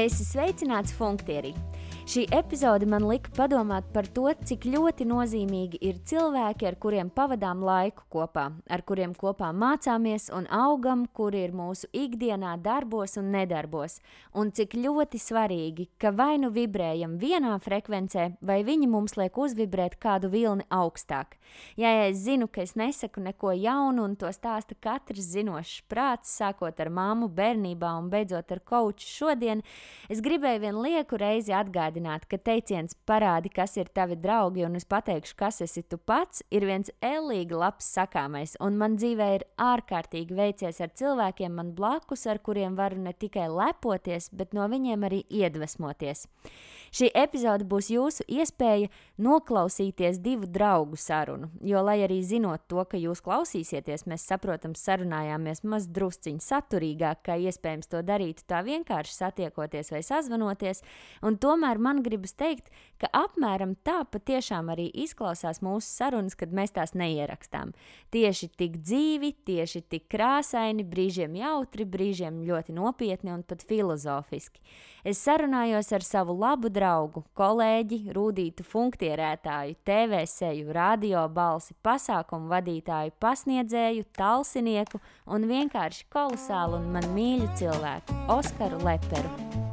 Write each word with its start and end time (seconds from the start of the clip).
Esi 0.00 0.24
sveicināts 0.24 0.94
Funktierī! 0.96 1.50
Šī 2.10 2.24
epizode 2.34 2.88
man 2.90 3.04
lika 3.06 3.30
padomāt 3.36 3.84
par 3.94 4.08
to, 4.10 4.24
cik 4.48 4.64
ļoti 4.66 5.04
nozīmīgi 5.06 5.78
ir 5.86 6.00
cilvēki, 6.10 6.66
ar 6.66 6.74
kuriem 6.82 7.10
pavadām 7.14 7.60
laiku 7.62 8.02
kopā, 8.10 8.48
ar 8.66 8.82
kuriem 8.82 9.12
kopā 9.14 9.52
mācāmies 9.54 10.24
un 10.34 10.48
augam, 10.50 11.04
kuri 11.14 11.44
ir 11.46 11.54
mūsu 11.54 11.86
ikdienā 11.94 12.56
darbos 12.64 13.14
un 13.20 13.28
nedarbos, 13.30 14.00
un 14.34 14.50
cik 14.50 14.74
ļoti 14.74 15.20
svarīgi, 15.22 15.86
ka 16.02 16.10
vai 16.10 16.40
nu 16.42 16.50
vibrējam 16.50 17.14
vienā 17.22 17.52
frekvencē, 17.62 18.26
vai 18.42 18.58
viņi 18.66 18.90
mums 18.90 19.14
liek 19.14 19.38
uzvibrēt 19.38 19.94
kādu 20.02 20.32
vilni 20.34 20.66
augstāk. 20.66 21.38
Ja 21.78 21.94
es 22.08 22.24
zinu, 22.24 22.50
ka 22.50 22.66
es 22.66 22.74
nesaku 22.74 23.22
neko 23.22 23.54
jaunu, 23.54 24.08
un 24.08 24.18
to 24.18 24.34
stāsta 24.34 24.74
katrs 24.74 25.30
zinošs 25.36 25.86
prāts, 25.86 26.34
sākot 26.42 26.82
ar 26.82 26.90
māmu 26.90 27.30
bērnībā 27.30 27.94
un 28.02 28.10
beidzot 28.10 28.50
ar 28.50 28.64
koču 28.66 29.06
šodien, 29.06 29.62
es 30.10 30.18
gribēju 30.26 30.66
vien 30.66 30.82
lieku 30.82 31.22
reizi 31.22 31.54
atgādināt, 31.54 31.98
atgādināt, 32.00 32.26
ka 32.28 32.38
teiciens 32.38 32.94
parādi, 33.06 33.50
kas 33.52 33.76
ir 33.76 33.88
tavi 33.92 34.16
draugi, 34.16 34.64
un 34.64 34.76
es 34.76 34.84
pateikšu, 34.84 35.36
kas 35.36 35.60
esi 35.60 35.82
tu 35.82 35.98
pats, 35.98 36.42
ir 36.50 36.64
viens 36.64 36.90
ellīgi 37.02 37.54
labs 37.54 37.84
sakāmais, 37.96 38.56
un 38.60 38.76
man 38.78 38.96
dzīvē 38.96 39.34
ir 39.34 39.44
ārkārtīgi 39.58 40.34
veicies 40.34 40.80
ar 40.80 40.90
cilvēkiem 40.94 41.54
man 41.54 41.74
blakus, 41.74 42.26
ar 42.26 42.38
kuriem 42.38 42.76
varu 42.76 42.98
ne 42.98 43.12
tikai 43.12 43.48
lepoties, 43.48 44.30
bet 44.32 44.54
no 44.54 44.66
viņiem 44.68 45.04
arī 45.04 45.24
iedvesmoties. 45.28 46.26
Šī 46.90 47.06
epizode 47.14 47.66
būs 47.70 47.86
jūsu 47.92 48.24
iespēja 48.26 48.88
noklausīties 49.22 50.18
divu 50.24 50.48
draugu 50.50 50.98
sarunu, 50.98 51.46
jo, 51.62 51.82
lai 51.86 52.00
arī 52.02 52.18
zinot 52.26 52.64
to, 52.66 52.82
ka 52.82 52.98
jūs 52.98 53.22
klausīsieties, 53.22 54.08
mēs 54.10 54.24
saprotam, 54.26 54.74
sarunājāmies 54.74 55.62
maz 55.62 55.86
drusciņi 55.86 56.42
saturīgāk, 56.42 57.22
kā 57.28 57.38
iespējams 57.38 57.92
to 57.92 58.02
darītu 58.02 58.42
tā 58.50 58.64
vienkārši 58.66 59.14
satiekoties 59.14 59.92
vai 59.94 60.02
sazvanoties, 60.02 60.82
un 61.22 61.38
tomēr 61.38 61.78
man 61.78 62.02
gribas 62.02 62.34
teikt, 62.34 62.72
ka 63.00 63.10
apmēram 63.16 63.74
tā 63.86 64.02
patiešām 64.12 64.70
arī 64.72 64.88
izklausās 65.04 65.62
mūsu 65.64 65.88
sarunas, 65.88 66.36
kad 66.38 66.52
mēs 66.54 66.74
tās 66.76 66.94
neierakstām. 66.98 67.72
Tieši 68.14 68.50
tik 68.60 68.78
dzīvi, 68.84 69.32
tieši 69.48 69.82
tik 69.92 70.06
krāsaini, 70.12 70.84
brīžiem 70.86 71.36
jautri, 71.40 71.86
brīžiem 71.88 72.42
ļoti 72.46 72.76
nopietni 72.76 73.34
un 73.34 73.44
pat 73.46 73.64
filozofiski. 73.68 74.60
Es 75.04 75.22
sarunājos 75.24 75.88
ar 75.96 76.04
savu 76.04 76.36
labu 76.36 76.68
draugu, 76.72 77.24
kolēģi, 77.38 78.02
rūtītu 78.16 78.66
funkcionētāju, 78.68 79.78
TV 79.86 80.22
seju, 80.28 80.68
radio 80.76 81.24
balsi, 81.32 81.76
pasākumu 81.84 82.52
vadītāju, 82.52 83.16
pasniedzēju, 83.22 84.10
talsinieku 84.18 85.00
un 85.30 85.48
vienkārši 85.48 86.06
kolosālu 86.12 86.82
un 86.82 86.92
man 86.98 87.10
mīļu 87.16 87.50
cilvēku, 87.62 88.22
Oskaru 88.36 88.84
Leperu. 88.84 89.69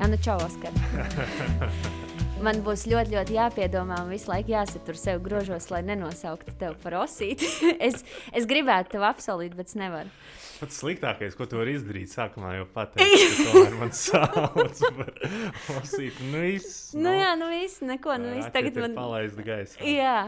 Anu 0.00 0.16
čau, 0.20 0.36
Oskar! 0.44 0.72
Man 2.44 2.58
būs 2.60 2.82
ļoti, 2.84 3.14
ļoti 3.14 3.36
jāpiedomā 3.38 4.02
un 4.04 4.10
visu 4.12 4.28
laiku 4.28 4.52
jāsatur 4.52 4.98
sev 5.00 5.22
grožos, 5.24 5.70
lai 5.72 5.80
nenosauktu 5.86 6.52
tevi 6.60 6.76
par 6.82 6.98
osīti. 7.00 7.48
es, 7.86 8.04
es 8.36 8.48
gribētu 8.48 8.92
tevi 8.96 9.08
apsolīt, 9.08 9.56
bet 9.56 9.72
es 9.72 9.78
nevaru. 9.80 10.12
Pats 10.60 10.82
sliktākais, 10.82 11.36
ko 11.36 11.48
tu 11.48 11.56
vari 11.60 11.78
izdarīt, 11.78 12.12
sākumā 12.12 12.52
jau 12.58 12.68
pateikt, 12.76 13.40
ka 13.40 13.64
man 13.80 13.96
sauc 13.96 14.84
par 15.00 15.10
osīti. 15.80 16.28
Nu, 16.28 16.44
viss. 16.44 16.92
Nu, 16.92 17.08
nu 17.08 17.16
jā, 17.16 17.32
nu 17.40 17.50
viss, 17.54 17.80
neko, 17.84 18.20
nu 18.20 18.36
viss. 18.36 18.52
Tagad 18.52 18.84
man 18.84 19.00
palaist 19.00 19.40
gaisā. 19.48 19.80
Jā. 19.88 20.18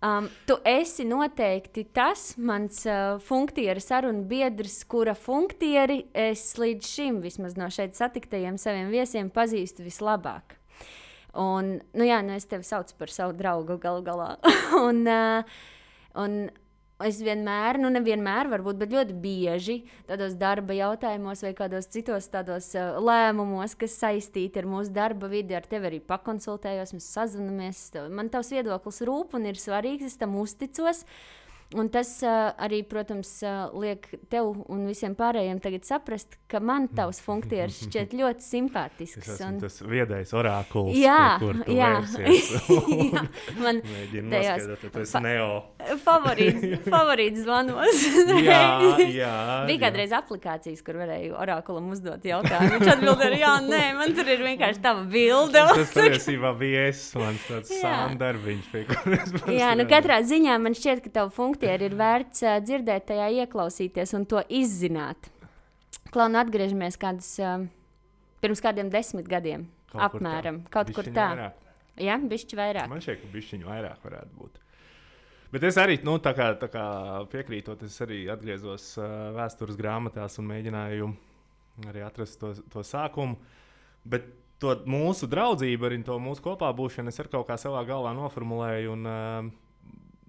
Um, 0.00 0.30
tu 0.48 0.54
esi 0.64 1.04
noteikti 1.04 1.82
tas 1.92 2.30
mans 2.40 2.78
uh, 2.88 3.18
funkcijas 3.20 3.84
sarunu 3.90 4.22
biedrs, 4.30 4.78
kura 4.88 5.12
funkcieri 5.12 6.06
es 6.16 6.44
līdz 6.56 6.88
šim, 6.88 7.18
vismaz 7.20 7.58
no 7.60 7.68
šeit 7.68 7.98
satiktajiem 7.98 8.56
saviem 8.56 8.88
viesiem, 8.88 9.28
pazīstu 9.28 9.84
vislabāk. 9.84 10.56
Un, 11.36 11.74
nu 11.92 12.08
jā, 12.08 12.22
nu 12.24 12.32
es 12.32 12.48
tevi 12.48 12.64
saucu 12.64 12.96
par 12.96 13.12
savu 13.12 13.36
draugu 13.36 13.76
galu 13.82 14.00
galā. 14.06 14.30
un, 14.88 15.04
uh, 15.04 15.60
un 16.16 16.40
Es 17.00 17.16
vienmēr, 17.24 17.78
nu 17.80 17.88
nevienmēr, 17.94 18.50
varbūt, 18.52 18.76
bet 18.82 18.92
ļoti 18.92 19.14
bieži 19.22 19.78
tādos 20.08 20.34
darba 20.40 20.76
jautājumos 20.76 21.40
vai 21.46 21.54
kādos 21.56 21.88
citos 21.88 22.28
tādos 22.28 22.70
uh, 22.76 22.98
lēmumos, 23.00 23.72
kas 23.80 23.96
saistīti 24.02 24.60
ar 24.60 24.68
mūsu 24.68 24.92
darba 24.92 25.30
vidi, 25.32 25.56
ar 25.56 25.64
tevi 25.70 25.88
arī 25.88 26.02
pakonsultējos, 26.04 26.92
mēs 26.96 27.10
sazināmies. 27.16 27.84
Man 28.12 28.28
tavs 28.32 28.52
viedoklis 28.52 29.00
rūp 29.08 29.38
un 29.38 29.48
ir 29.48 29.60
svarīgs, 29.60 30.12
es 30.12 30.20
tam 30.20 30.36
uzticos. 30.42 31.06
Uh, 31.06 31.39
Un 31.78 31.86
tas 31.86 32.08
uh, 32.26 32.50
arī, 32.58 32.80
protams, 32.82 33.28
uh, 33.46 33.70
liek 33.78 34.08
tev 34.26 34.48
un 34.74 34.88
visiem 34.90 35.12
pārējiem 35.14 35.60
tagad 35.62 35.84
saprast, 35.86 36.32
ka 36.50 36.58
man 36.58 36.88
tavs 36.90 37.20
funkcijas 37.22 37.76
šķiet 37.84 38.14
ļoti 38.18 38.42
simpātisks. 38.42 39.28
Tas 39.28 39.42
un... 39.46 39.60
tas 39.62 39.76
viedais 39.86 40.32
orākuls, 40.34 40.96
jā, 40.98 41.36
kur 41.38 41.60
tu 41.62 41.76
jā. 41.76 41.90
jā. 43.14 43.22
man 43.62 43.78
tajās 44.32 44.66
tas 44.82 45.14
ir 45.14 45.22
neo. 45.22 45.52
favorīts, 46.02 46.64
favorīts 46.96 47.44
zvanos. 47.44 48.02
jā, 48.42 48.64
jā. 49.20 49.30
Bija 49.70 49.84
kādreiz 49.84 50.16
aplikācijas, 50.18 50.82
kur 50.82 50.98
varēja 51.04 51.38
orākulam 51.38 51.94
uzdot 51.94 52.26
jautājumu. 52.26 52.80
Viņš 52.80 52.92
atbildēja, 52.96 53.38
jā, 53.44 53.54
nē, 53.68 53.84
man 54.00 54.16
tur 54.18 54.34
ir 54.34 54.42
vienkārši 54.48 54.84
tava 54.88 55.06
bilde. 55.14 55.62
tas 55.70 55.94
patiesībā 55.94 56.50
bija 56.58 56.88
es, 56.90 57.06
mans 57.14 57.46
tāds 57.46 57.78
sāndarbiņš, 57.78 58.68
pie 58.74 58.84
kuras. 58.90 59.38
Jā, 59.54 59.70
nu 59.78 59.86
katrā 59.86 60.18
ziņā 60.26 60.58
man 60.66 60.74
šķiet, 60.74 61.06
ka 61.06 61.16
tava 61.20 61.30
funkcija 61.30 61.59
aktieri 61.60 61.90
ir 61.90 61.96
vērts 61.98 62.46
dzirdēt, 62.64 63.06
tajā 63.10 63.28
ieklausīties 63.44 64.14
un 64.16 64.24
to 64.28 64.40
izzināt. 64.48 65.28
Klauni 66.10 66.40
atgriežamies 66.40 66.96
kādus, 66.98 67.36
pirms 68.40 68.64
kādiem 68.64 68.90
desmit 68.90 69.28
gadiem. 69.28 69.68
Kaut 69.90 70.06
apmēram 70.06 70.62
kur 70.64 70.72
kaut 70.72 70.92
kur 70.94 71.10
tā. 71.10 71.28
Vairāk. 71.34 71.68
Jā, 72.00 72.16
bišķi 72.30 72.56
vairāk. 72.56 72.88
Man 72.88 73.02
šķiet, 73.02 73.20
ka 73.20 73.30
bišķiņu 73.34 73.68
vairāk 73.68 74.04
varētu 74.06 74.36
būt. 74.38 74.58
Bet 75.50 75.64
es 75.66 75.76
arī, 75.82 75.98
nu, 76.06 76.14
tā 76.22 76.30
kā, 76.38 76.52
tā 76.56 76.68
kā 76.70 76.84
piekrītot, 77.32 77.82
es 77.82 77.96
arī 78.04 78.22
atgriezos 78.30 78.92
uh, 79.00 79.32
vēstures 79.34 79.76
grāmatās 79.76 80.38
un 80.38 80.46
mēģināju 80.46 81.08
arī 81.90 82.04
atrast 82.06 82.38
to, 82.40 82.52
to 82.70 82.84
sākumu. 82.86 83.34
Bet 84.06 84.30
to 84.62 84.76
mūsu 84.88 85.26
draudzību, 85.28 85.88
arī 85.88 85.98
to 86.06 86.20
mūsu 86.22 86.44
kopā 86.44 86.70
būšanu, 86.78 87.10
es 87.10 87.18
ar 87.20 87.28
kaut 87.32 87.48
kā 87.50 87.58
savā 87.58 87.82
galvā 87.88 88.14
noformulēju. 88.14 88.94
Un, 88.94 89.10
uh, 89.10 89.69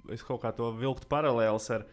es 0.09 0.23
kaut 0.25 0.41
kā 0.44 0.53
to 0.56 0.72
vilktu 0.78 1.09
paralēlus 1.12 1.69
ar, 1.75 1.85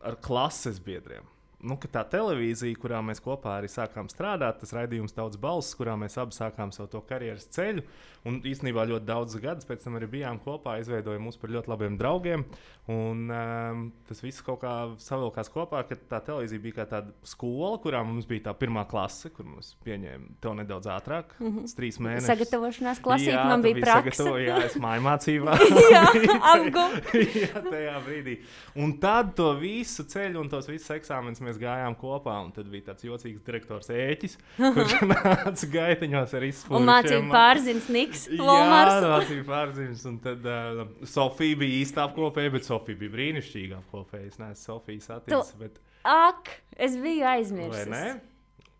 ar 0.00 0.18
klases 0.24 0.80
biedriem 0.82 1.28
nu, 1.64 1.76
tā 1.80 2.04
televīzija, 2.14 2.78
kurā 2.80 3.00
mēs 3.04 3.22
kopā 3.24 3.58
arī 3.58 3.70
sākām 3.72 4.10
strādāt, 4.12 4.60
tas 4.62 4.74
raidījums 4.76 5.16
Tautas 5.16 5.40
balss, 5.40 5.76
kurā 5.78 5.96
mēs 6.00 6.18
abi 6.20 6.36
sākām 6.36 6.72
savu 6.74 6.92
to 6.92 7.02
karjeras 7.08 7.48
ceļu. 7.54 7.84
Un 8.24 8.38
īstenībā 8.48 8.86
ļoti 8.88 9.04
daudz 9.04 9.36
gadus 9.36 9.66
pēc 9.68 9.82
tam 9.84 9.98
arī 9.98 10.06
bijām 10.14 10.38
kopā, 10.40 10.78
izveidojām 10.80 11.26
mūs 11.26 11.36
par 11.40 11.50
ļoti 11.52 11.68
labiem 11.68 11.98
draugiem. 12.00 12.46
Un, 12.88 13.20
um, 13.28 13.82
tas 14.08 14.20
viss 14.24 14.44
kaut 14.44 14.62
kā 14.62 14.72
savilkās 15.00 15.50
kopā, 15.52 15.82
ka 15.88 15.96
tā 15.96 16.22
televīzija 16.24 16.60
bija 16.60 16.78
kā 16.78 16.86
tāda 16.88 17.12
skola, 17.28 17.76
kurā 17.84 18.00
mums 18.04 18.24
bija 18.28 18.46
tā 18.46 18.54
pirmā 18.56 18.86
klase, 18.88 19.28
kur 19.32 19.48
mums 19.48 19.74
pieņēma 19.84 20.38
to 20.44 20.54
nedaudz 20.56 20.88
ātrāk, 20.92 21.36
mm 21.38 21.50
-hmm. 21.50 21.74
trīs 21.76 22.00
mēnešus. 22.00 22.28
Sagatavošanās 22.28 23.02
klasē 23.04 23.36
man 23.44 23.64
bija 23.64 23.80
praksa. 23.80 24.28
Jā, 24.40 24.58
es 24.64 24.76
māju 24.80 25.04
mācībā. 25.04 25.58
jā, 25.96 26.04
apgūstu. 26.54 27.24
jā, 27.44 27.64
tajā 27.68 27.96
brīdī. 28.08 28.38
Un 28.76 28.96
tad 29.00 29.34
to 29.36 29.52
visu 29.60 30.04
ceļu 30.04 30.40
un 30.40 30.48
tos 30.48 30.68
visus 30.68 30.90
eksāmenus 30.96 31.40
mēs 31.44 31.53
mēs 31.54 31.62
gājām 31.62 31.94
kopā, 31.98 32.34
un 32.44 32.50
tad 32.54 32.68
bija 32.70 32.90
tāds 32.90 33.06
jocīgs 33.06 33.42
direktors 33.46 33.90
ēķis, 33.92 34.36
kurš 34.58 34.96
nāca 35.12 35.70
gaitiņos 35.70 36.34
ar 36.34 36.46
izsmeļošanu. 36.48 36.80
Un 36.80 36.90
mācīja 36.90 37.22
pārziņas 37.30 37.88
Niks. 37.94 38.26
Jā, 38.34 38.58
mācīja 38.72 39.46
pārziņas, 39.48 40.04
un 40.10 40.20
tad 40.24 40.46
uh, 40.50 40.84
Sofija 41.06 41.62
bija 41.62 41.80
īsta 41.84 42.06
apkopēja, 42.08 42.54
bet 42.56 42.68
Sofija 42.68 43.00
bija 43.00 43.14
brīnišķīga 43.14 43.80
apkopēja. 43.82 44.30
Es 44.32 44.38
neesmu 44.42 44.62
Sofijas 44.62 45.10
attīstījusi. 45.18 45.58
Bet... 45.62 45.82
Ak, 46.04 46.54
es 46.76 46.96
biju 47.00 47.26
aizmirsis. 47.30 48.22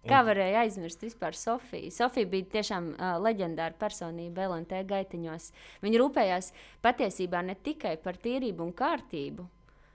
Kā 0.05 0.19
varēja 0.21 0.67
aizmirst 0.67 1.01
vispār 1.01 1.33
Sofiju? 1.33 1.89
Sofija 1.95 2.29
bija 2.29 2.51
tiešām 2.59 2.91
uh, 2.93 3.15
leģendāra 3.25 3.73
personība 3.81 4.45
LNT 4.51 4.83
gaitiņos. 4.91 5.47
Viņa 5.81 6.01
rūpējās 6.03 6.51
patiesībā 6.85 7.41
ne 7.47 7.57
tikai 7.57 7.95
par 8.05 8.19
tīrību 8.21 8.67
un 8.67 8.75
kārtību, 8.77 9.47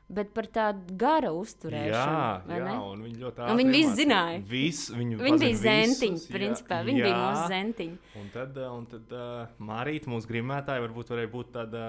bet 0.09 0.31
par 0.33 0.47
tādu 0.49 0.95
gara 0.97 1.29
uzturēšanu. 1.37 2.49
Jā, 2.49 2.57
jā 2.57 2.75
un 2.81 3.03
viņi 3.05 3.19
ļoti 3.21 3.43
ātri. 3.43 3.57
Viņi 3.59 3.73
visi 3.75 3.91
zināja. 3.99 4.39
Vis, 4.49 4.79
viņu 4.93 5.19
viņi 5.21 5.39
bija 5.43 5.57
zentiņi, 5.61 6.21
principā. 6.33 6.79
Viņi 6.87 7.03
jā. 7.03 7.05
bija 7.05 7.19
mūsu 7.19 7.43
zentiņi. 7.53 7.97
Un 8.19 8.31
tad, 8.33 8.57
eh, 8.57 8.71
un 8.73 8.87
tad 8.89 9.13
uh, 9.13 9.51
Marīta, 9.69 10.09
mūsu 10.09 10.31
grimētāja, 10.31 10.83
varbūt 10.87 11.13
varēja 11.13 11.31
būt 11.33 11.51
tāda 11.59 11.83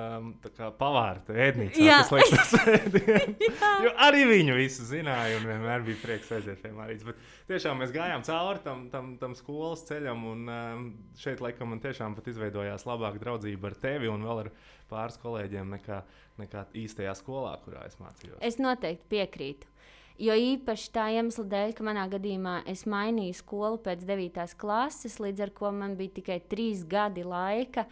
tā 0.44 0.52
kā 0.58 0.68
pavārta 0.80 1.36
ēdnīca. 1.46 1.80
Jā, 1.80 2.00
tas 2.04 2.12
liekas, 2.18 2.52
jo 3.86 3.94
arī 4.08 4.26
viņu 4.28 4.58
visu 4.58 4.84
zināja 4.90 5.40
un 5.40 5.48
vienmēr 5.48 5.86
bija 5.88 6.02
prieks 6.04 6.34
aiziet 6.36 6.60
pie 6.60 6.74
Marītas. 6.76 7.08
Bet 7.08 7.24
tiešām 7.48 7.80
mēs 7.80 7.94
gājām 7.96 8.26
cauri 8.28 8.64
tam, 8.66 8.84
tam, 8.92 9.14
tam 9.22 9.38
skolas 9.38 9.86
ceļam 9.88 10.26
un 10.28 10.44
um, 10.52 10.84
šeit 11.20 11.40
laikam 11.40 11.72
man 11.72 11.80
tiešām 11.80 12.18
pat 12.18 12.28
izveidojās 12.34 12.84
labāka 12.88 13.22
draudzība 13.22 13.72
ar 13.72 13.80
tevi 13.80 14.12
un 14.12 14.28
vēl 14.28 14.44
ar 14.44 14.52
pāris 14.90 15.18
kolēģiem 15.22 15.76
nekā, 15.76 16.00
nekā 16.42 16.66
īstajā 16.76 17.14
skolā, 17.18 17.56
kurā 17.64 17.84
es 17.88 17.98
mācījos. 18.00 18.40
Es 18.44 18.58
noteikti 18.62 19.10
piekrītu. 19.12 19.68
Jo 20.20 20.34
īpaši 20.36 20.90
tā 20.92 21.06
iemesla 21.16 21.46
dēļ, 21.48 21.70
ka 21.78 21.84
manā 21.86 22.02
gadījumā 22.12 22.58
es 22.68 22.84
mainīju 22.84 23.38
skolu 23.38 23.78
pēc 23.80 24.02
9. 24.04 24.42
klases, 24.60 25.16
līdz 25.22 25.46
ar 25.46 25.52
to 25.56 25.70
man 25.72 25.94
bija 25.96 26.18
tikai 26.18 26.36
3 26.50 26.82
gadi 26.90 27.24
laika, 27.24 27.86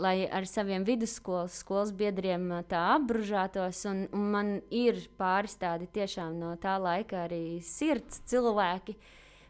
lai 0.00 0.24
ar 0.24 0.48
saviem 0.48 0.86
vidusskolas 0.88 1.58
skolas 1.60 1.92
biedriem 1.92 2.46
tā 2.70 2.80
apbružātos. 2.94 3.82
Un, 3.90 4.06
un 4.16 4.30
man 4.32 4.54
ir 4.72 5.02
pāris 5.20 5.58
tādi 5.60 5.90
tiešām 5.92 6.40
no 6.40 6.54
tā 6.62 6.78
laika 6.80 7.26
arī 7.26 7.60
sirds 7.60 8.22
cilvēki. 8.32 8.96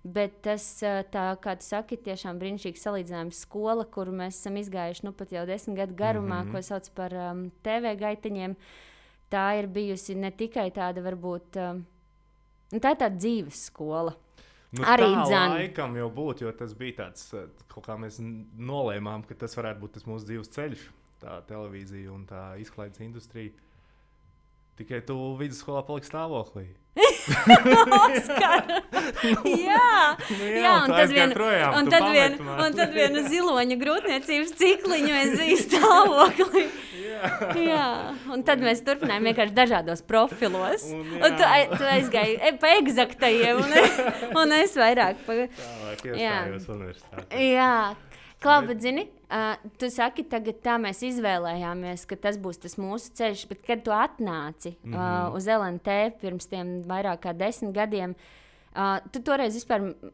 Bet 0.05 0.43
tas, 0.45 0.65
tā, 0.85 1.23
kā 1.41 1.55
tu 1.57 1.65
saki, 1.65 1.97
tiešām 1.97 2.37
brīnišķīgs 2.41 2.83
salīdzinājums. 2.85 3.39
Skola, 3.47 3.87
kuru 3.89 4.13
mēs 4.13 4.37
esam 4.37 4.59
izgājuši 4.61 5.07
nu, 5.07 5.15
pat 5.17 5.33
jau 5.33 5.47
desmit 5.49 5.79
gadu 5.79 5.97
garumā, 5.97 6.43
mm 6.43 6.49
-hmm. 6.49 6.53
ko 6.53 6.63
sauc 6.63 6.91
par 6.95 7.15
um, 7.17 7.47
TV 7.65 7.95
gaitiņiem, 7.97 8.57
tā 9.33 9.47
ir 9.59 9.67
bijusi 9.67 10.15
ne 10.15 10.31
tikai 10.31 10.71
tāda, 10.71 11.01
varbūt, 11.01 11.57
um, 11.57 11.87
tā 12.71 12.93
ir 12.93 13.01
tāda 13.01 13.17
dzīves 13.17 13.65
skola. 13.71 14.13
Nu, 14.75 14.83
Arī 14.83 15.07
dzan. 15.07 15.55
laikam 15.55 15.97
jau 15.97 16.11
būtu, 16.11 16.45
jo 16.45 16.53
tas 16.53 16.75
bija 16.75 16.93
tāds, 16.93 17.31
kā 17.69 17.97
mēs 17.97 18.19
nolēmām, 18.59 19.23
ka 19.23 19.35
tas 19.35 19.57
varētu 19.57 19.81
būt 19.81 19.93
tas 19.93 20.07
mūsu 20.09 20.27
dzīves 20.27 20.51
ceļš, 20.51 20.91
tā 21.23 21.41
televīzija 21.47 22.13
un 22.13 22.27
tā 22.27 22.57
izklaides 22.59 23.01
industrija. 23.01 23.53
Tikai 24.75 24.99
tu 25.07 25.15
vidusskolā 25.39 25.85
paliksi 25.87 26.11
stāvoklī. 26.11 26.65
Jā, 29.65 30.17
Nu 30.29 30.49
jā, 30.51 30.73
un 30.75 30.87
tu 30.87 30.93
tad 30.93 31.01
aizgāji 31.01 31.15
vien, 31.17 31.33
projām, 31.35 31.77
un 31.79 31.89
tad 31.93 32.05
vien, 32.15 32.35
un 32.65 32.77
tad 32.77 32.93
vienu 32.95 33.23
ziloņa 33.31 33.77
grūtniecības 33.81 34.53
cikliņu 34.61 35.15
es 35.21 35.33
biju 35.41 35.59
stāvoklī. 35.63 36.65
Jā. 37.05 37.31
Jā, 37.65 37.87
un 38.35 38.43
tad 38.47 38.63
mēs 38.65 38.83
turpinājām 38.87 39.29
vienkārši 39.31 39.57
dažādos 39.57 40.03
profilos. 40.07 40.87
Un 40.91 41.03
Un, 41.05 41.21
un 41.23 41.37
tu, 41.39 41.45
jā. 41.47 41.69
tu 41.79 41.89
aizgāji 41.95 42.37
e, 42.41 42.53
pa 42.63 42.73
eksaktajiem, 42.81 43.63
un, 43.63 43.77
es- 43.83 44.01
un 44.43 44.53
es 44.59 44.77
vairāk 44.79 45.23
pa. 45.27 45.39
Tālāk 45.59 46.05
universitātē. 46.85 47.43
Jā, 47.55 47.73
Klau, 48.45 48.61
bet 48.69 48.85
zini, 48.85 49.07
uh, 49.33 49.57
tu 49.81 49.89
saki, 49.93 50.27
tagad 50.29 50.61
tā 50.65 50.77
mēs 50.81 51.01
izvēlējāmies, 51.09 52.05
ka 52.11 52.19
tas 52.29 52.39
būs 52.41 52.61
tas 52.61 52.77
mūsu 52.81 53.13
ceļš, 53.17 53.49
bet 53.51 53.65
kad 53.67 53.85
tu 53.87 53.95
atnāci 53.97 54.77
mm 54.77 54.93
-hmm. 54.93 55.29
uh, 55.31 55.37
uz 55.37 55.49
LNT 55.49 56.21
pirms 56.21 56.47
tiem 56.47 56.81
vairāk 56.89 57.25
kā 57.25 57.37
desmit 57.37 57.73
gadiem, 57.75 58.15
Uh, 58.75 58.97
tu 59.15 59.21
toreiz 59.23 59.55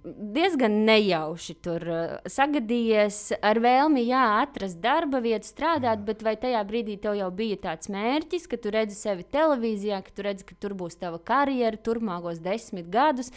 diezgan 0.04 0.74
nejauši 0.84 1.54
tur 1.64 1.80
uh, 1.80 2.10
sagadījies 2.28 3.30
ar 3.40 3.56
vēlmi, 3.56 4.02
jā, 4.04 4.24
atrast 4.42 4.76
darba 4.82 5.22
vietu, 5.24 5.48
strādāt, 5.48 6.02
bet 6.04 6.20
vai 6.20 6.34
tajā 6.36 6.60
brīdī 6.68 6.98
tev 7.00 7.16
jau 7.16 7.30
bija 7.32 7.56
tāds 7.56 7.88
mērķis, 7.88 8.44
ka 8.52 8.58
tu 8.60 8.74
redzi 8.74 8.98
sevi 8.98 9.24
televīzijā, 9.32 10.02
ka 10.04 10.12
tu 10.12 10.28
redzi, 10.28 10.44
ka 10.44 10.58
tur 10.60 10.76
būs 10.76 11.00
tava 11.00 11.16
karjera 11.16 11.80
turpmākos 11.80 12.44
desmit 12.44 12.92
gadus? 12.92 13.32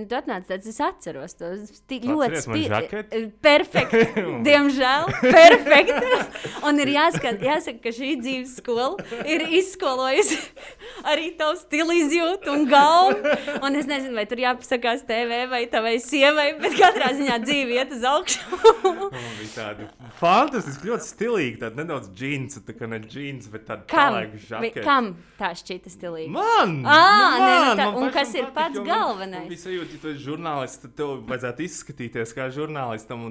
Nu, 0.00 0.06
tu 0.08 0.16
atnāc 0.16 0.46
tāds, 0.48 0.64
es 0.70 0.78
atceros 0.80 1.34
to 1.36 1.50
sti- 1.68 1.98
ļoti 2.08 2.40
man 2.48 2.62
žaketi? 2.72 3.18
Perfekti. 3.44 4.00
Diemžēl, 4.48 5.10
perfekti. 5.36 6.12
Un 6.64 6.80
ir 6.80 6.92
jāskat, 6.94 7.42
jāsaka, 7.44 7.82
ka 7.84 7.92
šī 7.92 8.14
dzīves 8.22 8.54
skola 8.62 8.94
ir 9.28 9.44
izskolojusi 9.60 10.38
arī 11.10 11.30
tavu 11.38 11.58
stilu 11.60 11.92
izjūtu 12.00 12.52
un 12.54 12.64
galvu. 12.70 13.34
Un 13.64 13.76
es 13.76 13.88
nezinu, 13.90 14.14
vai 14.16 14.24
tur 14.30 14.40
jāpasakās 14.40 15.04
TV 15.08 15.42
vai 15.50 15.62
tavai 15.72 15.96
sievai, 16.02 16.48
bet 16.60 16.76
katrā 16.80 17.12
ziņā 17.18 17.36
dzīve 17.44 17.76
iet 17.76 17.92
uz 17.98 18.04
augšu. 18.08 18.40
Man 18.84 19.36
bija 19.36 19.52
tāda 19.54 19.88
fantastiska, 20.20 20.88
ļoti 20.90 21.08
stilīga, 21.10 21.60
tāda 21.66 21.82
nedaudz 21.82 22.08
džinsa, 22.16 22.64
tā 22.66 22.76
kā 22.78 22.88
ne 22.90 23.00
džins, 23.04 23.48
bet 23.52 23.66
tāda 23.68 23.84
Vi- 23.90 24.42
žakete. 24.48 24.84
kam 24.84 25.12
tā 25.40 25.52
šķita 25.56 25.92
stilīga? 25.92 26.32
Man! 26.34 26.74
Ā, 26.84 26.98
nu 27.36 27.44
nē, 27.44 27.52
nu 27.52 27.66
man, 27.66 27.76
tā- 27.80 27.88
man 27.92 28.02
un 28.04 28.12
kas 28.14 28.34
ir 28.36 28.48
pats 28.56 28.78
galvenais? 28.86 29.48
Ja 29.90 29.98
tu 30.02 30.10
esi 30.12 30.22
žurnālists, 30.22 30.80
tad 30.84 30.94
tev 30.98 31.16
vajadzētu 31.28 31.64
izskatīties 31.66 32.34
kā 32.36 32.46
žurnālistam, 32.54 33.24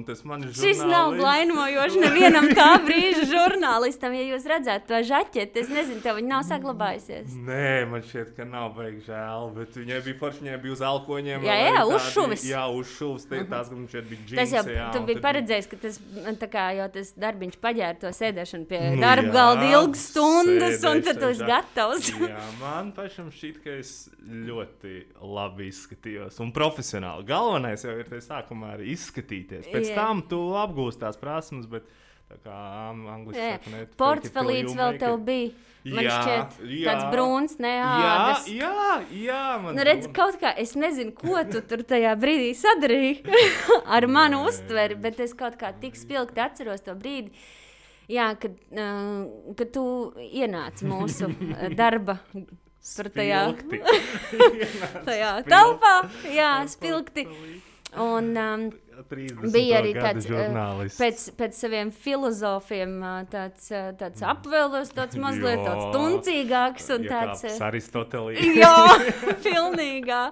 Šis 0.60 0.82
nav 0.84 1.14
glaimojoši 1.16 2.02
nevienam 2.02 2.48
tā 2.56 2.68
brīža 2.84 3.24
žurnālistam. 3.30 4.14
Ja 4.16 4.26
jūs 4.28 4.46
redzētu 4.50 4.90
to 4.90 5.00
žaķeti, 5.08 5.62
es 5.64 5.70
nezinu, 5.72 6.02
tev 6.04 6.18
viņa 6.18 6.30
nav 6.30 6.44
saglabājusies. 6.48 7.32
Nē, 7.46 7.86
man 7.90 8.04
šķiet, 8.04 8.34
ka 8.36 8.46
nav 8.48 8.74
baigi 8.76 9.04
žēl, 9.08 9.48
bet 9.56 9.78
viņai 9.80 10.00
bija 10.06 10.18
forši, 10.20 10.44
viņai 10.44 10.58
bija 10.64 10.76
uz 10.76 10.84
alkoņiem. 10.90 11.46
Jā, 11.48 11.56
jā, 11.64 11.84
uzšuvis. 11.88 12.44
Jā, 12.50 12.64
uzšuvis, 12.76 13.26
tie 13.30 13.42
tās, 13.50 13.70
ka 13.70 13.78
man 13.78 13.88
šeit 13.92 14.10
bija 14.10 14.26
džins. 14.26 14.38
Tas 14.40 14.54
jau 14.58 14.64
jā, 14.76 14.88
tu 14.94 15.02
biji 15.08 15.24
paredzējis, 15.24 15.70
ka 15.70 15.80
tas, 15.86 16.00
tā 16.42 16.50
kā, 16.52 16.66
jau 16.78 16.88
tas 16.96 17.12
darbiņš 17.24 17.58
paģēra 17.64 18.00
to 18.04 18.12
sēdešanu 18.20 18.68
pie 18.70 18.82
Nu 18.90 19.00
darba 19.04 19.34
galda 19.34 19.68
ilgas 19.70 20.06
stundas, 20.10 20.84
un 20.88 21.02
tad 21.06 21.20
tu 21.22 21.30
esi 21.30 21.46
gatavs. 21.46 22.10
Jā, 22.20 22.42
man 22.60 22.92
pašam 22.96 23.30
šķiet, 23.34 23.60
ka 23.64 23.76
es 23.80 23.94
ļoti 24.20 24.96
labi 25.20 25.70
izskatījos 25.70 26.39
un 26.40 26.52
profesionāli. 26.56 27.26
Galvenais 27.28 27.84
jau 27.84 27.96
ir 28.00 28.08
tajā 28.10 28.26
sākumā 28.26 28.74
arī 28.76 28.92
izskatīties. 28.94 29.68
Pēc 29.70 29.90
Jā. 29.90 29.96
tam 29.98 30.22
tu 30.30 30.40
apgūsi 30.60 31.00
tās 31.02 31.18
prasmes, 31.20 31.66
bet 31.70 31.88
tā 32.30 32.38
kā 32.44 32.60
Jā, 33.34 33.58
till 33.64 33.90
Portfelīts 34.00 34.72
you 34.72 34.78
vēl 34.78 34.98
tev 35.02 35.18
bija. 35.26 35.50
Man 35.80 36.04
Jā, 36.04 36.16
šķiet, 36.20 36.56
jā. 36.68 36.82
tāds 36.90 37.04
brūns, 37.08 37.54
Jā, 37.56 37.62
neādas. 37.64 38.48
jā, 38.52 38.88
jā, 39.16 39.44
man 39.62 39.78
Nu, 39.78 39.84
redz, 39.88 40.10
kaut 40.12 40.36
kā 40.42 40.50
es 40.60 40.74
nezinu, 40.76 41.14
ko 41.16 41.40
tu 41.48 41.62
tur 41.64 41.80
tajā 41.88 42.12
brīdī 42.20 42.50
sadarīji 42.52 43.22
ar 43.96 44.06
manu 44.06 44.42
uztveri, 44.44 44.98
bet 45.00 45.22
es 45.24 45.32
kaut 45.32 45.56
kā 45.56 45.72
tik 45.80 45.96
spilgti 45.96 46.44
atceros 46.44 46.84
to 46.84 46.92
brīdi. 47.00 47.32
Jā, 48.12 48.34
kad, 48.42 48.58
uh, 48.76 49.54
kad 49.56 49.72
tu 49.72 49.86
ienāci 50.20 50.84
mūsu 50.90 51.30
darba 51.80 52.18
tur 52.80 53.10
tajā, 53.14 53.42
tajā 55.08 55.32
telpā, 55.48 55.96
jā, 56.32 56.52
spilgti. 56.72 57.26
Un 57.98 58.36
um, 58.38 58.70
30. 59.08 59.50
bija 59.52 59.80
arī 59.80 59.92
tāds 59.96 60.26
uh, 60.28 60.34
žurnālists. 60.34 60.98
pēc, 61.00 61.22
pēc 61.38 61.56
saviem 61.58 61.90
filozofiem, 61.94 62.96
uh, 63.02 63.22
tāds, 63.30 63.70
uh, 63.72 63.90
tāds 63.98 64.22
apvēlos, 64.32 64.92
tāds 64.94 65.18
mazliet 65.20 65.62
tāds 65.64 65.88
tuncīgāks 65.96 66.90
un 66.94 67.06
tāds. 67.08 67.44
Iekāpis 67.46 67.56
uh, 67.58 67.66
Aristotelī. 67.70 68.36
Jā, 68.62 68.76
pilnīgā. 69.46 70.22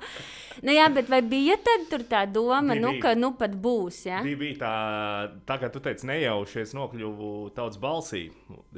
Nu, 0.63 0.73
jā, 0.75 0.89
bet 0.95 1.11
vai 1.13 1.21
bija 1.23 1.57
tā 2.09 2.25
doma, 2.27 2.75
Bija, 2.75 2.83
nu, 2.83 2.93
bija. 2.97 3.03
ka 3.05 3.15
nu 3.19 3.33
pat 3.39 3.55
būs? 3.63 4.01
Ja? 4.09 4.23
Bija, 4.27 4.41
bija 4.41 4.59
tā, 4.63 4.73
tā, 5.49 5.59
kā 5.63 5.71
tu 5.73 5.83
teici, 5.85 6.07
nejauši 6.09 6.63
es 6.65 6.75
nokļuvu 6.77 7.31
tautas 7.57 7.79
balsī. 7.83 8.25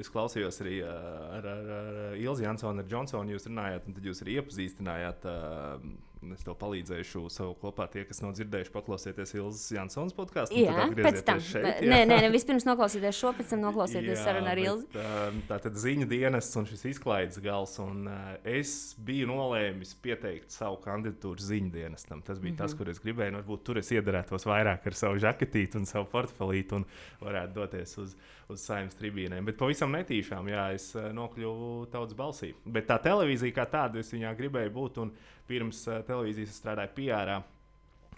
Es 0.00 0.10
klausījos 0.12 0.60
arī 0.64 0.80
ar, 0.86 1.46
ar, 1.54 1.72
ar 1.80 2.20
Ilzi 2.20 2.44
Jansonu, 2.46 2.84
ar 2.84 2.90
Johnsonu. 2.90 3.34
Jūs 3.34 3.48
runājāt, 3.48 3.88
un 3.88 3.96
tad 3.96 4.08
jūs 4.10 4.22
arī 4.24 4.38
iepazīstinājāt. 4.40 5.28
ā, 5.30 5.78
Es 6.20 6.42
tev 6.44 6.52
palīdzēšu 6.60 7.22
savu 7.32 7.54
kopā. 7.62 7.86
Tie, 7.88 8.02
kas 8.04 8.18
nav 8.20 8.34
dzirdējuši, 8.36 8.72
paklausieties 8.74 9.30
Ilzas 9.38 9.70
Jansons 9.72 10.12
podkāstu. 10.16 10.58
Jā, 10.60 10.84
pēc 10.92 11.22
tam. 11.24 11.40
Šeit, 11.40 11.80
nē, 11.80 12.02
nē, 12.04 12.18
nē, 12.26 12.28
vispirms 12.34 12.66
noklausīties 12.68 13.16
šo, 13.16 13.32
pēc 13.38 13.54
tam 13.54 13.62
noklausīties 13.64 14.20
sarunu 14.20 14.50
ar 14.52 14.60
bet, 14.60 14.68
Ilzi. 14.68 15.00
ā, 15.00 15.30
Tā 15.48 15.58
tad 15.64 15.78
ziņu 15.80 16.08
dienests 16.10 16.60
un 16.60 16.68
šis 16.68 16.84
izklaides 16.92 17.40
gals. 17.40 17.78
Un, 17.80 18.04
uh, 18.12 18.34
es 18.44 18.74
biju 19.00 19.30
nolēmis 19.32 19.94
pieteikt 20.04 20.52
savu 20.52 20.76
kandidatūru 20.84 21.40
ziņu 21.40 21.72
dienestam. 21.78 22.20
Tas 22.20 22.38
bija 22.38 22.52
mm 22.52 22.56
-hmm. 22.56 22.60
Mhm. 22.60 22.66
tas, 22.66 22.76
kur 22.76 22.92
es 22.92 23.00
gribēju. 23.00 23.32
Nu, 23.32 23.40
Varbūt 23.40 23.64
tur 23.64 23.78
es 23.78 23.90
iedarētos 23.90 24.44
vairāk 24.44 24.86
ar 24.86 24.94
savu 24.94 25.16
žaketīti 25.16 25.80
un 25.80 25.86
savu 25.86 26.06
portfelīti 26.12 26.76
un 26.76 26.84
varētu 27.20 27.54
doties 27.54 27.96
uz, 27.98 28.16
uz 28.50 28.64
saimnes 28.66 28.98
tribīnēm. 28.98 29.46
Bet 29.48 29.58
pavisam 29.60 29.94
netīšām, 29.94 30.50
jā, 30.52 30.66
es 30.76 30.90
uh, 30.96 31.10
nokļuvu 31.16 31.70
tautas 31.92 32.18
balsī. 32.18 32.52
Bet 32.64 32.88
tā 32.90 32.98
televīzija 33.02 33.56
kā 33.56 33.68
tāda, 33.70 34.02
es 34.02 34.12
viņā 34.14 34.34
gribēju 34.38 34.74
būt. 34.76 35.00
Un 35.04 35.14
pirms 35.48 35.86
uh, 35.88 36.02
televīzijas 36.06 36.52
es 36.52 36.60
strādāju 36.62 36.94
PR. 36.98 37.38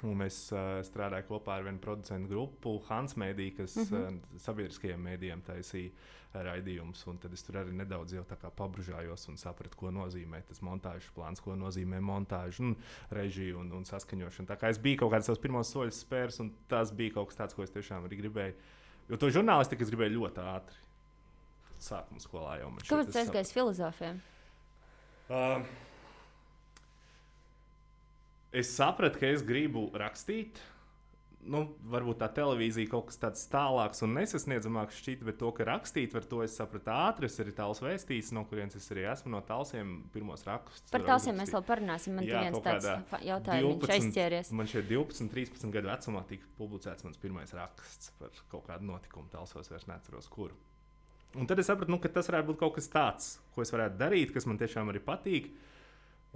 Un 0.08 0.24
es 0.24 0.38
uh, 0.50 0.80
strādāju 0.82 1.28
kopā 1.28 1.60
ar 1.60 1.68
vienu 1.68 1.78
producentu 1.82 2.32
grupu, 2.32 2.78
Hans 2.88 3.14
Mēdī, 3.20 3.52
kas 3.56 3.76
mm 3.76 3.84
-hmm. 3.84 4.18
uh, 4.18 4.42
sabiedriskajiem 4.42 5.04
mēdījiem 5.08 5.44
taisīja 5.46 5.92
raidījumus. 6.40 7.04
Tad 7.20 7.32
es 7.32 7.44
tur 7.44 7.58
arī 7.60 7.74
nedaudz 7.76 8.14
pabružājos 8.56 9.28
un 9.28 9.38
sapratu, 9.40 9.76
ko 9.76 9.90
nozīmē 9.90 10.42
tas 10.48 10.62
montāžas 10.64 11.10
plāns, 11.14 11.40
ko 11.40 11.56
nozīmē 11.58 12.00
montāža, 12.00 12.62
un 12.62 12.76
režija 13.10 13.58
un, 13.58 13.72
un 13.72 13.84
saskaņošana. 13.84 14.48
Tā 14.48 14.56
kā 14.56 14.70
es 14.72 14.78
biju 14.78 15.02
kaut 15.02 15.12
kāds 15.12 15.26
savs 15.26 15.42
pirmos 15.42 15.72
soļus 15.72 16.04
spērs, 16.06 16.40
un 16.40 16.52
tas 16.68 16.92
bija 16.92 17.18
kaut 17.18 17.28
kas 17.28 17.36
tāds, 17.42 17.54
ko 17.54 17.62
es 17.62 17.74
tiešām 17.74 18.08
arī 18.08 18.22
gribēju. 18.22 18.54
Jo 19.10 19.18
to 19.20 19.30
žurnālistiku 19.34 19.84
es 19.84 19.92
gribēju 19.92 20.18
ļoti 20.18 20.44
ātri. 20.52 20.78
Sākuma 21.82 22.22
skolā 22.22 22.58
jau 22.60 22.68
man 22.70 22.84
Kāpēc 22.84 23.08
šķiet, 23.08 23.08
tu 23.08 23.18
es 23.18 23.22
aizgāji 23.24 23.54
filozofiem? 23.56 24.20
Uh, 25.32 25.64
es 28.62 28.70
sapratu, 28.76 29.18
ka 29.18 29.32
es 29.32 29.42
gribu 29.46 29.88
rakstīt. 29.98 30.60
Nu, 31.42 31.64
varbūt 31.90 32.20
tā 32.20 32.28
televīzija 32.36 32.86
kaut 32.92 33.08
kas 33.08 33.18
tāds 33.18 33.40
tālāks 33.50 34.04
un 34.06 34.12
nesasniedzamāks 34.14 35.00
šķita, 35.00 35.26
bet 35.26 35.40
to, 35.40 35.48
ka 35.56 35.64
rakstīt 35.66 36.12
var 36.14 36.26
to 36.30 36.38
es 36.44 36.54
sapratu 36.54 36.92
ātri. 36.94 37.26
Es 37.26 37.40
arī 37.42 37.54
tāls 37.56 37.80
vēstījis, 37.82 38.30
no 38.36 38.44
kurienes 38.46 38.78
es 38.78 38.86
arī 38.94 39.08
esmu 39.10 39.32
no 39.34 39.40
tālsiem 39.48 39.90
pirmos 40.14 40.46
rakstus. 40.46 40.92
Par 40.92 41.02
tālsiem 41.08 41.40
mēs 41.42 41.50
vēl 41.56 41.64
parunāsim. 41.66 42.14
Man 42.20 42.28
Jā, 42.28 42.44
viens 42.46 42.62
tāds 42.62 42.86
jautājums, 43.26 43.88
aizķēries. 43.96 44.52
Man 44.54 44.70
šeit 44.70 44.86
12, 44.92 45.32
13 45.34 45.74
gadu 45.74 45.90
vecumā 45.90 46.22
tika 46.30 46.46
publicēts 46.60 47.08
mans 47.08 47.18
pirmais 47.24 47.56
raksts 47.58 48.14
par 48.22 48.30
kaut 48.52 48.68
kādu 48.70 48.86
notikumu. 48.92 49.26
Tālsos 49.34 49.72
vairs 49.72 49.90
neatceros, 49.90 50.30
kuru. 50.30 50.54
Un 51.34 51.50
tad 51.50 51.58
es 51.58 51.66
sapratu, 51.72 51.90
nu, 51.90 51.98
ka 51.98 52.12
tas 52.12 52.30
varētu 52.30 52.52
būt 52.52 52.60
kaut 52.60 52.76
kas 52.78 52.90
tāds, 52.92 53.28
ko 53.56 53.64
es 53.64 53.74
varētu 53.74 53.98
darīt, 53.98 54.30
kas 54.34 54.46
man 54.46 54.62
tiešām 54.62 54.92
arī 54.92 55.02
patīk. 55.02 55.50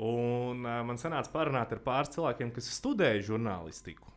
Un 0.02 0.66
uh, 0.66 0.82
man 0.88 0.98
sanāca 1.00 1.30
parunāt 1.32 1.70
ar 1.72 1.84
pāris 1.84 2.16
cilvēkiem, 2.16 2.50
kas 2.56 2.74
studēja 2.74 3.22
žurnālistiku. 3.30 4.15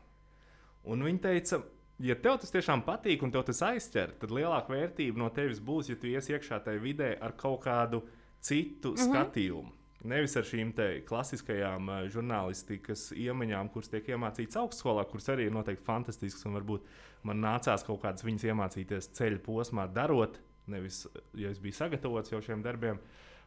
Un 0.90 1.06
viņi 1.06 1.22
teica, 1.22 1.62
ja 2.02 2.16
tev 2.18 2.40
tas 2.42 2.54
tiešām 2.54 2.84
patīk 2.88 3.24
un 3.26 3.34
tev 3.34 3.46
tas 3.50 3.62
aizķer, 3.70 4.16
tad 4.22 4.34
lielāka 4.34 4.74
vērtība 4.74 5.22
no 5.22 5.30
tevis 5.34 5.62
būs, 5.62 5.92
ja 5.92 5.98
tu 6.00 6.10
ies 6.10 6.32
iekšā 6.32 6.64
tajā 6.66 6.82
vidē 6.82 7.12
ar 7.22 7.36
kaut 7.38 7.62
kādu 7.68 8.02
citu 8.42 8.94
mm 8.94 8.96
-hmm. 8.96 9.12
skatījumu. 9.12 9.76
Nevis 10.04 10.38
ar 10.40 10.46
šīm 10.48 10.70
klasiskajām 11.08 11.90
uh, 11.90 12.06
žurnālistikas 12.08 13.10
iemaņām, 13.12 13.70
kuras 13.70 13.90
tiek 13.92 14.08
iemācītas 14.08 14.56
augstskolā, 14.62 15.04
kuras 15.10 15.28
arī 15.30 15.50
ir 15.50 15.52
noteikti 15.52 15.84
fantastiskas. 15.84 16.46
Un 16.46 16.56
varbūt 16.56 16.86
man 17.24 17.42
nācās 17.44 17.84
kaut 17.84 18.02
kādas 18.02 18.24
viņas 18.24 18.46
iemācīties 18.48 19.12
ceļa 19.12 19.42
posmā, 19.44 19.88
darot, 19.92 20.40
nevis, 20.68 21.08
ja 21.34 21.50
es 21.50 21.60
biju 21.60 21.74
sagatavots 21.74 22.32
jau 22.32 22.40
šiem 22.42 22.64
darbiem. 22.64 23.00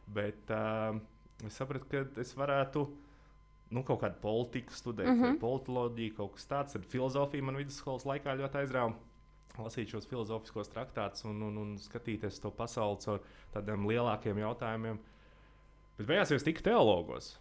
Bet 0.05 0.53
uh, 0.53 0.99
es 1.45 1.57
sapratu, 1.57 1.89
ka 1.89 2.21
es 2.21 2.35
varētu 2.37 2.85
nu, 3.73 3.83
kaut 3.87 4.01
kādu 4.03 4.19
politiku 4.21 4.73
studēt, 4.75 5.09
mm 5.09 5.23
-hmm. 5.23 5.39
politoloģiju, 5.41 6.15
kaut 6.17 6.35
kas 6.37 6.47
tāds. 6.47 6.73
Tad 6.73 6.85
filozofija 6.85 7.43
man 7.43 7.57
vidusskolas 7.57 8.05
laikā 8.05 8.37
ļoti 8.39 8.61
aizrāva. 8.61 8.93
Lasīt 9.57 9.89
šos 9.89 10.07
filozofiskos 10.09 10.69
traktātus 10.69 11.25
un, 11.29 11.41
un, 11.41 11.57
un 11.57 11.75
skatīties 11.77 12.41
to 12.41 12.51
pasauli 12.51 12.97
caur 13.05 13.19
tādiem 13.53 13.85
lielākiem 13.85 14.37
jautājumiem. 14.37 14.99
Bet 15.97 16.07
beigās 16.07 16.31
jau 16.31 16.35
es 16.35 16.43
tiku 16.43 16.61
teologos. 16.61 17.39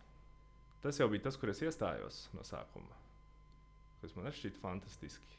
Tas 0.82 0.98
jau 0.98 1.08
bija 1.08 1.22
tas, 1.22 1.36
kur 1.36 1.48
es 1.48 1.62
iestājos 1.62 2.28
no 2.34 2.42
sākuma. 2.42 2.96
Tas 4.00 4.16
man 4.16 4.26
šķita 4.26 4.60
fantastiski. 4.60 5.38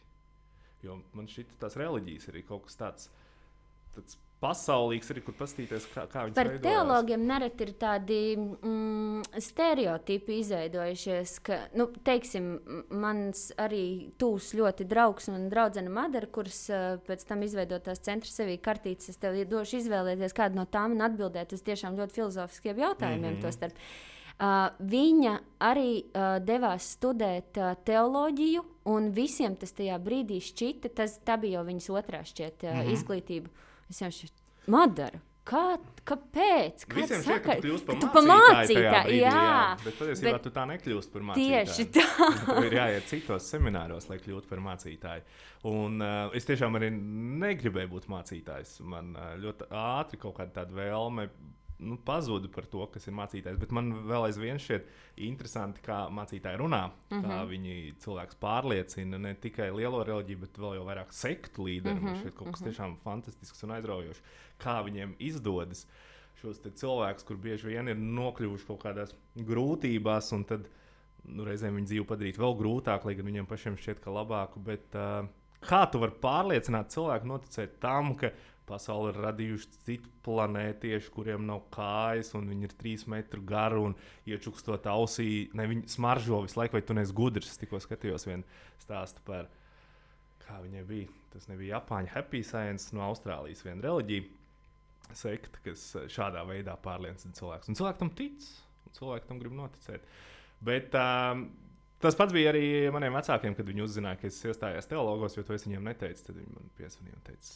Jo 0.82 1.02
man 1.14 1.28
šķita, 1.28 1.60
tās 1.60 1.76
reliģijas 1.76 2.28
ir 2.28 2.42
kaut 2.48 2.64
kas 2.64 2.76
tāds, 2.80 3.10
tāds 3.94 4.18
pasaulīgs, 4.44 5.12
arī 5.14 5.24
kur 5.26 5.36
paskatīties, 5.40 5.88
kā, 5.94 6.06
kā 6.12 6.26
viņi 6.28 6.36
Par 6.38 6.50
veidojās. 6.52 6.66
teologiem 6.68 7.26
nereti 7.30 7.68
ir 7.68 7.74
tādi 7.80 8.20
mm, 8.38 9.40
stereotipi 9.48 10.40
izveidojušies, 10.44 11.36
ka, 11.48 11.60
nu, 11.80 11.88
teiksim, 12.06 12.50
mans 13.04 13.46
arī 13.62 13.86
tūs 14.22 14.52
ļoti 14.60 14.88
draugs 14.90 15.30
un 15.32 15.48
draudzene 15.54 15.92
Madara, 15.94 16.30
kuras 16.34 16.64
uh, 16.72 16.96
pēc 17.08 17.28
tam 17.30 17.46
izveidotās 17.48 18.04
centra 18.04 18.32
sevī 18.32 18.60
kartītes, 18.64 19.14
es 19.14 19.22
tev 19.22 19.40
došu 19.50 19.80
izvēlēties 19.82 20.36
kādu 20.36 20.60
no 20.60 20.68
tām 20.70 20.98
un 20.98 21.06
atbildēt 21.08 21.56
uz 21.56 21.64
tiešām 21.66 21.98
ļoti 22.00 22.20
filozofiskiem 22.20 22.84
jautājumiem. 22.84 23.40
Mm 23.40 23.46
-hmm. 23.46 23.78
Uh, 24.34 24.74
viņa 24.90 25.36
arī 25.62 26.04
uh, 26.04 26.40
devās 26.42 26.88
studēt 26.98 27.58
uh, 27.62 27.76
teoloģiju, 27.86 28.64
un 28.90 29.12
visiem 29.14 29.54
tas 29.56 29.72
tajā 29.78 30.00
brīdī 30.02 30.40
šķita, 30.42 30.90
tas 30.90 31.20
bija 31.40 31.60
jau 31.60 31.68
viņas 31.68 31.90
otrā 31.94 32.24
šķiet, 32.26 32.64
uh, 32.64 32.74
mm 32.74 32.80
-hmm. 32.80 32.94
izglītība. 32.94 33.50
Es 33.92 34.02
jau 34.04 34.12
šeit 34.14 34.34
madara. 34.72 35.22
Kā, 35.44 35.76
kāpēc? 36.08 36.86
Kāds 36.88 37.10
Visiem 37.12 37.24
šķiet, 37.26 37.42
ka 37.44 37.96
tu 38.00 38.08
par 38.14 38.24
mācītāju. 38.30 39.16
jā, 39.18 39.32
jā, 39.36 39.56
bet 39.82 39.98
patiesībā 40.00 40.32
bet 40.38 40.46
tu 40.46 40.52
tā 40.56 40.64
nekļūsi 40.70 41.10
par 41.12 41.26
mācītāju. 41.28 41.66
Tieši 41.68 41.86
tā. 41.98 42.06
Tev 42.48 42.68
ir 42.70 42.76
jāiet 42.78 43.10
citos 43.10 43.50
semināros, 43.52 44.08
lai 44.08 44.22
kļūtu 44.24 44.48
par 44.48 44.62
mācītāju. 44.64 45.26
Un 45.68 46.00
uh, 46.00 46.32
es 46.40 46.48
tiešām 46.48 46.80
arī 46.80 46.94
negribēju 46.96 47.92
būt 47.92 48.08
mācītājs. 48.14 48.78
Man 48.88 49.12
uh, 49.20 49.34
ļoti 49.44 49.68
ātri 49.84 50.22
kaut 50.24 50.38
kāda 50.40 50.62
tāda 50.62 50.80
vēlme 50.80 51.28
nu, 51.80 51.98
pazuda 52.06 52.50
par 52.54 52.66
to, 52.70 52.86
kas 52.94 53.08
ir 53.08 53.16
mācītājs. 53.18 53.60
Bet 53.60 53.74
man 53.76 53.92
vēl 54.08 54.28
aizvien 54.28 54.60
šķiet 54.62 54.88
interesanti, 55.28 55.82
kā 55.86 56.04
mācītāji 56.14 56.60
runā. 56.62 56.84
Mm 56.88 57.18
-hmm. 57.18 57.26
Kā 57.26 57.38
mhm. 57.40 57.50
viņi 57.50 57.96
cilvēks 58.04 58.40
pārliecina 58.42 59.18
ne 59.18 59.34
tikai 59.34 59.72
lielo 59.72 60.04
reliģiju, 60.04 60.40
bet 60.40 60.58
vēl 60.58 60.86
vairāk 60.86 61.12
sektu 61.12 61.68
līderiem. 61.68 62.00
Mm 62.00 62.08
-hmm. 62.08 62.14
Tas 62.14 62.26
ir 62.26 62.32
kaut 62.32 62.52
kas 62.52 62.62
mm 62.62 62.68
-hmm. 62.68 62.72
tiešām 62.72 62.98
fantastisks 63.04 63.64
un 63.64 63.72
aizraujošs. 63.72 64.22
Kā 64.60 64.84
viņiem 64.86 65.16
izdodas 65.20 65.88
šos 66.42 66.60
cilvēkus, 66.60 67.24
kur 67.24 67.38
bieži 67.38 67.68
vien 67.68 67.88
ir 67.88 67.96
nokļuvuši 67.96 68.66
kaut 68.68 68.84
kādās 68.84 69.16
grūtībās, 69.36 70.34
un 70.36 70.44
tad 70.44 70.70
nu, 71.24 71.46
reizēm 71.46 71.76
viņu 71.76 71.86
dzīvi 71.86 72.06
padarīt 72.06 72.38
vēl 72.38 72.58
grūtāku, 72.60 73.08
lai 73.08 73.16
gan 73.16 73.26
viņiem 73.26 73.46
pašiem 73.46 73.78
šķiet, 73.78 74.02
ka 74.04 74.12
labāku. 74.12 74.60
Bet, 74.60 74.96
uh, 74.96 75.28
kā 75.64 75.84
tu 75.92 76.02
vari 76.04 76.16
pārliecināt 76.24 76.92
cilvēku 76.94 77.30
noticēt 77.30 77.80
tam, 77.84 78.16
ka 78.20 78.34
Pasauli 78.64 79.12
ir 79.12 79.18
radījuši 79.26 79.82
citu 79.84 80.12
planētiešu, 80.24 81.12
kuriem 81.12 81.44
nav 81.50 81.66
kājas, 81.74 82.32
un 82.38 82.48
viņi 82.48 82.70
ir 82.70 82.76
trīs 82.80 83.04
metru 83.12 83.42
gari 83.44 83.82
un 83.90 83.96
iečukstot 84.30 84.88
ausī. 84.88 85.50
Ne, 85.58 85.66
viņi 85.68 85.92
smaržo 85.92 86.40
visu 86.46 86.62
laiku, 86.62 86.78
vai 86.78 86.86
tu 86.88 86.96
neesi 86.96 87.16
gudrs. 87.18 87.58
Tikko 87.60 87.82
skatījos 87.84 88.28
vienu 88.30 88.48
stāstu 88.80 89.24
par, 89.28 89.50
kā 90.46 90.62
viņai 90.64 90.86
bija. 90.88 91.10
Tas 91.34 91.50
nebija 91.50 91.80
Japāņu 91.80 92.14
happy 92.14 92.44
science 92.46 92.96
no 92.96 93.04
Austrālijas, 93.10 93.66
viena 93.66 93.84
reliģija. 93.88 94.30
Sekta, 95.14 95.60
kas 95.66 95.84
šādā 96.14 96.46
veidā 96.48 96.78
pārliecina 96.80 97.36
cilvēkus. 97.36 97.70
Un 97.70 97.78
cilvēki 97.78 98.00
tam 98.00 98.14
tic, 98.16 98.48
un 98.88 98.96
cilvēki 98.96 99.30
tam 99.30 99.44
grib 99.44 99.58
noticēt. 99.58 100.08
Bet 100.64 100.96
um, 100.96 101.44
tas 102.04 102.16
pats 102.16 102.34
bija 102.34 102.54
arī 102.54 102.66
maniem 102.96 103.20
vecākiem, 103.20 103.58
kad 103.58 103.68
viņi 103.68 103.84
uzzināja, 103.84 104.22
ka 104.22 104.32
es 104.32 104.40
iestājos 104.48 104.88
teologos, 104.90 105.36
jo 105.36 105.44
to 105.44 105.58
es 105.58 105.68
viņiem 105.68 105.92
neteicu. 105.92 106.30
Tad 106.30 106.40
viņi 106.40 106.56
man 106.56 106.72
piesvanīja 106.80 107.20
un 107.20 107.26
teica, 107.28 107.52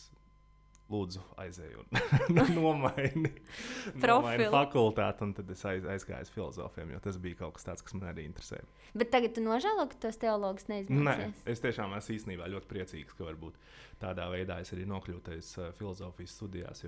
lūdzu, 0.91 1.22
aizēj 1.41 1.74
un 1.82 1.98
nomaini, 2.58 3.32
nomaini 4.03 4.48
fakultāti. 4.53 5.25
Un 5.25 5.34
tad 5.36 5.51
es 5.51 5.63
aiz, 5.67 5.88
aizgāju 5.96 6.27
uz 6.27 6.32
filozofiem, 6.34 6.94
jo 6.96 7.01
tas 7.03 7.20
bija 7.24 7.41
kaut 7.41 7.58
kas 7.58 7.67
tāds, 7.67 7.84
kas 7.86 7.98
man 7.98 8.08
arī 8.13 8.27
interesē. 8.27 8.62
Bet 8.98 9.12
tagad 9.13 9.36
tu 9.36 9.44
nožēlo, 9.44 9.88
ka 9.91 10.00
tos 10.08 10.20
teologus 10.22 10.70
neizmantojies? 10.72 11.36
Nē, 11.36 11.51
es 11.53 11.63
tiešām 11.63 11.96
esmu 12.00 12.17
īstenībā 12.17 12.48
ļoti 12.53 12.72
priecīgs, 12.72 13.17
ka 13.17 13.27
varbūt 13.27 13.60
tādā 14.01 14.29
veidā 14.32 14.62
es 14.63 14.72
arī 14.75 14.88
nokļūtu 14.88 15.38
uh, 15.38 15.70
filozofijas 15.77 16.39
studijās. 16.39 16.86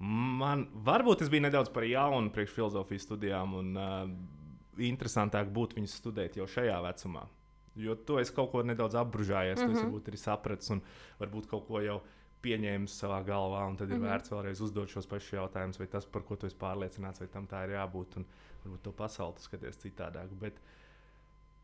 Man 0.00 0.66
varbūt 0.86 1.22
tas 1.22 1.32
bija 1.32 1.46
nedaudz 1.48 1.72
par 1.72 1.86
jaunu 1.88 2.32
priekš 2.32 2.56
filozofijas 2.56 3.08
studijām, 3.08 3.56
un 3.60 3.72
uh, 3.76 4.02
interesantāk 4.80 5.52
būtu 5.52 5.80
viņas 5.80 6.00
studēt 6.00 6.40
jau 6.40 6.48
šajā 6.48 6.80
vecumā. 6.88 7.28
Jo 7.76 7.92
tu 8.08 8.16
esi 8.16 8.32
kaut 8.32 8.54
ko 8.54 8.62
nedaudz 8.64 8.96
apbružājies, 8.96 9.60
mm 9.60 9.62
-hmm. 9.62 9.72
tu 9.72 9.72
esi 9.72 9.84
mhm. 9.84 9.92
varbūt 9.92 10.08
arī 10.08 10.18
sapratis 10.20 10.70
un 10.70 10.80
varbūt 11.20 11.46
kaut 11.46 11.66
ko 11.68 11.80
jau 11.80 12.00
pieņēmis 12.46 12.98
savā 13.02 13.20
galvā, 13.26 13.64
un 13.68 13.76
tad 13.76 13.90
ir 13.90 13.96
mm 13.96 14.02
-hmm. 14.02 14.10
vērts 14.10 14.32
vēlreiz 14.32 14.62
uzdot 14.62 14.92
šos 14.92 15.08
pašus 15.10 15.36
jautājumus, 15.38 15.80
vai 15.82 15.86
tas, 15.92 16.06
par 16.06 16.22
ko 16.22 16.36
tu 16.36 16.46
esi 16.46 16.56
pārliecināts, 16.60 17.20
vai 17.20 17.28
tam 17.28 17.46
tā 17.46 17.64
ir 17.66 17.76
jābūt, 17.76 18.16
un 18.16 18.26
varbūt 18.64 18.82
to 18.82 18.92
pasauli 18.92 19.42
skaties 19.42 19.82
citādāk. 19.82 20.32
Bet 20.40 20.60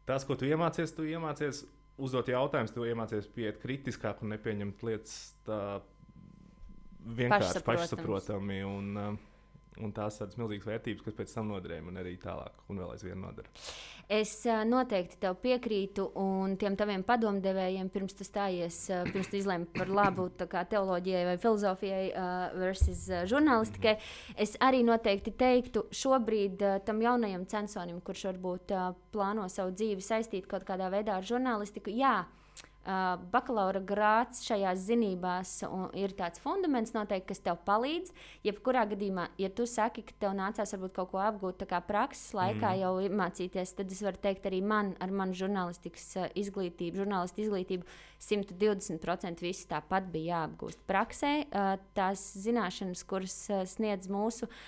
tas, 0.07 0.25
ko 0.25 0.35
tu 0.35 0.45
iemācies, 0.45 0.95
tu 0.95 1.07
iemācies 1.09 1.65
uzdot 1.99 2.29
jautājumus, 2.29 2.75
tu 2.75 2.85
iemācies 2.85 3.29
pieiet 3.35 3.61
kritiskāk 3.63 4.23
un 4.23 4.35
nepieņemt 4.35 4.83
lietas 4.83 5.35
tā 5.47 5.83
vienkārši 7.03 7.63
pašsaprotami. 7.67 8.63
Un, 8.65 8.97
uh, 8.97 9.32
un 9.81 9.93
tās 9.97 10.19
tādas 10.21 10.37
milzīgas 10.41 10.69
vērtības, 10.69 11.05
kas 11.07 11.17
pēc 11.17 11.33
tam 11.35 11.49
noderēja 11.53 11.85
man 11.87 12.01
arī 12.03 12.17
tālāk, 12.21 12.65
un 12.69 12.81
vēl 12.83 12.93
aizvien 12.95 13.21
nodara. 13.23 13.49
Es 14.13 14.33
noteikti 14.69 15.17
tev 15.23 15.39
piekrītu, 15.41 16.09
un 16.21 16.57
tiem 16.61 16.75
taviem 16.77 17.05
padomdevējiem, 17.07 17.89
pirms 17.95 18.17
tu 18.19 18.27
stājies, 18.27 18.83
pirms 19.09 19.31
tu 19.31 19.39
izlēmi 19.39 19.71
par 19.73 19.89
labu 19.89 20.27
teoloģijai 20.37 21.23
vai 21.31 21.39
filozofijai 21.41 22.03
uh, 22.11 22.59
versus 22.61 23.07
žurnālistikai, 23.31 23.95
mm 23.95 24.03
-hmm. 24.03 24.43
es 24.45 24.57
arī 24.61 24.83
noteikti 24.85 25.31
teiktu 25.31 25.87
šobrīd 25.91 26.63
uh, 26.63 26.85
tam 26.85 27.03
jaunajam 27.03 27.47
censonim, 27.47 28.01
kurš 28.01 28.25
varbūt 28.25 28.77
uh, 28.77 28.95
plāno 29.13 29.49
savu 29.49 29.71
dzīvi 29.71 30.01
saistīt 30.01 30.47
kaut 30.47 30.65
kādā 30.65 30.91
veidā 30.91 31.17
ar 31.17 31.25
žurnālistiku, 31.25 31.91
jā, 31.91 32.25
Uh, 32.83 33.15
bakalaura 33.31 33.79
grāts 33.79 34.41
šajās 34.43 34.81
zinībās 34.89 35.53
ir 35.95 36.15
tāds 36.19 36.43
fundaments, 36.43 36.91
noteikti, 36.97 37.29
kas 37.31 37.43
tev 37.45 37.61
palīdz. 37.63 38.11
Jebkurā 38.43 38.83
gadījumā, 38.91 39.29
ja 39.39 39.53
tu 39.55 39.69
saki, 39.71 40.03
ka 40.09 40.17
tev 40.25 40.35
nācās 40.35 40.75
varbūt 40.75 40.97
kaut 40.97 41.13
ko 41.13 41.23
apgūt 41.23 41.63
prakses 41.87 42.35
laikā, 42.35 42.73
mm. 42.73 42.83
jau 42.83 43.17
mācīties, 43.23 43.77
tad 43.79 43.95
es 43.95 44.03
varu 44.03 44.19
teikt, 44.27 44.51
arī 44.51 44.59
man 44.67 44.97
ar 44.99 45.15
manu 45.15 45.39
žurnālistikas 45.39 46.09
izglītību, 46.35 47.05
žurnālistu 47.05 47.47
izglītību 47.47 47.87
120% 48.19 49.47
viss 49.47 49.71
tāpat 49.71 50.11
bija 50.11 50.43
jāapgūst 50.43 50.83
praksē. 50.91 51.35
Uh, 51.47 51.77
tās 51.95 52.33
zināšanas, 52.43 53.07
kuras 53.07 53.39
sniedz 53.77 54.11
mūsu 54.11 54.51
uh, 54.51 54.63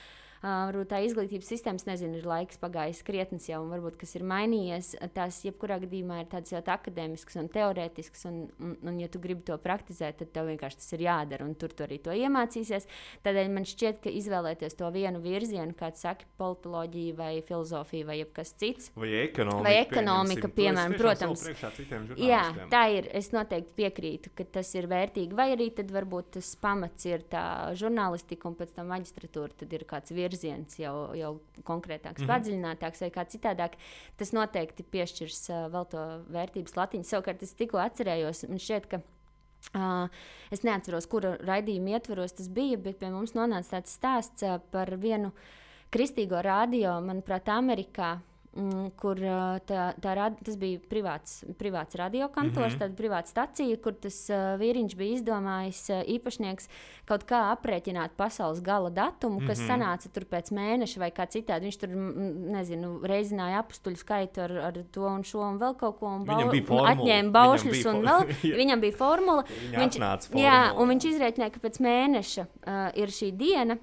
varbūt 0.45 0.91
tā 0.93 1.01
izglītības 1.07 1.49
sistēmas, 1.49 1.87
nezinu, 1.89 2.19
ir 2.21 2.27
laiks 2.29 2.59
pagājis 2.61 3.01
krietnes 3.07 3.47
jau, 3.49 3.63
un 3.65 3.71
varbūt 3.73 3.97
kas 4.03 4.13
ir 4.19 4.25
mainījies. 4.29 4.91
Tās 5.17 5.41
jebkurā 5.47 5.79
gadījumā 5.81 6.21
ir 6.21 6.29
tādas 6.33 6.53
ļoti 6.53 6.73
akadēmiskas 6.75 7.39
un 7.41 7.49
teorētiskas, 7.55 8.27
un, 8.29 8.41
un, 8.61 8.75
un, 8.85 8.99
ja 9.01 9.09
tu 9.09 9.23
gribi 9.25 9.47
to 9.49 9.57
praktizēt, 9.63 10.19
tad 10.21 10.35
tev 10.35 10.51
vienkārši 10.53 10.81
tas 10.83 10.91
ir 10.97 11.05
jādara, 11.07 11.47
un 11.49 11.55
tur 11.57 11.73
tu 11.73 11.87
arī 11.87 11.97
to 12.05 12.13
iemācīsies. 12.13 12.89
Tādēļ 13.25 13.53
man 13.55 13.69
šķiet, 13.71 14.03
ka 14.05 14.13
izvēlēties 14.13 14.77
to 14.81 14.91
vienu 14.93 15.23
virzienu, 15.25 15.73
kāds 15.79 16.05
saka, 16.05 16.29
politoloģija 16.41 17.17
vai 17.23 17.33
filozofija 17.49 18.11
vai 18.11 18.19
kas 18.37 18.53
cits. 18.61 18.93
Vai 19.01 19.15
ekonomika, 19.23 19.65
vai 19.65 19.75
ekonomika 19.81 20.53
piemēram, 20.53 20.99
protams. 21.01 21.47
Jā, 22.21 22.45
tā 22.73 22.85
ir. 22.99 23.09
Es 23.15 23.31
noteikti 23.33 23.73
piekrītu, 23.79 24.35
ka 24.37 24.45
tas 24.59 24.69
ir 24.77 24.91
vērtīgi. 24.91 25.37
Vai 25.37 25.51
arī 25.55 25.71
tad 25.77 25.89
varbūt 25.95 26.35
tas 26.37 26.53
pamats 26.61 27.09
ir 27.09 27.25
tā 27.31 27.73
žurnālistika 27.79 28.51
un 28.51 28.59
pēc 28.59 28.75
tam 28.77 28.91
maģistratūra, 28.93 29.73
ir 29.75 29.89
kāds 29.89 30.13
virziens 30.13 30.34
virziens 30.35 30.79
jau, 30.79 31.14
jau 31.17 31.33
konkrētāks, 31.62 32.21
mm 32.21 32.26
-hmm. 32.26 32.33
padziļinātāks 32.33 33.00
vai 33.05 33.11
kā 33.14 33.25
citādāk, 33.31 33.79
tas 34.17 34.33
noteikti 34.33 34.83
piešķirs 34.83 35.41
uh, 35.50 35.67
vēl 35.73 35.88
to 35.91 36.05
vērtības 36.35 36.76
latiņu. 36.76 37.05
Savukārt 37.05 37.43
es 37.43 37.55
tikko 37.55 37.79
atcerējos, 37.79 38.49
man 38.49 38.59
šķiet, 38.59 38.87
ka. 38.87 39.03
Uh, 39.75 40.11
es 40.53 40.61
neatceros, 40.61 41.07
kura 41.09 41.38
raidījuma 41.41 41.97
ietvaros 41.97 42.35
tas 42.37 42.49
bija, 42.53 42.76
bet 42.76 42.99
pie 42.99 43.09
mums 43.09 43.33
nonāca 43.33 43.79
tāds 43.79 43.95
stāsts 43.97 44.45
uh, 44.45 44.59
par 44.71 44.97
vienu 45.00 45.33
Kristīgo 45.91 46.43
radio, 46.43 47.00
manuprāt, 47.00 47.49
Amerikā. 47.49 48.19
Mm, 48.54 48.92
kur 48.94 49.18
tā, 49.66 49.84
tā 49.99 50.12
rad, 50.14 50.37
tas 50.46 50.54
bija 50.58 50.78
privāts, 50.87 51.40
privāts 51.58 51.96
radiokantors, 51.99 52.76
mm 52.76 52.78
-hmm. 52.78 52.82
tāda 52.84 52.94
privāta 52.94 53.26
stacija, 53.26 53.76
kur 53.82 53.94
tas 53.99 54.30
uh, 54.30 54.54
vīriņš 54.61 54.94
bija 54.96 55.14
izdomājis, 55.16 55.80
uh, 55.90 56.02
īpašnieks, 56.14 56.68
kaut 57.04 57.25
kā 57.26 57.40
aprēķināt 57.50 58.14
pasaules 58.16 58.61
gala 58.62 58.90
datumu, 58.90 59.40
kas 59.46 59.58
mm 59.58 59.64
-hmm. 59.64 59.70
sanāca 59.70 60.08
tur 60.12 60.25
pēc 60.25 60.52
mēneša 60.54 60.99
vai 60.99 61.11
kā 61.11 61.26
citādi. 61.26 61.66
Viņš 61.66 61.78
tur, 61.80 61.88
nezinu, 62.54 63.00
reizināja 63.02 63.58
apstuļu 63.58 63.96
skaitu 63.96 64.40
ar, 64.40 64.52
ar 64.58 64.78
to 64.90 65.02
un 65.02 65.25
šo 65.25 65.40
un 65.40 65.58
vēl 65.58 65.75
kaut 65.76 65.99
ko, 65.99 66.06
un, 66.06 66.25
bau, 66.25 66.84
atņēma 66.87 67.30
baušļus, 67.30 67.84
un 67.87 68.02
vēl 68.06 68.20
viņam 68.61 68.80
bija 68.80 68.96
formula. 68.96 69.44
viņš, 69.76 69.99
formula. 69.99 70.46
Jā, 70.46 70.73
un 70.78 70.88
viņš 70.88 71.04
izrēķināja, 71.04 71.50
ka 71.50 71.61
pēc 71.61 71.80
mēneša 71.80 72.46
uh, 72.46 72.90
ir 72.94 73.08
šī 73.08 73.32
diena. 73.37 73.78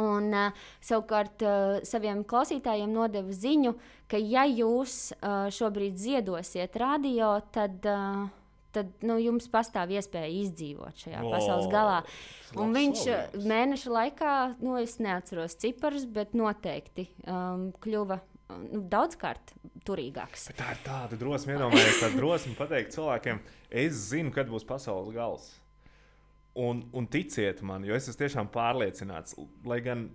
Un 0.00 0.30
uh, 0.30 0.60
savukārt 0.84 1.42
uh, 1.44 1.80
saviem 1.86 2.22
klausītājiem 2.28 2.92
nodevu 2.94 3.34
ziņu, 3.36 3.74
ka, 4.10 4.20
ja 4.20 4.46
jūs 4.48 5.12
uh, 5.18 5.48
šobrīd 5.52 5.98
ziedosiet 6.00 6.76
radio, 6.80 7.34
tad, 7.52 7.84
uh, 7.90 8.24
tad 8.72 9.04
nu, 9.04 9.18
jums 9.20 9.50
pastāv 9.52 9.92
iespēja 9.92 10.30
izdzīvot 10.42 11.04
šajā 11.04 11.22
oh, 11.22 11.30
pasaules 11.34 11.70
galā. 11.72 12.00
Un 12.56 12.72
viņš 12.76 13.04
solījums. 13.04 13.48
mēneša 13.52 13.96
laikā, 13.98 14.34
nu, 14.64 14.76
es 14.80 14.98
neatceros 15.02 15.58
ciparus, 15.60 16.06
bet 16.08 16.36
noteikti 16.38 17.10
um, 17.26 17.70
kļuva 17.84 18.22
nu, 18.60 18.84
daudzkārt 18.92 19.54
turīgāks. 19.86 20.48
Bet 20.52 20.60
tā 20.60 20.74
ir 20.76 20.84
tāda 20.86 21.18
drosme, 21.20 21.56
iedomājieties, 21.56 22.00
tā 22.02 22.12
drosme 22.16 22.54
pateikt 22.58 22.96
cilvēkiem, 22.96 23.42
es 23.84 24.06
zinu, 24.12 24.32
kad 24.34 24.50
būs 24.50 24.66
pasaules 24.68 25.12
gals. 25.14 25.50
Un, 26.54 26.82
un 26.92 27.06
ticiet 27.08 27.62
man, 27.64 27.84
jo 27.88 27.96
es 27.96 28.10
esmu 28.10 28.20
tiešām 28.20 28.48
pārliecināts, 28.52 29.38
lai 29.64 29.78
gan 29.80 30.10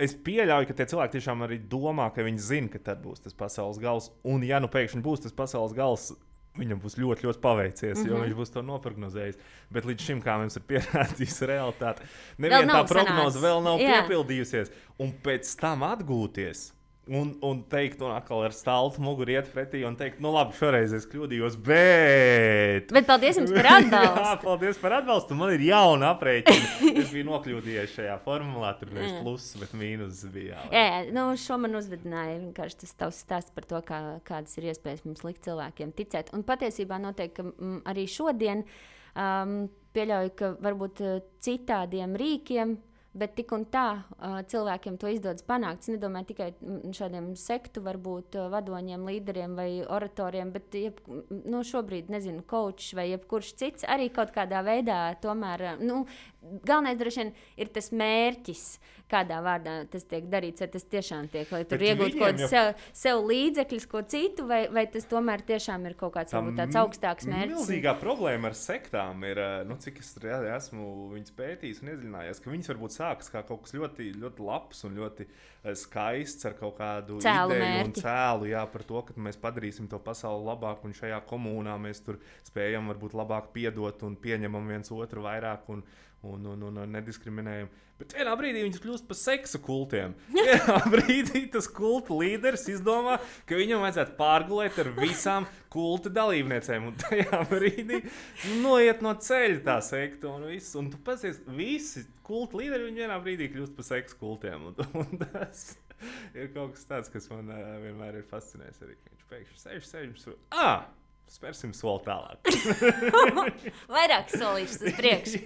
es 0.00 0.12
pieļauju, 0.26 0.68
ka 0.68 0.76
tie 0.76 0.86
cilvēki 0.92 1.16
tiešām 1.16 1.44
arī 1.46 1.56
domā, 1.70 2.10
ka 2.14 2.24
viņi 2.26 2.42
zina, 2.44 2.72
ka 2.72 2.80
tad 2.90 3.00
būs 3.04 3.24
tas 3.24 3.36
pasaules 3.36 3.80
gals. 3.80 4.10
Un, 4.28 4.44
ja 4.46 4.60
nu 4.60 4.68
pēkšņi 4.72 5.00
būs 5.04 5.24
tas 5.24 5.36
pasaules 5.36 5.72
gals, 5.76 6.10
viņam 6.58 6.80
būs 6.82 6.98
ļoti, 7.00 7.26
ļoti 7.26 7.42
paveicies, 7.42 7.96
mm 7.96 8.02
-hmm. 8.02 8.10
jo 8.10 8.16
mhm. 8.16 8.24
viņš 8.24 8.36
būs 8.40 8.52
to 8.54 8.62
noprognozējis. 8.66 9.40
Bet 9.70 9.88
līdz 9.88 10.06
šim, 10.08 10.20
kā 10.24 10.36
mums 10.40 10.56
ir 10.60 10.66
pierādījis 10.68 11.40
realitāte, 11.52 12.04
neviena 12.38 12.80
tā 12.80 12.84
prognoze 12.94 13.40
vēl 13.40 13.64
nav 13.64 13.80
Jā. 13.80 14.00
piepildījusies. 14.00 14.72
Un 14.98 15.14
pēc 15.24 15.54
tam 15.60 15.86
atgūties 15.86 16.70
Un, 17.10 17.32
un 17.42 17.64
teikt, 17.66 17.98
un 18.06 18.12
atkal 18.14 18.44
ar 18.46 18.52
stāstu 18.54 19.02
muguru 19.02 19.32
iet 19.34 19.48
pretī 19.50 19.80
un 19.82 19.96
teikt, 19.98 20.20
nu 20.22 20.30
labi, 20.30 20.54
šoreiz 20.54 20.92
es 20.94 21.08
kļūdījos, 21.10 21.56
bet. 21.66 22.92
Bet 22.94 23.08
paldies 23.08 23.40
jums 23.40 23.50
par 23.56 23.66
atbalstu. 23.80 24.20
Jā, 24.22 24.34
paldies 24.44 24.78
par 24.78 24.94
atbalstu. 25.00 25.38
Man 25.40 25.50
ir 25.56 25.64
jauna 25.66 26.12
aprēķina. 26.14 26.68
es 26.92 27.10
biju 27.10 27.26
nokļūdījies 27.32 27.96
šajā 27.96 28.14
formulā, 28.22 28.70
tur 28.78 28.92
nevis 28.94 29.16
pluss, 29.24 29.56
bet 29.58 29.74
mīnus 29.80 30.22
bija. 30.30 30.60
Jā, 30.70 30.84
jā 30.86 31.00
nu, 31.16 31.24
šo 31.40 31.58
man 31.64 31.74
uzvedināja 31.80 32.36
vienkārši 32.44 32.78
tas 32.84 32.94
tavs 33.02 33.18
stāsts 33.24 33.56
par 33.56 33.66
to, 33.72 33.80
kā, 33.88 33.98
kādas 34.30 34.54
ir 34.60 34.68
iespējas 34.70 35.02
mums 35.08 35.24
likt 35.26 35.42
cilvēkiem 35.48 35.90
ticēt. 35.98 36.30
Un 36.36 36.46
patiesībā 36.46 37.00
noteikti, 37.02 37.42
mm, 37.50 37.80
arī 37.90 38.06
šodien 38.06 38.62
um, 38.62 39.64
pieļauju, 39.98 40.36
ka 40.38 40.52
varbūt 40.62 41.02
uh, 41.08 41.18
citādiem 41.42 42.14
rīkiem 42.22 42.78
Bet 43.10 43.32
tik 43.34 43.50
un 43.50 43.64
tā 43.66 44.04
cilvēkiem 44.52 44.94
to 45.02 45.08
izdodas 45.10 45.42
panākt. 45.42 45.82
Es 45.82 45.90
nedomāju 45.90 46.28
tikai 46.28 46.50
šādiem 46.94 47.32
sektu, 47.34 47.82
varbūt 47.82 48.38
vadoņiem, 48.52 49.08
līderiem 49.10 49.56
vai 49.58 49.68
oratoriem, 49.82 50.52
bet 50.54 50.76
jeb, 50.78 51.00
nu, 51.10 51.64
šobrīd, 51.66 52.12
nezinu, 52.14 52.44
kočs 52.46 52.92
vai 52.94 53.08
jebkurš 53.10 53.50
cits 53.58 53.88
arī 53.90 54.12
kaut 54.14 54.30
kādā 54.36 54.62
veidā 54.62 55.00
tomēr. 55.24 55.80
Nu, 55.82 56.04
Galvenais 56.40 56.96
droši 56.96 57.20
vien 57.20 57.32
ir 57.60 57.68
tas 57.74 57.90
mērķis, 57.92 58.64
kādā 59.10 59.40
vārdā 59.44 59.74
tas 59.90 60.06
tiek 60.08 60.28
darīts. 60.30 60.62
Vai 60.62 60.68
tas 60.72 60.86
tiešām 60.92 61.28
tiek, 61.32 61.50
lai 61.52 61.62
tur 61.68 61.82
iegūtu 61.84 62.16
kaut 62.16 62.30
kādu 62.30 62.44
jau... 62.44 62.48
sev, 62.52 62.84
sev 62.96 63.20
līdzekļus, 63.28 63.86
ko 63.90 64.02
citu, 64.08 64.46
vai, 64.48 64.62
vai 64.72 64.86
tas 64.92 65.08
tomēr 65.10 65.44
tiešām 65.46 65.84
ir 65.90 65.96
kaut 66.00 66.14
kāds 66.16 66.34
varbūt, 66.36 66.56
tāds 66.62 66.80
augstāks 66.80 67.28
mērķis. 67.28 67.56
Milzīgā 67.58 67.94
problēma 68.00 68.50
ar 68.50 68.56
sektām 68.58 69.24
ir, 69.28 69.42
nu, 69.68 69.76
cik 69.82 70.00
es 70.00 70.14
esmu 70.20 71.10
viņas 71.12 71.36
pētījis 71.36 71.82
un 71.84 71.92
iedziļinājies, 71.94 72.42
ka 72.42 72.54
viņas 72.54 72.72
varbūt 72.72 72.96
sākas 72.96 73.32
kā 73.34 73.44
kaut 73.46 73.66
kas 73.66 73.76
ļoti, 73.76 74.10
ļoti 74.20 74.46
labs 74.46 74.84
un 74.88 74.96
ļoti 75.00 75.28
skaists 75.76 76.46
ar 76.48 76.54
kaut 76.56 76.78
kādu 76.78 77.18
cēlu 77.20 77.52
ideju 77.52 77.66
mērķi. 77.66 77.88
un 77.88 77.96
cēlu, 77.98 78.46
jā, 78.48 78.62
par 78.72 78.84
to, 78.88 79.02
ka 79.04 79.16
mēs 79.20 79.36
padarīsim 79.40 79.90
to 79.92 80.00
pasauli 80.00 80.46
labāku 80.48 80.88
un 80.88 80.96
šajā 80.96 81.20
komunā 81.28 81.76
mēs 81.82 82.00
tur 82.06 82.20
spējam 82.48 82.88
varbūt 82.92 83.16
labāk 83.18 83.50
piedot 83.52 84.06
un 84.08 84.16
pieņemam 84.20 84.72
viens 84.72 84.92
otru 84.94 85.26
vairāk. 85.26 85.68
Un, 85.74 85.84
un, 86.22 86.44
un, 86.52 86.66
un, 86.68 86.82
un 86.82 86.92
nediskriminējam. 86.96 87.70
Bet 88.00 88.14
vienā 88.16 88.32
brīdī 88.38 88.62
viņas 88.64 88.80
kļūst 88.80 89.06
par 89.08 89.18
seksu 89.18 89.58
kultiem. 89.60 90.14
Vienā 90.36 90.76
brīdī 90.88 91.42
tas 91.52 91.66
kulta 91.68 92.16
līderis 92.16 92.64
izdomā, 92.72 93.18
ka 93.48 93.58
viņam 93.58 93.84
vajadzētu 93.84 94.14
pārgulēt 94.16 94.78
ar 94.80 94.88
visām 94.96 95.48
kulta 95.72 96.12
dalībniecēm. 96.16 96.86
Un 96.88 96.96
tajā 97.02 97.42
brīdī 97.50 98.00
noiet 98.62 99.04
no 99.04 99.12
ceļa 99.20 99.60
tā 99.66 99.76
sekta 99.84 100.32
un 100.32 100.48
viss. 100.48 100.72
Un 100.80 100.88
tu 100.92 101.00
pasies, 101.04 101.42
visi 101.52 102.06
kulta 102.24 102.62
līderi 102.62 102.88
vienā 102.96 103.20
brīdī 103.20 103.50
kļūst 103.52 103.76
par 103.76 103.88
seksu 103.90 104.16
kultiem. 104.22 104.70
Un, 104.70 104.80
un 105.02 105.20
tas 105.26 105.66
ir 106.32 106.48
kaut 106.54 106.78
kas 106.78 106.88
tāds, 106.88 107.12
kas 107.12 107.28
man 107.32 107.52
uh, 107.52 107.76
vienmēr 107.84 108.22
ir 108.22 108.24
fascinējis. 108.32 108.80
Arī 108.86 108.96
viņš 109.10 109.28
pēkšņi 109.34 109.62
sēž, 109.66 109.92
sēž, 109.92 110.16
sēž. 110.24 110.40
Ah! 110.56 110.88
Spērsim 111.30 111.70
soli 111.78 112.02
tālāk. 112.06 112.38
Vairāk 113.94 114.32
solīšus 114.34 114.82
uz 114.82 114.96
priekšu. 114.98 115.38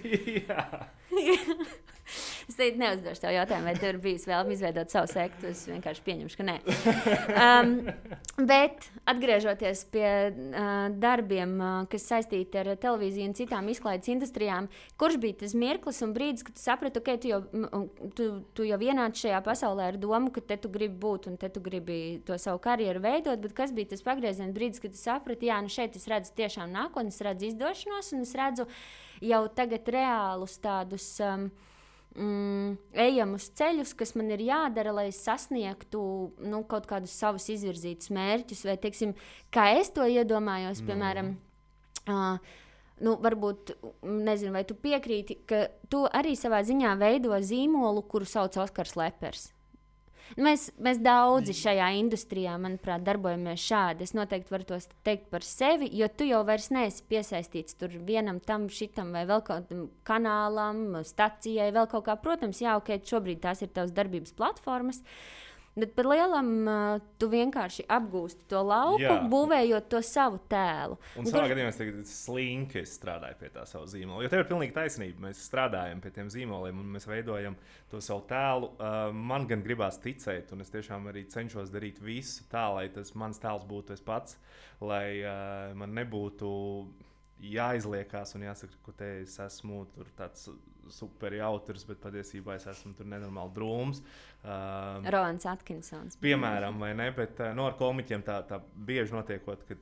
es 2.49 2.57
teicu, 2.57 2.77
neuzdošu 2.79 3.23
tev 3.23 3.33
jautājumu, 3.33 3.67
vai 3.69 3.73
tev 3.77 3.93
ir 3.93 3.99
bijis 4.03 4.25
vēlme 4.29 4.53
izveidot 4.53 4.93
savu 4.93 5.09
sektu. 5.09 5.49
Es 5.51 5.63
vienkārši 5.69 6.03
pieņemšu, 6.05 6.37
ka 6.39 6.45
nē. 6.45 6.55
Um, 7.41 7.71
bet 8.49 8.87
atgriežoties 9.09 9.85
pie 9.93 10.07
uh, 10.29 10.69
darbiem, 11.01 11.55
uh, 11.59 11.77
kas 11.91 12.07
saistīti 12.11 12.61
ar 12.61 12.71
televīziju 12.81 13.29
un 13.29 13.35
citām 13.37 13.69
izklaides 13.73 14.11
industrijām, 14.13 14.69
kurš 15.01 15.19
bija 15.23 15.39
tas 15.43 15.55
mirklis 15.57 16.01
un 16.05 16.13
brīdis, 16.15 16.45
kad 16.47 16.61
saprati, 16.61 17.01
ka 17.01 17.15
okay, 17.15 17.21
tu, 17.21 17.31
jau, 17.33 17.41
tu, 18.17 18.29
tu 18.57 18.67
jau 18.67 18.79
ienāci 18.81 19.25
šajā 19.25 19.41
pasaulē 19.45 19.89
ar 19.93 19.99
domu, 20.01 20.31
ka 20.35 20.43
te 20.45 20.59
tu 20.61 20.71
gribi 20.73 20.97
būt 21.01 21.29
un 21.31 21.39
te 21.41 21.49
tu 21.53 21.63
gribi 21.65 22.21
to 22.27 22.37
savu 22.41 22.61
karjeru 22.63 23.01
veidot, 23.03 23.41
bet 23.41 23.55
kas 23.57 23.73
bija 23.75 23.93
tas 23.95 24.05
pagrieziena 24.05 24.53
brīdis, 24.55 24.83
kad 24.83 24.93
tu 24.93 25.01
saprati, 25.01 25.49
jā, 25.49 25.59
nu 25.65 25.71
šeit 25.75 25.95
es 25.99 26.07
redzu 26.11 26.33
tiešām 26.37 26.73
nākotni, 26.73 27.13
es 27.13 27.23
redzu 27.25 27.49
izdošanos 27.51 28.11
un 28.15 28.25
es 28.25 28.33
redzu 28.37 28.67
jau 29.23 29.45
tagad 29.55 29.87
reālus 29.95 30.57
tādus. 30.63 31.07
Um, 31.23 31.49
mm, 32.15 32.75
ejamus 33.05 33.49
ceļus, 33.59 33.93
kas 33.99 34.15
man 34.15 34.31
ir 34.35 34.45
jādara, 34.47 34.93
lai 34.95 35.07
es 35.11 35.21
sasniegtu 35.25 36.01
nu, 36.43 36.61
kaut 36.69 36.87
kādus 36.89 37.15
savus 37.15 37.47
izvirzītus 37.53 38.13
mērķus, 38.15 38.65
vai 38.67 38.77
teiksim, 38.81 39.15
kā 39.53 39.73
es 39.79 39.91
to 39.95 40.07
iedomājos, 40.07 40.81
mm. 40.83 40.91
piemēram. 40.91 41.33
Uh, 42.05 42.61
Nu, 43.03 43.17
varbūt, 43.19 43.73
nezinu, 44.07 44.53
vai 44.55 44.61
tu 44.63 44.75
piekrīti, 44.79 45.35
ka 45.49 45.65
tu 45.91 46.05
arī 46.15 46.31
savā 46.39 46.61
ziņā 46.63 46.93
veido 46.95 47.35
zīmolu, 47.43 48.05
kuru 48.07 48.27
sauc 48.29 48.55
Oskars 48.63 48.95
Lepers. 48.95 49.49
Mēs, 50.41 50.67
mēs 50.81 50.99
daudzi 51.05 51.53
šajā 51.55 51.91
industrijā, 51.99 52.55
manuprāt, 52.61 53.05
darbojamies 53.05 53.61
šādi. 53.61 54.07
Es 54.07 54.15
noteikti 54.17 54.53
varu 54.53 54.67
to 54.71 54.79
teikt 55.05 55.29
par 55.31 55.45
sevi, 55.45 55.91
jo 55.93 56.09
tu 56.09 56.27
jau 56.27 56.41
vairs 56.47 56.71
neesi 56.73 57.05
piesaistīts 57.09 57.77
tur 57.79 57.93
vienam, 58.07 58.41
tam, 58.43 58.67
šitam 58.67 59.13
vai 59.15 59.23
vēl 59.29 59.45
kādam 59.45 59.87
kanālam, 60.07 60.83
stacijai, 61.05 61.71
vēl 61.75 61.89
kaut 61.91 62.07
kā. 62.09 62.17
Protams, 62.25 62.63
jā, 62.65 62.75
ok, 62.81 62.97
šobrīd 63.05 63.43
tās 63.45 63.61
ir 63.61 63.73
tavas 63.75 63.93
darbības 63.95 64.33
platformas. 64.35 65.03
Uh, 65.05 65.45
Bet 65.75 65.91
par 65.91 66.07
lielam 66.07 66.49
uh, 66.71 67.01
tu 67.19 67.27
vienkārši 67.27 67.83
apgūsti 67.91 68.45
to 68.47 68.61
lauku, 68.63 69.01
Jā. 69.03 69.17
būvējot 69.27 69.89
to 69.91 69.99
savu 70.07 70.39
tēlu. 70.47 70.95
Un, 71.17 71.25
un 71.25 71.27
savā 71.27 71.41
kur... 71.41 71.51
gadījumā 71.51 71.73
es 71.73 71.79
tagad 71.81 72.07
slinki 72.07 72.83
strādāju 72.87 73.35
pie 73.41 73.49
tā 73.51 73.65
sava 73.67 73.89
zīmola. 73.91 74.23
Jo 74.23 74.31
tev 74.31 74.45
ir 74.45 74.47
pilnīgi 74.53 74.75
taisnība. 74.77 75.25
Mēs 75.27 75.41
strādājam 75.49 75.99
pie 75.99 76.13
tiem 76.15 76.29
zīmoliem 76.31 76.79
un 76.79 76.93
mēs 76.95 77.09
veidojam 77.11 77.57
to 77.91 77.99
savu 78.03 78.23
tēlu. 78.29 78.71
Uh, 78.77 79.09
man 79.11 79.49
gan 79.49 79.65
gribās 79.65 79.99
ticēt, 79.99 80.53
un 80.55 80.63
es 80.63 80.71
tiešām 80.71 81.11
arī 81.11 81.25
cenšos 81.35 81.73
darīt 81.75 81.99
visu 81.99 82.47
tā, 82.51 82.69
lai 82.71 82.87
tas 82.95 83.11
mans 83.19 83.43
tēls 83.43 83.67
būtu 83.67 83.97
es 83.97 84.05
pats, 84.05 84.39
lai 84.79 85.09
uh, 85.25 85.75
man 85.75 85.91
nebūtu 85.99 86.53
jāizliekās 87.41 88.35
un 88.37 88.45
jāsaka, 88.47 88.79
ka 88.85 88.93
te 88.99 89.09
es 89.23 89.35
esmu 89.43 89.83
tāds 90.17 90.47
super 90.93 91.33
jautrs, 91.33 91.85
bet 91.87 91.99
patiesībā 92.03 92.55
es 92.59 92.67
esmu 92.69 92.93
tur 92.97 93.07
nenormāli 93.09 93.53
drūms. 93.55 94.01
Uh, 94.45 95.01
Rolands 95.13 95.47
Atkinsons. 95.49 96.19
Piemēram, 96.21 96.77
vai 96.81 96.93
ne? 96.97 97.09
Bet 97.15 97.41
no 97.47 97.53
nu, 97.57 97.67
ar 97.69 97.77
komiķiem 97.79 98.25
tā, 98.25 98.39
tā 98.49 98.61
bieži 98.75 99.15
notiekot, 99.15 99.65
ka 99.67 99.77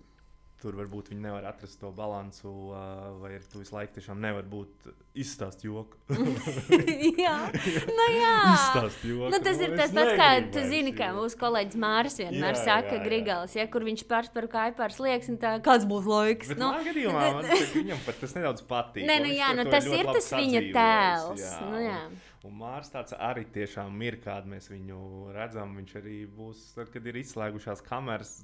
tur 0.63 0.77
varbūt 0.79 1.11
viņi 1.11 1.25
nevar 1.25 1.45
atrast 1.49 1.79
to 1.81 1.91
balansu, 1.95 2.51
uh, 2.71 3.11
vai 3.21 3.35
tu 3.51 3.61
visu 3.61 3.75
laiku 3.75 3.97
tiešām 3.97 4.21
nevar 4.23 4.47
būt 4.49 4.87
izstāst 5.19 5.65
joku. 5.67 5.99
jā, 7.25 7.35
nu 7.99 8.07
jā. 8.15 8.33
izstāst 8.53 9.05
joku. 9.05 9.29
Nu, 9.33 9.39
tas 9.43 9.61
ir 9.61 9.73
Es 9.73 9.79
tas 9.83 9.95
pats, 9.95 10.13
kā 10.19 10.29
tu 10.55 10.65
zini, 10.69 10.93
kā 10.97 11.11
mūsu 11.15 11.39
kolēģis 11.41 11.79
Māris 11.83 12.19
vienmēr 12.21 12.53
Jā, 12.55 12.63
saka, 12.63 12.95
jā, 12.95 12.99
jā. 12.99 13.05
Grigals, 13.07 13.55
ja, 13.59 13.67
kur 13.71 13.85
viņš 13.87 14.05
pāris 14.09 14.33
par 14.33 14.49
kāju 14.51 14.89
un 15.33 15.39
tā, 15.41 15.55
kāds 15.65 15.87
būs 15.89 16.09
laiks. 16.09 16.53
Bet 16.53 16.61
Nu, 16.61 16.73
gadījumā 16.87 17.23
man 17.39 17.49
viņam 17.77 18.03
pat 18.05 18.21
tas 18.23 18.37
nedaudz 18.37 18.65
patīk. 18.69 19.07
Nē, 19.09 19.19
un 19.21 19.27
nu 19.27 19.33
jā, 19.33 19.49
nu 19.57 19.65
tas 19.69 19.89
ir 19.89 20.11
tas 20.11 20.29
viņa 20.33 20.63
tēls. 20.75 21.41
jā, 21.43 21.57
Nu, 21.63 21.75
un- 21.77 21.87
jā. 21.87 22.03
Un 22.43 22.57
Mārcis 22.59 22.91
tāds 22.91 23.13
arī 23.15 23.45
tiešām 23.55 24.01
ir, 24.03 24.17
kāda 24.23 24.49
mēs 24.51 24.67
viņu 24.67 25.31
redzam. 25.31 25.77
Viņš 25.79 25.93
arī 26.01 26.17
būs, 26.27 26.73
tad, 26.75 26.89
kad 26.91 27.05
ir 27.07 27.21
izslēgušās 27.21 27.83
kameras. 27.87 28.41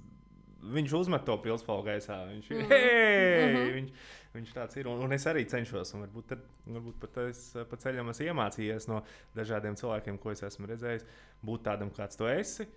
Viņš 0.60 0.94
uzmet 0.98 1.24
to 1.28 1.38
pilspālu 1.40 1.86
gaisā. 1.88 2.18
Viņš, 2.28 2.50
mm. 2.52 2.72
hey! 2.72 3.46
mm 3.46 3.56
-hmm. 3.56 3.74
viņš, 3.78 3.92
viņš 4.34 4.54
tāds 4.58 4.80
ir. 4.80 4.90
Un, 4.92 5.04
un 5.06 5.16
es 5.16 5.26
arī 5.30 5.46
cenšos. 5.48 5.94
Varbūt, 5.94 6.28
tad, 6.34 6.46
varbūt 6.68 7.00
pat 7.00 7.18
es 7.30 7.44
pa 7.70 7.80
ceļam 7.80 8.12
esmu 8.12 8.28
iemācījies 8.28 8.90
no 8.92 9.02
dažādiem 9.36 9.80
cilvēkiem, 9.80 10.20
ko 10.20 10.32
es 10.32 10.44
esmu 10.44 10.68
redzējis, 10.68 11.06
būt 11.46 11.64
tādam, 11.64 11.92
kāds 11.96 12.20
tu 12.20 12.28
esi. 12.28 12.68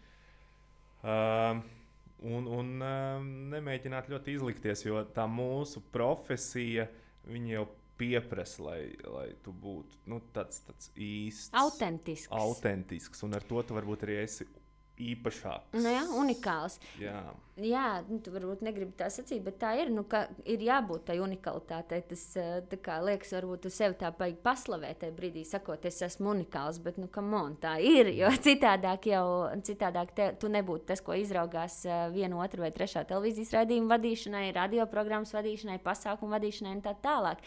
Um, 1.03 1.65
un 2.23 2.47
un 2.47 2.75
um, 2.87 3.31
nemēģināt 3.51 4.09
ļoti 4.09 4.37
izlikties, 4.39 4.85
jo 4.87 5.03
tā 5.15 5.27
mūsu 5.27 5.83
profesija 5.93 6.87
jau 7.27 7.67
pieprasa, 7.99 8.63
lai, 8.63 8.81
lai 9.07 9.29
tu 9.45 9.53
būtu 9.53 9.99
nu, 10.11 10.21
tāds, 10.35 10.63
tāds 10.67 10.91
īsts, 10.97 11.53
Autentisks. 11.55 12.31
autentisks. 12.35 13.23
Un 13.27 13.35
ar 13.39 13.45
to 13.47 13.63
tu 13.63 13.77
varbūt 13.77 14.07
arī 14.07 14.23
esi 14.23 14.47
īpašāks. 15.13 15.75
Nu, 15.79 15.89
jā, 15.91 16.03
unikāls. 16.19 16.79
Jā. 17.01 17.21
Jā, 17.61 18.01
nu, 18.09 18.17
tu 18.25 18.33
varbūt 18.33 18.63
negribi 18.65 18.95
tā 18.97 19.11
sacīt, 19.13 19.43
bet 19.45 19.59
tā 19.61 19.75
ir. 19.77 19.91
Nu, 19.93 20.07
ir 20.49 20.63
jābūt 20.65 21.05
tai 21.11 21.19
unikalitātei. 21.21 22.01
Tas 22.09 22.23
eh, 22.41 22.79
kā, 22.81 22.97
liekas, 23.05 23.35
varbūt 23.37 23.67
tu 23.67 23.73
sevi 23.73 23.99
tā 24.01 24.09
baigi 24.17 24.39
paslavēt, 24.45 25.03
tajā 25.03 25.15
brīdī 25.19 25.45
sakot, 25.49 25.85
es 25.89 26.01
esmu 26.07 26.33
unikāls. 26.33 26.81
Bet, 26.83 26.97
nu, 27.03 27.11
on, 27.13 27.59
tā 27.61 27.75
ir. 27.85 28.09
Jo 28.17 28.33
citādāk 28.47 29.11
jau 29.13 29.27
citādāk 29.69 30.17
te, 30.17 30.31
tu 30.41 30.49
nebūtu 30.53 30.89
tas, 30.95 31.05
ko 31.05 31.19
izraugās 31.19 31.83
eh, 31.85 32.09
viena, 32.15 32.41
otra 32.41 32.65
vai 32.65 32.73
trešā 32.73 33.05
televīzijas 33.11 33.53
raidījuma 33.59 33.99
vadīšanai, 33.99 34.49
radioprogrammas 34.57 35.37
vadīšanai, 35.37 35.79
pasākumu 35.85 36.39
vadīšanai 36.39 36.77
un 36.79 36.85
tā 36.89 36.97
tālāk. 37.05 37.45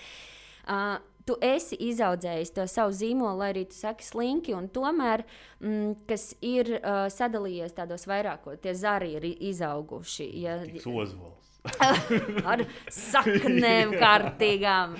Uh, 0.65 0.98
tu 1.25 1.38
esi 1.43 1.77
izaudzējis 1.89 2.53
to 2.55 2.65
savu 2.69 2.93
zīmolu, 2.95 3.39
lai 3.41 3.51
arī 3.53 3.65
tu 3.69 3.77
saki 3.77 4.05
slinki, 4.05 4.53
un 4.57 4.69
tomēr, 4.73 5.25
mm, 5.61 6.05
kas 6.09 6.31
ir 6.45 6.75
uh, 6.77 7.05
sadalījies 7.11 7.75
tādos 7.77 8.05
vairākos, 8.09 8.61
tie 8.63 8.75
zari 8.77 9.15
ir 9.17 9.25
izauguši. 9.33 10.29
Ja, 10.43 10.59
ozvols. 10.85 11.41
ar 12.51 12.61
saknēm 12.93 13.95
kārtīgām. 13.97 14.99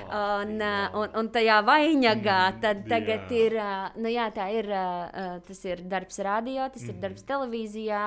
Un, 0.00 0.54
uh, 0.64 0.94
un, 0.96 1.10
un 1.18 1.28
tajā 1.34 1.58
vainagā 1.66 2.38
tad 2.62 2.86
tagad 2.88 3.28
jā. 3.28 3.40
ir, 3.44 3.56
uh, 3.60 3.98
nu 4.00 4.08
jā, 4.08 4.30
tā 4.32 4.46
ir, 4.54 4.70
uh, 4.72 5.34
tas 5.44 5.60
ir 5.66 5.82
darbs 5.90 6.22
radio, 6.24 6.70
tas 6.72 6.86
ir 6.88 6.96
darbs 7.02 7.26
televīzijā, 7.28 8.06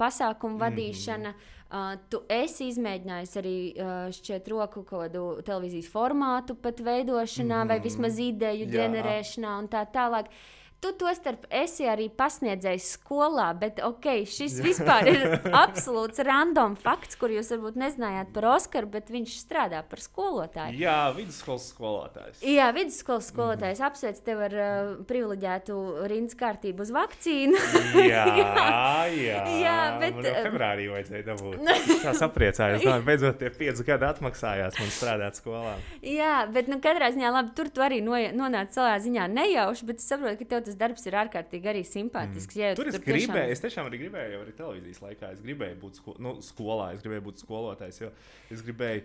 pasākumu 0.00 0.58
vadīšana. 0.60 1.36
Uh, 1.74 1.96
tu 2.06 2.20
esi 2.30 2.68
izmēģinājis 2.70 3.32
arī 3.40 3.54
uh, 3.72 3.94
šķiet 4.14 4.46
roku 4.52 4.84
kaut 4.86 5.08
kādu 5.08 5.22
televīzijas 5.42 5.88
formātu 5.90 6.54
pat 6.54 6.78
veidošanā 6.86 7.64
vai 7.66 7.80
vismaz 7.82 8.20
ideju 8.22 8.68
Jā. 8.68 8.76
ģenerēšanā 8.76 9.54
un 9.58 9.66
tā 9.72 9.82
tālāk. 9.90 10.30
Tu 10.84 10.90
to 11.00 11.08
starp 11.16 11.46
esi 11.48 11.86
arī 11.88 12.10
pasniedzējis 12.12 12.86
skolā, 12.98 13.46
bet 13.56 13.78
ok, 13.80 14.26
šis 14.28 14.58
vispār 14.60 15.06
ir 15.08 15.22
absolūts 15.64 16.20
random 16.26 16.74
fakts, 16.76 17.16
kur 17.16 17.32
jūs 17.32 17.48
varbūt 17.54 17.78
nezinājāt 17.80 18.34
par 18.34 18.50
Oskaru, 18.50 18.90
bet 18.92 19.08
viņš 19.08 19.36
strādā 19.46 19.80
par 19.88 20.02
skolotāju. 20.04 20.76
Jā, 20.76 20.98
vidusskolas 21.16 21.70
skolotājs. 21.72 22.42
Jā, 22.44 22.66
vidusskolas 22.76 23.30
skolotājs 23.32 23.80
apsveic 23.88 24.20
tevi 24.26 24.44
ar 24.50 24.56
uh, 24.58 24.90
privileģētu 25.08 25.78
rindas 26.12 26.36
kārtību 26.42 26.84
uz 26.84 26.92
vakcīnu. 26.92 27.62
Jā, 28.04 28.26
jā. 29.24 29.40
Jā, 29.64 29.78
bet, 30.02 30.20
Man 30.20 30.28
jau 30.28 30.34
eh, 30.34 30.44
februārī 30.50 30.90
vajadzēja 30.92 31.28
dabūt. 31.30 31.64
Es 32.14 32.20
sapriecājos. 32.20 32.84
Domāju, 32.84 33.06
beidzot, 33.08 33.40
tie 33.40 33.48
pieci 33.54 33.88
gadi 33.88 34.04
atmaksājās 34.10 34.76
man 34.76 34.92
strādāt 34.92 35.40
skolā. 35.40 35.74
Jā, 36.04 36.44
bet 36.52 36.68
nu, 36.68 36.76
katrā 36.84 37.08
ziņā 37.14 37.32
labi, 37.32 37.54
tur 37.56 37.72
tu 37.72 37.82
arī 37.84 38.02
no, 38.04 38.18
nonāci 38.36 38.76
savā 38.76 38.98
ziņā 39.00 39.30
nejauši, 39.32 39.88
bet 39.88 40.02
es 40.02 40.12
saprotu, 40.12 40.42
ka 40.42 40.50
tev 40.52 40.64
tas 40.66 40.73
darbs 40.80 41.06
ir 41.06 41.16
ārkārtīgi 41.24 41.70
arī 41.72 41.82
simpātisks. 41.88 42.56
Ja 42.56 42.74
Tur 42.74 42.88
es 42.88 42.98
tiešām- 42.98 43.34
gribēju, 43.34 43.50
es 43.50 43.60
tiešām 43.64 43.90
arī 43.90 44.00
gribēju, 44.04 44.32
jau 44.32 44.40
arī 44.44 44.54
televīzijas 44.60 45.02
laikā. 45.06 45.32
Es 45.32 45.40
gribēju 45.40 45.80
būt 45.80 46.00
sko 46.00 46.16
nu, 46.18 46.36
skolā, 46.40 46.94
es 46.94 47.02
gribēju 47.02 47.26
būt 47.28 47.44
skolotājs, 47.44 48.00
jo 48.00 48.10
es 48.50 48.62
gribēju 48.62 49.04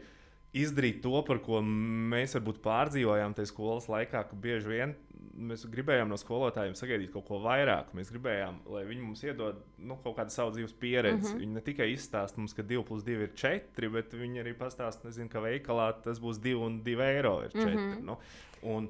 izdarīt 0.54 1.02
to, 1.04 1.14
par 1.28 1.40
ko 1.46 1.62
mēs 1.62 2.34
varbūt 2.38 2.62
pārdzīvojām 2.66 3.36
tajā 3.38 3.52
skolas 3.52 3.88
laikā, 3.92 4.24
ka 4.30 4.36
bieži 4.36 4.68
vien 4.68 4.96
mēs 5.40 5.64
gribējām 5.72 6.10
no 6.12 6.18
skolotājiem 6.20 6.76
sagaidīt 6.78 7.12
kaut 7.14 7.28
ko 7.28 7.40
vairāk. 7.44 7.94
Mēs 7.98 8.12
gribējām, 8.14 8.60
lai 8.74 8.84
viņi 8.88 9.04
mums 9.04 9.24
iedod 9.24 9.62
nu, 9.78 9.98
kaut 10.04 10.18
kādu 10.18 10.34
savu 10.34 10.54
dzīves 10.56 10.76
pieredzi. 10.80 11.18
Mm 11.18 11.34
-hmm. 11.34 11.44
Viņi 11.44 11.58
ne 11.58 11.64
tikai 11.66 11.90
izstāsta 11.94 12.38
mums, 12.42 12.54
ka 12.54 12.64
2 12.64 12.84
plus 12.84 13.04
2 13.04 13.24
ir 13.28 13.34
4, 13.36 13.92
bet 13.94 14.14
viņi 14.14 14.44
arī 14.44 14.54
pastāsta, 14.58 15.06
nezinu, 15.06 15.30
ka 15.30 15.40
veikalā 15.40 15.94
tas 16.04 16.20
būs 16.20 16.42
2 16.42 16.56
un 16.66 16.82
2 16.84 17.00
eiro 17.02 17.44
ir 17.46 17.52
4. 17.52 17.76
Mm 17.76 17.94
-hmm. 17.94 18.04
nu, 18.04 18.18
un, 18.64 18.90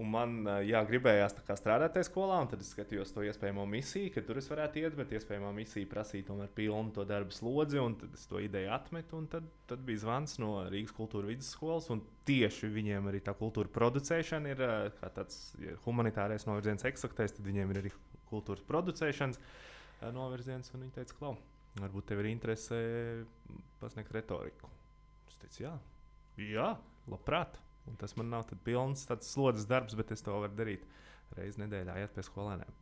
Un 0.00 0.08
man 0.08 0.38
ā, 0.48 0.54
jā, 0.64 0.80
gribējās 0.88 1.34
strādāt 1.58 1.92
tajā 1.92 2.06
skolā, 2.08 2.38
un 2.40 2.48
tad 2.48 2.62
es 2.64 2.70
skatījos 2.72 3.10
to 3.12 3.24
iespējamo 3.26 3.66
misiju, 3.68 4.08
ka 4.14 4.22
tur 4.24 4.38
es 4.40 4.46
varētu 4.48 4.80
iet, 4.80 4.94
bet 4.96 5.10
iespējamā 5.12 5.50
misija 5.52 5.88
prasīja 5.90 6.30
tomēr 6.30 6.48
pilnu 6.56 6.94
to 6.96 7.04
darbu 7.08 7.34
slodzi, 7.36 7.76
un 7.82 7.98
tad 8.00 8.14
es 8.16 8.24
to 8.30 8.40
ideju 8.40 8.70
atmetu. 8.72 9.20
Tad, 9.34 9.50
tad 9.68 9.82
bija 9.84 10.00
zvans 10.06 10.38
no 10.40 10.54
Rīgas 10.72 10.94
kultūra 10.96 11.28
vidusskolas, 11.28 11.90
un 11.92 12.00
tieši 12.28 12.70
viņiem 12.72 13.10
arī 13.10 13.20
tā 13.26 13.34
kultūra 13.36 13.68
producēšana 13.74 14.54
ir 14.54 14.62
kā 14.96 15.10
tāds 15.12 15.42
ja 15.60 15.76
humanitārais 15.84 16.48
novirziens, 16.48 16.86
eksaktais, 16.88 17.36
tad 17.36 17.50
viņiem 17.50 17.74
ir 17.74 17.80
arī 17.82 17.92
kultūras 18.30 18.64
producēšanas 18.70 19.40
ā, 19.42 20.08
novirziens, 20.16 20.72
un 20.72 20.86
viņi 20.86 20.96
teica, 20.96 21.18
klau, 21.18 21.34
varbūt 21.82 22.08
tev 22.08 22.22
ir 22.24 22.30
interese 22.32 22.80
pasniegt 23.82 24.16
retoriku. 24.16 24.72
Es 25.28 25.36
teicu, 25.44 25.66
jā, 25.66 25.74
jā 26.48 26.70
labprāt. 27.12 27.60
Un 27.90 27.98
tas 27.98 28.14
man 28.18 28.30
nav 28.30 28.46
pilns 28.64 29.06
tāds 29.08 29.30
slodzes 29.34 29.66
darbs, 29.70 29.96
bet 29.98 30.12
es 30.14 30.22
to 30.22 30.34
varu 30.34 30.54
darīt 30.58 30.84
reizes 31.36 31.58
nedēļā, 31.62 31.98
iet 32.02 32.14
pie 32.14 32.24
skolēniem. 32.26 32.80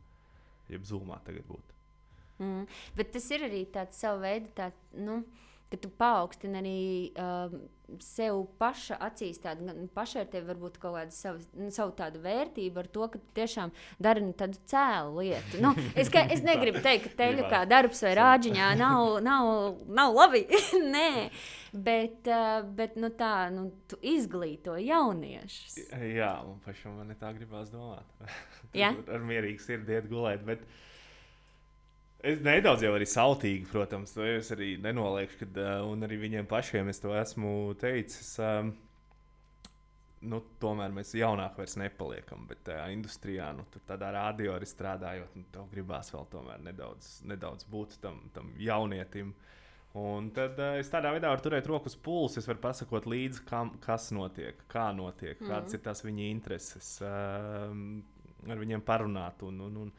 Jeb 0.71 0.83
zūmā 0.87 1.17
tagad 1.25 1.47
būtu. 1.49 1.77
Mm. 2.41 2.65
Bet 2.97 3.11
tas 3.15 3.27
ir 3.33 3.45
arī 3.47 3.63
tāds 3.73 3.99
savu 4.01 4.21
veidu, 4.23 4.51
tā, 4.57 4.71
nu, 4.97 5.21
ka 5.71 5.79
tu 5.79 5.91
paaugstini 6.01 6.59
arī 6.59 6.79
um, 7.15 7.61
sev 8.03 8.45
paša 8.59 8.97
acīs, 9.03 9.39
tādu 9.41 9.67
ar 9.67 10.27
tevi 10.31 10.43
varbūt 10.47 10.77
kaut 10.81 10.95
kādu 10.95 11.15
savu, 11.15 11.41
nu, 11.59 11.69
savu 11.73 11.93
tādu 11.97 12.21
vērtību 12.23 12.81
ar 12.81 12.89
to, 12.91 13.07
ka 13.11 13.19
tu 13.19 13.35
tiešām 13.39 13.73
dari 13.99 14.23
nu, 14.23 14.33
tādu 14.37 14.59
cēlu 14.71 15.23
lietu. 15.23 15.61
Nu, 15.63 15.73
es, 15.95 16.11
ka, 16.13 16.23
es 16.31 16.43
negribu 16.45 16.83
teikt, 16.87 17.09
ka 17.09 17.23
teļu 17.23 17.47
kā 17.51 17.63
darbs 17.69 18.03
vai 18.05 18.13
rāģiņā 18.19 18.69
nav, 18.79 19.15
nav, 19.29 19.81
nav 19.87 20.15
labi. 20.15 20.45
Nē, 20.95 21.09
bet, 21.73 22.21
uh, 22.27 22.61
bet 22.77 22.99
nu, 22.99 23.11
tā, 23.17 23.49
nu, 23.55 23.69
tu 23.91 23.99
izglīto 24.13 24.77
jauniešus. 24.79 25.81
Jā, 25.91 26.35
man 26.47 26.61
pašam 26.67 26.99
man 26.99 27.15
tā 27.19 27.33
gribās 27.37 27.73
domāt. 27.73 28.07
Ar, 28.21 29.03
ar 29.17 29.27
mierīgu 29.27 29.63
sirdi 29.63 29.97
iet 29.97 30.09
gulēt. 30.11 30.47
Bet... 30.47 30.65
Es 32.21 32.41
nedaudz 32.45 32.83
jau 32.85 32.91
arī 32.93 33.05
sautīgi, 33.09 33.65
protams, 33.71 34.11
to 34.13 34.25
es 34.27 34.51
arī 34.53 34.75
nenoliekšu, 34.81 35.39
kad, 35.39 35.55
uh, 35.57 35.87
un 35.89 36.05
arī 36.05 36.19
viņiem 36.21 36.47
pašiem 36.49 36.91
es 36.91 37.01
to 37.01 37.15
esmu 37.17 37.73
teicis. 37.81 38.35
Um, 38.37 38.75
nu, 40.29 40.41
tomēr 40.61 40.93
mēs 40.93 41.15
jaunāk 41.17 41.57
vairs 41.57 41.79
nepaliekam, 41.81 42.43
bet 42.49 42.61
tajā 42.67 42.83
industrijā, 42.93 43.47
nu, 43.57 43.65
tādā 43.89 44.11
radio 44.13 44.53
arī 44.53 44.69
strādājot, 44.69 45.39
nu, 45.39 45.47
tev 45.53 45.71
gribās 45.71 46.13
vēl 46.13 46.29
tomēr 46.35 46.61
nedaudz, 46.67 47.09
nedaudz 47.31 47.65
būt 47.71 47.97
tam, 48.03 48.21
tam 48.35 48.53
jaunietim. 48.61 49.33
Un 49.97 50.29
tad 50.35 50.61
uh, 50.61 50.77
es 50.79 50.93
tādā 50.93 51.09
veidā 51.15 51.33
varu 51.33 51.47
turēt 51.47 51.65
rokas 51.67 51.97
pulsu, 51.97 52.37
es 52.39 52.47
varu 52.47 52.61
pasakot 52.63 53.09
līdzi, 53.09 53.41
kam, 53.49 53.73
kas 53.81 54.11
notiek, 54.15 54.61
kā 54.71 54.91
notiek, 54.95 55.41
mm. 55.41 55.49
kādas 55.49 55.73
ir 55.73 55.81
tās 55.89 56.05
viņa 56.05 56.29
intereses, 56.29 56.93
um, 57.01 58.03
ar 58.45 58.61
viņiem 58.61 58.85
parunāt. 58.85 59.41
Un, 59.49 59.57
un, 59.65 59.83
un, 59.87 59.91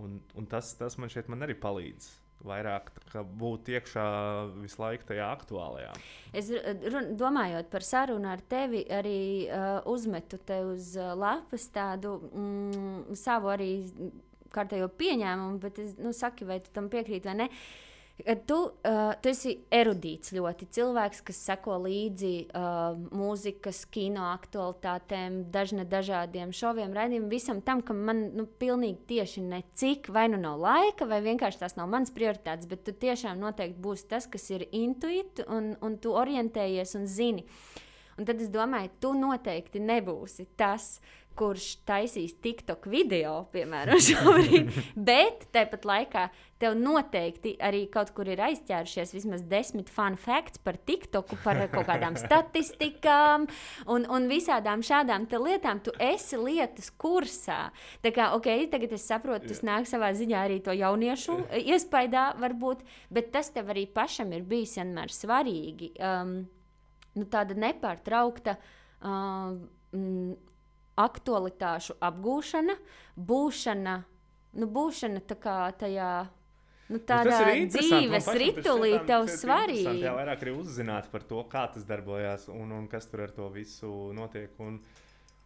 un, 0.00 0.20
un 0.34 0.46
tas, 0.50 0.74
tas 0.78 0.98
man 1.00 1.12
šeit 1.12 1.30
man 1.32 1.46
arī 1.46 1.56
palīdz. 1.60 2.10
Vairāk 2.44 2.90
būt 3.40 3.70
iekšā 3.72 4.04
visu 4.58 4.82
laiku 4.82 5.06
tajā 5.08 5.30
aktuālajā. 5.32 5.94
Es 6.36 6.50
run, 6.92 7.14
domājot 7.16 7.70
par 7.72 7.86
sarunu 7.86 8.28
ar 8.28 8.42
tevi, 8.50 8.82
arī 8.92 9.20
uh, 9.46 9.78
uzmetu 9.88 10.36
te 10.44 10.58
uz 10.68 10.92
uh, 10.98 11.14
lapas 11.16 11.64
tādu 11.72 12.18
mm, 12.28 13.16
savu 13.16 13.48
arī 13.54 13.70
kārtējo 14.54 14.90
pieņēmumu, 14.98 15.58
bet 15.62 15.80
es 15.82 15.96
nu, 15.96 16.12
saku, 16.12 16.46
vai 16.50 16.60
tu 16.62 16.74
tam 16.74 16.90
piekrīti 16.92 17.30
vai 17.30 17.38
ne. 17.44 17.48
Tu, 18.22 18.54
uh, 18.54 19.10
tu 19.18 19.30
esi 19.32 19.56
erudīts 19.74 20.30
ļoti 20.36 20.68
cilvēks, 20.76 21.18
kas 21.26 21.40
seko 21.48 21.80
līdzi 21.82 22.30
uh, 22.46 22.94
mūzikas, 23.10 23.80
kino 23.90 24.28
aktualitātēm, 24.30 25.40
dažne 25.50 25.82
dažādiem 25.90 26.52
šoviem, 26.54 26.94
raidījumiem, 26.94 27.26
visam 27.32 27.58
tam, 27.66 27.82
kam 27.82 28.04
man 28.06 28.22
nu, 28.38 28.46
pilnīgi 28.46 29.02
tieši 29.10 29.42
necik, 29.48 30.12
vai 30.14 30.28
nu 30.30 30.38
nav 30.38 30.62
laika, 30.62 31.08
vai 31.10 31.18
vienkārši 31.26 31.64
tās 31.64 31.74
nav 31.74 31.90
manas 31.90 32.14
prioritātes, 32.14 32.70
bet 32.70 32.86
tu 32.86 32.94
tiešām 32.94 33.42
noteikti 33.42 33.82
būsi 33.82 34.06
tas, 34.14 34.30
kas 34.30 34.46
ir 34.54 34.68
intuīts 34.70 35.42
un, 35.50 35.72
un 35.82 35.98
tu 35.98 36.14
orientējies 36.14 36.94
un 37.00 37.10
zini. 37.10 37.42
Un 38.14 38.30
tad 38.30 38.38
es 38.38 38.46
domāju, 38.46 38.94
tu 39.02 39.10
noteikti 39.18 39.82
nebūsi 39.82 40.46
tas, 40.54 41.00
kurš 41.34 41.68
taisīs 41.86 42.36
TikTok 42.42 42.86
video, 42.90 43.40
piemēram, 43.54 44.00
šobrīd. 44.06 44.70
Bet 44.94 45.48
tāpat 45.54 45.86
laikā 45.88 46.28
tev 46.64 46.76
noteikti 46.78 47.54
arī 47.62 47.84
kaut 47.92 48.10
kur 48.16 48.28
ir 48.32 48.40
aizķērušies 48.44 49.12
vismaz 49.14 49.44
desmit 49.50 49.90
fun 49.92 50.16
facts 50.20 50.60
par 50.64 50.78
TikToku, 50.88 51.38
par 51.44 51.60
kaut 51.72 51.86
kādām 51.90 52.16
statistikām 52.20 53.44
un, 53.92 54.06
un 54.08 54.28
visādām 54.30 54.84
šādām 54.84 55.28
lietām. 55.44 55.82
Tu 55.84 55.92
esi 56.00 56.40
lietas 56.40 56.90
kursā. 56.90 57.68
Tā 58.04 58.14
kā, 58.14 58.30
ok, 58.36 58.48
tagad 58.72 58.96
es 58.96 59.04
saprotu, 59.08 59.50
tas 59.52 59.62
nāk 59.66 59.88
savā 59.90 60.14
ziņā 60.16 60.46
arī 60.48 60.60
to 60.64 60.72
jauniešu 60.74 61.38
iespaidā, 61.60 62.30
varbūt, 62.40 62.82
bet 63.12 63.30
tas 63.34 63.52
tev 63.52 63.70
arī 63.74 63.86
pašam 63.86 64.32
ir 64.32 64.48
bijis 64.48 64.78
vienmēr 64.80 65.12
svarīgi. 65.12 65.92
Um, 66.00 66.34
nu, 67.14 67.28
tāda 67.30 67.56
nepārtraukta. 67.58 68.56
Mm, 69.04 70.34
aktualitāšu 71.00 71.96
apgūšana, 72.02 72.76
būšana, 73.16 73.98
nu, 74.60 74.70
būšana 74.70 75.22
tajā. 75.80 76.14
Nu, 76.92 76.98
tādā 77.00 77.38
dzīves 77.64 78.26
ritulī 78.36 78.98
tev 79.08 79.24
svarīgi. 79.32 80.02
Jā, 80.02 80.12
vairāk 80.16 80.44
arī 80.44 80.52
uzzināt 80.58 81.08
par 81.12 81.24
to, 81.24 81.40
kā 81.48 81.64
tas 81.72 81.86
darbojas 81.88 82.50
un, 82.52 82.74
un 82.76 82.90
kas 82.92 83.08
tur 83.08 83.24
ar 83.24 83.32
to 83.32 83.48
visu 83.54 83.90
notiek. 84.16 84.52
Un, 84.60 84.76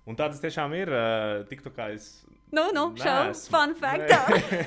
un 0.09 0.18
tā 0.18 0.27
tas 0.33 0.42
tiešām 0.42 0.74
ir. 0.74 0.90
Tiktu 1.51 1.72
kā 1.77 1.92
es. 1.94 2.11
Nu, 2.51 2.70
nu, 2.74 2.88
šausmas, 2.98 3.44
fun 3.53 3.74
fact. 3.79 4.11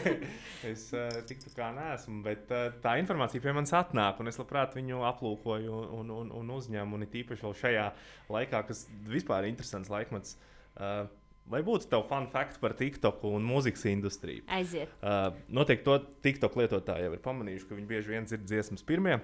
es 0.72 0.86
uh, 0.94 1.10
tiktu 1.28 1.52
kā 1.58 1.72
neesmu, 1.76 2.22
bet 2.24 2.52
uh, 2.54 2.68
tā 2.84 2.96
informācija 3.02 3.44
pie 3.44 3.56
manis 3.58 3.74
atnāk, 3.76 4.22
un 4.22 4.30
es 4.32 4.38
labprāt 4.40 4.78
viņu 4.78 5.02
aplūkoju 5.10 5.80
un, 5.98 6.14
un, 6.14 6.30
un 6.40 6.54
uzņemu. 6.56 6.96
Un 6.96 7.08
it 7.08 7.18
īpaši 7.24 7.48
vēl 7.48 7.58
šajā 7.66 7.88
laikā, 8.32 8.64
kas 8.70 8.86
vispār 9.12 9.44
ir 9.44 9.56
interesants 9.56 9.92
laikmets. 9.92 10.38
Uh, 10.78 11.10
Lai 11.52 11.64
būtu 11.66 11.90
tev 11.92 12.06
fun 12.08 12.28
fact 12.32 12.60
par 12.62 12.76
TikTok 12.78 13.24
un 13.28 13.44
mūzikas 13.44 13.84
industriju. 13.92 14.46
Aiziet. 14.52 14.92
Uh, 15.02 15.34
noteikti 15.52 15.88
to 15.88 15.98
TikTok 16.24 16.58
lietotāji 16.62 17.08
jau 17.08 17.14
ir 17.16 17.24
pamanījuši, 17.26 17.68
ka 17.68 17.78
viņi 17.78 17.90
bieži 17.90 18.14
vien 18.14 18.28
dzird 18.30 18.46
dziesmas 18.48 18.86
pirmie. 18.88 19.18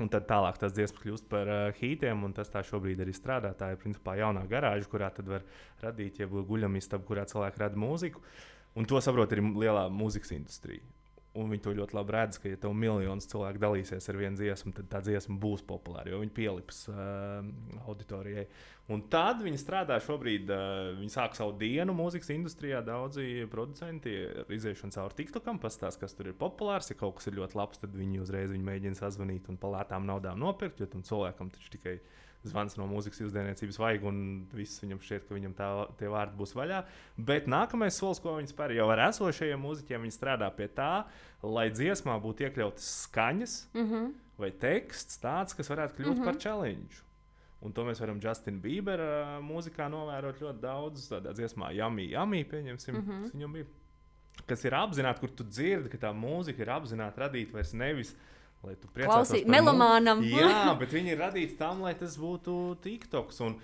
Un 0.00 0.10
tad 0.12 0.26
tālāk 0.28 0.58
tās 0.60 0.74
dziesmas 0.76 1.02
kļūst 1.02 1.28
par 1.32 1.48
uh, 1.50 1.60
hītiem, 1.78 2.24
un 2.24 2.34
tas 2.36 2.52
tā 2.52 2.62
šobrīd 2.64 3.00
arī 3.04 3.14
strādā. 3.16 3.52
Tā 3.56 3.72
ir 3.72 3.80
principā 3.80 4.16
jaunā 4.20 4.44
garāža, 4.48 4.88
kurā 4.92 5.10
tad 5.12 5.28
var 5.32 5.44
radīt, 5.82 6.20
ja 6.20 6.28
guļamistaba, 6.28 7.04
kurā 7.08 7.24
cilvēki 7.28 7.64
rada 7.64 7.80
mūziku. 7.80 8.22
Un 8.76 8.88
to 8.88 9.00
saprot 9.00 9.32
arī 9.32 9.44
lielā 9.56 9.86
mūzikas 9.92 10.34
industrija. 10.36 10.84
Un 11.36 11.50
viņi 11.52 11.62
to 11.66 11.74
ļoti 11.76 11.96
labi 11.96 12.14
redz, 12.14 12.38
ka, 12.40 12.48
ja 12.48 12.58
tev 12.60 12.72
miljonus 12.76 13.28
cilvēku 13.28 13.60
dalīsies 13.60 14.08
ar 14.08 14.18
vienu 14.20 14.38
dziesmu, 14.38 14.72
tad 14.76 14.88
tā 14.92 15.02
dziesma 15.04 15.36
būs 15.42 15.64
populāra, 15.68 16.08
jo 16.12 16.20
viņi 16.22 16.32
pielips 16.36 16.86
uh, 16.88 17.44
auditorijai. 17.84 18.46
Un 18.94 19.02
tad 19.12 19.42
viņi 19.44 19.60
strādā 19.60 19.98
šobrīd, 20.00 20.50
uh, 20.54 20.92
viņi 21.00 21.12
sāk 21.12 21.36
savu 21.36 21.56
dienu 21.60 21.92
mūzikas 21.98 22.32
industrijā. 22.32 22.80
Daudzi 22.86 23.44
producenti 23.52 24.14
ir 24.14 24.54
iziešana 24.56 24.96
cauri 24.96 25.18
TikTokam, 25.20 25.60
pastāstīs, 25.60 26.00
kas 26.00 26.16
tur 26.16 26.30
ir 26.30 26.38
populārs. 26.40 26.92
Ja 26.92 26.98
kaut 27.00 27.18
kas 27.18 27.28
ir 27.28 27.36
ļoti 27.36 27.58
labs, 27.58 27.82
tad 27.82 27.96
viņi 27.98 28.22
uzreiz 28.24 28.54
viņu 28.54 28.70
mēģina 28.70 29.00
sazvanīt 29.00 29.50
un 29.52 29.60
par 29.60 29.76
lētām 29.76 30.08
naudām 30.08 30.40
nopirkt, 30.40 30.80
jo 30.80 30.88
tam 30.88 31.04
cilvēkam 31.04 31.52
taču 31.52 31.74
tikai 31.76 31.98
ir 31.98 32.25
zvans 32.50 32.76
no 32.78 32.86
mūzikas 32.90 33.20
izdevniecības 33.26 33.78
vajag, 33.80 34.04
un 34.08 34.18
viss 34.56 34.82
viņam 34.82 35.00
šķiet, 35.02 35.24
ka 35.28 35.36
viņam 35.36 35.54
tā, 35.56 35.70
tie 36.00 36.10
vārdi 36.12 36.38
būs 36.38 36.54
vaļā. 36.56 36.82
Bet 37.28 37.48
nākamais 37.50 37.98
solis, 37.98 38.20
ko 38.22 38.36
viņi 38.38 38.52
spēr, 38.52 38.76
jau 38.78 38.88
ar 38.92 39.06
esošajiem 39.08 39.62
mūziķiem, 39.62 40.06
viņi 40.06 40.16
strādā 40.16 40.50
pie 40.56 40.68
tā, 40.72 41.06
lai 41.42 41.66
dziesmā 41.72 42.18
būtu 42.22 42.46
iekļautas 42.46 42.92
skaņas 43.06 43.56
mm 43.74 43.88
-hmm. 43.90 44.12
vai 44.42 44.52
teksts 44.66 45.20
tāds, 45.22 45.56
kas 45.56 45.70
varētu 45.72 45.98
kļūt 45.98 46.14
mm 46.14 46.20
-hmm. 46.20 46.24
par 46.24 46.38
challenge. 46.42 47.02
Un 47.60 47.72
to 47.72 47.84
mēs 47.84 48.00
varam 48.00 48.20
Justina 48.22 48.60
Bībera 48.60 49.40
mūzikā 49.40 49.88
novērot 49.90 50.40
ļoti 50.40 50.60
daudz. 50.60 51.08
Tādā 51.10 51.32
dziesmā, 51.32 51.72
Jamī, 51.72 52.10
Jamī 52.12 52.44
pieņemsim, 52.44 52.94
mm 52.94 53.02
-hmm. 53.02 53.22
kas 53.22 53.34
viņam 53.34 53.52
bija. 53.52 53.66
Kas 54.46 54.64
ir 54.64 54.74
apzināti, 54.74 55.20
kur 55.20 55.30
tu 55.30 55.44
dzirdi, 55.44 55.88
ka 55.88 55.98
tā 55.98 56.12
mūzika 56.12 56.60
ir 56.60 56.70
apzināti 56.70 57.20
radīta 57.20 57.52
vairs 57.52 57.72
nevis 57.72 58.12
uh, 58.12 58.35
lai 58.66 58.74
tu 58.80 58.90
priecātos 58.92 59.32
par 59.32 59.54
melomānam. 59.54 60.22
Jā, 60.26 60.74
bet 60.80 60.92
viņi 60.94 61.14
ir 61.14 61.22
radīti 61.22 61.56
tam, 61.60 61.84
lai 61.86 61.94
tas 61.98 62.18
būtu 62.20 62.76
TikToks. 62.84 63.40
Un, 63.46 63.58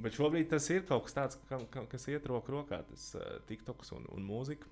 bet 0.00 0.16
šobrīd 0.16 0.50
tas 0.52 0.66
ir 0.72 0.84
kaut 0.88 1.06
kas 1.06 1.16
tāds, 1.16 1.40
ka, 1.50 1.60
ka, 1.72 1.86
kas 1.92 2.08
iet 2.12 2.28
roku 2.30 2.56
rokā, 2.56 2.82
tas 2.88 3.10
uh, 3.18 3.38
TikToks 3.50 3.94
un, 3.98 4.08
un 4.16 4.26
mūzika. 4.26 4.70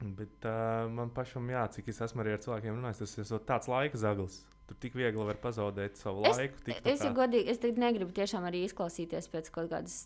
Bet 0.00 0.46
uh, 0.48 0.86
man 0.88 1.10
pašam, 1.12 1.50
jā, 1.52 1.66
cik 1.74 1.90
es 1.92 2.00
esmu 2.06 2.22
arī 2.24 2.36
ar 2.36 2.44
cilvēkiem 2.44 2.78
runājis, 2.78 3.02
tas 3.04 3.18
ir 3.20 3.44
tāds 3.48 3.68
laika 3.68 4.00
zaglis. 4.00 4.40
Tur 4.70 4.78
tik 4.78 4.92
viegli 4.94 5.24
var 5.26 5.34
pazaudēt 5.42 5.96
savu 5.98 6.22
es, 6.28 6.36
laiku. 6.38 6.60
Es, 6.86 7.00
ja 7.02 7.08
godīgi, 7.10 7.50
es 7.50 7.58
negribu 7.74 8.12
tiešām 8.14 8.44
arī 8.46 8.60
izklausīties 8.68 9.26
pēc 9.32 9.48
kaut 9.50 9.66
kādas 9.72 9.96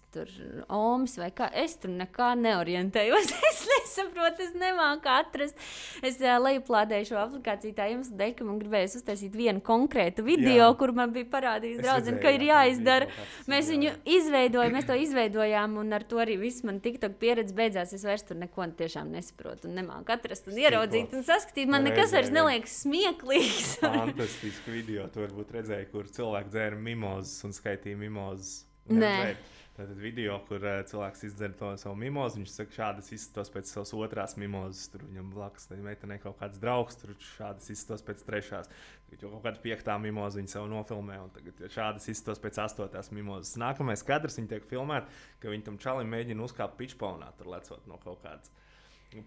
omas 0.73 1.19
vai 1.21 1.27
kā. 1.37 1.51
Es 1.53 1.75
tur 1.83 1.93
nekā 1.93 2.31
neorientējos. 2.41 3.29
es 3.51 3.61
nesaprotu, 3.69 4.47
es 4.47 4.55
nemāku 4.57 5.11
atrast. 5.13 5.61
Es 6.01 6.17
uh, 6.23 6.39
lejuplādēju 6.47 7.11
šo 7.11 7.19
aplikāciju 7.27 7.77
tā 7.77 7.91
jums 7.91 8.09
dēļ, 8.17 8.33
ka 8.39 8.47
man 8.49 8.63
gribējās 8.63 8.97
uztaisīt 9.03 9.37
vienu 9.37 9.61
konkrētu 9.67 10.25
video, 10.25 10.55
jā. 10.63 10.71
kur 10.81 10.95
man 10.97 11.13
bija 11.13 11.29
parādījis 11.37 11.85
draudzene, 11.85 12.23
ka 12.25 12.33
ir 12.33 12.47
jāizdara. 12.49 13.11
Mēs 13.53 13.69
viņu 13.69 13.93
izveidojām, 14.17 14.79
mēs 14.79 14.89
to 14.89 14.97
izveidojām, 14.97 15.77
un 15.85 15.93
ar 15.93 16.09
to 16.09 16.25
arī 16.25 16.39
viss 16.41 16.65
man 16.65 16.81
TikTok 16.81 17.21
pieredze 17.21 17.53
beidzās. 17.61 17.93
Es 17.93 18.09
vairs 18.09 18.25
tur 18.25 18.41
neko 18.41 18.65
tiešām 18.81 19.13
nesaprotu 19.13 19.69
un 19.69 19.77
nemāku 19.77 20.17
atrast 20.17 20.49
un 20.49 20.57
ieraudzīt 20.65 21.13
un 21.13 21.29
saskatīt. 21.29 21.69
Man 21.69 21.85
nekas 21.85 22.17
vairs 22.17 22.33
neliekas 22.33 22.81
smieklīgs. 22.87 23.77
Fantastiski 23.85 24.54
fantastisku 24.55 24.71
video. 24.71 25.09
Tu 25.09 25.21
varbūt 25.23 25.53
redzēji, 25.55 25.91
kur 25.91 26.07
cilvēki 26.07 26.53
dzēra 26.53 26.79
mimozas 26.79 27.45
un 27.45 27.53
skaitīja 27.53 27.99
mimozas. 27.99 28.65
Nē. 28.89 29.37
Tātad 29.75 29.99
video, 29.99 30.37
kur 30.47 30.63
uh, 30.63 30.85
cilvēks 30.87 31.25
izdzer 31.27 31.55
to 31.59 31.73
savu 31.81 31.97
mimozu, 31.99 32.39
viņš 32.39 32.53
saka, 32.53 32.75
šādas 32.77 33.09
izskatos 33.11 33.51
pēc 33.51 33.73
savas 33.73 33.91
otrās 33.97 34.37
mimozas. 34.39 34.87
Tur 34.93 35.03
viņam 35.03 35.33
blakus 35.35 35.67
tam 35.67 35.81
meitenei 35.83 36.21
kaut 36.23 36.39
kāds 36.39 36.61
draugs, 36.63 37.01
tur 37.01 37.11
šādas 37.35 37.73
izskatos 37.75 38.07
pēc 38.07 38.23
trešās. 38.23 38.71
Tad 39.11 39.25
jau 39.25 39.33
kaut 39.33 39.43
kāda 39.49 39.63
piektā 39.65 39.97
mimoza 39.99 40.39
viņa 40.39 40.53
sev 40.53 40.69
nofilmē, 40.71 41.19
un 41.25 41.35
tagad 41.35 41.65
šādas 41.75 42.07
izskatos 42.13 42.43
pēc 42.45 42.61
astotās 42.69 43.11
mimozas. 43.11 43.57
Nākamais 43.59 44.07
kadrs 44.07 44.39
viņa 44.39 44.53
tiek 44.55 44.69
filmēta, 44.71 45.11
ka 45.43 45.51
viņi 45.51 45.67
tam 45.67 45.81
čalim 45.83 46.15
mēģina 46.15 46.47
uzkāpt 46.47 46.79
pičpaunā, 46.79 47.35
tur 47.41 47.51
lecot 47.57 47.91
no 47.91 47.99
kaut 48.05 48.23
kādas 48.23 48.55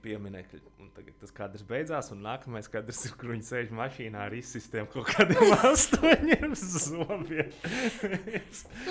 pieminekļi. 0.03 0.59
Un 0.81 0.89
tagad 0.95 1.15
tas 1.21 1.31
kadrs 1.35 1.63
beidzās, 1.67 2.09
un 2.11 2.19
nākamais 2.25 2.67
kadrs 2.71 2.99
ir, 3.07 3.13
kur 3.19 3.31
viņi 3.33 3.45
sēž 3.47 3.71
mašīnā 3.77 4.25
ar 4.27 4.35
izsistiem 4.35 4.89
kaut 4.91 5.07
kādiem 5.13 5.53
astoņiem 5.71 6.55
zobiem. 6.59 7.53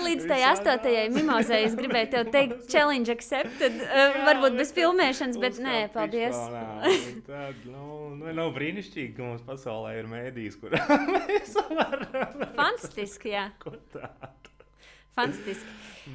Līdz 0.07 0.27
tai 0.31 0.39
astotajai 0.49 1.05
mimozai 1.13 1.61
es 1.67 1.77
gribēju 1.77 2.11
te 2.15 2.23
teikt, 2.33 2.65
challenge 2.71 3.13
accepted. 3.13 3.79
Uh, 3.85 4.19
varbūt 4.27 4.57
bez 4.59 4.73
filmēšanas, 4.77 5.39
bet 5.43 5.61
nē, 5.63 5.77
paldies. 5.93 6.37
Tad, 7.29 7.63
nu, 7.69 8.11
nu, 8.17 8.33
nav 8.33 8.53
brīnišķīgi, 8.57 9.13
ka 9.17 9.25
mums 9.29 9.45
pasaulē 9.47 9.97
ir 10.01 10.11
mēdīs, 10.11 10.59
kurā 10.61 10.81
mēs 11.13 11.57
varam. 11.69 12.45
Fantastiski, 12.57 13.35
jā. 13.35 13.49
Ko 13.61 13.75
tādu? 13.93 14.56
Fantastiski. 15.17 15.73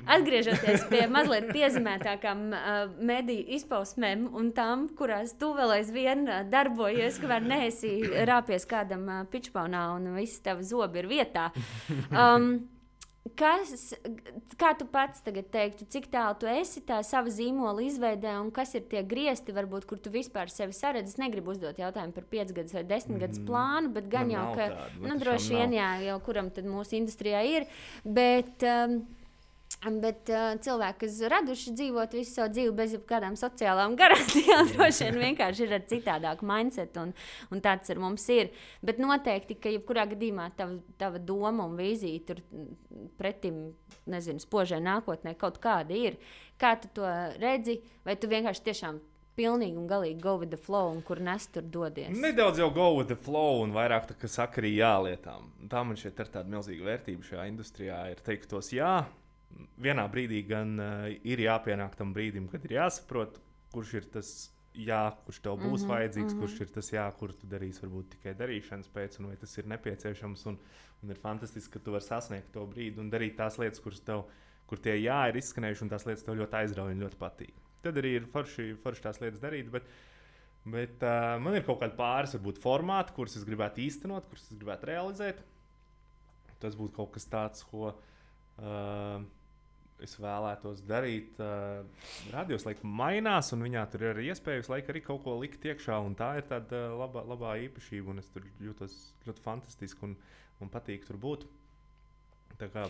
Atgriežoties 0.09 0.87
pie 0.89 1.03
mazliet 1.11 1.51
piezīmētākām 1.53 2.45
uh, 2.57 2.77
mediju 3.05 3.45
izpausmēm 3.59 4.25
un 4.39 4.49
tām, 4.57 4.87
kurās 4.97 5.35
tu 5.37 5.53
vēl 5.57 5.75
aizvien 5.77 6.25
uh, 6.25 6.41
darbojies, 6.49 7.19
kamēr 7.21 7.45
neesi 7.45 7.93
rāpies 8.29 8.65
kādam 8.71 9.05
uh, 9.11 9.23
pičpaunā 9.33 9.85
un 9.99 10.15
visi 10.17 10.41
tavi 10.47 10.65
zobi 10.65 11.03
ir 11.03 11.11
vietā. 11.13 11.51
Um, 12.13 12.72
Kas, 13.39 13.93
kā 14.59 14.73
tu 14.75 14.83
pats 14.91 15.23
teiktu, 15.23 15.87
cik 15.87 16.09
tālu 16.11 16.35
tu 16.43 16.49
esi 16.51 16.81
tā 16.83 16.99
sava 17.07 17.31
zīmola 17.31 17.85
izveidē, 17.87 18.33
un 18.43 18.51
kas 18.55 18.75
ir 18.75 18.83
tie 18.91 19.05
griezti, 19.07 19.55
varbūt, 19.55 19.87
kur 19.87 20.03
tu 20.03 20.11
vispār 20.11 20.51
sevi 20.51 20.75
saredzi? 20.75 21.15
Es 21.15 21.21
negribu 21.23 21.55
uzdot 21.55 21.79
jautājumu 21.79 22.17
par 22.17 22.27
5 22.35 22.51
gadus 22.57 22.75
vai 22.75 22.83
10 22.83 23.23
gadus 23.23 23.39
mm. 23.39 23.47
plānu, 23.47 23.93
bet 23.95 24.11
gan 24.11 24.33
jau, 24.33 24.49
ka, 24.59 24.69
tāda, 24.75 25.07
nu, 25.07 25.17
droši 25.23 25.55
vien, 25.55 25.77
jā, 25.79 25.91
jau 26.09 26.19
kuram 26.27 26.51
tad 26.51 26.67
mūsu 26.67 26.99
industrijā 26.99 27.45
ir. 27.47 27.69
Bet, 28.03 28.67
um, 28.67 29.05
Bet 29.83 30.31
uh, 30.31 30.53
cilvēki, 30.63 30.99
kas 31.01 31.17
raduši 31.33 31.73
dzīvot 31.75 32.13
visu 32.15 32.37
savu 32.37 32.53
dzīvi 32.55 32.75
bez 32.79 32.93
jebkādām 32.95 33.35
sociālām 33.39 33.97
garantijām, 34.01 34.69
droši 34.71 35.09
vien 35.09 35.19
vienkārši 35.25 35.67
ir 35.67 35.75
ar 35.75 35.87
citādāku 35.91 36.47
mindset, 36.47 36.95
un, 37.03 37.11
un 37.51 37.63
tāds 37.65 37.91
ar 37.91 37.99
mums 38.03 38.29
ir. 38.31 38.53
Bet 38.87 39.01
noteikti, 39.03 39.57
ka 39.59 39.73
jebkurā 39.75 40.07
gadījumā 40.13 40.53
tava, 40.59 40.79
tava 41.03 41.19
doma 41.19 41.67
un 41.67 41.75
vīzija 41.81 42.23
tur 42.29 42.43
pretim, 43.19 43.73
nezinu, 44.07 44.43
spožai 44.43 44.79
nākotnē 44.85 45.35
kaut 45.41 45.59
kāda 45.63 45.97
ir. 45.99 46.21
Kā 46.63 46.77
tu 46.79 46.91
to 47.01 47.09
redzi, 47.43 47.81
vai 48.07 48.15
tu 48.21 48.31
vienkārši 48.31 48.63
tiešām 48.69 49.01
pilnīgi 49.35 49.81
un 49.81 49.89
galīgi 49.91 50.21
go 50.23 50.37
with 50.39 50.53
the 50.53 50.61
flow, 50.61 50.93
un 50.93 51.01
kur 51.03 51.19
nes 51.25 51.47
tur 51.51 51.65
dodies. 51.75 52.13
Nedaudz 52.23 52.61
jau 52.61 52.69
go 52.75 52.93
with 52.99 53.11
the 53.11 53.19
flow, 53.19 53.63
un 53.65 53.75
vairāk 53.75 54.11
tā, 54.11 54.19
saka 54.31 54.61
arī 54.63 54.77
jā 54.77 54.93
lietām. 55.09 55.51
Tā 55.73 55.83
man 55.87 55.99
šķiet, 55.99 56.23
ir 56.23 56.33
tāda 56.37 56.53
milzīga 56.53 56.87
vērtība 56.91 57.29
šajā 57.31 57.49
industrijā. 57.51 57.99
Ir 58.13 58.23
teikt 58.23 58.51
tos 58.53 58.71
jā, 58.77 59.01
vienā 59.83 60.07
brīdī 60.13 60.43
gan 60.49 60.75
uh, 60.81 61.07
ir 61.11 61.45
jāpienāk 61.45 61.97
tam 61.99 62.15
brīdim, 62.17 62.49
kad 62.53 62.65
ir 62.69 62.79
jāsaprot, 62.79 63.39
kurš 63.73 63.95
ir 64.01 64.11
tas 64.13 64.33
jā, 64.73 65.01
kurš 65.27 65.41
tev 65.45 65.59
būs 65.61 65.83
mm 65.83 65.85
-hmm, 65.85 65.91
vajadzīgs, 65.93 66.35
mm 66.35 66.39
-hmm. 66.39 66.41
kurš 66.41 66.61
ir 66.61 66.71
tas 66.75 66.93
jā, 66.93 67.07
kur 67.19 67.33
tu 67.33 67.47
darīsi 67.47 67.83
varbūt 67.83 68.09
tikai 68.11 68.35
darīšanas 68.35 68.89
pēc, 68.95 69.19
un 69.19 69.27
vai 69.27 69.37
tas 69.37 69.59
ir 69.59 69.67
nepieciešams. 69.67 70.47
Un, 70.47 70.59
un 71.03 71.11
ir 71.11 71.19
fantastiski, 71.19 71.73
ka 71.73 71.79
tu 71.79 71.91
vari 71.91 72.05
sasniegt 72.05 72.53
to 72.53 72.67
brīdi 72.67 72.99
un 72.99 73.11
darīt 73.11 73.37
tās 73.37 73.59
lietas, 73.59 73.81
kuras 73.81 74.01
tev, 74.01 74.25
kur 74.67 74.79
tie 74.79 74.97
jā 74.97 75.29
ir 75.29 75.37
izskanējuši, 75.37 75.83
un 75.83 75.89
tās 75.89 76.07
lietas 76.07 76.25
tev 76.25 76.35
ļoti 76.35 76.57
aizrauja 76.57 76.95
un 76.95 77.03
ļoti 77.03 77.17
patīk. 77.17 77.55
Tad 77.83 77.97
arī 77.97 78.17
ir 78.17 78.27
forši, 78.27 78.77
forši 78.83 79.03
tās 79.03 79.21
lietas 79.21 79.41
darīt. 79.41 79.71
Bet, 79.71 79.83
bet 80.65 81.03
uh, 81.03 81.41
man 81.43 81.55
ir 81.55 81.65
kaut 81.67 81.81
kādi 81.81 81.97
pāris 81.97 82.35
varbūt, 82.35 82.59
formāti, 82.59 83.13
kurus 83.13 83.37
es 83.37 83.45
gribētu 83.45 83.81
īstenot, 83.81 84.29
kurus 84.29 84.51
es 84.51 84.59
gribētu 84.59 84.87
realizēt. 84.87 85.43
Tas 86.61 86.75
būtu 86.75 86.95
kaut 86.95 87.13
kas 87.13 87.27
tāds, 87.27 87.63
ko. 87.63 87.95
Uh, 88.59 89.25
es 90.05 90.15
vēlētos 90.21 90.83
darīt. 90.89 91.41
Uh, 91.41 91.83
radios 92.35 92.67
laikam 92.69 92.93
mainās, 93.03 93.53
un 93.57 93.65
viņā 93.67 93.87
tur 93.93 94.07
ir 94.11 94.23
iespējas 94.29 94.71
laika 94.73 94.95
arī 94.95 95.05
kaut 95.07 95.25
ko 95.27 95.39
likt 95.41 95.65
iekšā. 95.69 95.99
Tā 96.19 96.31
ir 96.41 96.49
tāda 96.51 96.87
uh, 96.89 96.97
labā, 97.03 97.25
labā 97.33 97.57
īpašība, 97.69 98.15
un 98.15 98.23
es 98.23 98.31
tur 98.35 98.47
jūtos 98.63 98.97
ļoti 99.27 99.45
fantastiski 99.45 100.09
un, 100.09 100.17
un 100.63 100.73
patīk 100.73 101.07
tur 101.09 101.21
būt. 101.23 101.47
Tā 102.61 102.71
kā 102.73 102.89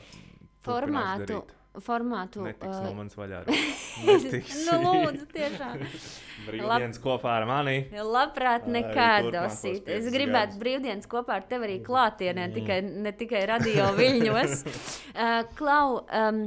formātu. 0.67 1.43
Formātu 1.81 2.43
Netiks 2.45 2.77
uh, 2.77 2.83
no 2.85 2.91
manas 2.99 3.15
vaļā. 3.17 3.39
nu, 4.05 4.75
lūdzu, 4.85 5.25
tiešām. 5.33 5.85
Brīvdienas 6.51 6.99
Lab... 6.99 7.05
kopā 7.07 7.37
ar 7.39 7.47
mani. 7.49 7.77
Labprāt, 7.97 8.67
nekad 8.69 9.31
dosīt. 9.33 9.89
Es 9.89 10.11
gribētu 10.13 10.61
brīvdienas 10.61 11.09
kopā 11.09 11.39
ar 11.41 11.47
tevi 11.49 11.71
arī 11.71 11.79
klātienē, 11.87 12.51
mm. 12.51 12.57
tikai, 12.59 12.79
ne 13.07 13.15
tikai 13.17 13.47
radio 13.49 13.89
viļņos. 13.97 14.59
uh, 14.67 15.39
Klau, 15.59 16.03
um, 16.05 16.45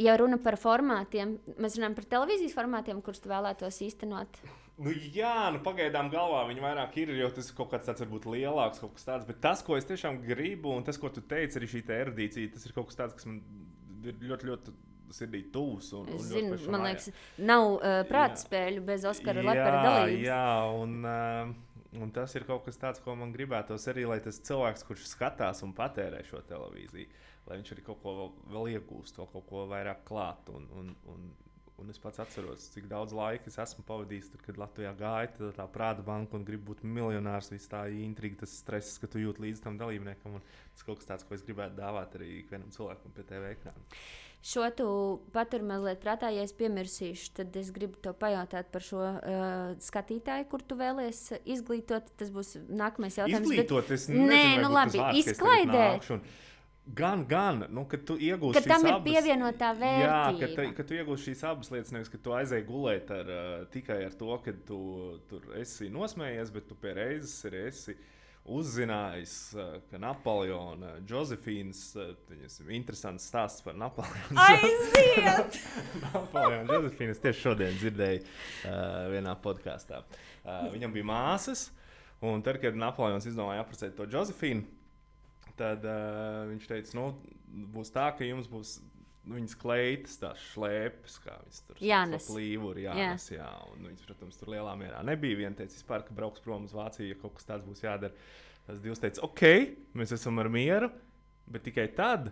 Ja 0.00 0.16
runa 0.20 0.38
par 0.42 0.56
formātiem, 0.60 1.38
mēs 1.60 1.78
runājam 1.78 1.96
par 1.98 2.06
televīzijas 2.16 2.54
formātiem, 2.56 3.02
kurus 3.04 3.22
tu 3.24 3.32
vēlētos 3.32 3.80
īstenot. 3.84 4.38
Nu, 4.74 4.90
jā, 5.14 5.52
nu, 5.54 5.60
pagaidām 5.62 6.08
galvā 6.10 6.40
viņa 6.48 6.62
vairāk 6.64 6.96
ir, 6.98 7.12
jo 7.14 7.28
tas 7.34 7.46
ir 7.50 7.54
kaut 7.54 7.70
kas 7.70 7.86
tāds, 7.86 8.02
varbūt 8.02 8.26
lielāks, 8.32 8.80
kaut 8.82 8.96
kas 8.96 9.06
tāds. 9.06 9.28
Bet 9.28 9.38
tas, 9.44 9.62
ko 9.62 9.76
es 9.78 9.86
tiešām 9.86 10.18
gribu, 10.24 10.72
un 10.74 10.86
tas, 10.86 10.98
ko 10.98 11.12
tu 11.14 11.22
teici, 11.22 11.60
arī 11.60 11.68
šī 11.70 11.84
erudīcija, 11.94 12.54
tas 12.56 12.66
ir 12.66 12.74
kaut 12.74 12.88
kas 12.90 12.98
tāds, 12.98 13.14
kas 13.14 13.28
man 13.28 13.38
ir 14.02 14.18
ļoti, 14.32 14.50
ļoti 14.50 14.74
sirdī 15.14 15.44
tuvs. 15.54 15.92
Un, 15.94 16.08
un 16.16 16.24
Zinu, 16.26 16.58
man 16.74 16.88
liekas, 16.88 17.12
nav 17.38 17.76
uh, 17.76 18.00
prātspēļu 18.08 18.82
bez 18.88 19.06
Oskara 19.08 19.44
Lepera 19.46 19.84
dalības. 19.84 20.24
Jā, 20.26 20.48
un, 20.80 20.98
uh, 21.06 22.02
un 22.02 22.10
tas 22.14 22.34
ir 22.34 22.46
kaut 22.48 22.66
kas 22.66 22.80
tāds, 22.80 23.02
ko 23.04 23.14
man 23.18 23.30
gribētos 23.34 23.86
arī, 23.92 24.08
lai 24.10 24.18
tas 24.24 24.42
cilvēks, 24.42 24.86
kurš 24.88 25.06
skatās 25.12 25.62
un 25.66 25.74
patērē 25.76 26.24
šo 26.26 26.42
televīziju, 26.50 27.22
lai 27.48 27.60
viņš 27.60 27.72
arī 27.74 27.86
kaut 27.86 28.02
ko 28.02 28.14
vēl, 28.18 28.30
vēl 28.54 28.70
iegūst, 28.76 29.18
vēl 29.20 29.30
kaut 29.32 29.48
ko 29.50 29.64
vairāk 29.70 30.04
klāt. 30.08 30.50
Un, 30.54 30.66
un, 30.80 30.90
un, 31.12 31.26
un 31.82 31.92
es 31.92 32.00
pats 32.00 32.22
atceros, 32.24 32.68
cik 32.74 32.88
daudz 32.90 33.14
laika 33.16 33.50
es 33.50 33.58
esmu 33.60 33.84
pavadījis, 33.88 34.32
tad, 34.34 34.44
kad 34.46 34.60
Latvijā 34.60 34.94
gāja 34.98 35.32
tā, 35.36 35.52
tā 35.58 35.68
prāta 35.74 36.04
banka 36.06 36.38
un 36.38 36.46
gribu 36.48 36.72
būt 36.72 36.84
miljonārs. 36.88 37.52
Viss 37.52 37.70
tā 37.70 37.84
intriga, 37.92 38.42
tas 38.44 38.56
stress, 38.62 38.98
ka 39.02 39.10
tu 39.10 39.22
jūti 39.22 39.46
līdzi 39.46 39.64
tam 39.66 39.80
dalībniekam. 39.80 40.40
Tas 40.74 40.86
kaut 40.86 41.02
kas 41.02 41.10
tāds, 41.10 41.28
ko 41.28 41.36
es 41.36 41.46
gribētu 41.46 41.78
dāvāt 41.80 42.16
arī 42.18 42.38
ikvienam 42.42 42.72
cilvēkam 42.74 43.16
pie 43.16 43.26
TV 43.28 43.56
ekrāna. 43.56 43.90
Šo 44.44 44.66
tu 44.76 44.86
paturi 45.32 45.64
mazliet 45.64 46.02
prātā, 46.02 46.28
ja 46.28 46.42
es 46.44 46.52
piemirsīšu, 46.52 47.30
tad 47.38 47.54
es 47.56 47.70
gribu 47.72 47.96
te 48.04 48.10
pajautāt 48.12 48.68
par 48.74 48.84
šo 48.84 49.00
uh, 49.00 49.70
skatītāju, 49.80 50.44
kur 50.52 50.60
tu 50.60 50.76
vēlies 50.76 51.20
izglītot. 51.48 52.10
Tas 52.20 52.28
būs 52.34 52.50
nākamais 52.68 53.16
jautājums. 53.22 53.48
Izglītot, 53.48 53.88
bet... 53.88 53.94
es 53.96 54.04
nezinu, 54.10 54.26
Nē, 54.28 54.42
nu 54.60 54.68
labi, 54.74 55.00
izklaidēt. 55.22 56.10
Gan, 56.86 57.24
gan, 57.24 57.64
nu, 57.72 57.86
kad 57.88 58.02
tu 58.04 58.18
iegūsi 58.20 58.60
ka 58.60 58.76
ir 58.76 58.90
abas, 58.90 59.04
pievienotā 59.06 59.70
vērtība. 59.78 60.00
Jā, 60.04 60.32
ka, 60.36 60.48
te, 60.52 60.64
ka 60.76 60.84
tu 60.84 60.96
iegūsi 60.98 61.30
šīs 61.30 61.44
abas 61.48 61.70
lietas, 61.72 61.92
nevis 61.96 62.10
ka 62.12 62.20
tu 62.20 62.34
aizēji 62.36 62.66
gulēt 62.68 63.12
ar, 63.14 63.30
uh, 63.32 63.62
tikai 63.72 64.02
ar 64.04 64.16
to, 64.20 64.28
ka 64.44 64.52
tu 64.68 64.80
tur 65.30 65.46
esi 65.62 65.88
nosmējies, 65.92 66.52
bet 66.52 66.68
tu 66.68 66.76
pie 66.76 66.92
reizes 66.98 67.38
arī 67.48 67.62
esi 67.70 67.96
uzzinājis, 68.52 69.38
uh, 69.56 69.72
ka 69.88 70.02
Napoleona, 70.02 70.98
Josefīnas, 71.08 71.82
uh, 71.96 72.12
viņas 72.28 72.60
interesants 72.68 73.30
stāsts 73.32 73.64
par 73.64 73.80
Napoleonu. 73.80 74.36
Aiziet! 74.44 75.58
Napoleona, 76.04 76.68
Josefīnas 76.68 77.24
tieši 77.24 77.46
šodien 77.46 77.80
dzirdēju 77.80 78.20
uh, 78.20 78.78
vienā 79.16 79.32
podkāstā. 79.40 80.04
Uh, 80.44 80.68
viņam 80.76 81.00
bija 81.00 81.08
māsas, 81.14 81.70
un 82.20 82.44
tad, 82.44 82.60
kad 82.60 82.76
Napoleons 82.76 83.32
izdomāja 83.32 83.64
apprecēt 83.64 83.96
to 83.96 84.04
Josefīnu, 84.12 84.68
Tad 85.58 85.84
uh, 85.86 86.44
viņš 86.50 86.66
teica, 86.66 86.96
nu, 86.98 87.06
būs 87.74 87.92
tā, 87.94 88.08
ka 88.18 88.26
jums 88.26 88.48
būs 88.50 88.78
viņas 89.24 89.54
kleitas, 89.56 90.16
tās 90.20 90.40
šlēpes, 90.52 91.16
kā 91.24 91.36
viņas 91.40 91.60
tur 91.68 91.80
jānes. 91.84 92.26
Plīvuri, 92.28 92.84
jānes, 92.88 93.28
jā. 93.32 93.44
jā. 93.44 93.52
Un 93.72 93.86
viņas, 93.88 94.04
protams, 94.08 94.40
tur 94.40 94.52
lielā 94.52 94.74
mērā 94.80 95.00
nebija. 95.06 95.38
Viena 95.44 95.56
teica, 95.58 95.76
vispār, 95.76 96.04
ka 96.04 96.16
brauks 96.16 96.44
prom 96.44 96.66
uz 96.68 96.74
Vāciju, 96.76 97.12
ja 97.12 97.20
kaut 97.20 97.38
kas 97.38 97.48
tāds 97.48 97.66
būs 97.68 97.84
jādara. 97.84 98.12
Tas 98.64 98.80
divs 98.84 99.00
teica, 99.00 99.22
ok, 99.24 99.44
mēs 99.96 100.14
esam 100.16 100.40
ar 100.40 100.48
mieru, 100.52 100.88
bet 101.52 101.66
tikai 101.66 101.86
tad, 101.96 102.30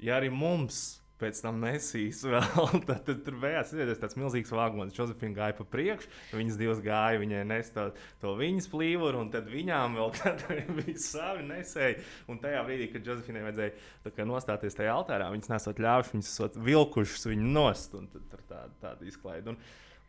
ja 0.00 0.18
arī 0.20 0.28
mums 0.32 0.99
pēc 1.20 1.40
tam 1.44 1.60
nesīs 1.62 2.22
vēl. 2.24 2.80
tad, 2.88 3.02
tad 3.06 3.22
tur 3.26 3.36
bijās 3.42 3.72
tāds 4.00 4.16
milzīgs 4.18 4.52
vagons. 4.54 4.96
Josefina 4.96 5.36
gāja 5.36 5.56
pa 5.58 5.66
priekšu, 5.68 6.10
viņas 6.36 6.58
divas 6.60 6.82
gāja, 6.84 7.20
viņai 7.22 7.42
nes 7.50 7.72
to, 7.74 7.86
to 8.22 8.34
viņas 8.38 8.70
plīvuru, 8.72 9.24
un 9.24 9.32
tad 9.34 9.50
viņām 9.52 9.98
vēl 10.00 10.14
bija 10.80 10.96
savi 11.02 11.46
nesēji. 11.50 12.00
Un 12.32 12.40
tajā 12.42 12.64
brīdī, 12.66 12.90
kad 12.94 13.06
Josefinai 13.06 13.44
vajadzēja 13.48 14.28
nostāties 14.30 14.78
tajā 14.78 14.94
altārā, 14.96 15.30
viņas 15.34 15.52
nesot 15.52 15.82
ļāvuši, 15.84 16.16
viņas 16.16 16.32
esot 16.34 16.58
vilkušas 16.70 17.28
viņu 17.30 17.52
nost, 17.56 17.96
un 17.98 18.08
tad 18.12 18.26
tur 18.32 18.46
tāda, 18.48 18.72
tāda 18.82 19.08
izklaide. 19.08 19.54
Un, 19.54 19.60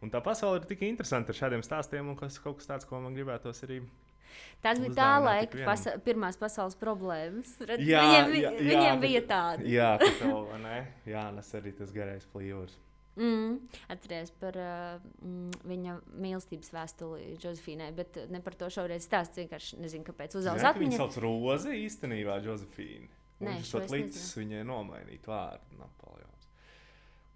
un 0.01 0.13
tā 0.13 0.23
pasaule 0.23 0.61
ir 0.61 0.69
tik 0.69 0.85
interesanta 0.87 1.33
ar 1.33 1.41
šādiem 1.43 1.65
stāstiem, 1.65 2.11
un 2.11 2.19
kas 2.19 2.39
kaut 2.43 2.61
kas 2.61 2.71
tāds, 2.71 2.87
ko 2.89 3.01
man 3.03 3.17
gribētos 3.17 3.63
arī 3.67 3.81
Tas 4.61 4.79
bija 4.81 4.93
tā 4.97 5.09
laika 5.23 5.65
pasa 5.65 5.95
pirmās 6.05 6.37
pasaules 6.41 6.77
problēmas. 6.79 7.55
Redz, 7.65 7.83
jā, 7.87 8.03
viņiem, 8.05 8.35
jā, 8.37 8.51
jā, 8.51 8.69
viņiem 8.69 9.03
bija 9.03 9.25
tāda. 9.29 9.67
jā, 9.67 9.91
tev? 10.03 10.55
Jā, 11.09 11.27
nes 11.35 11.53
arī 11.57 11.75
tas 11.77 11.93
garais 11.95 12.27
plīvurs. 12.33 12.77
Mm, 13.19 13.57
Atcerieties 13.91 14.31
par 14.39 14.55
uh, 14.55 15.01
viņa 15.67 15.97
mīlestības 16.23 16.71
vēstuli 16.71 17.33
Josefīnai, 17.43 17.89
bet 17.95 18.21
ne 18.31 18.39
par 18.43 18.55
to 18.55 18.69
šoreiz 18.71 19.03
stāstīt. 19.03 19.43
Vienkārši 19.43 19.81
nezinu, 19.83 20.05
kāpēc 20.07 20.37
uzaugs 20.39 20.63
atmiņā. 20.63 20.93
Viņa 20.93 21.01
sauc 21.01 21.17
Rozi 21.25 21.75
īstenībā 21.83 22.39
Josefīnu. 22.45 23.11
Nē, 23.41 23.57
viņš 23.57 23.73
to 23.73 23.81
līdz 23.89 24.25
viņai 24.37 24.63
nomainīt 24.69 25.27
vārdu 25.27 25.79
Napoleons. 25.81 26.30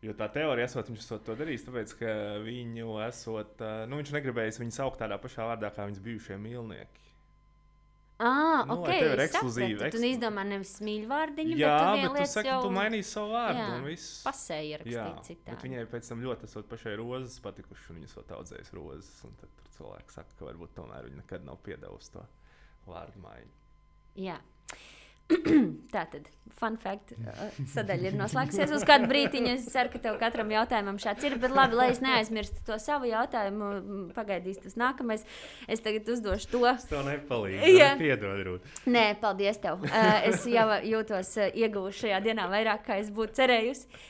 Jo 0.06 0.14
tā 0.18 0.28
teorija 0.30 0.68
esot, 0.70 0.92
viņš 0.92 1.02
esot 1.02 1.24
to 1.26 1.34
darījis, 1.40 1.66
tāpēc, 1.66 1.96
ka 1.98 2.12
viņu 2.46 3.00
esot, 3.08 3.64
nu, 3.90 3.98
viņš 4.02 4.14
negribējis 4.14 4.62
viņu 4.62 4.76
saukt 4.76 5.02
tādā 5.02 5.18
pašā 5.22 5.48
vārdā 5.50 5.72
kā 5.74 5.88
viņas 5.90 6.04
bijušie 6.06 6.38
mīlnieki. 6.42 7.06
Ah, 8.18 8.64
nu, 8.64 8.78
ok. 8.78 8.88
Tā 8.88 9.08
ir 9.12 9.22
ekskluzīva. 9.26 9.88
Tu 9.92 10.00
izdomā 10.08 10.46
nevis 10.48 10.78
mīļvārdiņu, 10.88 11.58
jā, 11.60 11.72
bet 11.98 12.14
bet 12.14 12.22
tu 12.22 12.32
saki, 12.32 12.48
jau... 12.48 12.62
tu 12.64 12.70
mainīsi 12.72 13.10
savu 13.12 13.34
vārdu 13.34 13.60
jā, 13.60 13.66
un 13.74 13.88
viss. 13.90 14.14
Pasē 14.24 14.60
ierakstīt 14.70 15.28
citādi. 15.28 15.50
Bet 15.50 15.66
viņai 15.68 15.84
pēc 15.92 16.12
tam 16.14 16.24
ļoti 16.24 16.48
esot 16.48 16.70
pašai 16.72 16.94
rozes 17.02 17.36
patikuši 17.44 17.92
un 17.92 18.00
viņas 18.00 18.16
vēl 18.16 18.32
audzējis 18.38 18.72
rozes. 18.78 19.12
Un 19.28 19.36
tad 19.42 19.52
tur 19.60 19.74
cilvēki 19.76 20.16
saka, 20.16 20.38
ka 20.40 20.48
varbūt 20.48 20.76
tomēr 20.78 21.10
viņa 21.10 21.20
nekad 21.26 21.44
nav 21.50 21.60
piedevusi 21.66 22.14
to 22.16 22.24
vārdu 22.88 23.26
maiņu. 23.26 23.52
Jā. 24.24 24.40
Tā 25.94 26.04
tad, 26.12 26.28
fun 26.60 26.76
fact, 26.82 27.16
uh, 27.18 27.58
sadaļa 27.72 28.12
ir 28.12 28.18
noslēgusies 28.20 28.74
uz 28.78 28.86
kādu 28.88 29.10
brīdiņu. 29.10 29.56
Es 29.56 29.66
ceru, 29.74 29.90
ka 29.94 30.02
tev 30.04 30.20
katram 30.22 30.52
jautājumam 30.54 31.00
šāds 31.02 31.26
ir. 31.26 31.38
Bet 31.42 31.54
labi, 31.56 31.78
lai 31.80 31.88
es 31.94 32.02
neaizmirstu 32.04 32.62
to 32.68 32.78
savu 32.82 33.10
jautājumu, 33.10 33.72
pagaidīs 34.16 34.62
tas 34.62 34.78
nākamais. 34.80 35.26
Es 35.72 35.82
tagad 35.86 36.10
uzdošu 36.14 36.52
to. 36.54 36.64
Es 36.70 36.86
tev 36.92 37.06
nepalīdzu. 37.08 37.74
Jā, 37.74 37.92
piedod, 38.00 38.42
Rūt. 38.46 38.74
Nē, 38.86 39.06
paldies 39.22 39.62
tev. 39.64 39.86
Uh, 39.90 40.30
es 40.30 40.46
jau 40.50 40.68
jūtos 40.86 41.36
uh, 41.42 41.50
ieguvuši 41.54 42.06
šajā 42.06 42.22
dienā 42.30 42.50
vairāk, 42.52 42.86
kā 42.86 43.00
es 43.02 43.10
būtu 43.14 43.40
cerējusi. 43.42 44.04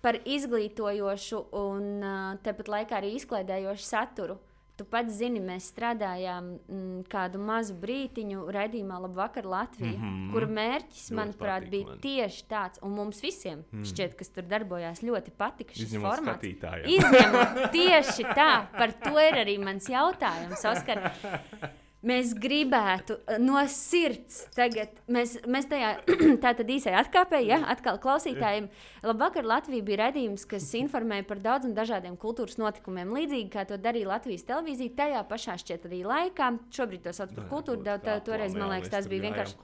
Par 0.00 0.16
izglītojošu 0.28 1.38
un 1.56 2.04
tepat 2.44 2.68
laikā 2.72 2.98
arī 2.98 3.14
izklaidējošu 3.16 3.84
saturu. 3.84 4.36
Tu 4.80 4.86
pats 4.88 5.12
zini, 5.12 5.42
mēs 5.44 5.66
strādājām 5.74 6.46
m, 6.46 6.60
mm, 6.72 7.00
kādu 7.12 7.36
mazu 7.44 7.74
brītiņu 7.82 8.46
raidījumā 8.56 9.00
Labvakar 9.02 9.44
Latvija, 9.44 9.92
mm 9.92 10.06
-hmm. 10.06 10.30
kur 10.32 10.46
mērķis, 10.48 11.02
ļoti 11.10 11.16
manuprāt, 11.18 11.66
bija 11.68 11.88
man. 11.90 11.98
tieši 12.00 12.46
tāds, 12.48 12.80
un 12.80 12.94
mums 12.96 13.20
visiem 13.20 13.60
mm. 13.60 13.84
šķiet, 13.90 14.16
kas 14.16 14.32
tur 14.32 14.48
darbojās, 14.48 15.02
ļoti 15.04 15.36
patika 15.36 15.76
šis 15.76 15.90
Izņemot 15.90 16.08
formāts. 16.14 16.48
Izņemot 16.96 17.60
tieši 17.76 18.24
tā, 18.32 18.54
par 18.72 18.96
to 19.04 19.20
ir 19.20 19.36
arī 19.42 19.58
mans 19.60 19.90
jautājums, 19.92 20.64
Oskar. 20.72 21.04
Mēs 22.00 22.30
gribētu 22.32 23.18
uh, 23.18 23.36
no 23.36 23.60
sirds 23.68 24.46
tagad, 24.56 24.94
mēs, 25.12 25.34
mēs 25.44 25.66
tajā 25.68 25.90
tādā 26.44 26.64
īsā 26.72 26.94
atkāpē, 26.96 27.42
ja 27.44 27.58
atkal 27.68 27.98
klausītājiem. 28.00 28.70
Labvakar, 29.04 29.44
Latvija 29.44 29.84
bija 29.84 29.98
redzējums, 30.06 30.46
kas 30.48 30.70
informēja 30.78 31.26
par 31.28 31.42
daudziem 31.44 31.74
dažādiem 31.76 32.16
kultūras 32.20 32.56
notikumiem. 32.60 33.12
Līdzīgi 33.12 33.52
kā 33.52 33.66
to 33.68 33.76
darīja 33.76 34.08
Latvijas 34.14 34.46
televīzija, 34.48 34.94
tajā 34.96 35.20
pašā 35.28 35.58
šķiet 35.60 35.86
arī 35.90 36.00
laikā. 36.08 36.48
Šobrīd 36.72 37.04
to 37.04 37.14
sauc 37.16 37.36
par 37.36 37.50
kultūru, 37.52 37.84
daudz 37.84 38.24
toreiz 38.24 38.56
man 38.56 38.72
liekas, 38.72 38.92
tas 38.96 39.08
bija 39.10 39.28
vienkārši. 39.28 39.58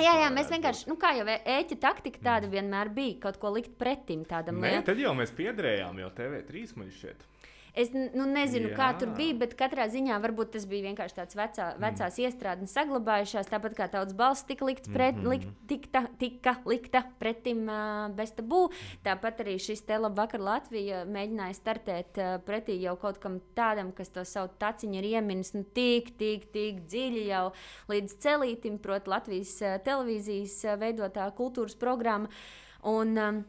Jā, 0.00 0.16
jā, 0.22 0.32
mēs 0.32 0.52
vienkārši, 0.56 0.88
nu 0.88 0.96
kā 1.00 1.12
jau 1.20 1.28
ēķa 1.28 1.80
taktika 1.84 2.24
tāda 2.24 2.48
mm. 2.48 2.56
vienmēr 2.56 2.92
bija, 2.96 3.20
kaut 3.28 3.36
ko 3.42 3.52
likt 3.52 3.76
pretim 3.76 4.24
tādam 4.28 4.64
lietam. 4.64 4.88
Tad 4.88 5.04
jau 5.04 5.12
mēs 5.18 5.36
piederējām 5.36 6.04
jau 6.06 6.12
TV3 6.22 6.76
man 6.80 6.92
šķiet. 6.96 7.32
Es 7.76 7.90
nu, 7.92 8.24
nezinu, 8.24 8.70
Jā. 8.70 8.76
kā 8.78 8.86
tur 8.96 9.10
bija, 9.18 9.34
bet 9.42 9.52
katrā 9.58 9.84
ziņā 9.92 10.16
varbūt 10.24 10.54
tas 10.54 10.64
bija 10.68 10.86
vienkārši 10.86 11.16
tāds 11.18 11.36
vecā, 11.36 11.66
mm. 11.74 11.82
vecās 11.84 12.14
mm. 12.16 12.22
iestrādes 12.24 12.72
saglabājušās. 12.72 13.50
Tāpat 13.52 13.74
kā 13.76 13.88
tautas 13.92 14.16
balss 14.16 14.46
tika, 14.48 14.64
likt 14.64 14.88
pret, 14.88 15.18
mm 15.18 15.20
-hmm. 15.20 15.28
likt, 15.34 15.50
tikta, 15.68 16.06
tika 16.18 16.54
likta 16.64 17.02
pretim 17.20 17.68
uh, 17.68 18.08
bez 18.16 18.32
tabū. 18.32 18.70
Tāpat 19.04 19.44
arī 19.44 19.58
šis 19.60 19.84
te 19.84 19.98
labvakar 19.98 20.40
Latvija 20.40 21.04
mēģināja 21.04 21.58
startēt 21.58 22.16
uh, 22.16 22.38
pretī 22.46 22.80
jau 22.80 22.96
kaut 22.96 23.18
kam 23.18 23.40
tādam, 23.54 23.92
kas 23.92 24.08
to 24.08 24.24
savu 24.24 24.48
taciņu 24.58 24.96
ir 24.98 25.04
ieminis 25.04 25.52
nu, 25.52 25.62
tik, 25.62 26.16
tik, 26.16 26.48
tik 26.52 26.80
dziļi 26.88 27.26
jau 27.26 27.52
līdz 27.88 28.16
celītim, 28.18 28.78
proti 28.78 29.10
Latvijas 29.10 29.60
uh, 29.60 29.76
televīzijas 29.84 30.64
uh, 30.64 30.80
veidotā 30.80 31.28
kultūras 31.36 31.76
programma. 31.76 32.28
Un, 32.82 33.18
um, 33.18 33.44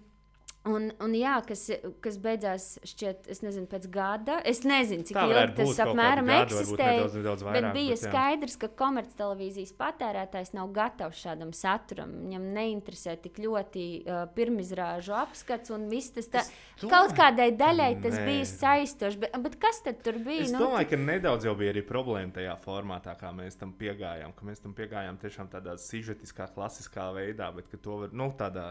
Un, 0.67 0.87
un 1.03 1.13
jā, 1.15 1.35
kas, 1.47 1.63
kas 2.03 2.17
beidzās 2.21 2.65
šķiet, 2.87 3.27
es 3.31 3.41
nezinu, 3.43 3.67
pēc 3.71 3.87
gada. 3.91 4.37
Es 4.47 4.63
nezinu, 4.67 5.05
cik 5.07 5.17
ilgi 5.21 5.55
tas 5.59 5.79
apmēram 5.85 6.27
gadu, 6.31 6.57
eksistēja. 6.57 6.97
Nedaudz, 6.97 7.17
nedaudz 7.19 7.45
vairāk, 7.47 7.57
bet 7.57 7.77
bija 7.77 7.93
bet, 7.93 8.03
jā. 8.03 8.11
skaidrs, 8.11 8.57
ka 8.61 8.69
komerctelevīzijas 8.81 9.73
patērētājs 9.79 10.53
nav 10.57 10.71
gatavs 10.75 11.21
šādam 11.23 11.53
saturam. 11.55 12.13
Viņam 12.25 12.47
neinteresē 12.57 13.15
tik 13.23 13.39
ļoti 13.43 13.85
uh, 14.01 14.23
pirmizrāžu 14.37 15.15
apskats 15.17 15.73
un 15.75 15.87
viss 15.91 16.15
tas. 16.15 16.29
Tā, 16.33 16.43
kaut 16.91 17.15
kādai 17.17 17.49
daļai 17.57 17.91
tas 18.03 18.17
Nē. 18.19 18.25
bija 18.27 18.47
saistoši. 18.51 19.21
Bet, 19.23 19.37
bet 19.47 19.59
kas 19.61 19.81
tad 19.85 20.01
tur 20.05 20.19
bija? 20.23 20.47
Es 20.47 20.55
nu, 20.55 20.65
domāju, 20.65 20.91
ka 20.93 21.01
nedaudz 21.01 21.47
jau 21.47 21.55
bija 21.59 21.75
arī 21.75 21.85
problēma 21.87 22.35
tajā 22.39 22.57
formātā, 22.65 23.15
kā 23.19 23.31
mēs 23.35 23.59
tam 23.59 23.73
piegājām. 23.77 24.35
Ka 24.37 24.47
mēs 24.49 24.63
tam 24.63 24.75
piegājām 24.77 25.19
tiešām 25.21 25.51
tādā 25.53 25.77
sižetiskā, 25.81 26.49
klasiskā 26.55 27.09
veidā, 27.15 27.49
bet 27.55 27.71
to 27.81 28.03
var, 28.03 28.13
nu, 28.15 28.31
tādā, 28.37 28.69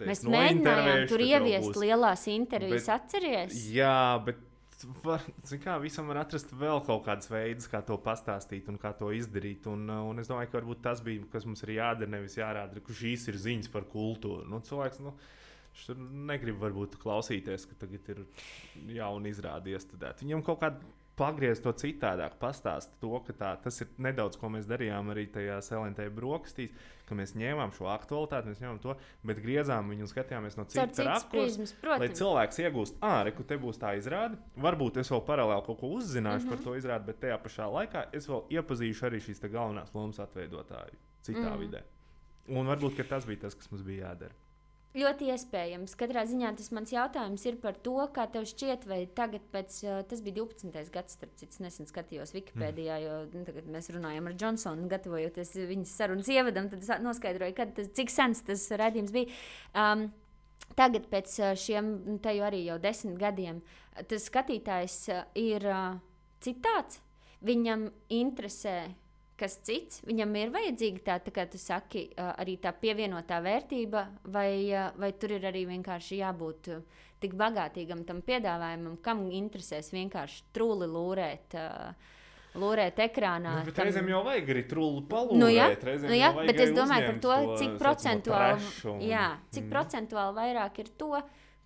re, 0.00 0.10
Mēs 0.10 0.24
mēģinājām 0.26 1.06
tur 1.10 1.24
ieviest 1.24 1.70
būs... 1.70 1.80
lielās 1.84 2.26
intervijas, 2.32 2.86
bet, 2.86 2.92
atceries? 2.96 3.62
Jā, 3.74 3.96
bet 4.26 4.44
var, 5.04 5.24
kā, 5.62 5.78
visam 5.82 6.10
var 6.10 6.22
atrast 6.22 6.52
vēl 6.58 6.82
kaut 6.86 7.02
kādas 7.06 7.30
veidus, 7.32 7.66
kā 7.70 7.80
to 7.86 7.98
pastāstīt 8.02 8.68
un 8.70 8.78
kā 8.80 8.92
to 8.98 9.10
izdarīt. 9.14 9.66
Un, 9.70 9.88
un 9.90 10.22
es 10.22 10.30
domāju, 10.30 10.52
ka 10.52 10.60
varbūt 10.60 10.84
tas 10.86 11.02
bija, 11.04 11.26
kas 11.32 11.48
mums 11.48 11.64
ir 11.66 11.76
jādara, 11.78 12.12
nevis 12.18 12.38
jārāda, 12.38 12.84
ka 12.84 13.00
šīs 13.00 13.26
ir 13.32 13.42
ziņas 13.48 13.74
par 13.74 13.88
kultūru. 13.90 14.46
Nu, 14.48 14.62
cilvēks, 14.64 15.02
nu, 15.06 15.16
Viņš 15.78 15.98
negrib 16.26 16.56
varbūt 16.58 16.96
klausīties, 16.98 17.68
ka 17.70 17.76
tagad 17.84 18.08
ir 18.10 18.22
jauna 18.96 19.30
izrāde 19.30 19.70
iestudēta. 19.70 20.24
Viņam 20.24 20.42
kaut 20.46 20.58
kāda 20.64 20.80
pagriezt 21.18 21.64
to 21.66 21.72
citādāk, 21.76 22.38
pastāstīt 22.40 23.00
to, 23.02 23.18
ka 23.26 23.34
tā, 23.36 23.50
tas 23.64 23.82
ir 23.82 23.90
nedaudz, 24.00 24.38
ko 24.40 24.50
mēs 24.54 24.68
darījām 24.70 25.10
arī 25.12 25.26
tajā 25.34 25.58
LNT 25.78 26.08
brokastīs, 26.14 26.72
ka 27.08 27.16
mēs 27.18 27.34
ņēmām 27.38 27.72
šo 27.76 27.88
aktualitāti, 27.92 28.52
mēs 28.52 28.62
ņēmām 28.62 28.80
to, 28.84 28.94
bet 29.26 29.42
griezām 29.42 29.90
viņu 29.92 30.06
un 30.06 30.12
skatījāmies 30.12 30.58
no 30.58 30.66
citas 30.70 31.02
rakstus, 31.08 31.74
lai 31.88 32.10
cilvēks 32.20 32.62
iegūst, 32.64 32.98
ah, 33.04 33.20
re, 33.26 33.34
te 33.50 33.60
būs 33.60 33.80
tā 33.82 33.94
izrāde. 33.98 34.40
Varbūt 34.60 35.00
es 35.02 35.12
vēl 35.12 35.24
paralēli 35.28 35.66
kaut 35.68 35.80
ko 35.82 35.92
uzzināšu 35.98 36.46
mm 36.46 36.50
-hmm. 36.50 36.56
par 36.56 36.64
to 36.64 36.76
izrādi, 36.80 37.06
bet 37.10 37.20
tajā 37.20 37.38
pašā 37.44 37.70
laikā 37.76 38.08
es 38.12 38.28
vēl 38.28 38.44
iepazīšu 38.58 39.06
arī 39.10 39.22
šīs 39.24 39.44
galvenās 39.48 39.94
lomas 39.94 40.18
atveidotāju 40.18 40.98
citā 41.22 41.50
mm. 41.54 41.58
vidē. 41.60 41.82
Un 42.48 42.66
varbūt 42.66 43.08
tas 43.08 43.26
bija 43.26 43.40
tas, 43.46 43.54
kas 43.54 43.70
mums 43.70 43.84
bija 43.84 44.08
jādara. 44.08 44.34
Ļoti 44.96 45.26
iespējams. 45.34 45.92
Katrā 46.00 46.22
ziņā 46.24 46.54
tas 46.56 46.70
mans 46.72 46.90
jautājums 46.94 47.42
ir 47.44 47.58
par 47.60 47.76
to, 47.84 47.98
kā 48.14 48.24
tev 48.32 48.46
šķiet, 48.48 48.86
vai 48.88 49.02
tagad, 49.12 49.44
pēc, 49.52 49.82
tas 50.08 50.22
bija 50.24 50.38
12. 50.40 50.88
gads, 50.94 51.18
starp 51.18 51.34
citu, 51.36 51.60
nesen 51.60 51.88
skatījos 51.90 52.32
Wikipēdijā, 52.32 52.96
jo 53.04 53.18
nu, 53.34 53.42
tagad 53.44 53.68
mēs 53.68 53.90
runājam 53.92 54.30
ar 54.30 54.38
Johnsonu, 54.40 54.88
gatavojoties 54.88 55.52
viņas 55.68 55.92
sarunas 56.00 56.30
ievadam, 56.32 56.70
tad 56.72 57.04
noskaidroju, 57.04 57.56
kad 57.58 57.74
tas, 57.76 57.92
cik 57.98 58.14
sens 58.14 58.40
tas 58.48 58.64
redzējums 58.80 59.12
bija. 59.12 59.36
Um, 59.76 60.06
tagad, 60.78 61.10
pēc 61.12 61.36
šiem, 61.60 61.92
nu, 62.08 62.16
te 62.24 62.32
jau 62.38 62.48
arī 62.48 62.62
jau 62.64 62.78
desmit 62.80 63.20
gadiem, 63.20 63.60
tas 64.08 64.30
skatītājs 64.32 65.02
ir 65.36 65.68
uh, 65.68 66.00
citāds. 66.40 67.02
Viņam 67.44 67.90
interesē 68.10 68.80
kas 69.38 69.58
cits, 69.66 70.02
viņam 70.06 70.34
ir 70.40 70.52
vajadzīga 70.54 71.04
tā, 71.06 71.16
tā 71.22 71.32
kā 71.34 71.46
tu 71.50 71.60
saki, 71.60 72.08
arī 72.16 72.58
tā 72.62 72.72
pievienotā 72.74 73.40
vērtība, 73.44 74.04
vai, 74.34 74.50
vai 74.98 75.12
tur 75.20 75.36
ir 75.38 75.48
arī 75.50 75.64
vienkārši 75.70 76.20
jābūt 76.22 76.70
tik 77.22 77.34
bagātīgam 77.38 78.04
tam 78.06 78.22
piedāvājumam, 78.26 78.98
kam 79.02 79.26
interesēs 79.34 79.92
vienkārši 79.94 80.48
trūli 80.54 80.90
lūrēt. 80.90 81.58
Lūrēt 82.58 82.96
ekrānā. 83.04 83.58
Nu, 83.60 83.72
tam... 83.76 83.86
Reizēm 83.86 84.08
jau 84.08 84.22
vajag 84.26 84.48
arī 84.50 84.62
trūli 84.66 85.02
palūkt. 85.06 85.36
Nu, 85.38 85.50
jā, 85.52 85.66
nu, 86.00 86.14
jā 86.16 86.30
bet 86.38 86.62
es 86.64 86.72
domāju 86.74 87.10
par 87.10 87.18
to, 87.22 87.34
cik 87.60 87.74
procentuāli, 87.78 88.70
un... 88.88 89.02
jā, 89.04 89.26
cik 89.52 89.66
mm. 89.66 89.74
procentuāli 89.74 90.34
vairāk 90.40 90.80
ir 90.82 90.88
to, 90.98 91.20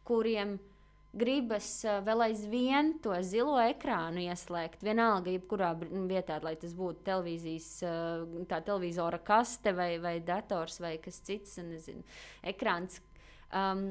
kuriem 0.04 0.56
ir 0.58 0.71
gribas 1.12 1.66
uh, 1.84 2.00
vēl 2.04 2.26
aizvien 2.28 2.94
to 3.04 3.14
zilo 3.26 3.58
ekrānu 3.60 4.24
ieslēgt. 4.24 4.84
Vienalga, 4.84 5.32
jebkurā 5.34 5.72
vietā, 6.08 6.38
lai 6.44 6.54
tas 6.60 6.74
būtu 6.76 7.04
televīzijas, 7.06 7.70
uh, 7.86 8.44
tā 8.50 8.62
televizora 8.64 9.20
kaste 9.22 9.74
vai, 9.76 9.94
vai 10.02 10.18
dators 10.24 10.80
vai 10.82 10.96
kas 11.02 11.20
cits, 11.26 11.58
nezinu, 11.62 12.04
ekrāns. 12.54 13.02
Um, 13.52 13.90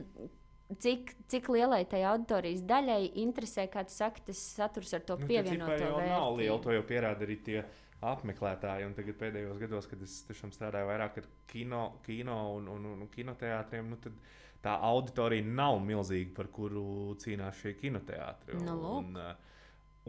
cik, 0.82 1.14
cik 1.30 1.52
lielai 1.54 1.84
tai 1.90 2.02
auditorijas 2.10 2.66
daļai 2.66 3.14
interesē, 3.22 3.68
kā 3.70 3.86
tu 3.86 3.94
saki, 3.94 4.26
tas 4.32 4.42
saturs 4.58 4.98
ar 4.98 5.06
to 5.06 5.20
nu, 5.22 5.30
pievienoto 5.30 5.78
vērtību? 5.78 6.10
Nav 6.10 6.42
liela, 6.42 6.60
to 6.66 6.74
jau 6.74 6.84
pierāda 6.90 7.28
arī 7.28 7.38
tie 7.46 7.62
apmeklētāji. 8.02 8.90
Un 8.90 8.98
tagad 8.98 9.22
pēdējos 9.22 9.62
gados, 9.62 9.86
kad 9.86 10.02
es 10.02 10.24
tiešām 10.26 10.56
strādāju 10.56 10.90
vairāk 10.90 11.22
ar 11.22 11.34
kino, 11.52 11.84
kino 12.08 12.38
un, 12.56 12.72
un, 12.74 12.94
un, 12.96 13.04
un 13.06 13.12
kinoteātriem, 13.14 13.92
nu 13.94 14.00
tad, 14.02 14.16
uh, 14.18 14.40
tā 14.66 14.76
auditorija 14.88 15.46
nav 15.46 15.80
milzīga, 15.86 16.36
par 16.38 16.52
kuru 16.54 17.16
cīnās 17.22 17.58
šie 17.62 17.74
kinoteātri. 17.80 18.60
No, 18.62 18.76
nu, 18.78 18.94
un, 19.00 19.10
un, 19.10 19.18
uh, 19.18 19.58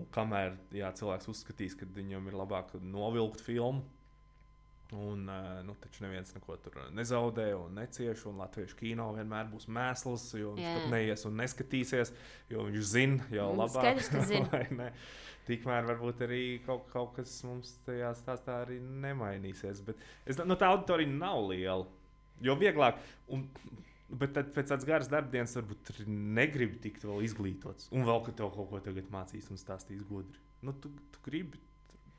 un 0.01 0.09
kamēr 0.15 0.55
jā, 0.77 0.93
cilvēks 0.99 1.31
uzskatīs, 1.33 1.77
ka 1.79 1.89
viņam 1.89 2.29
ir 2.31 2.39
labāk 2.43 2.77
novilkt 2.83 3.45
filmu. 3.45 3.85
Un, 4.93 5.25
uh, 5.25 5.63
nu, 5.65 5.73
taču 5.81 6.03
neviens 6.05 6.35
neko 6.37 6.59
tur 6.61 6.75
nezaudē 6.93 7.47
un 7.57 7.79
necieš. 7.81 8.27
Un 8.29 8.43
Latviešu 8.43 8.77
kino 8.77 9.09
vienmēr 9.17 9.49
būs 9.49 9.65
mēsls, 9.73 10.27
jo 10.37 10.53
viņš 10.59 10.67
jā. 10.67 10.73
tur 10.77 10.93
neies 10.93 11.25
un 11.29 11.39
neskatīsies, 11.41 12.13
jo 12.53 12.67
viņš 12.69 12.91
zina 12.91 13.29
jau 13.33 13.49
mm, 13.55 13.63
labāk. 13.63 14.03
Skaidrs, 14.03 14.11
ka 14.13 14.27
zina. 14.29 14.91
Tikmēr 15.49 15.89
varbūt 15.89 16.21
arī 16.23 16.43
kaut, 16.63 16.85
kaut 16.93 17.17
kas 17.17 17.33
mums 17.49 17.73
tajā 17.87 18.13
stāstā 18.21 18.61
arī 18.67 18.77
nemainīsies. 18.85 19.81
Bet 19.87 20.05
es, 20.29 20.37
nu, 20.45 20.59
tā 20.61 20.69
auditorija 20.71 21.11
nav 21.11 21.41
liela. 21.49 21.89
Jo 22.43 22.55
vieglāk, 22.61 23.01
un 23.33 23.47
Bet 24.13 24.35
tad 24.37 24.51
pēc 24.53 24.69
tādas 24.69 24.85
garas 24.85 25.09
darbdienas 25.09 25.57
varbūt 25.57 26.03
negribi 26.07 26.77
tikt 26.85 27.07
vēl 27.09 27.25
izglītots. 27.25 27.89
Un 27.97 28.05
vēl, 28.05 28.21
ka 28.27 28.35
tev 28.37 28.51
kaut 28.53 28.69
ko 28.69 28.81
tagad 28.85 29.09
mācīs 29.13 29.49
un 29.53 29.61
stāstīs 29.61 30.03
gudri. 30.09 30.41
Nu, 30.63 30.75
tu, 30.77 30.91
tu 31.15 31.23
gribi 31.25 31.61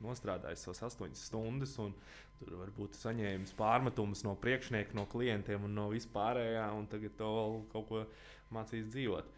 nostrādājis 0.04 0.64
savas 0.66 0.82
astoņas 0.88 1.22
stundas, 1.28 1.76
un 1.82 1.94
tur 2.40 2.56
varbūt 2.60 2.98
saņēmis 2.98 3.54
pārmetumus 3.58 4.24
no 4.26 4.34
priekšnieka, 4.40 4.96
no 4.98 5.06
klientiem 5.10 5.68
un 5.68 5.78
no 5.78 5.86
vispārējā, 5.92 6.66
un 6.76 6.88
tagad 6.90 7.14
to 7.20 7.30
vēl 7.38 7.56
kaut 7.72 7.88
ko 7.90 8.02
mācīs 8.54 8.90
dzīvot. 8.90 9.30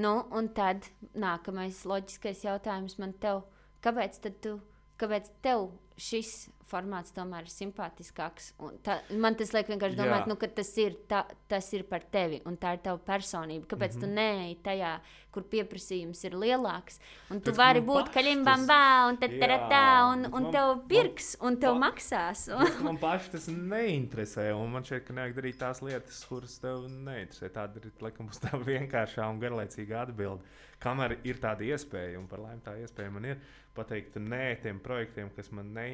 Nu, 0.00 0.12
un 0.34 0.48
tad 0.56 0.88
nākamais 1.14 1.84
loģiskais 1.86 2.42
jautājums 2.46 2.96
man 3.00 3.14
te, 3.22 3.36
kāpēc 3.84 4.18
tad 4.24 4.40
tu, 4.44 4.56
kāpēc 5.00 5.30
tev 5.44 5.68
šis 6.00 6.48
formāts 6.70 7.14
tomēr 7.14 7.46
ir 7.46 7.52
simpātiskāks. 7.52 8.52
Tā, 8.86 9.00
man 9.20 9.36
tas 9.38 9.52
liek 9.54 9.70
vienkārši 9.72 9.98
domāt, 9.98 10.28
nu, 10.30 10.36
ka 10.38 10.48
tas 10.54 10.70
ir, 10.80 10.96
tā, 11.10 11.24
tas 11.50 11.66
ir 11.74 11.84
par 11.90 12.04
tevi 12.14 12.40
un 12.46 12.58
tā 12.60 12.76
ir 12.76 12.84
tava 12.84 13.00
personība. 13.06 13.66
Kāpēc 13.70 13.96
mm 13.96 13.98
-hmm. 13.98 14.00
tu 14.00 14.06
mhm. 14.06 14.14
neej 14.14 14.56
tajā, 14.64 14.92
kur 15.30 15.42
pieprasījums 15.50 16.24
ir 16.24 16.34
lielāks? 16.34 17.00
Un 17.30 17.40
tu 17.40 17.50
Pēc 17.50 17.56
vari 17.56 17.80
būt 17.80 18.12
kaļimbambā 18.14 19.08
un 19.08 19.18
tā, 19.18 19.28
tā, 19.42 19.58
tā, 19.70 19.90
un, 20.12 20.24
un 20.26 20.42
man, 20.42 20.52
tev 20.52 20.86
pirks 20.88 21.36
un 21.40 21.56
tev 21.56 21.74
man, 21.74 21.90
maksās. 21.90 22.48
man 22.88 22.98
paši 22.98 23.30
tas 23.30 23.48
neinteresē, 23.48 24.52
un 24.54 24.70
man 24.70 24.82
šķiet, 24.82 25.04
ka 25.06 25.12
nevajag 25.12 25.36
darīt 25.36 25.58
tās 25.58 25.82
lietas, 25.82 26.24
kuras 26.24 26.58
tev 26.58 26.88
neinteresē. 26.88 27.48
Tāda 27.48 27.76
ir, 27.76 27.92
laikam, 28.00 28.26
būs 28.26 28.40
tā 28.40 28.58
vienkāršā 28.58 29.30
un 29.30 29.40
garlaicīga 29.40 30.02
atbilde. 30.02 30.42
Kamēr 30.80 31.18
ir 31.24 31.36
tāda 31.36 31.64
iespēja, 31.64 32.18
un 32.18 32.26
par 32.26 32.40
laimi 32.40 32.62
tā 32.64 32.72
iespēja 32.80 33.10
man 33.12 33.24
ir, 33.24 33.36
pateikt 33.76 34.16
nē 34.16 34.60
tiem 34.62 34.80
projektiem, 34.80 35.28
kas 35.36 35.50
man 35.52 35.74
neinteresē, 35.74 35.89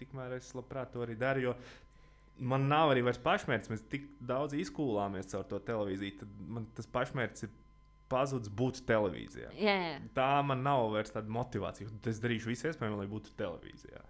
tikmēr 0.00 0.38
es 0.38 0.52
labprāt 0.56 0.92
to 0.94 1.02
arī 1.04 1.16
daru. 1.20 1.48
Jo 1.48 1.54
man 2.38 2.68
nav 2.68 2.92
arī 2.92 3.04
vairs 3.06 3.20
pašmērķis. 3.22 3.72
Mēs 3.72 3.84
tik 3.90 4.08
daudz 4.24 4.56
izkūlāmies 4.58 5.30
caur 5.32 5.44
to 5.50 5.60
televīziju. 5.68 6.16
Tad 6.22 6.40
man 6.56 6.66
tas 6.76 6.88
pašmērķis 6.96 7.46
ir 7.46 7.52
pazudis 8.10 8.52
būt 8.52 8.82
televīzijā. 8.88 9.52
Jā, 9.58 9.76
jā. 9.88 10.00
Tā 10.16 10.30
man 10.46 10.64
nav 10.66 10.88
vairs 10.94 11.14
tāda 11.14 11.30
motivācija. 11.32 11.90
Es 12.10 12.20
darīšu 12.22 12.52
visu 12.52 12.68
iespējamo, 12.70 12.98
lai 13.00 13.08
būtu 13.10 13.34
televīzijā. 13.38 14.02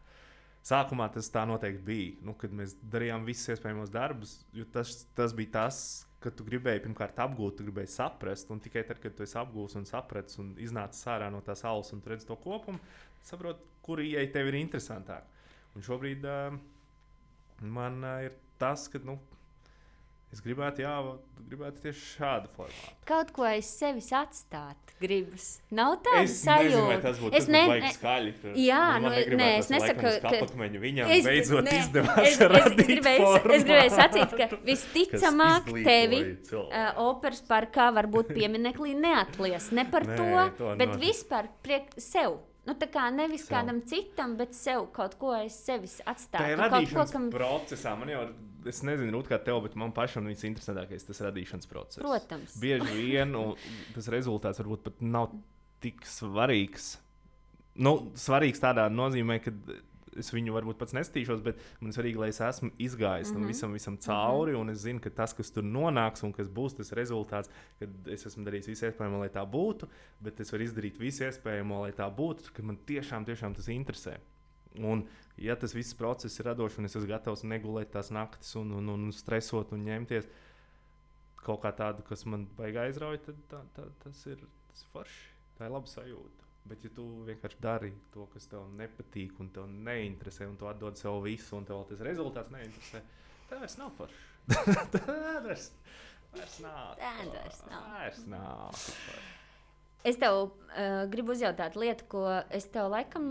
Sākumā 0.64 1.11
tas 1.12 1.28
tā 1.28 1.43
noteikti 1.49 1.85
bija. 1.85 2.16
Nu, 2.24 2.32
kad 2.41 2.53
mēs 2.57 2.72
darījām 2.93 3.26
visus 3.28 3.53
iespējamos 3.53 3.93
darbus, 3.93 4.39
jo 4.57 4.64
tas, 4.72 5.03
tas 5.16 5.35
bija 5.37 5.59
tas, 5.59 5.78
ka 6.24 6.32
tu 6.32 6.47
gribēji 6.47 6.87
pirmkārt 6.87 7.20
apgūt, 7.20 7.59
tu 7.59 7.66
gribēji 7.66 7.93
saprast. 7.99 8.49
Un 8.53 8.62
tikai 8.64 8.87
tad, 8.89 9.03
kad 9.03 9.12
tu 9.16 9.26
esi 9.26 9.37
apgūlis 9.41 9.76
un 9.76 9.85
sapratis 9.89 10.41
un 10.41 10.55
iznācis 10.64 11.05
ārā 11.12 11.28
no 11.32 11.43
tās 11.45 11.66
aulas 11.68 11.93
un 11.93 12.01
redzi 12.09 12.30
to 12.30 12.39
kopumu, 12.41 12.80
saproti, 13.28 13.74
kur 13.85 14.01
ieeja 14.05 14.24
tev 14.32 14.49
ir 14.53 14.61
interesantāk. 14.62 15.28
Un 15.76 15.82
šobrīd 15.85 16.24
uh, 16.24 16.57
man 17.61 18.01
uh, 18.05 18.18
ir 18.28 18.35
tas, 18.61 18.87
ka 18.89 19.01
nu, 19.05 19.18
es 20.35 20.41
gribētu, 20.43 20.82
jā, 20.82 20.93
gribētu 21.51 21.82
tieši 21.85 22.07
šādu 22.16 22.49
formātu. 22.57 22.95
Kaut 23.07 23.28
ko 23.37 23.45
aiz 23.47 23.68
sevis 23.70 24.09
atstāt, 24.18 24.95
gribas. 25.03 25.49
Nav 25.74 25.97
tāda 26.07 26.22
Es 26.24 26.37
nezinu, 26.47 26.80
sajūta. 26.80 26.97
tas 27.05 27.20
būtu 27.22 27.39
Es 27.39 27.47
Jā, 28.59 28.80
nu, 29.03 29.11
negribētu 29.12 29.41
nē, 29.43 29.51
es 29.61 29.68
nesaku, 29.74 30.01
ka- 30.07 30.14
kapakmeņa 30.24 30.80
viņam 30.87 31.12
Es- 31.18 31.26
beidzot 31.28 31.68
nē, 31.68 31.76
izdevās 31.82 32.22
es, 32.24 32.39
es, 32.39 32.47
radīt 32.55 32.91
gribēju, 32.95 33.28
es 33.59 33.66
gribēju 33.68 33.93
sacīt, 33.99 34.35
ka 34.41 34.49
kas 34.55 34.64
visticamāk 34.70 35.70
tevi 35.87 36.22
uh, 36.24 36.89
operas 37.05 37.43
parkā 37.51 37.91
varbūt 38.01 38.32
pieminekli 38.35 38.95
neatlies. 38.99 39.70
Ne 39.76 39.87
par 39.91 40.07
Nē, 40.09 40.16
to, 40.18 40.49
to 40.62 40.74
bet 40.82 40.95
nav. 40.95 40.99
vispār 41.03 41.51
priek 41.62 41.91
sev. 41.99 42.41
Nu, 42.65 42.73
tā 42.81 42.89
kā 42.89 43.05
nevis 43.12 43.45
Sev. 43.45 43.53
kādam 43.53 43.81
citam, 43.85 44.37
bet 44.41 44.55
sev 44.57 44.87
kaut 44.97 45.19
ko 45.21 45.35
aiz 45.37 45.57
sevis 45.67 45.99
atstāt. 46.09 46.41
Tā 46.41 46.51
ir 46.55 46.57
Nu, 46.57 46.65
kaut 46.65 46.73
ko, 46.73 46.79
radīšanas 46.79 47.12
kam, 47.12 47.27
procesā. 47.33 47.93
Man 48.01 48.09
jau, 48.09 48.23
es 48.71 48.81
nezinu, 48.89 49.12
Rūt, 49.12 49.29
kā 49.29 49.39
tev, 49.45 49.61
bet 49.67 49.77
man 49.77 49.93
pašam 49.97 50.31
viss 50.31 50.47
interesantākais 50.49 51.05
tas 51.05 51.21
radīšanas 51.27 51.69
process. 51.69 52.01
Protams. 52.01 52.57
Bieži 52.62 52.97
vien 52.97 53.37
tas 53.93 54.09
rezultāts 54.12 54.62
varbūt 54.62 54.87
pat 54.89 55.05
nav 55.05 55.35
tik 55.85 56.07
svarīgs. 56.09 56.95
Nu, 57.85 57.99
svarīgs 58.17 58.62
tādā 58.62 58.87
nozīmē, 58.89 59.41
ka 59.45 59.53
es 60.21 60.31
viņu 60.35 60.53
varbūt 60.55 60.79
pats 60.81 60.95
nestīšos, 60.97 61.43
bet 61.45 61.59
man 61.81 61.93
svarīgi, 61.95 62.21
lai 62.21 62.29
es 62.33 62.41
esmu 62.41 62.71
izgājis 62.79 63.33
tam 63.33 63.43
Mhm. 63.43 63.49
visam, 63.51 63.73
visam 63.73 63.97
cauri, 63.99 64.55
un 64.55 64.71
es 64.71 64.85
zinu, 64.85 65.01
ka 65.03 65.11
tas, 65.11 65.33
kas 65.35 65.51
tur 65.51 65.62
nonāks 65.62 66.23
un 66.25 66.33
kas 66.33 66.49
būs 66.49 66.77
tas 66.77 66.93
rezultāts, 66.93 67.51
kad 67.79 67.91
es 68.09 68.27
esmu 68.27 68.45
darījis 68.47 68.69
visu 68.73 68.87
iespējamo, 68.91 69.19
lai 69.21 69.29
tā 69.29 69.45
būtu, 69.45 69.89
bet 70.21 70.41
es 70.41 70.51
varu 70.53 70.65
izdarīt 70.65 70.99
visu 70.99 71.25
iespējamo, 71.25 71.81
lai 71.83 71.93
tā 71.93 72.09
būtu, 72.15 72.53
ka 72.55 72.62
man 72.62 72.77
tiešām, 72.87 73.27
tiešām 73.27 73.55
tas 73.55 73.67
interesē. 73.69 74.19
Un, 74.79 75.05
ja 75.39 75.55
tas 75.55 75.73
viss 75.73 75.95
process 75.95 76.41
ir 76.41 76.47
radošs, 76.47 76.79
un 76.79 76.85
es 76.89 76.97
esmu 76.97 77.07
gatavs 77.09 77.45
negulēt 77.45 77.93
tās 77.95 78.11
naktis, 78.11 78.57
un, 78.57 78.73
un, 78.73 78.89
un 78.89 79.12
stresot 79.12 79.73
un 79.73 79.85
ņemties 79.87 80.27
kaut 81.45 81.61
kā 81.62 81.71
tādu, 81.77 82.03
kas 82.09 82.25
man 82.27 82.47
baigā 82.59 82.87
aizrauja, 82.89 83.21
tad 83.27 83.37
tā, 83.51 83.61
tā, 83.77 83.85
tas, 84.03 84.27
ir, 84.27 84.41
tas 84.71 84.87
forši. 84.93 85.29
Tā 85.59 85.69
ir 85.69 85.75
laba 85.77 85.87
sajūta. 85.87 86.43
Bet, 86.65 86.85
ja 86.87 86.91
tu 86.97 87.05
vienkārši 87.27 87.61
dari 87.61 87.91
to, 88.15 88.25
kas 88.33 88.49
tev 88.49 88.65
nepatīk, 88.79 89.37
un 89.45 89.51
tev 89.53 89.69
neinteresē, 89.69 90.49
un 90.49 90.57
tu 90.61 90.69
atdod 90.71 90.97
sev 90.97 91.21
visu, 91.27 91.59
un 91.59 91.69
tev 91.69 91.83
tas 91.91 92.01
rezultāts 92.07 92.55
neinteresē, 92.55 93.03
tad 93.51 93.61
vairs 93.61 93.77
nav 93.81 93.93
forši. 93.99 94.23
tad 94.95 94.99
vairs, 95.45 95.71
vairs 96.33 96.59
nav. 96.65 96.95
Tad 97.03 97.33
vairs 97.37 97.65
nav. 97.69 97.89
Vairs 97.93 98.27
nav. 98.33 98.79
tik 98.81 99.03
forši. 99.05 99.43
Es 100.05 100.19
tev 100.21 100.35
uh, 100.37 100.51
gribu 101.09 101.33
uzjautāt 101.33 101.79
lietu, 101.81 102.05
ko 102.13 102.23
es 102.53 102.67
tev 102.69 102.91
laikam 102.93 103.25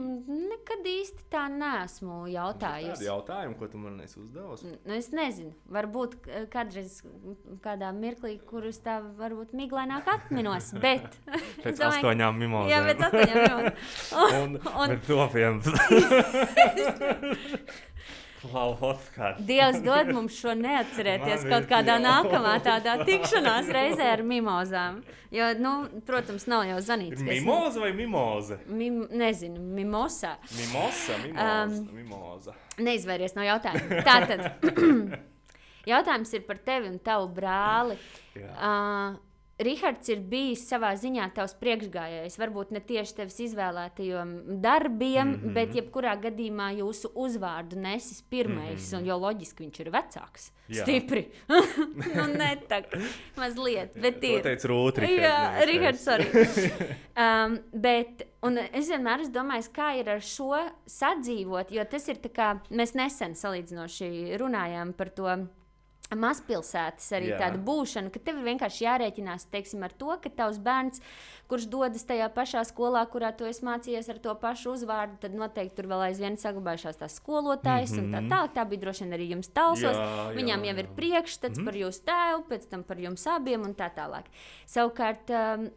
nekad 0.49 0.87
īsti 0.89 1.27
tā 1.29 1.43
nesmu 1.53 2.23
Tādi 2.23 2.33
jautājusi. 2.33 3.05
jautājumi, 3.05 3.57
ko 3.59 3.67
tu 3.69 3.77
man 3.77 3.99
esi 4.01 4.17
uzdevusi. 4.23 4.71
Nu, 4.81 4.95
es 4.97 5.11
nezinu, 5.13 5.53
varbūt 5.69 6.15
kādreiz, 6.53 6.95
kādā 7.61 7.91
mirklī, 7.93 8.39
kurus 8.49 8.81
tā 8.81 8.97
varbūt 9.19 9.53
miglaināk 9.53 10.09
atminos, 10.15 10.71
bet. 10.83 11.05
Pēc 11.61 11.77
domāju, 11.77 11.91
astoņām 12.01 12.41
mimozēm. 12.41 12.73
Jā, 12.73 12.81
pēc 12.89 13.05
astoņām 13.11 13.37
minūtēm. 13.45 13.73
Un, 14.41 14.57
un- 14.57 14.97
un 14.97 14.97
topiem. 15.05 15.61
Klaus, 18.43 19.07
kā. 19.15 19.33
Dievs 19.39 19.79
dod 19.85 20.09
mums 20.11 20.35
šo 20.35 20.51
neatcerēties 20.59 21.45
kaut 21.47 21.67
kādā 21.69 21.95
jau. 21.95 22.03
nākamā 22.03 22.57
tādā 22.65 22.97
tikšanās 23.07 23.69
reizē 23.71 24.09
ar 24.17 24.23
mimozām. 24.27 24.99
Jo, 25.33 25.49
nu, 25.57 25.73
protams, 26.07 26.45
nav 26.51 26.65
jau 26.67 26.79
zanīts. 26.83 27.23
mimoza 27.23 27.81
vai 27.81 27.93
mimoza? 27.97 28.59
Mim, 28.67 29.03
nezinu, 29.09 29.63
mimosā. 29.79 30.35
Mimosa, 30.59 31.17
mimoza. 31.23 31.63
Um, 31.63 31.77
mimoza. 31.95 32.55
Neizvairies 32.83 33.37
no 33.37 33.47
jautājuma. 33.47 34.03
Tātad, 34.05 34.47
jautājums 35.93 36.33
ir 36.35 36.47
par 36.49 36.59
tevi 36.67 36.91
un 36.91 36.99
tavu 37.03 37.31
brāli. 37.33 37.97
Jā. 38.37 38.51
Uh, 38.59 39.32
Rihards 39.61 40.09
ir 40.09 40.21
bijis 40.25 40.63
savā 40.65 40.89
ziņā 40.97 41.27
tavs 41.35 41.53
priekšgājējs. 41.59 42.39
Varbūt 42.41 42.71
ne 42.73 42.79
tieši 42.81 43.19
tevis 43.19 43.35
izvēlētajiem 43.45 44.31
darbiem, 44.63 45.27
mm. 45.27 45.35
-hmm. 45.35 45.53
bet 45.53 45.75
jebkurā 45.77 46.15
gadījumā 46.23 46.71
jūsu 46.79 47.11
uzvārdu 47.13 47.77
nesis 47.77 48.21
pirmais, 48.21 48.81
mm 48.81 48.89
-hmm. 48.89 48.97
un 48.97 49.05
jo 49.05 49.17
loģiski 49.17 49.63
viņš 49.63 49.79
ir 49.79 49.91
vecāks. 49.93 50.51
Jā. 50.67 50.81
Stipri. 50.81 51.27
nu, 52.15 52.27
ne 52.33 52.49
tā, 52.67 52.81
mazliet, 53.37 53.93
bet 53.93 54.23
ir. 54.23 54.41
teica 54.41 54.67
Rūta. 54.67 55.05
Jā, 55.05 55.65
Rihards, 55.69 56.07
arī. 56.07 56.27
um, 57.23 57.59
bet, 57.73 58.27
es 58.73 58.89
vienmēr 58.89 59.21
esmu 59.21 59.33
domājis, 59.33 59.69
kā 59.69 59.93
ir 59.99 60.09
ar 60.09 60.21
šo 60.21 60.55
sadzīvot, 60.85 61.71
jo 61.71 61.85
tas 61.85 62.07
ir 62.07 62.17
tā 62.17 62.33
kā 62.33 62.53
mēs 62.69 62.95
nesen 62.95 63.35
salīdzinoši 63.35 64.37
runājām 64.41 64.93
par 64.97 65.09
to. 65.09 65.45
Mazpilsētas 66.19 67.07
arī 67.17 67.31
Jā. 67.31 67.39
Tāda 67.41 67.61
būšana, 67.65 68.11
ka 68.13 68.21
tev 68.23 68.39
ir 68.39 68.49
vienkārši 68.51 68.85
jārēķinās 68.85 69.47
teiksim, 69.53 69.83
ar 69.85 69.95
to, 69.97 70.11
ka 70.23 70.31
tavs 70.33 70.59
bērns, 70.63 71.03
kurš 71.51 71.67
dodas 71.71 72.05
tajā 72.07 72.29
pašā 72.33 72.63
skolā, 72.67 73.03
kurā 73.11 73.31
tu 73.35 73.45
esi 73.45 73.65
mācījies 73.65 74.09
ar 74.09 74.19
to 74.23 74.33
pašu 74.39 74.73
uzvārdu, 74.73 75.17
tad 75.21 75.35
noteikti 75.37 75.75
tur 75.77 75.89
vēl 75.91 76.05
aizvien 76.07 76.37
saglabājušās 76.39 76.99
tās 77.01 77.17
skolotājas 77.19 77.91
mm 77.91 77.99
-hmm. 77.99 78.05
un 78.05 78.13
tā 78.15 78.21
tālāk. 78.31 78.53
Tā 78.55 78.65
bija 78.69 78.81
droši 78.85 79.03
vien 79.03 79.13
arī 79.17 79.27
jums 79.31 79.49
talsos. 79.49 79.97
Jā, 79.97 80.31
Viņām 80.37 80.63
jā, 80.63 80.71
jau 80.71 80.77
ir 80.79 80.87
priekšstats 80.95 81.57
mm 81.57 81.61
-hmm. 81.61 81.65
par 81.65 81.75
jūsu 81.75 82.01
tēvu, 82.09 82.43
pēc 82.49 82.69
tam 82.69 82.83
par 82.83 82.99
jums 82.99 83.27
abiem 83.27 83.61
un 83.61 83.75
tā 83.75 83.89
tālāk. 83.95 84.25
Savukārt, 84.67 85.29
um, 85.29 85.69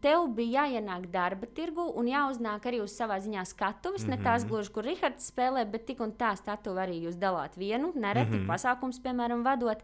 tev 0.00 0.28
bija 0.34 0.62
jāienāk 0.62 1.10
darba 1.10 1.46
tirgu 1.46 1.92
un 1.94 2.06
jāuznāk 2.06 2.60
arī 2.62 2.82
uz 2.82 2.92
savā 3.00 3.18
ziņā 3.18 3.44
skatuves. 3.44 4.06
Mm 4.06 4.12
-hmm. 4.12 4.18
Ne 4.18 4.24
tās 4.24 4.46
gluži, 4.48 4.72
kur 4.72 4.84
Rihards 4.84 5.32
spēlē, 5.32 5.70
bet 5.70 5.86
tik 5.86 6.00
un 6.00 6.12
tā 6.12 6.36
statuvu 6.36 6.76
arī 6.76 7.02
jūs 7.02 7.18
dalāt 7.18 7.56
vienu, 7.56 7.92
nereti 7.94 8.30
mm 8.30 8.38
-hmm. 8.38 8.46
pasākums, 8.46 9.00
piemēram, 9.02 9.42
vadot. 9.42 9.82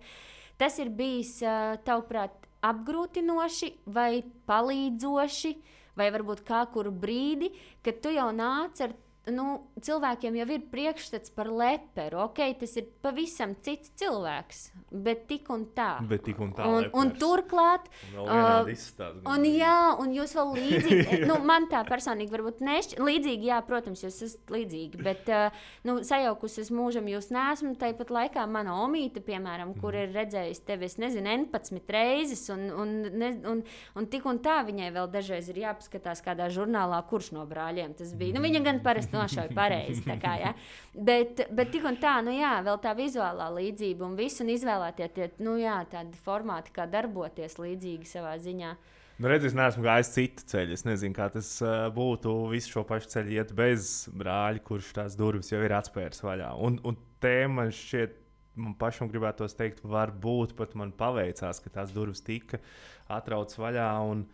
Tas 0.56 0.78
ir 0.78 0.88
bijis, 0.88 1.42
uh, 1.42 1.76
tavuprāt, 1.84 2.30
apgrūtinoši 2.64 3.70
vai 3.94 4.22
palīdzoši, 4.48 5.54
vai 5.98 6.10
varbūt 6.14 6.42
kā 6.46 6.64
kuru 6.74 6.90
brīdi, 6.90 7.52
kad 7.84 8.00
tu 8.02 8.12
jau 8.14 8.30
nāc 8.34 8.80
ar 8.84 8.94
nu, 9.32 9.44
cilvēkiem 9.80 10.36
jau 10.40 10.46
ir 10.52 10.62
priekšstats 10.72 11.32
par 11.34 11.48
leperu. 11.48 12.20
Okay, 12.28 12.54
tas 12.60 12.74
ir 12.80 12.88
pavisam 13.04 13.54
cits 13.64 13.92
cilvēks, 14.00 14.60
bet 14.92 15.26
tik 15.30 15.48
un 15.54 15.64
tā. 15.76 15.98
Bet 16.08 16.24
tik 16.26 16.40
un 16.44 16.52
tā. 16.56 16.66
un, 16.68 16.88
un 16.92 17.08
lepers. 17.08 17.20
turklāt, 17.22 17.88
Vēl 18.12 18.26
vienādi 18.28 18.70
uh, 18.70 18.72
izstāsta. 18.74 19.22
un, 19.32 19.46
jā, 19.48 19.76
un 20.04 20.12
jūs 20.16 20.34
vēl 20.36 20.52
līdzīgi, 20.58 21.20
nu, 21.28 21.38
man 21.46 21.68
tā 21.72 21.80
personīgi 21.88 22.34
varbūt 22.34 22.60
nešķiet, 22.64 23.00
līdzīgi, 23.04 23.48
jā, 23.52 23.60
protams, 23.66 24.04
jūs 24.04 24.20
esat 24.28 24.52
līdzīgi, 24.54 25.00
bet, 25.04 25.28
uh, 25.32 25.64
nu, 25.88 25.98
sajaukusi 26.04 26.60
es 26.64 26.72
mūžam 26.74 27.08
jūs 27.12 27.30
nesmu, 27.34 27.74
tāpat 27.80 28.12
laikā 28.14 28.44
mana 28.50 28.76
omīte, 28.84 29.22
piemēram, 29.24 29.72
Mhm. 29.74 29.80
kur 29.80 29.94
ir 29.96 30.12
redzējusi 30.14 30.64
tevi, 30.68 30.84
es 30.90 30.98
nezinu, 31.00 31.24
N11 31.24 31.88
reizes, 31.90 32.44
un, 32.52 32.66
un, 32.70 32.90
ne, 33.16 33.30
un, 33.48 33.62
un 33.96 34.06
tik 34.12 34.26
un 34.28 34.38
tā 34.44 34.58
viņai 34.66 34.90
vēl 34.94 35.08
dažreiz 35.10 35.48
ir 35.48 35.62
jāpaskatās 35.64 36.20
kādā 36.24 36.50
žurnālā, 36.52 37.00
kurš 37.08 37.32
no 37.32 37.46
brāļiem 37.48 37.94
tas 37.96 38.12
bija. 38.14 38.34
Nu, 38.36 38.42
viņa 38.44 38.60
gan 38.66 38.80
parasti 38.84 39.13
nošauja 39.14 39.54
pareizi, 39.60 40.18
kā, 40.22 40.34
jā. 40.42 40.52
Bet, 40.94 41.46
bet 41.54 41.70
tik 41.74 41.86
un 41.88 41.96
tā, 42.02 42.18
nu 42.26 42.34
jā, 42.34 42.56
vēl 42.66 42.82
tā 42.82 42.92
vizuālā 42.98 43.48
līdzība 43.54 44.08
un 44.08 44.18
viss, 44.18 44.42
un 44.44 44.52
izvēlētie 44.54 45.08
tie, 45.14 45.30
nu 45.44 45.56
jā, 45.60 45.78
tādi 45.90 46.20
formāti, 46.26 46.74
kā 46.74 46.88
darboties 46.90 47.58
līdzīgi 47.62 48.10
savā 48.10 48.36
ziņā. 48.42 48.74
Nu, 49.14 49.28
redz, 49.30 49.44
es 49.46 49.54
neesmu 49.54 49.84
gājis 49.84 50.10
citu 50.10 50.44
ceļu. 50.50 50.74
Es 50.74 50.82
nezinu, 50.82 51.14
kā 51.14 51.28
tas 51.30 51.48
uh, 51.62 51.86
būtu 51.94 52.32
visu 52.50 52.72
šo 52.72 52.82
pašu 52.88 53.12
ceļu 53.12 53.36
iet 53.36 53.52
bez 53.54 53.92
brāļa, 54.10 54.62
kurš 54.66 54.88
tās 54.96 55.14
durvis 55.18 55.52
jau 55.52 55.60
ir 55.62 55.74
atspēris 55.76 56.24
vaļā. 56.24 56.48
Un, 56.66 56.80
un 56.82 56.98
tēma 57.22 57.68
šķiet, 57.70 58.16
man 58.58 58.74
pašam 58.80 59.10
gribētos 59.12 59.54
teikt, 59.54 59.84
varbūt 59.86 60.56
pat 60.58 60.74
man 60.78 60.90
paveicās, 60.98 61.62
ka 61.62 61.70
tās 61.76 61.94
durvis 61.94 62.24
tika 62.26 62.58
atrautas 63.06 63.60
vaļā. 63.62 63.86
Un 64.10 64.26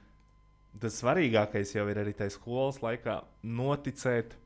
tas 0.81 0.97
svarīgākais 1.03 1.76
jau 1.76 1.85
ir 1.93 2.01
arī 2.01 2.16
tajā 2.16 2.39
skolas 2.39 2.81
laikā 2.81 3.20
noticēt, 3.61 4.39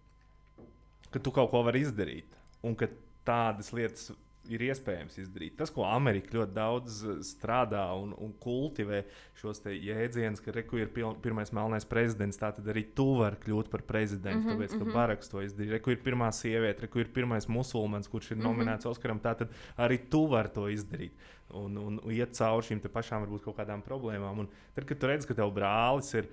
ka 1.14 1.22
tu 1.22 1.32
kaut 1.34 1.52
ko 1.52 1.62
vari 1.66 1.84
izdarīt. 1.86 2.34
Un 2.66 2.74
ka 2.78 2.90
tādas 3.24 3.70
lietas 3.76 4.10
ir 4.52 4.64
iespējams 4.66 5.16
izdarīt. 5.22 5.54
Tas, 5.58 5.70
ko 5.72 5.86
Amerika 5.88 6.34
ļoti 6.36 6.54
daudz 6.56 6.98
eh, 7.04 7.20
strādā 7.24 7.84
un, 7.96 8.12
un 8.20 8.34
kultivē 8.40 9.02
šos 9.40 9.62
jēdzienus, 9.70 10.42
ka 10.44 10.52
reku 10.54 10.80
ir 10.80 10.90
piln, 10.94 11.16
pirmais 11.24 11.52
melnais 11.56 11.86
prezidents, 11.88 12.38
tad 12.40 12.60
arī 12.70 12.84
tu 12.96 13.06
vari 13.20 13.40
kļūt 13.44 13.70
par 13.72 13.84
prezidentu, 13.88 14.42
mm 14.42 14.50
-hmm, 14.50 14.58
tāpēc, 14.58 14.74
ka 14.74 14.82
mm 14.82 14.90
-hmm. 14.90 14.94
Baraks 14.94 15.32
to 15.32 15.42
izdarīja. 15.42 15.78
Reku 15.78 15.94
ir 15.94 16.02
pirmā 16.04 16.30
sieviete, 16.32 16.82
reku 16.82 17.00
ir 17.00 17.12
pirmais 17.12 17.48
musulmanis, 17.48 18.08
kurš 18.08 18.30
ir 18.30 18.38
nominēts 18.38 18.84
mm 18.84 18.88
-hmm. 18.88 18.90
Oskaram, 18.90 19.18
tad 19.18 19.48
arī 19.78 19.98
tu 20.10 20.26
vari 20.26 20.48
to 20.54 20.68
izdarīt. 20.68 21.12
Un, 21.50 21.76
un, 21.76 22.00
un 22.04 22.12
iet 22.12 22.32
cauri 22.32 22.66
šīm 22.66 22.80
pašām 22.88 23.24
varbūt 23.24 23.42
kaut 23.44 23.56
kādām 23.56 23.82
problēmām. 23.82 24.38
Un 24.38 24.48
tad, 24.74 24.84
kad 24.84 24.98
tu 24.98 25.06
redz, 25.06 25.26
ka 25.26 25.34
tev 25.34 25.52
brālis 25.54 26.14
ir 26.14 26.28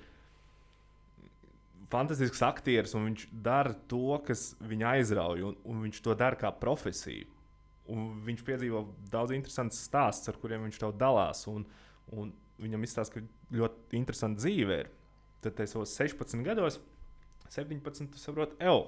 fantastisks 1.92 2.42
aktieris, 2.48 2.96
un 2.98 3.10
viņš 3.10 3.28
dara 3.46 3.76
to, 3.92 4.18
kas 4.26 4.52
viņu 4.64 4.88
aizrauja, 4.94 5.52
un, 5.52 5.60
un 5.68 5.86
viņš 5.86 6.02
to 6.06 6.16
dara 6.18 6.40
kā 6.40 6.54
profesiju 6.56 7.30
un 7.92 8.22
viņš 8.26 8.46
piedzīvo 8.48 8.84
daudz 9.12 9.34
interesantus 9.36 9.82
stāstus, 9.88 10.32
ar 10.32 10.40
kuriem 10.42 10.66
viņš 10.68 10.80
tev 10.82 10.96
dalās. 11.00 11.44
Un, 11.52 11.66
un 12.16 12.32
viņam 12.62 12.86
izstāsta, 12.86 13.20
ka 13.20 13.58
ļoti 13.58 14.00
interesanta 14.00 14.42
dzīve 14.42 14.80
ir. 14.84 14.90
Tad 15.42 15.60
es 15.64 15.74
savos 15.74 15.94
16 15.98 16.46
gados, 16.46 16.78
17, 17.52 18.16
saprotu, 18.22 18.56
ej, 18.62 18.84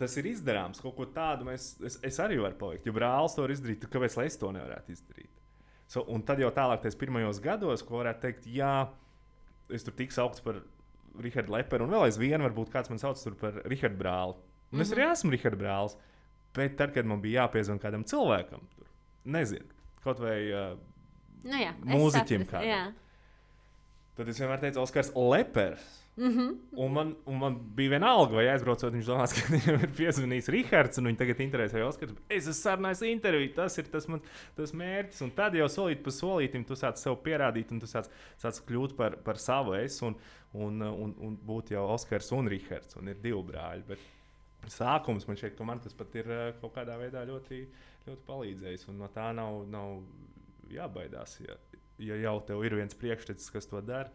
tas 0.00 0.16
ir 0.20 0.28
izdarāms. 0.32 0.82
Kaut 0.82 0.96
ko 0.98 1.06
tādu 1.08 1.46
mēs, 1.48 1.74
es, 1.86 2.00
es 2.04 2.20
arī 2.22 2.40
varu 2.42 2.58
palikt. 2.60 2.88
Ja 2.88 2.94
brālis 2.96 3.36
to 3.36 3.46
var 3.46 3.54
izdarīt, 3.54 3.80
tad 3.84 3.94
kāpēc 3.94 4.18
es 4.26 4.40
to 4.40 4.50
nevarētu 4.52 4.96
izdarīt? 4.96 5.32
So, 5.86 6.02
un 6.10 6.24
tad 6.26 6.42
jau 6.42 6.50
tālāk, 6.50 6.82
tajos 6.82 6.98
pirmajos 6.98 7.38
gados, 7.44 7.84
ko 7.86 8.00
varētu 8.00 8.24
teikt, 8.24 8.48
jā, 8.50 8.88
es 9.70 9.86
tur 9.86 9.94
tiku 9.94 10.16
saukts 10.16 10.42
par 10.42 10.58
Rahardu 11.24 11.52
Leperu, 11.52 11.86
un 11.86 11.94
vēl 11.94 12.08
aizvien 12.08 12.44
varbūt 12.44 12.72
kāds 12.72 12.92
man 12.92 13.00
sauc 13.02 13.22
par 13.40 13.62
Rahardu 13.64 13.98
brāli. 14.02 14.36
Un 14.36 14.78
mm 14.78 14.78
-hmm. 14.78 14.82
es 14.82 14.92
arī 14.92 15.02
mhm. 15.02 15.12
esmu 15.12 15.30
Rahardu 15.30 15.58
brālis. 15.62 15.96
Bet 16.54 16.76
tad, 16.76 16.92
kad 16.94 17.04
man 17.04 17.20
bija 17.20 17.42
jāpiezvan 17.42 17.78
kādam 17.78 18.04
cilvēkam, 18.04 18.60
tur 18.74 18.86
nezinu, 19.24 19.66
kaut 20.04 20.18
vai 20.18 20.38
uh, 20.52 20.78
nu 21.44 21.58
jā, 21.60 21.72
mūziķim 21.84 22.46
kādam, 22.48 22.94
tad 24.16 24.32
es 24.32 24.40
vienmēr 24.40 24.62
teicu, 24.62 24.82
Oskars 24.82 25.12
Lepers. 25.16 26.02
Mm 26.16 26.32
-hmm. 26.32 26.56
un, 26.70 26.92
man, 26.92 27.16
un 27.26 27.38
man 27.38 27.56
bija 27.74 27.90
vienalga, 27.90 28.34
vai 28.34 28.46
aizbraucot, 28.48 28.92
viņš 28.92 29.06
domās, 29.06 29.34
ka 29.36 29.52
viņam 29.52 29.82
ir 29.84 29.90
piezvanījis 29.98 30.48
Rahards, 30.54 30.98
un 30.98 31.10
viņš 31.10 31.18
tagad 31.18 31.42
interesē 31.44 31.82
Oskars. 31.84 32.14
Es 32.28 32.48
esmu 32.48 32.54
sarunājis 32.62 33.02
interviju, 33.10 33.52
tas 33.54 33.78
ir 33.78 33.90
tas 33.92 34.08
mans 34.08 34.22
tas 34.56 34.72
mērķis. 34.72 35.20
Un 35.22 35.30
tad 35.36 35.54
jau 35.54 35.68
solīt 35.68 36.00
pa 36.02 36.10
solītam, 36.10 36.64
tu 36.64 36.72
sāc 36.72 36.96
sev 36.96 37.18
pierādīt, 37.20 37.70
un 37.70 37.80
tu 37.80 37.86
sāc, 37.86 38.08
sāc 38.40 38.62
kļūt 38.64 38.96
par, 38.96 39.16
par 39.16 39.36
savu 39.36 39.74
es, 39.74 40.00
un, 40.02 40.16
un, 40.52 40.82
un, 40.82 41.14
un 41.18 41.36
būt 41.36 41.76
jau 41.76 41.84
Oskars 41.92 42.32
un 42.32 42.48
Rahards, 42.48 42.96
un 42.96 43.08
ir 43.08 43.20
divi 43.20 43.42
brāļi. 43.52 43.84
Bet, 43.86 43.98
sākums 44.72 45.28
man 45.28 45.36
šķiet, 45.36 45.54
ka 45.58 45.64
man 45.64 45.80
tas 45.80 45.94
pat 45.96 46.14
ir 46.18 46.30
eh, 46.30 46.54
kaut 46.60 46.74
kādā 46.74 46.96
veidā 46.98 47.24
ļoti, 47.28 47.60
ļoti 48.06 48.22
palīdzējis. 48.26 48.88
Un 48.88 48.98
no 49.02 49.08
tā 49.12 49.28
nav, 49.36 49.66
nav 49.68 50.00
jābaidās. 50.72 51.40
Ja, 51.44 51.58
ja 52.02 52.16
jau 52.20 52.38
tev 52.48 52.64
ir 52.66 52.76
viens 52.78 52.96
priekšstats, 52.96 53.50
kas 53.52 53.68
to 53.70 53.82
dara, 53.84 54.10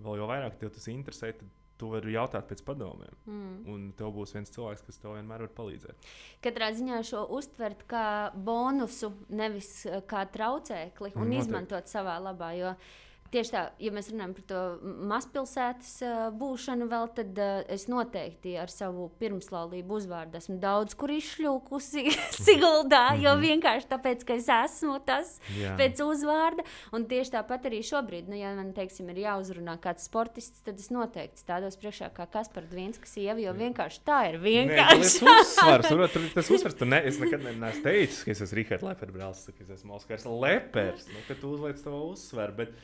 vēl 0.00 0.20
jau 0.20 0.28
vairāk 0.30 0.60
tev 0.60 0.74
tas 0.74 0.86
interesē. 0.92 1.34
Tu 1.80 1.88
vari 1.88 2.12
jautāt 2.12 2.44
pēc 2.44 2.60
padomiem, 2.60 3.14
mm. 3.24 3.52
un 3.72 3.84
tev 3.96 4.10
būs 4.12 4.34
viens 4.36 4.50
cilvēks, 4.52 4.82
kas 4.84 5.00
tev 5.00 5.14
vienmēr 5.16 5.46
var 5.46 5.52
palīdzēt. 5.56 6.10
Katrā 6.44 6.68
ziņā 6.76 6.98
šo 7.08 7.22
uztvert 7.38 7.86
kā 7.88 8.02
bonusu, 8.36 9.14
nevis 9.32 9.70
eh, 9.88 10.02
kā 10.04 10.26
traucēkli, 10.28 11.14
un 11.14 11.24
Noteikti. 11.24 11.46
izmantot 11.46 11.88
savā 11.88 12.18
labā. 12.20 12.50
Jo 12.58 12.74
uh, 12.74 12.90
Tieši 13.30 13.52
tā, 13.54 13.60
ja 13.78 13.92
mēs 13.94 14.08
runājam 14.10 14.32
par 14.34 14.44
to 14.50 14.60
mazpilsētas 15.06 15.90
uh, 16.02 16.14
būšanu, 16.34 16.88
vēl, 16.90 17.04
tad 17.14 17.36
uh, 17.38 17.60
es 17.70 17.84
noteikti 17.86 18.56
ar 18.58 18.72
savu 18.72 19.04
pirmslaulību 19.20 20.00
uzvārdu 20.00 20.40
esmu 20.40 20.56
daudz 20.58 20.96
kur 20.98 21.12
izšļūkusi 21.14 22.02
Siguldā, 22.48 23.04
jo 23.22 23.36
mhm. 23.36 23.44
vienkārši 23.44 23.86
tāpēc, 23.92 24.24
ka 24.26 24.34
es 24.34 24.48
esmu 24.50 24.96
tas 25.06 25.36
Jā. 25.54 25.76
pēc 25.78 26.02
uzvārda. 26.02 26.64
Un 26.96 27.06
tieši 27.10 27.36
tāpat 27.36 27.68
arī 27.70 27.84
šobrīd, 27.86 28.26
nu, 28.32 28.34
ja 28.40 28.50
man, 28.56 28.72
teiksim, 28.74 29.12
ir 29.14 29.22
jāuzrunā 29.22 29.76
kāds 29.84 30.08
sportists, 30.10 30.64
tad 30.66 30.82
es 30.82 30.90
noteikti 30.90 31.38
stādos 31.38 31.78
priekšā 31.78 32.10
kā 32.16 32.26
Kaspar 32.34 32.66
Dvīnska 32.72 33.06
sieva, 33.06 33.38
jo 33.38 33.54
vienkārši 33.54 34.02
tā 34.10 34.24
ir 34.32 34.40
vienkārši. 34.42 35.22
Nē, 35.22 35.36
uzsvars, 35.44 35.86
tur, 35.86 36.04
tur, 36.10 36.26
tas 36.34 36.50
uzsvars, 36.50 36.78
tu 36.82 36.90
ne, 36.90 36.98
es 37.06 37.22
nekad 37.22 37.46
neesmu 37.46 37.86
teicis, 37.86 38.24
ka 38.26 38.34
es 38.34 38.42
esmu 38.42 38.58
Rihards 38.58 38.88
Lepers 38.90 39.14
brālis, 39.14 39.46
ka 39.54 39.68
es 39.68 39.72
esmu 39.78 39.94
Oskars 40.00 40.26
Lepers, 40.26 41.06
nu, 41.14 41.22
ka 41.30 41.38
tu 41.38 41.54
uzliec 41.54 41.78
to 41.86 41.94
uzsvaru, 42.10 42.58
bet 42.64 42.74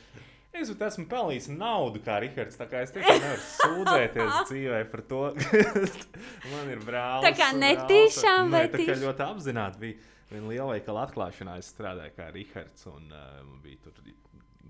Es 0.57 0.71
esmu 0.73 1.05
pelnījis 1.09 1.47
naudu, 1.53 2.01
kā 2.01 2.17
Rahards. 2.23 2.57
Es 2.57 2.93
tiešām 2.95 3.19
nevaru 3.21 3.41
sūdzēties 3.45 4.37
dzīvē 4.49 4.83
par 4.91 5.03
to, 5.09 5.23
ka 5.41 6.53
man 6.53 6.71
ir 6.73 6.85
brālis. 6.85 7.27
Tā 7.27 7.33
kā 7.37 7.49
netīšām, 7.57 8.53
ne? 8.53 8.63
Tā 8.73 8.85
kā 8.87 8.95
ļoti 9.03 9.25
apzināti 9.27 9.83
bija 9.83 10.13
viena 10.31 10.53
lielveikala 10.53 11.03
atklāšanā. 11.07 11.57
Es 11.61 11.69
strādāju 11.75 12.15
kā 12.17 12.31
Rahards 12.33 12.87
un 12.89 13.11
uh, 13.11 13.43
bija 13.63 13.83
tur. 13.85 14.01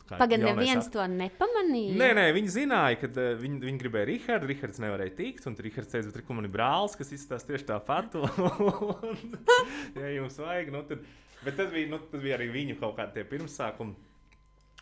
Pagaidām, 0.08 0.54
neviens 0.56 0.86
ap... 0.88 0.92
to 0.94 1.06
nepamanīja. 1.12 1.96
Nē, 2.00 2.10
nē, 2.16 2.26
viņi 2.36 2.52
zināja, 2.54 3.00
ka 3.02 3.10
uh, 3.12 3.32
viņi, 3.40 3.62
viņi 3.68 3.82
gribēja 3.84 4.10
Rahardu. 4.12 4.52
Rahards 4.52 4.84
nevarēja 4.84 5.16
tikt, 5.22 5.48
un 5.48 5.56
Rahards 5.60 5.94
teica, 5.94 6.26
ka 6.28 6.38
man 6.38 6.48
ir 6.48 6.54
brālis, 6.54 6.98
kas 7.00 7.14
izskatās 7.16 7.48
tieši 7.48 7.70
tāpat. 7.72 8.20
ja 10.02 10.12
jums 10.18 10.40
vajag, 10.44 10.76
nu 10.76 10.84
tad. 10.90 11.08
Bet 11.46 11.54
tad 11.54 11.70
bija, 11.70 11.88
nu, 11.92 12.00
tad 12.12 12.24
bija 12.24 12.34
arī 12.36 12.48
viņu 12.50 12.80
kaut 12.80 12.96
kādi 12.98 13.22
pirmsākumi 13.30 14.07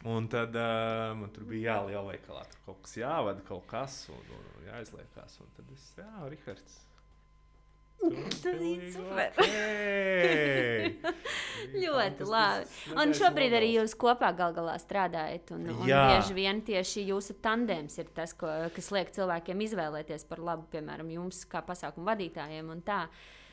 Un 0.05 0.27
tad 0.29 0.53
uh, 0.53 1.15
man 1.17 1.31
tur 1.33 1.47
bija 1.49 1.79
jāliek 1.79 2.03
veikalā, 2.11 2.43
tur 2.51 2.65
kaut 2.67 2.83
kas 2.85 2.97
jāvada, 2.99 3.41
kaut 3.47 3.65
kas 3.69 4.03
un, 4.13 4.25
un, 4.37 4.49
un 4.59 4.67
jāizliekās. 4.67 5.39
Un 5.41 5.55
tad 5.57 5.71
es, 5.73 5.87
jā, 5.97 6.11
Rihards. 6.29 6.83
Tas 8.05 8.61
ir 8.69 8.83
super. 8.93 9.33
Ļoti 11.85 12.27
labi. 12.29 12.67
Un 13.01 13.13
šobrīd 13.17 13.55
arī 13.57 13.71
jūs 13.79 13.95
kopā 13.97 14.29
gal 14.37 14.53
galā 14.53 14.75
strādājat. 14.81 15.55
Un, 15.55 15.65
un 15.73 15.81
bieži 15.87 16.37
vien 16.37 16.61
tieši 16.65 17.07
jūsu 17.09 17.37
tandēms 17.41 17.97
ir 18.01 18.11
tas, 18.13 18.35
ko, 18.37 18.51
kas 18.75 18.91
liek 18.93 19.09
cilvēkiem 19.15 19.65
izvēlēties 19.65 20.27
par 20.29 20.43
labu, 20.43 20.67
piemēram, 20.75 21.09
jums 21.15 21.41
kā 21.49 21.63
pasākumu 21.65 22.05
vadītājiem. 22.11 22.69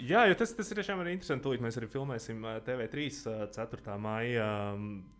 Jā, 0.03 0.27
jo 0.29 0.37
tas, 0.37 0.53
tas 0.59 0.69
ir 0.69 0.83
tiešām 0.83 1.01
arī 1.01 1.17
interesanti. 1.17 1.47
Tūlīt 1.47 1.65
mēs 1.65 1.81
arī 1.81 1.89
filmēsim 1.93 2.45
TV3 2.67 3.09
4. 3.57 3.99
maijā 4.03 4.53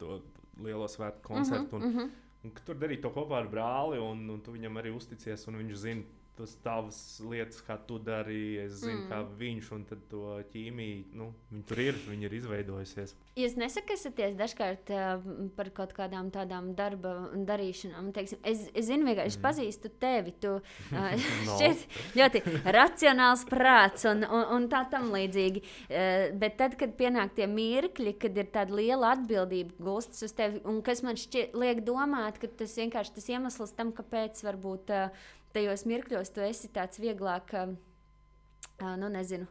to 0.01 0.21
lielo 0.61 0.89
svētku 0.89 1.23
koncertu. 1.23 1.79
Mm 1.79 1.83
-hmm, 1.83 1.87
un, 1.87 1.93
mm 1.93 1.99
-hmm. 1.99 2.11
un, 2.45 2.51
un 2.51 2.65
tur 2.67 2.77
darīt 2.77 3.01
to 3.03 3.11
kopā 3.11 3.39
ar 3.39 3.49
brāli, 3.49 3.99
un, 3.99 4.31
un 4.31 4.41
tu 4.41 4.53
viņam 4.53 4.79
arī 4.79 4.95
uzticies, 4.97 5.49
un 5.49 5.57
viņš 5.57 5.75
zina 5.75 6.03
tas 6.37 6.55
tavas 6.65 6.99
lietas, 7.29 7.61
kā 7.65 7.77
tu 7.87 7.99
dari. 8.01 8.57
Es 8.63 8.81
zinu, 8.81 9.03
mm. 9.03 9.09
kā 9.11 9.19
viņš 9.39 9.69
un 9.77 9.83
to 10.09 10.23
ķīmiju, 10.53 11.03
nu, 11.19 11.29
viņi 11.51 11.65
tur 11.69 11.83
ir, 11.83 11.99
viņi 12.09 12.29
ir 12.29 12.37
izveidojusies. 12.39 13.15
Jūs 13.39 13.57
nesakasaties 13.61 14.37
dažkārt 14.39 14.93
uh, 14.93 15.27
par 15.57 15.71
kaut 15.77 15.93
kādām 15.97 16.31
tādām 16.33 16.73
darba 16.77 17.15
darīšanām. 17.49 18.11
Teiksim, 18.17 18.41
es, 18.49 18.65
es 18.73 18.89
zinu, 18.89 19.07
vienkārši 19.11 19.39
mm. 19.39 19.45
pazīstu 19.45 19.93
tevi. 20.03 20.35
Tu 20.43 20.55
uh, 20.59 21.27
no. 21.49 21.59
šķiet 21.59 22.17
ļoti 22.17 22.43
racionāls 22.79 23.45
prāts 23.51 24.09
un, 24.09 24.25
un, 24.25 24.47
un 24.57 24.71
tā 24.73 24.83
tam 24.93 25.11
līdzīgi. 25.13 25.65
Uh, 25.89 26.33
bet 26.41 26.57
tad, 26.63 26.79
kad 26.81 26.97
pienāk 26.97 27.37
tie 27.37 27.49
mirkļi, 27.51 28.17
kad 28.25 28.41
ir 28.41 28.49
tāda 28.55 28.81
liela 28.81 29.13
atbildība 29.19 29.77
gulstas 29.85 30.25
uz 30.29 30.37
tevi, 30.37 30.65
un 30.69 30.81
kas 30.85 31.05
man 31.05 31.21
šķiet, 31.21 31.53
liek 31.61 31.85
domāt, 31.85 32.41
ka 32.41 32.51
tas 32.63 32.77
vienkārši 32.81 33.17
tas 33.21 33.31
iemesls 33.37 33.77
tam, 33.77 33.93
kāpēc 33.97 34.45
varbūt. 34.49 34.97
Uh, 34.97 35.39
tajos 35.55 35.87
mirkļos 35.89 36.33
tu 36.35 36.45
esi 36.45 36.71
tāds 36.73 37.01
vieglāk, 37.03 37.55
uh, 37.57 38.95
nu, 38.99 39.11
nezinu. 39.13 39.49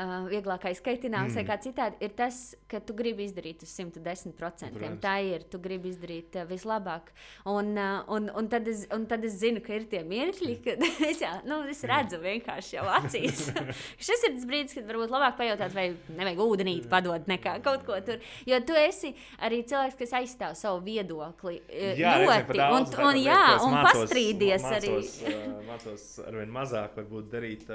Uh, 0.00 0.22
vieglākais 0.30 0.78
kaitināms 0.80 1.34
mm. 1.34 1.36
vai 1.36 1.42
kā 1.44 1.56
citādi, 1.60 1.98
ir 2.06 2.12
tas, 2.16 2.36
ka 2.70 2.78
tu 2.80 2.94
gribi 2.96 3.26
izdarīt 3.26 3.66
uz 3.66 3.72
110%. 3.74 4.32
Protams. 4.38 5.00
Tā 5.02 5.16
ir, 5.26 5.42
tu 5.50 5.58
gribi 5.60 5.90
izdarīt 5.90 6.38
uh, 6.40 6.46
vislabāk. 6.48 7.10
Un, 7.50 7.74
uh, 7.74 7.98
un, 8.08 8.30
un, 8.38 8.46
tad 8.48 8.68
es, 8.70 8.86
un 8.96 9.04
tad 9.10 9.26
es 9.28 9.36
zinu, 9.42 9.60
ka 9.60 9.74
ir 9.76 9.84
tie 9.90 10.00
mirkļi, 10.08 10.54
kad 10.64 10.84
es, 11.10 11.20
jā, 11.20 11.34
nu, 11.44 11.58
es 11.68 11.82
redzu 11.90 12.20
vienkārši 12.22 12.78
jau 12.78 12.86
acīs. 12.94 13.42
Šis 14.06 14.24
ir 14.30 14.38
tas 14.38 14.46
brīdis, 14.48 14.78
kad 14.78 14.88
varbūt 14.88 15.12
labāk 15.12 15.36
pajautāt, 15.42 15.74
vai 15.76 15.90
nevajag 16.14 16.40
ūdenīt 16.46 16.88
padot 16.88 17.28
nekā 17.28 17.58
kaut 17.66 17.84
ko 17.84 18.00
tur. 18.06 18.24
Jo 18.48 18.62
tu 18.64 18.78
esi 18.80 19.12
arī 19.44 19.60
cilvēks, 19.68 19.98
kas 20.00 20.16
aizstāv 20.22 20.56
savu 20.56 20.80
viedokli. 20.86 21.58
Jā, 22.00 22.16
ļoti. 22.24 22.56
Daudz, 22.56 22.96
un, 22.96 23.10
un, 23.10 23.20
jā, 23.20 23.44
un 23.66 23.76
mācos, 23.76 24.06
pastrīdies 24.06 24.64
mācos, 24.64 25.12
arī. 25.20 25.36
mācos 25.68 26.08
arvien 26.24 26.56
mazāk 26.56 26.96
varbūt 27.02 27.30
darīt, 27.36 27.68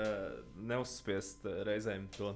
neuzspiest 0.74 1.46
reizēm 1.70 2.10
to 2.18 2.36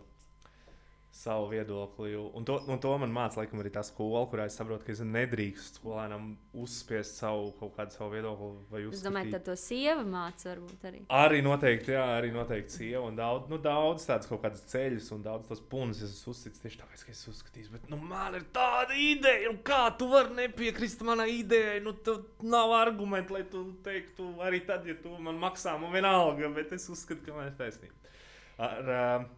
savu 1.19 1.47
viedokli. 1.47 2.15
Un 2.15 2.45
to, 2.45 2.59
un 2.67 2.79
to 2.79 2.91
man 3.01 3.11
māca, 3.11 3.41
laikam, 3.41 3.59
arī 3.59 3.71
tā 3.73 3.81
skola, 3.83 4.21
kurā 4.31 4.45
es 4.47 4.55
saprotu, 4.59 4.85
ka 4.85 4.93
es 4.93 5.01
nedrīkstu 5.03 5.81
skolēnam 5.81 6.29
uzspiest 6.63 7.17
savu 7.19 7.49
kaut 7.59 7.73
kādu 7.75 7.95
savu 7.97 8.13
viedokli. 8.13 8.85
Es 8.93 9.01
domāju, 9.03 9.33
ka 9.33 9.41
to 9.49 9.55
sieva 9.59 10.05
māca 10.07 10.51
varbūt 10.51 10.85
arī. 10.87 11.01
Arī 11.19 11.41
noteikti, 11.43 11.95
jā, 11.97 12.05
arī 12.19 12.29
noteikti 12.35 12.77
sieva. 12.77 13.01
Un 13.09 13.17
daudz, 13.19 13.49
nu, 13.51 13.59
daudz 13.63 14.05
tādas 14.07 14.29
kaut 14.29 14.43
kādas 14.45 14.63
ceļus 14.69 15.09
un 15.17 15.25
daudz 15.25 15.49
tos 15.49 15.63
punas 15.73 15.99
es 16.05 16.15
uzticu 16.29 16.63
tieši 16.63 16.81
tāpēc, 16.83 17.03
ka 17.07 17.15
es 17.15 17.25
uzskatīju. 17.33 17.73
Bet, 17.73 17.89
nu, 17.91 17.99
man 18.13 18.37
ir 18.39 18.47
tāda 18.55 18.95
ideja, 18.95 19.51
un 19.51 19.59
kā 19.65 19.81
tu 19.99 20.07
vari 20.13 20.37
nepiekrist 20.43 21.03
manai 21.07 21.31
idejai? 21.39 21.81
Nu, 21.83 21.97
tev 22.05 22.21
nav 22.45 22.77
argumentu, 22.77 23.35
lai 23.35 23.43
tu 23.49 23.65
teiktu, 23.83 24.37
arī 24.45 24.63
tad, 24.69 24.87
ja 24.87 24.95
tu 25.01 25.17
man 25.19 25.41
maksā, 25.41 25.75
man 25.81 25.91
vienalga, 25.95 26.53
bet 26.55 26.77
es 26.79 26.87
uzskatu, 26.93 27.25
ka 27.25 27.35
man 27.35 27.51
ir 27.51 27.59
taisnība. 27.59 27.97
Ar, 28.59 28.89
uh, 28.93 29.29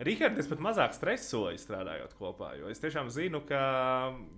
Rihards, 0.00 0.38
es 0.38 0.48
pat 0.48 0.58
mazāk 0.64 0.94
stresoju 0.96 1.58
strādājot 1.60 2.14
kopā. 2.18 2.54
Es 2.70 2.80
tiešām 2.80 3.10
zinu, 3.12 3.42
ka 3.48 3.60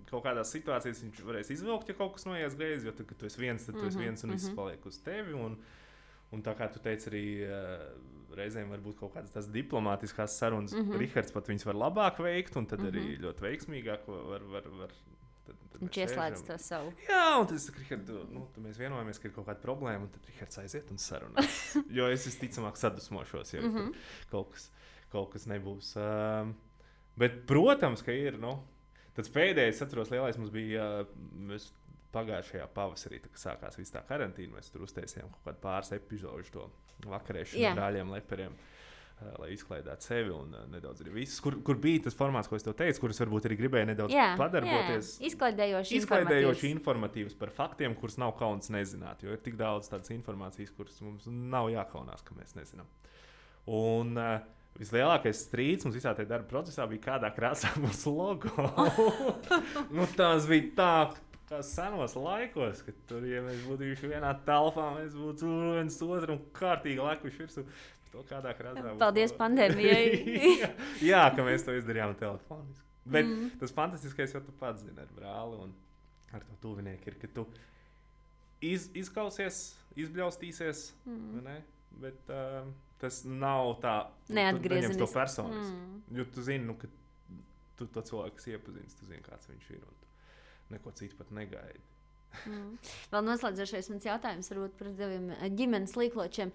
kaut 0.09 0.23
kādās 0.25 0.51
situācijās 0.51 1.03
viņš 1.05 1.21
varēs 1.23 1.51
izvilkt, 1.55 1.89
ja 1.89 1.95
kaut 1.95 2.13
kas 2.17 2.25
noies 2.27 2.57
greizi. 2.59 2.87
Jo 2.89 2.91
tad, 2.97 3.07
kad 3.07 3.17
tu 3.17 3.25
esi 3.29 3.39
viens, 3.39 3.65
tad 3.65 3.75
tu 3.79 3.85
esi 3.87 3.97
Mhm, 3.97 4.03
viens 4.03 4.23
un 4.23 4.31
viss 4.35 4.49
mhm. 4.49 4.55
paliek 4.59 4.85
uz 4.85 4.97
tevi. 5.05 5.33
Un, 5.33 5.55
un 6.31 6.43
tā 6.43 6.55
kā 6.57 6.67
tu 6.73 6.79
teici, 6.83 7.07
arī 7.09 7.25
uh, 7.47 7.87
reizēm 8.35 8.69
var 8.73 8.79
būt 8.83 8.99
kaut 8.99 9.13
kādas 9.15 9.47
diplomātiskas 9.53 10.35
sarunas. 10.39 10.73
Mm 10.73 10.79
Mhm. 10.79 10.91
-hmm. 10.91 10.99
Rihards 10.99 11.31
pat 11.31 11.47
viņas 11.47 11.65
var 11.65 11.75
labāk 11.75 12.19
veikt, 12.19 12.55
un 12.57 12.65
tad 12.65 12.79
mm 12.79 12.85
-hmm. 12.85 12.91
arī 12.91 13.19
ļoti 13.21 13.41
veiksmīgāk 13.47 14.07
var. 14.07 14.41
var, 14.43 14.63
var 14.79 14.89
tad, 15.45 15.55
tad 15.71 15.81
Viņš 15.81 15.97
ieslēdz 16.03 16.45
to 16.47 16.57
savu. 16.57 16.93
Jā, 17.09 17.39
un 17.39 17.47
tas 17.47 17.69
ir 17.69 17.75
Rihards. 17.79 18.09
Nu, 18.31 18.47
mēs 18.59 18.77
vienojamies, 18.77 19.19
ka 19.19 19.27
ir 19.27 19.33
kaut 19.33 19.47
kāda 19.47 19.61
problēma, 19.61 20.01
un 20.03 20.09
tad 20.09 20.25
Rihards 20.27 20.57
aiziet 20.57 20.91
un 20.91 20.97
sarunā. 20.97 21.43
jo 21.97 22.07
es 22.07 22.27
visticamāk 22.27 22.75
sadusmošos, 22.75 23.53
ja 23.53 23.61
mm 23.61 23.67
Mhm. 23.67 23.77
-hmm. 23.77 23.93
kaut, 24.31 24.51
kas, 24.51 24.71
kaut 25.13 25.31
kas 25.35 25.45
nebūs. 25.49 25.93
Um, 26.01 26.55
bet, 27.21 27.43
protams, 27.49 28.01
ka 28.05 28.15
ir. 28.17 28.39
Nu, 28.41 28.57
tas 29.17 29.29
pēdējais, 29.33 29.81
atceros, 29.85 30.11
lielais 30.13 30.41
mums 30.41 30.53
bija. 30.53 30.89
Mēs 31.37 31.71
Pagājušajā 32.13 32.67
pavasarī, 32.75 33.17
kad 33.23 33.39
sākās 33.41 33.77
viss 33.79 33.89
tā 33.89 34.03
karantīna, 34.05 34.59
mēs 34.59 34.67
tur 34.69 34.83
uztaisījām 34.85 35.31
kaut 35.33 35.47
kādu 35.47 35.61
pāris 35.63 35.89
epizodu 35.95 36.51
to 36.53 36.67
vakarēšanu 37.09 37.63
ar 37.71 37.79
brāļiem, 37.79 38.11
leperiem. 38.13 38.53
uh, 38.53 39.31
Lai 39.41 39.47
izklaidētu 39.55 40.05
sevi 40.05 40.29
un 40.29 40.53
uh, 40.53 40.67
nedaudz 40.69 41.01
arī 41.01 41.15
visus, 41.15 41.39
kur, 41.41 41.57
kur 41.65 41.79
bija 41.81 42.03
tas 42.05 42.17
formāts, 42.19 42.51
ko 42.51 42.59
es 42.59 42.67
tev 42.67 42.75
teicu, 42.77 43.01
kurus 43.07 43.21
varbūt 43.23 43.49
arī 43.49 43.57
gribēju 43.63 43.89
nedaudz 43.95 44.13
Jā, 44.13 44.27
padarboties. 44.37 45.09
jā. 45.17 45.31
izklaidējoši. 45.31 45.97
Izklaidējoši 46.03 46.71
informatīvs 46.75 47.33
par 47.41 47.49
faktiem, 47.57 47.97
kurus 47.97 48.19
nav 48.21 48.35
kauns 48.37 48.69
nezināt. 48.73 49.25
Jo 49.25 49.33
ir 49.33 49.41
tik 49.41 49.57
daudz 49.57 49.89
tādas 49.89 50.13
informācijas, 50.13 50.69
kuras 50.77 51.01
mums 51.01 51.25
nav 51.25 51.73
jākaunās, 51.73 52.21
ka 52.21 52.37
mēs 52.37 52.53
nezinām. 52.59 52.93
Un 53.73 54.13
uh, 54.21 54.37
vislielākais 54.79 55.43
strīds 55.47 55.85
mums 55.85 55.97
visā 55.99 56.13
tajā 56.17 56.29
darba 56.29 56.49
procesā 56.49 56.87
bija, 56.89 57.01
kādā 57.11 57.29
krāsā 57.35 57.69
būs 57.83 58.05
logo. 58.09 58.49
nu, 59.95 60.07
tas 60.17 60.47
bija 60.49 60.71
tā. 60.79 60.93
Kā 61.49 61.57
senos 61.67 62.13
laikos, 62.15 62.79
kad 62.87 62.95
tur, 63.09 63.25
ja 63.27 63.41
mēs 63.43 63.65
būtu 63.67 63.83
bijuši 63.83 64.09
vienā 64.13 64.29
telpā, 64.47 64.85
mēs 64.95 65.11
būtu 65.19 65.49
viens 65.75 65.97
otram 66.05 66.39
kārtīgi 66.55 67.03
lekuši 67.03 67.41
virsū. 67.43 67.65
To 68.13 68.23
kādā 68.29 68.53
krāsā. 68.55 68.85
būs 68.93 69.01
Paldies 69.01 69.33
pandēmijai. 69.35 70.07
Jā, 71.11 71.25
ka 71.35 71.43
mēs 71.45 71.65
to 71.67 71.75
izdarījām 71.75 72.15
telefoniski. 72.19 72.87
Bet 73.03 73.27
Mm. 73.27 73.49
tas 73.59 73.73
fantastiskais, 73.75 74.31
jo 74.33 74.39
tu 74.45 74.53
pats 74.61 74.85
zini 74.85 74.95
ar 75.03 75.09
brāli 75.17 75.57
un 75.65 75.73
ar 76.33 76.45
to 76.47 76.55
tuvinieku, 76.63 77.11
ir, 77.11 77.17
ka 77.19 77.27
tu 77.35 77.43
iz, 78.63 78.87
izkausies, 78.95 79.73
izbļaustīsies, 79.99 80.85
Mm. 81.05 81.43
ne? 81.43 81.57
bet 81.99 82.31
uh, 82.31 82.63
tas 83.03 83.21
nav 83.27 83.75
tā, 83.83 83.95
neņemsi 84.31 84.99
to 84.99 85.07
personiski. 85.11 85.73
Mm. 85.75 86.03
Jo 86.17 86.27
tu 86.31 86.43
zini, 86.45 86.65
nu, 86.67 86.77
ka 86.79 86.89
tu 87.79 87.87
to 87.91 88.03
cilvēku 88.09 88.53
iepazīsti, 88.53 88.99
tu 89.01 89.09
zini, 89.09 89.23
kāds 89.25 89.49
viņš 89.51 89.73
ir. 89.75 89.89
Neko 90.73 90.93
citu 90.97 91.19
pat 91.19 91.33
negaidi. 91.35 91.83
Mm. 92.49 92.77
Vēl 93.11 93.25
noslēdzošais 93.27 93.91
mans 93.91 94.07
jautājums 94.07 94.49
varbūt 94.53 94.79
par 94.79 94.93
taviem 94.97 95.27
eh, 95.35 95.49
ģimenes 95.53 95.93
līkločiem. 95.99 96.53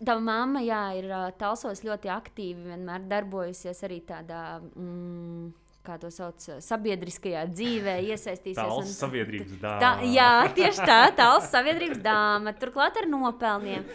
Tava 0.00 0.22
mamma, 0.24 0.62
jā, 0.64 0.80
ir 0.96 1.10
ā, 1.12 1.24
talsos 1.36 1.82
ļoti 1.84 2.08
aktīvi, 2.12 2.70
vienmēr 2.70 3.04
darbojusies 3.10 3.82
arī 3.84 3.98
tādā, 4.08 4.44
mm, 4.72 5.50
kā 5.86 5.96
to 6.02 6.10
sauc, 6.12 6.44
sabiedriskajā 6.60 7.46
dzīvē, 7.50 7.94
iesaistījusies. 8.12 8.60
Tāls 8.60 8.84
un- 8.84 8.92
sabiedrības 8.94 9.54
Tā, 9.62 9.74
dāvana. 9.80 10.10
jā, 10.12 10.28
tieši 10.58 10.86
tā, 10.90 10.98
tāls 11.16 11.48
sabiedrības 11.50 12.02
dāma, 12.04 12.52
turklāt 12.60 13.00
ar 13.02 13.08
nopelniem. 13.10 13.84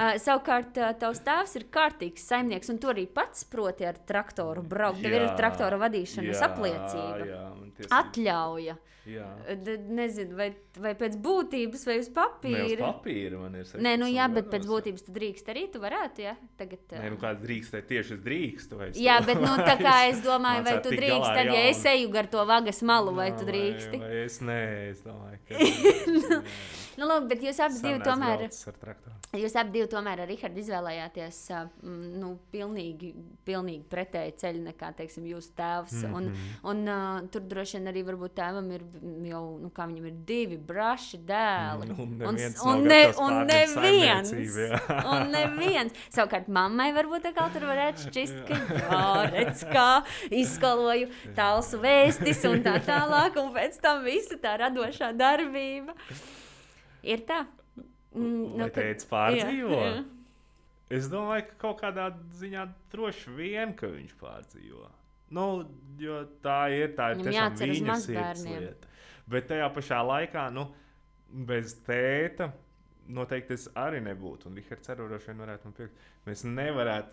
Uh, 0.00 0.14
savukārt, 0.22 0.78
uh, 0.80 0.94
tavs 0.96 1.18
tēvs 1.26 1.52
ir 1.58 1.64
kārtīgs 1.74 2.22
saimnieks, 2.30 2.70
un 2.72 2.78
tu 2.80 2.88
arī 2.88 3.02
pats 3.12 3.42
proti 3.52 3.84
ar 3.84 3.98
traktoru 4.08 4.62
braukt. 4.64 5.02
Tev 5.02 5.12
ir 5.18 5.26
traktora 5.36 5.76
vadīšanas 5.82 6.38
jā, 6.40 6.46
apliecība. 6.46 7.26
Jā, 7.28 7.42
tiesības- 7.76 7.98
Atļauja. 7.98 8.78
Jā. 9.10 9.26
D 9.64 9.74
nezinu, 9.96 10.36
vai, 10.36 10.50
vai 10.78 10.90
pēc 10.94 11.14
būtības, 11.24 11.82
vai 11.88 11.94
uz 11.98 12.06
Nē, 12.06 12.12
uz 12.12 12.16
papīra. 12.20 12.90
papīra 12.92 13.38
man 13.40 13.54
ir. 13.58 13.64
Nē, 13.80 13.94
nu 13.98 14.06
16 14.06 14.12
jā, 14.14 14.26
bet 14.36 14.50
pēc 14.52 14.66
būtības 14.68 15.06
tu 15.06 15.14
drīkst 15.16 15.48
arī. 15.50 15.62
Tu 15.72 15.80
varētu, 15.82 16.24
jā, 16.26 16.34
tagad. 16.60 16.82
ā, 16.92 17.00
Nē, 17.00 17.10
nu 17.14 17.18
kāds 17.20 17.40
drīkst, 17.42 17.76
tieši 17.90 18.14
es 18.18 18.20
drīkstu. 18.26 18.80
es 18.88 19.00
Jā, 19.00 19.16
bet 19.26 19.40
nu, 19.40 19.50
tā 19.66 19.76
kā 19.80 19.94
es 20.12 20.20
domāju, 20.24 20.64
vai 20.68 20.76
tu 20.84 20.92
tikt 20.92 21.00
drīkst, 21.10 21.32
tad, 21.40 21.52
ja 21.54 21.62
es 21.70 21.84
eju 21.94 22.10
gar 22.14 22.26
to 22.32 22.44
vagas 22.48 22.82
malu, 22.82 23.14
vai 23.16 23.30
Jā, 23.30 23.38
tu 23.38 23.48
drīksti. 23.50 23.98
Vai, 24.00 24.08
vai 24.14 24.22
es 24.26 24.38
nē, 24.40 24.60
es 24.90 25.02
domāju, 25.06 25.38
ka. 25.48 26.42
Nu, 27.00 27.06
lūk, 27.08 27.30
bet 27.30 27.40
jūs 27.40 27.56
abi 27.64 27.78
divi 27.80 28.00
tomēr. 28.04 28.42
Jūs 29.40 29.54
abi 29.56 29.70
divi 29.72 29.86
tomēr 29.88 30.20
ar 30.20 30.28
Rihardu 30.28 30.58
izvēlējāties 30.60 31.36
nu, 32.20 32.32
pilnīgi, 32.52 33.12
pilnīgi 33.46 33.84
pretēju 33.88 34.34
ceļu 34.42 34.60
nekā 34.66 34.90
teiksim, 34.98 35.24
jūsu 35.30 35.54
tēvs. 35.56 35.94
Mm 35.94 36.02
-hmm. 36.02 36.16
Un, 36.16 36.24
Mhm. 36.24 36.66
un 36.72 36.88
uh, 36.88 37.28
tur 37.30 37.40
droši 37.48 37.78
vien 37.78 37.88
arī 37.92 38.02
varbūt 38.04 38.34
tēvam 38.36 38.68
ir 38.74 38.82
jau, 39.30 39.58
nu, 39.62 39.70
kā 39.70 39.86
viņam 39.88 40.06
ir 40.10 40.16
divi 40.26 40.56
braši 40.58 41.18
dēli. 41.24 41.86
Mm, 41.88 42.00
un 42.00 42.08
un, 42.10 42.18
neviens 42.18 42.56
nav 42.64 42.74
un, 42.74 42.82
ne, 42.84 43.00
un 43.18 43.46
neviens. 43.46 44.32
jā. 44.32 44.80
Un 45.14 45.30
neviens. 45.30 45.92
Savukārt 46.10 46.48
mammai 46.48 46.92
varbūt 46.92 47.22
tā 47.22 47.32
kā 47.32 47.48
tur 47.52 47.62
varētu 47.70 48.10
šķist, 48.10 48.44
ka 48.48 48.54
jā, 48.84 49.30
redz, 49.30 49.64
kā 49.72 50.02
izskaloju 51.06 51.34
tālsu 51.38 51.80
vēstis 51.82 52.44
un 52.50 52.62
tā 52.66 52.76
tālāk, 52.86 53.36
un 53.42 53.52
pēc 53.54 53.80
tam 53.80 54.04
visa 54.04 54.36
tā 54.42 54.56
radošā 54.60 55.12
darbība. 55.16 55.94
Ir 57.02 57.24
tā. 57.28 57.46
Mm, 58.14 58.58
Vai 58.58 58.70
ka- 58.70 58.80
teica 58.80 59.06
pārdzīvo? 59.10 59.76
Jā, 59.76 59.92
jā. 59.96 60.04
Es 60.90 61.06
domāju, 61.08 61.46
ka 61.52 61.54
kaut 61.62 61.80
kādā 61.84 62.08
ziņā 62.34 62.64
droši 62.90 63.30
vien, 63.36 63.74
ka 63.78 63.86
viņš 63.86 64.14
pārdzīvo. 64.18 64.88
Nu, 65.30 65.44
jo 66.02 66.24
tā 66.42 66.64
ir 66.74 66.96
tā 66.98 67.12
tiešām 67.14 67.32
jāatceras 67.36 67.76
viņa 67.78 67.94
sirds 68.02 68.08
mazbērniem. 68.18 68.60
lieta. 68.64 68.86
Bet 69.30 69.46
tajā 69.46 69.68
pašā 69.76 70.00
laikā, 70.02 70.48
nu, 70.52 70.64
bez 71.46 71.76
tēta 71.86 72.50
noteikti 73.06 73.54
es 73.54 73.68
arī 73.78 74.00
nebūtu. 74.02 74.46
Un 74.50 74.58
Rihards 74.58 74.90
arī 74.90 75.06
droši 75.06 75.30
vien 75.30 75.38
varētu 75.44 75.64
man 75.64 75.72
piekrist. 75.78 76.10
Mēs 76.26 76.42
nevarētu 76.44 77.08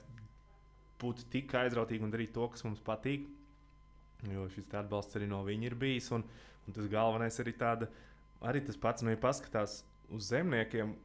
būt 0.99 1.23
tik 1.29 1.53
aizrautīgi 1.53 2.01
un 2.03 2.11
darīt 2.11 2.33
to, 2.33 2.47
kas 2.49 2.63
mums 2.65 2.81
patīk. 2.81 3.27
Jo 4.25 4.47
šis 4.49 4.71
atbalsts 4.73 5.17
arī 5.19 5.27
no 5.29 5.43
viņa 5.45 5.69
ir 5.69 5.75
bijis. 5.77 6.09
Un, 6.15 6.25
un 6.65 6.75
tas 6.75 6.89
galvenais 6.91 7.37
arī 7.43 7.53
tāda, 7.57 7.89
arī 8.41 8.63
tas 8.65 8.79
pats, 8.81 9.05
nu, 9.05 9.13
ja 9.13 9.19
paskatās 9.21 9.83
uz 10.13 10.31
zemniekiem 10.31 10.95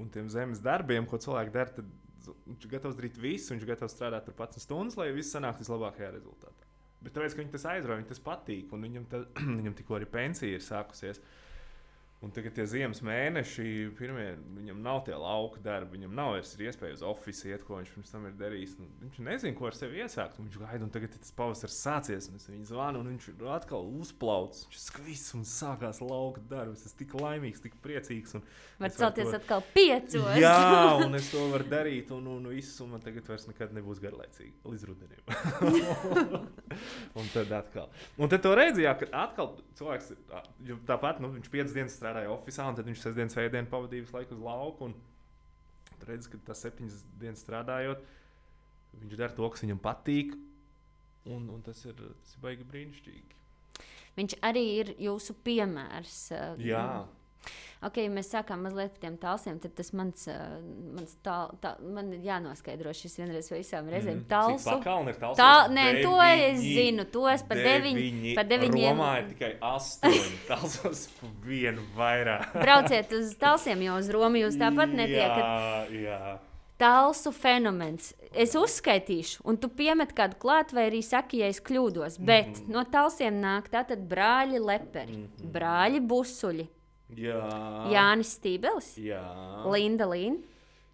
un 0.00 0.08
tiem 0.12 0.30
zemes 0.32 0.62
darbiem, 0.64 1.06
ko 1.08 1.20
cilvēki 1.20 1.52
dara, 1.52 1.74
tad 1.76 2.30
viņš 2.30 2.66
ir 2.66 2.72
gatavs 2.76 2.98
darīt 2.98 3.18
visu, 3.20 3.52
viņš 3.52 3.64
ir 3.64 3.72
gatavs 3.74 3.96
strādāt 3.96 4.26
tur 4.26 4.36
pats 4.38 4.62
stundas, 4.62 4.96
lai 4.98 5.10
viss 5.14 5.34
sanāktu 5.34 5.64
vislabākajā 5.64 6.12
rezultātā. 6.14 6.68
Bet 7.02 7.16
tāpēc, 7.16 7.34
ka 7.34 7.42
viņam 7.42 7.54
tas 7.56 7.66
aizrauja, 7.72 7.98
viņam 7.98 8.10
tas 8.12 8.22
patīk, 8.22 8.72
un 8.74 8.86
viņam, 8.86 9.06
ta, 9.10 9.22
viņam 9.58 9.76
tikko 9.78 9.98
arī 9.98 10.08
pensija 10.10 10.58
ir 10.58 10.64
sākusies. 10.64 11.20
Un 12.22 12.30
tagad 12.30 12.54
tie 12.54 12.62
ziemas 12.70 13.00
mēneši, 13.02 13.64
pirmie, 13.98 14.28
viņam 14.54 14.78
nav 14.84 15.00
tie 15.08 15.16
lauka 15.18 15.58
darbi, 15.64 15.96
viņam 15.96 16.12
nav 16.14 16.28
vairs 16.36 16.52
iespēja 16.54 16.94
uz 16.94 17.00
oficiālu 17.02 17.56
iet, 17.56 17.64
ko 17.66 17.80
viņš 17.80 17.90
pirms 17.96 18.12
tam 18.14 18.28
ir 18.28 18.36
darījis. 18.38 18.76
Un 18.78 18.92
viņš 19.02 19.16
nezina, 19.26 19.56
ko 19.58 19.66
ar 19.66 19.74
sevi 19.74 19.98
iesākt. 20.04 20.38
un 20.38 20.46
Viņš 20.46 20.58
gaida, 20.60 20.86
un 20.86 20.92
tagad 20.94 21.16
tas 21.18 21.34
pavasaris 21.34 21.78
sācies, 21.82 22.28
un 22.30 22.38
es 22.38 22.46
viņu 22.46 22.68
zvanu, 22.70 23.00
un 23.02 23.10
viņš 23.10 23.26
ir 23.32 23.42
atkal 23.56 23.88
uzplaucis. 23.98 24.68
Viņš 24.70 24.84
skvis 24.84 25.24
un 25.34 25.42
sākās 25.50 25.98
lauka 26.04 26.44
darbs. 26.52 26.84
Es 26.86 26.94
tik 26.94 27.16
laimīgs, 27.18 27.64
tik 27.64 27.74
priecīgs. 27.82 28.36
un 28.38 28.46
Var 28.78 28.94
celties 28.94 29.32
to- 29.32 29.40
atkal 29.40 29.66
piecos. 29.74 30.30
Jā, 30.38 30.54
un 31.04 31.18
es 31.18 31.26
to 31.34 31.42
varu 31.50 31.66
darīt, 31.74 32.14
un, 32.14 32.30
un 32.36 32.46
viss, 32.54 32.78
un 32.86 32.94
man 32.94 33.02
tagad 33.02 33.26
vairs 33.26 33.48
nekad 33.50 33.74
nebūs 33.74 33.98
garlaicīgi 34.02 34.54
līdz 34.62 34.86
rudenim. 34.92 35.26
un 37.18 37.28
tad 37.34 37.50
atkal. 37.58 37.90
Un 38.18 38.30
tad 38.30 38.42
to 38.46 38.54
redzēja, 38.56 38.94
ka 39.02 39.10
atkal 39.24 39.56
cilvēks 39.78 40.12
tāpat, 40.88 41.18
nu, 41.22 41.32
viņš 41.36 41.50
piecas 41.52 41.74
dienas 41.76 41.98
strādāja 42.12 42.32
oficiālā, 42.32 42.70
un 42.72 42.76
tad 42.76 42.88
viņš 42.88 43.02
sestdienas 43.02 43.36
veidienu 43.36 43.70
pavadīja 43.72 44.04
visu 44.04 44.16
laiku 44.16 44.36
uz 44.36 44.42
lauku. 44.44 44.88
Un 44.90 44.94
tad 45.98 46.08
redz, 46.10 46.28
ka 46.28 46.40
tas 46.46 46.62
septiņas 46.64 47.04
dienas 47.20 47.44
strādājot, 47.44 48.02
viņš 49.00 49.18
dara 49.20 49.36
to, 49.36 49.48
kas 49.48 49.64
viņam 49.64 49.80
patīk. 49.82 50.34
Un, 51.30 51.46
un 51.54 51.62
tas 51.62 51.78
ir, 51.86 51.94
tas 51.94 52.34
ir 52.34 52.42
baigi 52.42 52.66
brīnišķīgi. 52.66 53.38
Viņš 54.16 54.34
arī 54.44 54.64
ir 54.80 54.88
jūsu 55.00 55.36
piemērs. 55.46 56.16
uh, 56.34 56.58
Jā, 56.60 57.06
Ok, 57.82 57.96
ja 57.98 58.10
mēs 58.14 58.28
sākām 58.30 58.60
mazliet 58.62 58.92
par 58.94 59.02
tiem 59.02 59.14
tālsiem, 59.18 59.56
tad 59.62 59.72
tas 59.74 59.88
mans, 59.98 60.26
uh, 60.30 60.60
mans 60.94 61.16
tā, 61.26 61.36
tā, 61.62 61.72
man 61.82 62.12
ir 62.14 62.20
jānoskaidro 62.28 62.92
šis 62.94 63.16
vienreiz 63.18 63.50
visām 63.50 63.88
reizēm. 63.90 64.20
Mm. 64.22 64.60
Pakalni 64.62 65.10
ir 65.10 65.18
tālsos? 65.18 65.40
Tā, 65.40 65.66
nē, 65.72 65.86
to 65.98 66.14
es 66.22 66.60
Deviņi. 66.60 66.74
zinu. 66.76 67.06
To 67.16 67.24
es 67.32 67.42
par 67.48 67.58
deviņiem. 67.58 67.98
Deviņi. 67.98 68.36
Par 68.38 68.46
deviņiem. 68.52 68.94
Romā 68.94 69.10
ir 69.18 69.26
tikai 69.32 69.50
astoņi. 69.72 70.38
Tālsos 70.50 71.08
vienu 71.42 71.82
vairāk. 71.96 72.54
Brauciet 72.64 73.14
uz 73.18 73.34
tālsiem, 73.40 73.82
jo 73.88 73.98
uz 73.98 74.10
Romu 74.14 74.44
jūs 74.44 74.58
tāpat 74.60 74.94
netiekat. 74.94 75.42
Jā, 75.42 76.06
jā. 76.06 76.36
Tālsu 76.82 77.30
fenomens. 77.34 78.10
Es 78.32 78.56
uzskaitīšu, 78.58 79.42
un 79.46 79.58
tu 79.60 79.68
piemet 79.70 80.14
kādu 80.16 80.38
klāt, 80.42 80.72
vai 80.74 80.88
arī 80.88 81.02
saki, 81.04 81.42
ja 81.42 81.50
es 81.52 81.60
kļūdos. 81.62 82.16
Bet 82.18 82.48
mm. 82.48 82.54
-hmm. 82.62 82.72
no 82.74 82.82
tālsiem 82.94 83.42
nāk 83.42 83.68
tātad 83.70 84.06
brāļi 84.08 84.58
leperi, 84.58 85.18
mm 85.18 85.26
-hmm. 85.26 85.52
brāļi 85.54 86.00
busuļi, 86.00 86.66
Jā. 87.18 87.42
Jānis 87.92 88.36
Stībelis, 88.38 88.94
Jā. 89.00 89.20
Linda 89.68 90.06
Līna. 90.08 90.40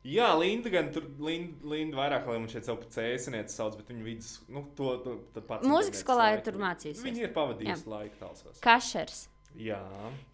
Jā, 0.09 0.29
Linda 0.39 0.71
gan 0.73 0.93
tur, 0.95 1.05
Linda, 1.21 1.67
Linda 1.69 1.99
vairāk, 1.99 2.29
lai 2.31 2.39
man 2.39 2.49
šeit 2.49 2.65
savu 2.69 2.87
cēsinieci 2.95 3.53
sauc, 3.53 3.75
bet 3.77 3.91
viņa 3.91 4.05
vidus, 4.07 4.31
nu, 4.49 4.63
to, 4.79 4.95
to, 5.05 5.17
to 5.35 5.43
pats. 5.45 5.67
Mūzikas 5.69 6.01
skolā 6.05 6.31
ir 6.37 6.45
tur 6.47 6.57
mācījusies. 6.63 7.03
Viņa 7.05 7.25
ir 7.27 7.35
pavadījusi 7.35 7.91
laiku 7.93 8.21
talsos. 8.23 8.63
Kašers, 8.65 9.27
Jā, 9.59 9.81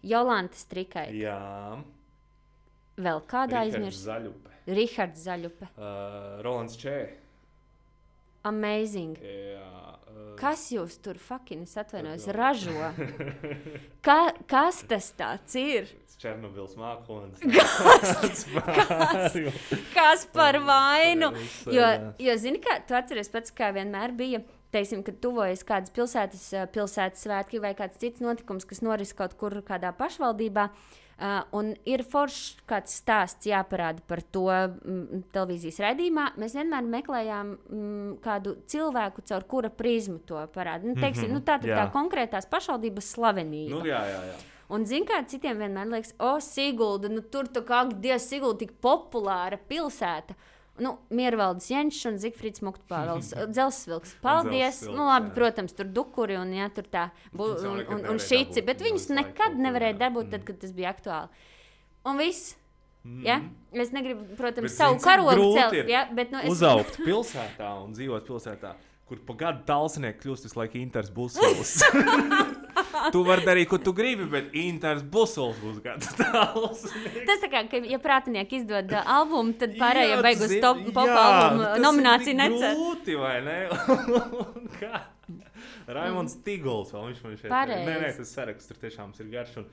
Jolanta 0.05 0.59
Strikai, 0.59 1.07
jā. 1.17 1.39
vēl 2.99 3.21
Rihards 3.25 3.57
aizmirst? 3.63 4.05
Zaļupe. 4.05 4.51
Rihards 4.67 5.23
Zaļupe. 5.25 5.69
Uh, 5.75 6.41
Rolands 6.45 6.77
Čē. 6.79 6.97
Amazing. 8.45 9.17
Jā. 9.17 9.94
Kas 10.39 10.67
jūs 10.73 10.97
tur 11.03 11.17
fucking, 11.21 11.63
vēl. 12.27 12.35
ražo? 12.35 12.73
Ka, 14.05 14.19
kas 14.49 14.83
tas 14.87 15.11
tāds 15.17 15.55
ir? 15.59 15.87
Černobils 16.19 16.75
mākslinieks. 16.79 18.45
Kas 19.97 20.25
par 20.33 20.57
vainu? 20.63 21.31
Jo, 21.71 21.89
jo 22.23 22.35
zini, 22.39 22.61
kā 22.63 22.79
tu 22.87 22.95
atceries 22.97 23.29
pats, 23.33 23.51
kā 23.55 23.71
vienmēr 23.75 24.15
bija. 24.15 24.41
Teiksim, 24.75 25.05
kad 25.07 25.21
tuvojas 25.23 25.63
kādas 25.67 25.93
pilsētas, 25.95 26.45
eh, 26.51 26.67
pilsētas 26.75 27.23
svētki 27.23 27.61
vai 27.63 27.71
kāds 27.77 28.01
cits 28.01 28.23
notikums, 28.23 28.67
kas 28.67 28.83
norisinās 28.83 29.15
kaut 29.15 29.37
kur 29.39 29.55
kādā 29.63 29.93
pašvaldībā, 29.95 30.69
uh, 30.69 31.43
un 31.55 31.71
ir 31.87 32.03
foršs 32.03 32.57
kāds 32.67 32.97
stāsts 32.99 33.47
jāparāda 33.47 34.03
par 34.07 34.21
to 34.35 34.47
mm, 34.51 35.21
televīzijas 35.35 35.79
raidījumā, 35.85 36.25
mēs 36.41 36.57
vienmēr 36.57 36.89
meklējām 36.97 37.53
mm, 37.55 38.09
kādu 38.25 38.57
cilvēku, 38.67 39.23
caur 39.29 39.45
kura 39.47 39.71
prizmu 39.71 40.19
to 40.27 40.41
parādīt. 40.55 40.91
Nu, 40.91 40.97
teiksim, 40.99 41.29
Mhm, 41.29 41.37
nu, 41.37 41.45
tā 41.45 41.59
ir 41.63 41.71
tā 41.71 41.87
konkrētās 41.93 42.49
pašvaldības 42.51 43.13
slavenība. 43.15 43.77
Nu, 43.77 43.85
jā, 43.87 44.01
jā, 44.11 44.19
jā. 44.31 44.35
Un, 44.75 44.83
zināmā 44.89 45.21
mērā, 45.21 45.29
citiem 45.29 45.61
vienmēr 45.61 45.89
liekas, 45.93 46.15
o, 46.19 46.35
Sigulda, 46.41 47.09
nu, 47.09 47.21
tur 47.21 47.47
tā 47.53 47.61
kā 47.63 47.85
Dievs, 47.87 48.27
Sigulda, 48.27 48.65
tik 48.65 48.75
populāra 48.81 49.59
pilsēta. 49.69 50.35
Nu, 50.83 50.97
Miervaldes 51.15 51.69
Jens 51.71 52.01
un 52.09 52.17
Zifrits 52.19 52.59
Muktpāvels, 52.65 53.29
Dzelsvilks. 53.55 54.15
Paldies! 54.23 54.81
Dzelzsvilks, 54.81 54.97
nu, 54.97 55.05
labi, 55.07 55.29
jā. 55.29 55.35
protams, 55.37 55.75
tur 55.77 55.87
dukuri 55.87 56.35
un, 56.35 56.51
jā, 56.51 56.65
tur 56.75 56.89
tā, 56.91 57.05
bu, 57.31 57.47
un, 57.69 57.79
un, 57.95 58.01
un 58.11 58.19
dabūt, 58.19 58.63
bet 58.67 58.83
viņus 58.83 59.07
nekad 59.15 59.55
nevarēja 59.55 59.95
dabūt, 60.03 60.25
Mm. 60.27 60.33
tad, 60.35 60.43
kad 60.49 60.59
tas 60.65 60.73
bija 60.75 60.91
aktuāli. 60.91 61.29
Un 62.11 62.19
viss. 62.19 62.55
Ja? 63.23 63.37
Es 63.71 63.91
negribu, 63.93 64.25
protams, 64.35 64.71
Bet 64.71 64.75
savu 64.79 64.97
karogu 65.03 65.51
celt, 65.55 65.77
ja? 65.87 66.07
bet 66.11 66.31
nu, 66.33 66.39
es 66.41 66.51
Uzaugt 66.55 66.97
pilsētā 67.07 67.71
un 67.85 67.93
dzīvot 67.93 68.25
pilsētā, 68.27 68.71
kur 69.05 69.19
pa 69.27 69.35
gadu 69.45 69.61
talsnieki 69.67 70.23
kļūst 70.25 70.47
visu 70.49 70.57
laiku 70.59 70.81
Inters 70.81 71.11
Busuls. 71.13 71.75
tu 73.15 73.23
vari 73.27 73.45
darīt, 73.45 73.69
ko 73.71 73.79
tu 73.81 73.93
gribi, 73.95 74.27
bet 74.31 74.53
Inters 74.57 75.03
Busuls 75.03 75.57
būs 75.61 75.79
gada 75.83 76.11
talsnieks. 76.19 77.23
Tas 77.29 77.43
tā 77.43 77.49
kā, 77.51 77.63
ka, 77.71 77.81
ja 77.91 77.99
prātinieki 78.01 78.61
izdod 78.61 78.91
uh, 78.93 79.13
albumu, 79.17 79.55
tad 79.61 79.77
pārējie 79.79 80.35
zini, 80.41 80.61
top 80.63 80.99
albumu 81.01 81.65
ir 81.69 81.83
nomināciju 81.85 82.39
necer. 82.41 82.77
Grūti, 82.79 83.17
vai 83.21 83.35
ne? 83.45 83.57
Raimons 85.95 86.37
Tigls, 86.45 86.93
vēl 86.93 87.09
viņš 87.11 87.23
man 87.23 87.39
šeit 87.39 87.51
Pareizi. 87.53 87.87
Nē, 87.87 87.97
nē, 88.03 88.13
tas 88.19 88.35
saraksts 88.37 88.69
tur 88.71 88.81
tiešām 88.81 89.15
ir 89.21 89.31
garš. 89.31 89.57
Un, 89.61 89.71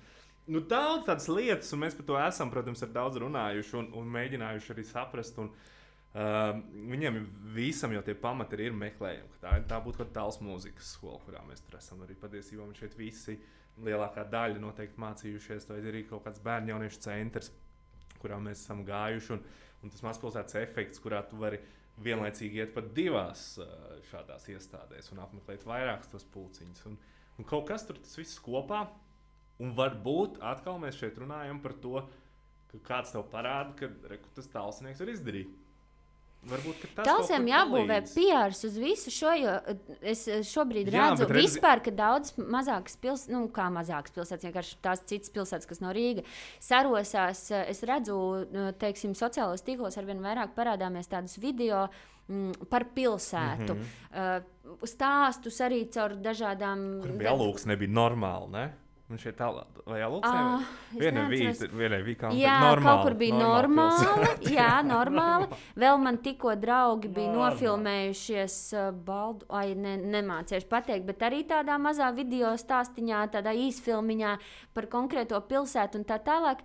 nu, 0.52 0.62
daudz 0.68 1.08
tādas 1.08 1.28
lietas, 1.32 1.72
un 1.74 1.84
mēs 1.84 1.96
par 1.98 2.08
to 2.08 2.22
esam, 2.22 2.52
protams, 2.52 2.84
ar 2.84 2.92
daudz 2.94 3.20
runājuši 3.22 3.78
un, 3.80 3.92
un 4.00 4.10
mēģinājuši 4.16 4.74
arī 4.76 4.88
saprast. 4.88 5.40
Un, 5.42 5.52
Uh, 5.52 5.71
viņiem 6.12 7.18
visam 7.54 7.92
jau 7.94 8.02
tie 8.04 8.14
pamati 8.18 8.58
ir, 8.60 8.74
meklējumi. 8.76 9.38
Tā, 9.40 9.54
tā 9.68 9.78
būtu 9.80 10.02
kaut 10.02 10.10
kāda 10.10 10.18
tāls 10.20 10.40
mūzikas 10.44 10.94
skola, 10.98 11.20
kurā 11.24 11.40
mēs 11.48 11.64
tur 11.64 11.78
esam. 11.78 12.02
Arī 12.04 12.16
patiesībā 12.20 12.66
mums 12.66 12.80
šeit 12.82 12.96
visi, 12.98 13.38
lielākā 13.80 14.26
daļa 14.28 14.60
noteikti 14.60 15.00
mācījušies. 15.00 15.70
Ir 15.78 15.88
arī 15.92 16.04
kaut 16.08 16.26
kāds 16.26 16.42
bērnu 16.44 16.74
jauniešu 16.74 17.00
centrs, 17.06 17.52
kurā 18.20 18.36
mēs 18.42 18.60
esam 18.64 18.84
gājuši. 18.88 19.38
Un, 19.38 19.46
un 19.82 19.94
tas 19.94 20.04
mazpilsētas 20.04 20.60
efekts, 20.60 21.00
kurā 21.02 21.22
tu 21.28 21.40
vari 21.40 21.62
vienlaicīgi 22.02 22.60
iet 22.60 22.76
pat 22.76 22.92
divās 22.96 23.54
uh, 23.60 23.72
šādās 24.10 24.46
iestādēs 24.52 25.12
un 25.12 25.24
apmeklēt 25.24 25.64
vairākus 25.68 26.12
tos 26.12 26.28
pulciņus. 26.34 26.84
Un, 26.90 27.00
un 27.38 27.48
kaut 27.48 27.66
kas 27.72 27.88
tur 27.88 28.00
tas 28.00 28.20
viss 28.20 28.40
kopā. 28.42 28.84
Un 29.62 29.72
varbūt 29.78 30.40
atkal 30.44 30.80
mēs 30.82 30.96
šeit 30.98 31.18
runājam 31.22 31.60
par 31.62 31.76
to, 31.80 32.00
ka 32.72 32.80
kāds 32.84 33.12
tev 33.14 33.28
parāda, 33.32 33.74
ka 33.78 33.88
reku, 34.10 34.30
tas 34.36 34.48
tālsnieks 34.52 35.00
var 35.00 35.12
izdarīt. 35.12 35.52
Varbūt 36.50 36.80
kur 36.82 36.90
jābūvē. 37.46 37.96
PRs 38.14 38.64
uz 38.66 38.76
visu 38.82 39.10
šo, 39.14 39.30
jo 39.38 39.52
uh, 39.60 39.76
es 40.02 40.24
uh, 40.26 40.40
šobrīd 40.42 40.88
Jā, 40.90 41.10
redzu, 41.12 41.22
bet 41.28 41.36
redzi- 41.36 41.44
vispār, 41.46 41.82
ka 41.84 41.90
daudz 41.94 42.32
mazākas 42.36 42.96
pilsētas, 42.98 43.30
nu, 43.30 43.44
kā 43.54 43.68
mazākas 43.70 44.10
pilsētas, 44.16 44.48
vienkārši 44.48 44.78
tās 44.82 45.04
citas 45.06 45.30
pilsētas, 45.30 45.68
kas 45.70 45.80
nav 45.84 45.94
Rīga, 45.94 46.24
sarosās. 46.58 47.44
uh, 47.54 47.62
Es 47.70 47.82
redzu, 47.86 48.16
teiksim, 48.82 49.14
sociālos 49.14 49.62
tīklos 49.62 49.96
ar 49.98 50.04
vien 50.04 50.18
vairāk 50.24 50.50
parādāmies 50.58 51.06
tādus 51.08 51.38
video. 51.38 51.88
mm, 52.28 52.66
Par 52.70 52.84
pilsētu. 52.94 53.74
Mm. 53.74 53.86
-hmm. 54.12 54.42
stāstus 54.86 55.60
arī 55.60 55.84
caur 55.90 56.10
dažādām. 56.22 57.00
Kur 57.02 57.10
bija 57.18 57.32
alūks, 57.34 57.66
nebija 57.66 57.90
normāli. 57.90 58.50
Ne? 58.50 58.72
Un 59.12 59.18
šeit 59.20 59.34
tālāk, 59.36 59.80
vai 59.84 59.98
es 60.24 60.30
Vienai 60.96 61.24
bija, 61.28 61.50
vienai 61.76 61.98
kā 62.16 62.30
Jā, 62.32 62.54
normāli, 62.64 62.86
kaut 62.86 63.02
kur 63.04 63.16
bija 63.20 63.36
normāli. 63.36 64.06
pilsēta. 64.06 64.52
jā, 64.56 64.68
normāli. 64.88 65.48
Vēl 65.82 65.98
man 66.00 66.16
tikko 66.24 66.54
draugi 66.56 67.10
bija 67.12 67.28
Normāli. 67.34 67.58
nofilmējušies, 67.58 68.56
uh, 68.78 68.86
baldu, 69.04 69.44
ai, 69.52 69.74
ne, 69.76 69.98
nemācījuši 70.14 70.68
pateikt, 70.70 71.04
bet 71.10 71.26
arī 71.28 71.42
tādā 71.50 71.76
mazā 71.82 72.08
video 72.16 72.54
stāstīņā, 72.56 73.20
tādā 73.36 73.52
īsfilmiņā 73.66 74.32
par 74.72 74.88
konkrēto 74.96 75.42
pilsētu 75.52 76.00
un 76.00 76.08
tā 76.08 76.16
tālāk. 76.24 76.64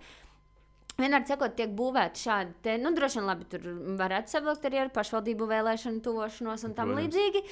Vienmēr 0.98 1.22
sakot, 1.30 1.52
tiek 1.54 1.70
būvēti 1.78 2.18
šādi. 2.24 2.54
Te, 2.66 2.72
nu, 2.82 2.90
droši 2.90 3.20
vien, 3.20 3.26
labi, 3.28 3.44
tur 3.46 3.66
varētu 4.00 4.32
savilkt 4.32 4.64
arī 4.66 4.80
ar 4.82 4.88
pašvaldību 4.90 5.46
vēlēšanu 5.46 6.00
tuvošanos 6.02 6.64
un 6.66 6.72
tam 6.74 6.90
līdzīgi. 6.96 7.42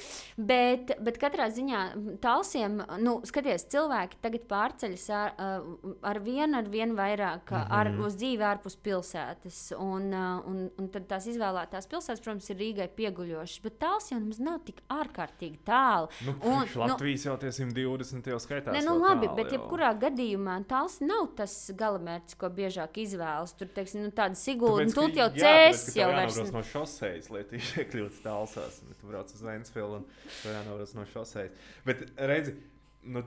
Bet, 0.49 0.91
bet 0.99 1.15
katrā 1.21 1.45
ziņā 1.55 1.83
talsiem, 2.19 2.75
nu, 2.99 3.13
skaties, 3.29 3.63
cilvēki 3.71 4.19
tagad 4.25 4.43
pārceļas 4.51 5.05
ar, 5.15 5.31
uh, 5.39 5.93
ar 6.11 6.19
vienu, 6.25 6.57
ar 6.59 6.67
vienu 6.73 6.97
vairāk 6.97 7.47
mm 7.47 7.55
-hmm. 7.61 7.71
ar, 7.79 7.89
Mhm. 7.93 8.03
uz 8.09 8.17
dzīvi 8.19 8.43
ārpus 8.49 8.75
pilsētas. 8.83 9.61
Un, 9.79 10.11
uh, 10.11 10.43
un, 10.45 10.69
un 10.77 10.89
tad 10.89 11.07
tās 11.07 11.29
izvēlētās 11.31 11.87
pilsētas, 11.87 12.19
protams, 12.23 12.49
ir 12.49 12.57
Rīgai 12.57 12.89
pieguļošas. 12.99 13.61
Bet 13.63 13.79
tals 13.79 14.11
jau 14.11 14.19
nemaz 14.19 14.39
nav 14.39 14.59
tik 14.65 14.81
ārkārtīgi 14.89 15.59
tālu. 15.63 16.09
Nu, 16.25 16.35
Un, 16.43 16.65
priekš 16.67 16.75
Latvijas 16.75 17.25
jau 17.25 17.37
tie 17.37 17.51
120 17.51 18.27
jau 18.27 18.39
skaitās. 18.39 18.75
Nē, 18.75 18.83
nu 18.83 18.99
labi, 18.99 19.27
tālu 19.27 19.35
bet 19.35 19.51
jau. 19.51 19.61
jebkurā 19.61 19.93
gadījumā 19.99 20.65
tās 20.67 20.99
nav 20.99 21.31
tas 21.35 21.71
galamērķis, 21.71 22.35
ko 22.37 22.49
biežāk 22.49 22.97
izvēlas. 23.37 23.53
Tur, 23.57 23.69
teiksim, 23.75 24.03
nu, 24.05 24.11
tāda 24.15 24.37
un 24.73 24.91
Tāpēc, 24.91 24.95
tur 24.97 25.09
jau 25.17 25.27
jā, 25.27 25.41
cēs 25.41 25.81
tāpēc, 25.81 25.93
ka 25.93 25.99
jau 25.99 26.07
tev 26.07 26.17
vairs. 26.17 26.37
jānobrauc 26.37 26.53
no 26.57 26.63
šoseis, 26.71 27.29
lai 27.33 27.43
tu 27.49 27.59
iekļūtu 27.59 28.21
tālsās. 28.23 28.79
Tu 29.01 29.09
brauc 29.09 29.33
uz 29.33 29.43
Vēnspili 29.45 29.99
un 29.99 30.07
tev 30.41 30.55
jānobrauc 30.55 30.95
no 30.97 31.05
šoseis. 31.13 31.51
Bet 31.85 32.03
redzi, 32.17 32.55
nu, 33.03 33.23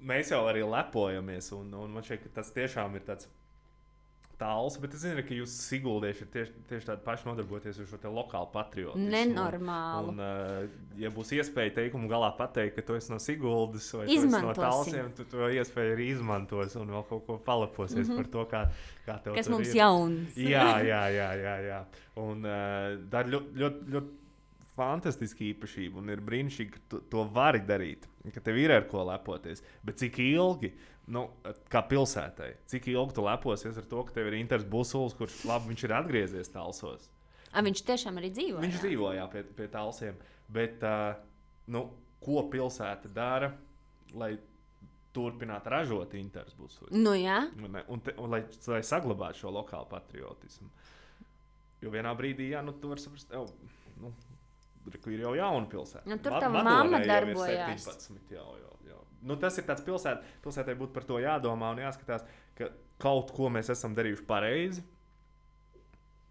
mēs 0.00 0.30
jau 0.32 0.42
arī 0.46 0.62
lepojamies, 0.66 1.52
un, 1.56 1.72
un 1.74 1.90
man 1.96 2.06
šķiet, 2.06 2.26
ka 2.26 2.40
tas 2.40 2.52
tiešām 2.56 2.96
ir 2.96 3.06
tāds. 3.08 3.28
Tāls, 4.36 4.74
bet 4.82 4.92
es 4.92 5.00
zinu, 5.00 5.22
ka 5.24 5.32
jūs, 5.32 5.52
Siguldieši, 5.64 6.26
ir 6.26 6.28
tieši, 6.34 6.52
tieši 6.68 6.86
tādi 6.90 7.00
paši 7.06 7.24
nodarboties 7.24 7.78
ar 7.80 7.86
šo 7.88 8.10
lokālu 8.12 8.50
patriotismu. 8.52 9.06
Nenormāli. 9.14 10.10
Un, 10.10 10.20
uh, 10.20 10.66
ja 11.00 11.08
būs 11.14 11.30
iespēja 11.38 11.72
teikumu 11.78 12.10
galā 12.10 12.28
pateikt, 12.36 12.74
ka 12.76 12.84
tu 12.84 12.98
esi 12.98 13.14
no 13.14 13.18
Siguldas 13.22 13.86
vai 13.96 14.04
no. 14.04 14.52
Talsiem, 14.58 15.08
tad 15.16 15.24
tu 15.30 15.38
to 15.38 15.48
iespēju 15.56 15.94
arī 15.96 16.10
izmantos 16.12 16.76
un 16.76 16.92
vēl 16.92 17.06
kaut 17.08 17.24
ko 17.26 17.38
paleposies 17.48 17.96
mm 17.96 18.02
Mhm. 18.06 18.12
-hmm. 18.12 18.16
par 18.16 18.26
to, 18.32 18.44
kā, 18.52 18.62
kā 19.06 19.22
tev 19.24 19.34
Kas 19.34 19.46
tur 19.46 19.54
mums 19.56 19.68
ir. 19.68 19.76
jauns? 19.80 20.36
Jā, 20.36 20.68
jā, 20.84 21.02
jā, 21.16 21.30
jā. 21.40 21.56
jā. 21.70 21.80
Un 22.16 22.44
uh, 22.44 23.08
tā 23.10 23.24
ir 23.24 23.32
ļoti, 23.32 23.56
ļoti, 23.56 23.90
ļoti 23.96 24.25
fantastiska 24.76 25.44
īpašība. 25.50 26.00
Un 26.02 26.12
ir 26.12 26.22
brīnišķīgi, 26.24 26.72
ka 26.74 26.82
tu 26.90 27.00
to 27.12 27.24
vari 27.32 27.62
darīt, 27.66 28.06
ka 28.34 28.42
tev 28.44 28.60
ir 28.60 28.74
ar 28.74 28.86
ko 28.90 29.04
lepoties. 29.08 29.64
Bet 29.86 30.00
cik 30.02 30.20
ilgi, 30.24 30.72
nu, 31.12 31.26
kā 31.72 31.82
pilsētai, 31.88 32.52
cik 32.70 32.90
ilgi 32.92 33.16
tu 33.16 33.26
leposies 33.26 33.78
ar 33.80 33.86
to, 33.90 34.02
ka 34.06 34.16
tev 34.16 34.30
ir 34.30 34.40
Inters 34.40 34.66
Busuls, 34.68 35.16
kurš 35.18 35.44
labi, 35.48 35.72
viņš 35.72 35.86
ir 35.86 35.96
atgriezies 36.00 36.52
tālsos. 36.54 37.08
A, 37.52 37.62
viņš 37.64 37.84
tiešām 37.88 38.18
arī 38.20 38.32
dzīvo. 38.36 38.60
Viņš 38.64 38.82
dzīvo 38.82 39.14
jā, 39.16 39.24
pie, 39.32 39.46
pie 39.56 39.70
tālsiem. 39.72 40.18
Bet 40.52 40.82
uh, 40.84 41.14
nu, 41.72 41.86
ko 42.22 42.44
pilsēta 42.52 43.08
dara, 43.12 43.54
lai 44.18 44.34
turpinātu 45.16 45.72
ražot 45.72 46.12
Inters 46.18 46.56
Busuls? 46.58 46.92
Nu, 46.92 47.14
jā. 47.16 47.46
Un, 47.64 47.80
un, 47.80 48.04
te, 48.04 48.12
un 48.20 48.36
lai, 48.36 48.42
lai 48.68 48.82
saglabātu 48.84 49.46
šo 49.46 49.54
lokālu 49.56 49.88
patriotismu. 49.94 50.68
Jo 51.80 51.92
vienā 51.92 52.12
brīdī, 52.16 52.50
jā, 52.52 52.62
nu, 52.64 52.74
tu 52.80 52.90
vari 52.92 53.02
saprast, 53.02 53.32
jau, 53.32 53.46
nu, 54.02 54.12
ir 54.94 55.20
jau 55.20 55.34
jauna 55.34 55.66
pilsēta. 55.70 56.06
Nu, 56.06 56.18
tur 56.18 56.32
Ma- 56.32 56.40
tava 56.40 56.62
Madonai 56.62 56.74
mamma 56.84 57.00
darbojās. 57.06 57.86
17, 57.86 58.30
jau, 58.36 58.48
jau, 58.62 58.74
jau. 58.88 59.00
Nu, 59.22 59.36
tas 59.36 59.56
ir 59.58 59.64
tāds 59.64 59.82
pilsēt, 59.86 60.22
pilsētai 60.44 60.76
būtu 60.78 60.92
par 60.92 61.04
to 61.08 61.18
jādomā 61.18 61.72
un 61.74 61.78
jāskatās, 61.84 62.24
ka 62.54 62.68
kaut 63.02 63.32
ko 63.36 63.48
mēs 63.50 63.70
esam 63.74 63.94
darījuši 63.98 64.26
pareizi. 64.26 64.84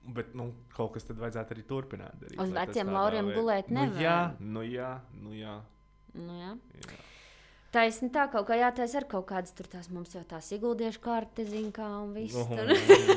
Bet 0.05 0.35
nu, 0.37 0.51
kaut 0.75 0.93
kas 0.93 1.03
tad 1.07 1.17
vajadzētu 1.17 1.55
arī 1.55 1.63
turpināt 1.65 2.19
darīt. 2.21 2.37
Uz 2.39 2.51
veciem 2.53 2.91
lauriem 2.93 3.25
veidā- 3.25 3.39
gulēt 3.41 3.71
Nu, 3.73 3.81
jā, 3.97 4.17
nevar. 4.29 4.35
nu 4.39 4.61
jā, 4.61 4.91
nu 5.23 5.33
jā. 5.33 5.55
Nu, 6.13 6.33
jā. 6.37 6.51
jā. 6.85 6.99
taisni 7.75 8.07
tā, 8.13 8.27
kaut 8.31 8.45
kā 8.47 8.55
jātaisa 8.55 9.01
ar 9.01 9.07
kaut 9.11 9.25
kādas 9.27 9.51
tur 9.57 9.65
tās 9.67 9.89
mums 9.91 10.13
jau 10.15 10.21
tās 10.23 10.47
iguldiešu 10.55 11.01
kārtas, 11.03 11.49
zin 11.49 11.71
kā 11.75 11.87
un 12.03 12.13
viss. 12.15 12.37
Tur. 12.37 12.69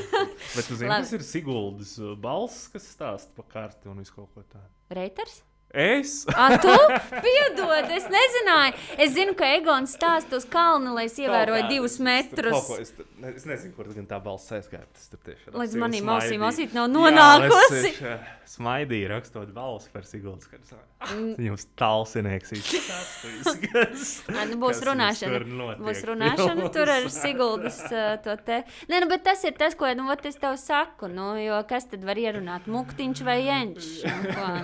Bet 0.56 0.64
tu 0.66 0.74
zini, 0.80 0.88
Labi. 0.88 1.04
kas 1.04 1.12
ir 1.12 1.22
Siguldas 1.28 1.92
uh, 2.00 2.16
balss, 2.18 2.64
kas 2.72 2.88
stāsta 2.96 3.36
par 3.36 3.46
karti 3.52 3.86
un 3.92 4.00
visu 4.02 4.16
kaut 4.16 4.32
ko 4.34 4.42
tādu? 4.48 4.72
Reiters? 4.90 5.42
Es? 5.70 6.24
Ah, 6.32 6.54
tu 6.56 6.72
piedod, 7.20 7.90
es 7.92 8.06
nezināju. 8.08 8.72
Es 9.04 9.10
zinu, 9.12 9.34
ka 9.36 9.44
Egons 9.58 9.92
stāsta 9.98 10.38
uz 10.40 10.46
kalna, 10.48 10.94
lai 10.96 11.04
es 11.10 11.18
ievēroju 11.20 11.60
kā, 11.66 11.68
divus 11.68 11.92
es- 11.92 11.98
es 12.00 12.04
metrus. 12.08 12.52
kaut 12.56 12.66
ko- 12.66 12.78
Es, 12.80 12.92
ne- 13.20 13.32
es 13.36 13.44
nezinu, 13.44 13.74
kur 13.76 13.84
gan 13.92 14.06
tā 14.06 14.22
balss 14.24 14.48
aizgāja. 14.50 14.86
Tas 14.94 15.08
tur 15.12 15.18
tieši 15.26 15.52
Līdz 15.52 15.74
rakstīju, 15.76 15.82
manīm 15.84 16.08
ausīm 16.14 16.40
ausīt 16.48 16.72
nav 16.72 16.88
Jā, 16.88 16.94
nonākusi. 16.96 17.84
es, 17.84 17.84
es, 17.84 18.00
uh, 18.00 18.18
Smaidīju, 18.48 19.08
rakstot 19.12 19.52
balsi 19.52 19.88
par 19.92 20.02
Siguldas 20.08 20.48
kartu. 20.48 20.74
Mm. 21.12 21.36
Jums 21.50 21.66
talsinieks 21.76 22.50
izskatās. 22.56 24.22
nu, 24.50 24.56
būs 24.62 24.80
runāšana. 24.88 25.42
Būs 25.84 26.00
runāšana 26.08 26.70
tur 26.74 26.88
ar. 26.90 27.08
Siguldas 27.12 27.80
uh, 27.92 28.16
to 28.24 28.34
te. 28.44 28.62
Nē, 28.88 29.02
nu, 29.04 29.08
bet 29.12 29.22
tas 29.28 29.44
ir 29.44 29.52
tas, 29.58 29.74
ko 29.78 29.84
nu, 29.94 30.08
es 30.24 30.36
tev 30.40 30.56
saku. 30.56 31.08
Nu, 31.12 31.34
jo 31.36 31.60
kas 31.68 31.86
tad 31.92 32.04
var 32.08 32.16
ierunāt? 32.16 32.66
Muktiņš 32.72 33.22
vai 33.26 33.38
jenčs? 33.44 33.90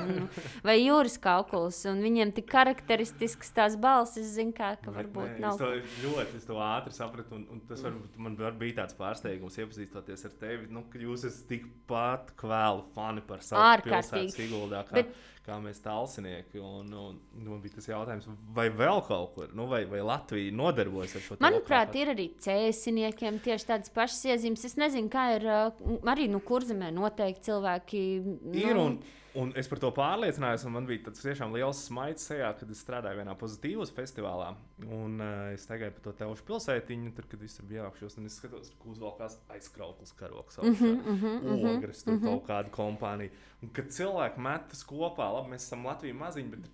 Nu, 0.09 0.28
vai 0.64 0.78
jūras 0.95 1.18
kaukuls? 1.20 1.82
Un 1.90 2.01
viņiem 2.05 2.32
tik 2.38 2.47
karakteristisks 2.53 3.51
tās 3.57 3.76
balsis, 3.76 4.30
zin 4.38 4.55
kā, 4.57 4.72
ka 4.80 4.88
Bet 4.90 4.97
varbūt 5.03 5.34
nē, 5.34 5.42
nav. 5.45 5.59
Es 5.59 5.61
to 5.61 6.07
ļoti 6.07 6.40
es 6.40 6.49
to 6.49 6.59
ātri 6.62 6.95
sapratu, 6.97 7.34
un, 7.36 7.45
un 7.53 7.61
tas 7.68 7.82
varbūt 7.84 8.16
man 8.22 8.38
var 8.40 8.57
bija 8.62 8.78
tāds 8.80 8.97
pārsteigums, 8.99 9.59
iepazīstoties 9.61 10.24
ar 10.30 10.34
tevi, 10.40 10.70
nu, 10.72 10.86
ka 10.92 11.03
jūs 11.03 11.26
esat 11.28 11.51
tikpat 11.53 12.32
kvēli 12.40 12.86
fani 12.95 13.26
par 13.26 13.42
savu 13.45 13.62
Ārkārtīgi. 13.66 14.30
pilsētu 14.30 14.40
Siguldā, 14.40 14.84
kā, 14.88 15.01
Bet- 15.03 15.12
Bet... 15.12 15.34
kā 15.47 15.59
mēs 15.61 15.80
talsinieki. 15.84 16.59
Un, 16.64 16.92
un, 16.92 17.18
un 17.36 17.49
man 17.53 17.61
bija 17.64 17.74
tas 17.78 17.88
jautājums, 17.90 18.28
vai 18.57 18.68
vēl 18.72 19.03
kaut 19.07 19.34
kur, 19.34 19.51
nu, 19.57 19.66
vai, 19.70 19.82
vai 19.90 20.01
Latvija 20.01 20.53
nodarbojas 20.57 21.16
ar 21.16 21.20
šo 21.26 21.36
te 21.36 21.45
Manuprāt, 21.45 21.90
lokālo- 21.92 22.01
ir 22.03 22.14
arī 22.14 22.28
cēsiniekiem 22.47 23.40
tieši 23.45 23.68
tādas 23.72 23.92
pašas 23.95 24.24
iezīmes. 24.34 24.64
Es 24.64 24.76
nezinu, 24.80 25.11
kā 25.12 25.26
ir 25.36 25.45
uh, 25.45 26.01
arī 26.14 26.28
nu, 26.32 26.40
kurzemē 26.40 26.88
noteikti 26.97 27.51
cilvēki. 27.51 28.01
Nu, 28.24 28.55
Ir, 28.64 28.76
un, 28.80 28.99
un 29.34 29.53
es 29.59 29.68
par 29.68 29.78
to 29.82 29.90
pārliecinājos, 29.95 30.64
un 30.68 30.72
man 30.78 30.86
bija 30.88 31.09
tāds 31.11 31.20
tiešām 31.24 31.53
liels 31.57 31.80
smaids 31.88 32.24
sejā, 32.30 32.53
kad 32.59 32.70
es 32.70 32.80
strādāju 32.84 33.20
vienā 33.20 33.34
pozitīvas 33.38 33.92
festivālā. 33.95 34.53
Un 34.88 35.20
uh, 35.20 35.53
es 35.55 35.66
tagad 35.68 35.92
par 35.99 36.03
to 36.09 36.12
telšu 36.24 36.47
pilsētiņu, 36.49 37.12
tur, 37.16 37.26
kad 37.30 37.40
viss 37.45 37.61
bija 37.66 37.84
jāapšos, 37.84 38.16
un 38.18 38.26
es 38.30 38.38
skatos, 38.40 38.72
ka 38.80 38.90
uzvalkās 38.95 39.36
aizkrauklis 39.55 40.14
karoks. 40.18 40.59
Mm 40.62 40.72
Mhm, 41.05 41.24
-hmm, 41.24 41.76
Ogres, 41.76 42.03
tur 42.05 42.18
kaut 42.22 42.47
kāda 42.49 42.70
kompānija. 42.70 43.30
Un 43.62 43.70
kad 43.72 43.86
cilvēki 43.88 44.38
metas 44.45 44.84
kopā, 44.84 45.30
labi, 45.35 45.55
mēs 45.55 45.66
esam 45.66 45.85
Latvija 45.89 46.16
maziņi, 46.18 46.51
bet 46.55 46.68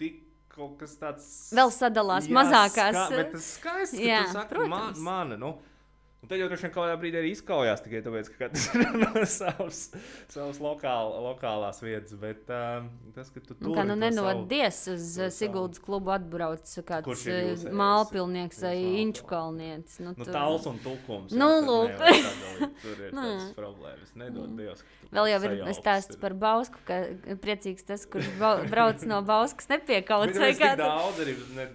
tik 0.00 0.22
kaut 0.56 0.76
kas 0.80 0.96
tāds. 1.00 1.26
Vēl 1.56 1.72
sadalās 1.74 2.28
Jā, 2.28 2.36
mazākās. 2.38 2.96
Ska, 2.96 3.20
bet 3.20 3.32
tas 3.34 3.48
skaisti, 3.58 4.02
ka 4.02 4.08
Jā, 4.08 4.20
tu 4.26 4.36
saki, 4.38 4.68
man, 4.72 5.00
mana, 5.04 5.38
nu, 5.40 5.52
Un 6.24 6.30
tad 6.30 6.40
jau 6.40 6.46
droši 6.48 6.64
vien 6.66 6.72
kādā 6.74 6.94
brīdī 6.98 7.18
arī 7.20 7.28
izkaujās 7.36 7.82
tikai 7.84 8.00
tāpēc, 8.02 8.28
ka 8.32 8.38
katrs 8.40 8.64
ir 8.74 8.96
no 8.98 9.20
savas, 9.30 9.80
savas 10.34 10.56
lokāla, 10.64 11.20
lokālās 11.22 11.78
vietas. 11.84 12.16
Bet 12.18 12.48
um, 12.50 12.88
tas, 13.14 13.28
ka 13.30 13.42
tu 13.44 13.54
Nu, 13.60 13.68
tur 13.68 13.76
kā 13.76 13.84
nu 13.86 13.94
nenodies 14.00 14.80
uz 14.90 15.04
to 15.20 15.28
uh, 15.28 15.30
Siguldas 15.36 15.78
klubu 15.84 16.10
atbrauc 16.16 16.64
kāds 16.88 17.26
uh, 17.30 17.68
mālpilnieks 17.70 18.62
vai 18.64 18.72
Jūs 18.74 18.98
inču 19.04 19.22
mālpilnieks. 19.22 19.30
kalnietis. 19.30 20.00
Nu, 20.02 20.14
Nu, 20.16 20.26
tāls 20.32 20.66
un 20.72 20.80
tukums. 20.82 21.30
jā, 21.30 21.38
Nu, 21.38 21.50
lūk. 21.68 21.94
Tur 22.82 23.06
ir 23.06 23.14
Nu. 23.20 23.22
tādas 23.28 23.52
problēmas. 23.60 24.14
Nedod 24.18 24.56
Dievs. 24.58 24.82
ka 24.82 25.06
tu 25.06 25.14
Vēl 25.20 25.30
jau 25.34 25.40
ir 25.44 25.76
stāsts 25.78 26.18
par 26.24 26.34
Bausku, 26.34 26.80
ka 26.88 27.02
priecīgs 27.44 27.86
tas, 27.86 28.08
kurš 28.10 28.32
brauc 28.72 29.04
no 29.06 29.20
Bauskas 29.22 29.68
nepiekauts. 29.70 30.32
Bet 30.32 30.42
vai 30.42 30.50
mēs 30.50 30.58
tik 30.58 30.64
kā 30.64 30.74
daudz 30.80 31.22
arī, 31.22 31.36
ne, 31.54 31.68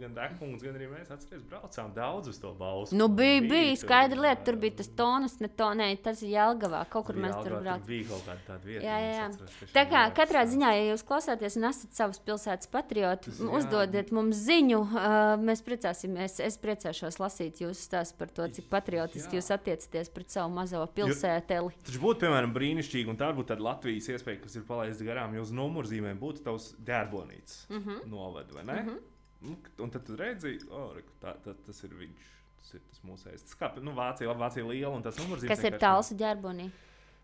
gan 0.00 0.14
Dārkungs, 0.16 0.62
gan 0.64 0.76
arī 0.78 0.88
mēs 0.90 1.10
atceries, 1.12 1.42
braucām 1.48 1.92
daudz 1.96 2.30
uz 2.32 2.38
to 2.40 2.52
balstu. 2.58 2.96
Nu, 2.96 3.08
bija, 3.08 3.40
Bija 3.40 3.50
bija 3.52 3.74
tur, 3.74 3.80
skaidra 3.84 4.20
lieta, 4.24 4.44
tur 4.48 4.58
bija 4.60 4.76
tas 4.80 4.90
tonus, 4.96 5.36
ne 5.42 5.50
to, 5.60 5.68
nē, 5.78 5.88
tas 6.04 6.22
ir 6.24 6.32
Jelgavā, 6.34 6.82
kaut 6.92 7.06
kur 7.08 7.18
mēs 7.20 7.34
tur 7.36 7.52
Jelgavā 7.52 7.60
braucam. 7.64 7.86
Bija 7.90 8.08
kaut 8.08 8.24
kāda 8.28 8.46
tāda 8.46 8.70
vieta. 8.70 8.84
Jā, 8.86 8.96
jā, 9.04 9.10
es 9.10 9.16
jā. 9.16 9.26
atceros, 9.28 9.74
Tā 9.76 9.84
kā 9.90 10.04
katrā 10.16 10.44
ziņā, 10.50 10.72
ja 10.76 10.86
jūs 10.90 11.04
klausāties 11.06 11.58
un 11.60 11.68
esat 11.70 12.00
savas 12.00 12.22
pilsētas 12.26 12.70
patrioti, 12.72 13.34
uzdodiet 13.60 14.12
mums 14.16 14.40
ziņu. 14.48 14.80
Uh, 14.80 15.18
mēs 15.44 15.64
priecāsimies, 15.66 16.38
es 16.44 16.58
priecāšos 16.62 17.20
lasīt 17.22 17.62
jūsu 17.64 17.86
stāstu 17.86 18.18
par 18.20 18.32
to, 18.34 18.48
cik 18.56 18.70
patriotiski 18.72 19.36
Jā. 19.36 19.42
jūs 19.42 19.52
attiecaties 19.56 20.12
pret 20.14 20.34
savu 20.34 20.52
mazo 20.54 20.82
pilsēteli. 20.96 21.76
Taču 21.86 22.02
būtu, 22.02 22.24
piemēram, 22.24 22.54
brīnišķīgi, 22.56 23.12
un 23.12 23.20
tā 23.20 23.30
būtu 23.36 23.52
tāda 23.52 23.66
Latvijas 23.68 24.10
iespēja, 24.14 24.42
kas 24.44 24.58
ir 24.58 24.66
palaista 24.68 25.06
garām. 25.06 25.36
Jūs 25.38 25.54
numurzīmēm 25.56 26.20
būtu 26.20 26.44
tavs 26.46 26.72
ģērbonīts 26.86 27.64
mm. 27.68 27.80
-hmm. 27.80 28.04
novada, 28.10 28.54
vai 28.56 28.64
ne? 28.64 28.80
Mm 28.80 28.88
-hmm. 28.88 29.09
Un 29.40 29.90
tad 29.90 30.04
tu 30.04 30.16
redzi, 30.20 30.58
oh, 30.70 30.92
tā, 31.22 31.34
tā, 31.44 31.54
tas 31.66 31.84
ir 31.86 31.94
viņš. 31.96 32.28
Tas 32.60 32.74
ir 32.76 32.82
tas 32.90 33.04
mūsējais. 33.08 33.44
Tas 33.48 33.56
kā 33.56 33.70
nu, 33.80 33.94
Vācija, 33.96 34.34
Vācija 34.36 34.66
liela 34.68 34.92
un 34.92 35.04
tas 35.06 35.16
numurzīmes. 35.16 35.48
Kas 35.48 35.64
ir 35.64 35.78
tāls 35.80 36.12
ģērbonī? 36.20 36.66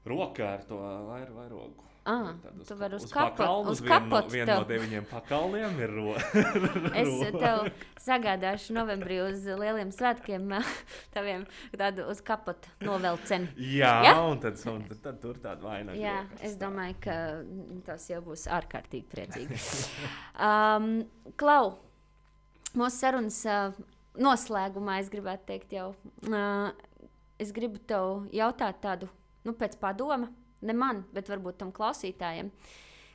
Rokā 0.06 0.54
ar 0.54 0.62
to 0.64 0.78
vair, 1.10 1.28
vairogu. 1.34 1.82
Ah, 2.06 2.28
Tādu 2.38 2.62
tu 2.62 2.74
vari 2.78 2.94
uz 2.94 3.02
uz 3.08 3.10
pakalnu, 3.10 3.72
uz 3.74 3.80
vienu 3.82 4.06
no, 4.12 4.20
tev. 4.30 4.50
no 4.60 4.66
deviņiem 4.68 5.06
pakalniem 5.10 5.80
ir 5.82 5.90
ro. 5.90 6.12
Es 7.00 7.08
tev 7.34 7.64
sagādāšu 8.04 8.76
novembrī 8.76 9.16
uz 9.24 9.42
lieliem 9.42 9.90
svētkiem, 9.90 10.46
taviem 11.16 11.42
tādu 11.74 12.06
uz 12.12 12.22
kapotu 12.22 12.70
novelceni. 12.86 13.50
Jā, 13.58 13.90
Ja? 14.06 14.12
un 14.22 14.38
tad, 14.38 14.62
un 14.70 14.86
tad, 14.86 15.00
tad 15.02 15.18
tur 15.24 15.40
tāda 15.42 15.66
vaina. 15.66 15.96
Jā, 15.98 16.20
es 16.46 16.54
domāju, 16.60 16.94
ka 17.08 17.16
tas 17.90 18.06
jau 18.08 18.22
būs 18.22 18.46
ārkārtīgi 18.54 19.10
priecīgi. 19.10 19.58
Um, 20.46 21.00
Klau, 21.40 21.72
mūsu 22.78 23.00
sarunas 23.00 23.42
uh, 23.48 23.76
noslēgumā 24.20 25.00
es 25.02 25.12
gribētu 25.12 25.48
teikt, 25.50 25.76
jau, 25.76 25.92
uh, 26.30 26.72
es 27.42 27.52
gribu 27.56 27.80
tev 27.88 28.26
jautāt 28.34 28.80
tādu, 28.84 29.10
nu, 29.46 29.54
pēc 29.56 29.78
padoma, 29.80 30.30
ne 30.66 30.76
man, 30.76 31.04
bet 31.14 31.30
varbūt 31.32 31.60
tam 31.62 31.72
klausītājiem. 31.74 32.50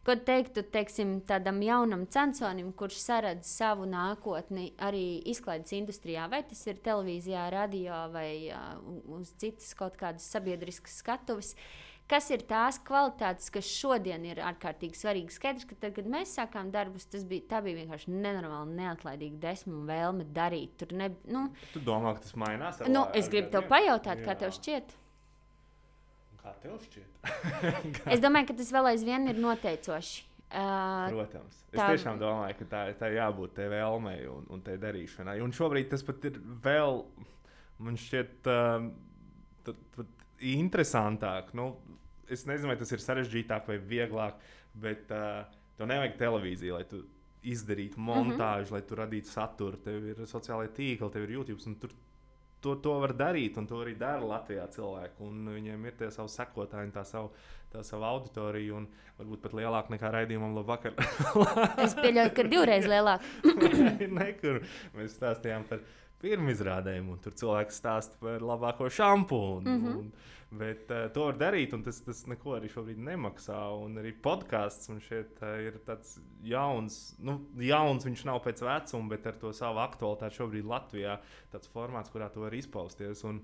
Ko 0.02 0.16
teiktu 0.18 0.64
teiksim, 0.74 1.20
tādam 1.30 1.60
jaunam 1.62 2.08
censonim, 2.10 2.72
kurš 2.74 2.98
saredz 3.04 3.46
savu 3.46 3.86
nākotni 3.86 4.72
arī 4.82 5.20
izklaides 5.30 5.76
industrijā, 5.78 6.26
vai 6.32 6.42
tas 6.50 6.64
ir 6.66 6.82
televīzijā, 6.82 7.44
radio 7.54 8.08
vai 8.14 8.32
uh, 8.50 8.80
uz 9.14 9.36
citas 9.38 9.76
kaut 9.78 10.00
kādas 10.02 10.26
sabiedriskas 10.34 10.98
skatuves? 11.04 11.54
Kas 12.12 12.26
ir 12.34 12.42
tās 12.44 12.76
kvalitātes, 12.84 13.48
kas 13.56 13.68
šodien 13.72 14.26
ir 14.28 14.42
ārkārtīgi 14.44 14.98
svarīgas? 15.00 15.38
Skaidrs, 15.40 15.68
ka 15.70 15.78
tad, 15.80 15.94
kad 15.96 16.10
mēs 16.12 16.34
sākām 16.36 16.72
darbus, 16.74 17.06
tas 17.08 17.24
bija, 17.28 17.46
tā 17.54 17.62
bija 17.64 17.78
vienkārši 17.80 18.12
nenormāli, 18.12 18.74
neatlaidīga 18.82 19.40
desmit 19.46 19.78
un 19.78 19.86
vēlme 19.88 20.26
darīt. 20.36 20.74
Tur 20.82 20.92
ne, 21.00 21.08
nu, 21.32 21.46
Tu 21.72 21.80
domā, 21.88 22.12
ka 22.18 22.26
tas 22.26 22.36
mainās? 22.36 22.82
nu, 22.92 23.06
es 23.16 23.30
gribu 23.32 23.54
tev 23.54 23.70
pajautāt, 23.72 24.26
kā 24.26 24.34
Jā. 24.34 24.40
tev 24.44 24.52
šķiet. 24.58 24.92
Kā 26.42 26.52
tev 26.66 26.76
šķiet? 26.84 27.32
Es 28.18 28.20
domāju, 28.24 28.50
ka 28.52 28.58
tas 28.60 28.74
vēl 28.76 28.92
aizvien 28.92 29.32
ir 29.32 29.40
noteicoši. 29.40 30.28
Uh, 30.52 31.08
Protams. 31.14 31.62
Es 31.72 31.80
tā- 31.80 31.88
tiešām 31.94 32.20
domāju, 32.20 32.58
ka 32.60 32.66
tā, 32.74 32.82
tā 33.00 33.08
jābūt 33.14 33.54
tai 33.56 33.70
vēlmei 33.72 34.26
un, 34.28 34.44
un 34.52 34.64
tai 34.66 34.76
darīšanai. 34.82 35.38
Un 35.46 35.56
šobrīd 35.56 35.88
tas 35.94 36.04
pat 36.04 36.28
ir 36.28 36.42
vēl, 36.66 37.06
man 37.80 37.96
šķiet, 37.96 38.50
pat 39.64 40.18
interesantāk. 40.44 41.54
Nu, 41.56 41.70
es 42.32 42.46
nezinu, 42.50 42.72
vai 42.72 42.78
tas 42.80 42.92
ir 42.92 43.04
sarežģītāk 43.04 43.68
vai 43.68 43.80
vieglāk, 43.94 44.38
bet 44.74 45.12
uh, 45.16 45.44
tev 45.78 45.90
nevajag 45.92 46.18
televīziju, 46.20 46.78
lai 46.78 46.86
tu 46.90 47.04
izdarītu 47.42 47.98
montāžu, 47.98 48.70
mm 48.70 48.70
-hmm. 48.70 48.78
lai 48.78 48.82
tu 48.88 48.96
radītu 48.96 49.28
saturu. 49.28 49.78
Tev 49.78 50.08
ir 50.08 50.24
sociālai 50.30 50.70
tīkli, 50.70 51.12
tev 51.12 51.24
ir 51.24 51.38
YouTube. 51.38 51.62
un 51.68 51.76
Tur 51.76 51.90
to, 52.62 52.76
to 52.76 52.94
var 53.00 53.14
darīt, 53.18 53.58
un 53.58 53.68
to 53.68 53.80
arī 53.84 53.96
dara 53.98 54.22
Latvijā 54.22 54.68
cilvēki. 54.70 55.24
Un 55.26 55.48
viņiem 55.56 55.86
ir 55.86 55.96
tie 55.98 56.12
savi 56.12 56.30
sekotāji, 56.30 56.92
tā 56.92 57.04
savu, 57.08 57.32
tā 57.74 57.84
savu 57.84 58.04
auditoriju, 58.04 58.76
un 58.76 58.88
varbūt 59.18 59.42
pat 59.42 59.56
lielāka 59.58 59.96
nekā 59.96 60.12
raidījumam 60.12 60.54
Labvakar. 60.60 60.94
es 61.86 61.96
pieļauju, 61.98 62.34
ka 62.38 62.44
divreiz 62.44 62.86
lielāk. 62.86 63.26
Nekur 64.22 64.62
mēs 64.98 65.18
stāstījām 65.18 65.66
par 65.70 65.82
pirmizrādēm, 66.22 67.10
un 67.10 67.22
tur 67.24 67.34
cilvēks 67.34 67.82
stāsta 67.82 68.22
par 68.22 68.46
labāko 68.46 68.90
šampūnu. 68.90 69.66
Mm 69.66 69.72
Mhm. 69.72 69.88
-hmm. 69.88 69.98
un, 69.98 70.12
bet 70.52 70.92
uh, 70.92 71.06
to 71.16 71.30
var 71.30 71.38
darīt, 71.40 71.72
un 71.76 71.84
tas, 71.86 72.02
tas 72.04 72.26
neko 72.28 72.58
arī 72.58 72.70
šobrīd 72.72 73.00
nemaksā. 73.08 73.58
Un 73.80 73.96
arī 74.02 74.12
podkāsts 74.24 74.92
man 74.92 75.00
šeit 75.04 75.40
uh, 75.40 75.56
ir 75.64 75.80
tāds 75.88 76.18
jauns, 76.46 77.00
nu, 77.24 77.38
jauns 77.64 78.08
viņš 78.08 78.26
nav 78.28 78.42
pēc 78.46 78.64
vecuma, 78.68 79.12
bet 79.14 79.30
ar 79.32 79.40
to 79.40 79.54
savu 79.56 79.82
aktualitāti 79.84 80.42
šobrīd 80.42 80.68
Latvijā 80.68 81.18
tāds 81.54 81.72
formāts, 81.72 82.12
kurā 82.12 82.28
tu 82.34 82.44
vari 82.44 82.60
izpausties. 82.64 83.24
Un, 83.28 83.40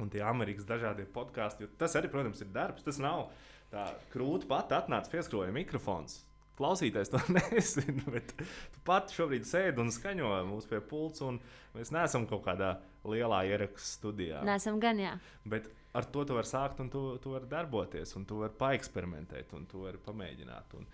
un 0.00 0.12
tie 0.12 0.22
Amerikas 0.24 0.68
dažādie 0.68 1.08
podkāsti, 1.10 1.66
jo 1.66 1.72
tas 1.80 1.98
arī, 1.98 2.10
protams, 2.12 2.44
ir 2.44 2.54
darbs. 2.54 2.86
Tas 2.86 3.02
nav 3.02 3.32
tā 3.72 3.88
krūti 4.12 4.46
pat 4.50 4.74
atnāca 4.78 5.10
pieskroja 5.10 5.54
mikrofons. 5.54 6.22
Klausītājs 6.58 7.10
to 7.10 7.18
nezina, 7.38 8.06
bet 8.12 8.34
tu 8.36 8.82
pati 8.86 9.16
šobrīd 9.16 9.46
sēdi 9.48 9.82
un 9.82 9.90
skaņo 9.90 10.32
mūsu 10.46 10.70
pie 10.70 10.82
pulca, 10.84 11.32
un 11.32 11.42
mēs 11.74 11.90
neesam 11.94 12.28
kaut 12.30 12.44
kādā 12.46 12.76
lielā 13.08 13.42
ierakstu 13.50 13.98
studijā. 13.98 14.42
Nesam 14.46 14.78
gan, 14.82 15.00
jā. 15.00 15.16
Bet 15.48 15.70
ar 15.94 16.04
to 16.04 16.24
tu 16.24 16.34
vari 16.34 16.48
sākt, 16.48 16.80
un 16.80 16.88
tu, 16.92 17.02
tu 17.22 17.32
vari 17.34 17.48
darboties, 17.50 18.14
un 18.16 18.24
tu 18.24 18.40
vari 18.40 18.54
paeksperimentēt, 18.58 19.52
un 19.58 19.66
tu 19.66 19.84
vari 19.86 19.98
pamēģināt. 19.98 20.76
Un, 20.80 20.86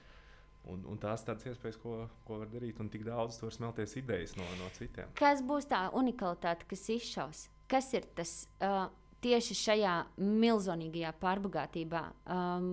Un, 0.69 0.83
un 0.85 0.99
tās 1.01 1.23
tādas 1.25 1.47
iespējas, 1.49 1.79
ko, 1.81 1.93
ko 2.27 2.41
var 2.43 2.49
darīt, 2.53 2.77
un 2.83 2.91
tik 2.93 3.01
daudz 3.07 3.39
tur 3.41 3.49
smelties 3.55 3.95
idejas 3.97 4.35
no, 4.37 4.45
no 4.59 4.67
citiem. 4.77 5.09
Kas 5.17 5.41
būs 5.41 5.65
tā 5.71 5.87
unikalitāte, 5.97 6.67
kas 6.69 6.83
izšaus? 6.93 7.45
Kas 7.71 7.87
ir 7.97 8.05
tas 8.19 8.33
uh, 8.61 8.91
tieši 9.25 9.55
šajā 9.57 9.95
milzīgajā 10.21 11.13
pārbagātībā? 11.23 12.03
Um, 12.35 12.67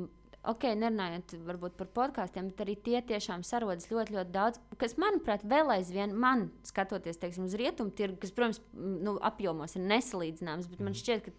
ok, 0.44 0.66
nerunājot 0.82 1.38
varbūt 1.48 1.78
par 1.80 1.88
podkāstiem, 2.02 2.50
bet 2.52 2.66
arī 2.66 2.76
tie 2.84 3.00
tiešām 3.14 3.46
sarodas 3.48 3.88
ļoti, 3.94 4.18
ļoti 4.18 4.34
daudz. 4.36 4.60
Kas, 4.82 4.98
manuprāt, 5.00 5.46
vēl 5.48 5.72
aizvien 5.78 6.18
man, 6.20 6.50
skatoties 6.68 7.22
teiksim, 7.22 7.48
uz 7.48 7.56
rietumu 7.62 7.96
tirgu, 7.96 8.20
kas, 8.26 8.34
protams, 8.36 8.60
nu, 8.76 9.16
apjomos 9.24 9.78
ir 9.80 9.88
nesalīdzināms, 9.88 10.68
bet 10.74 10.84
man 10.84 10.92
Mhm. 10.92 11.00
šķiet, 11.00 11.30
ka 11.30 11.32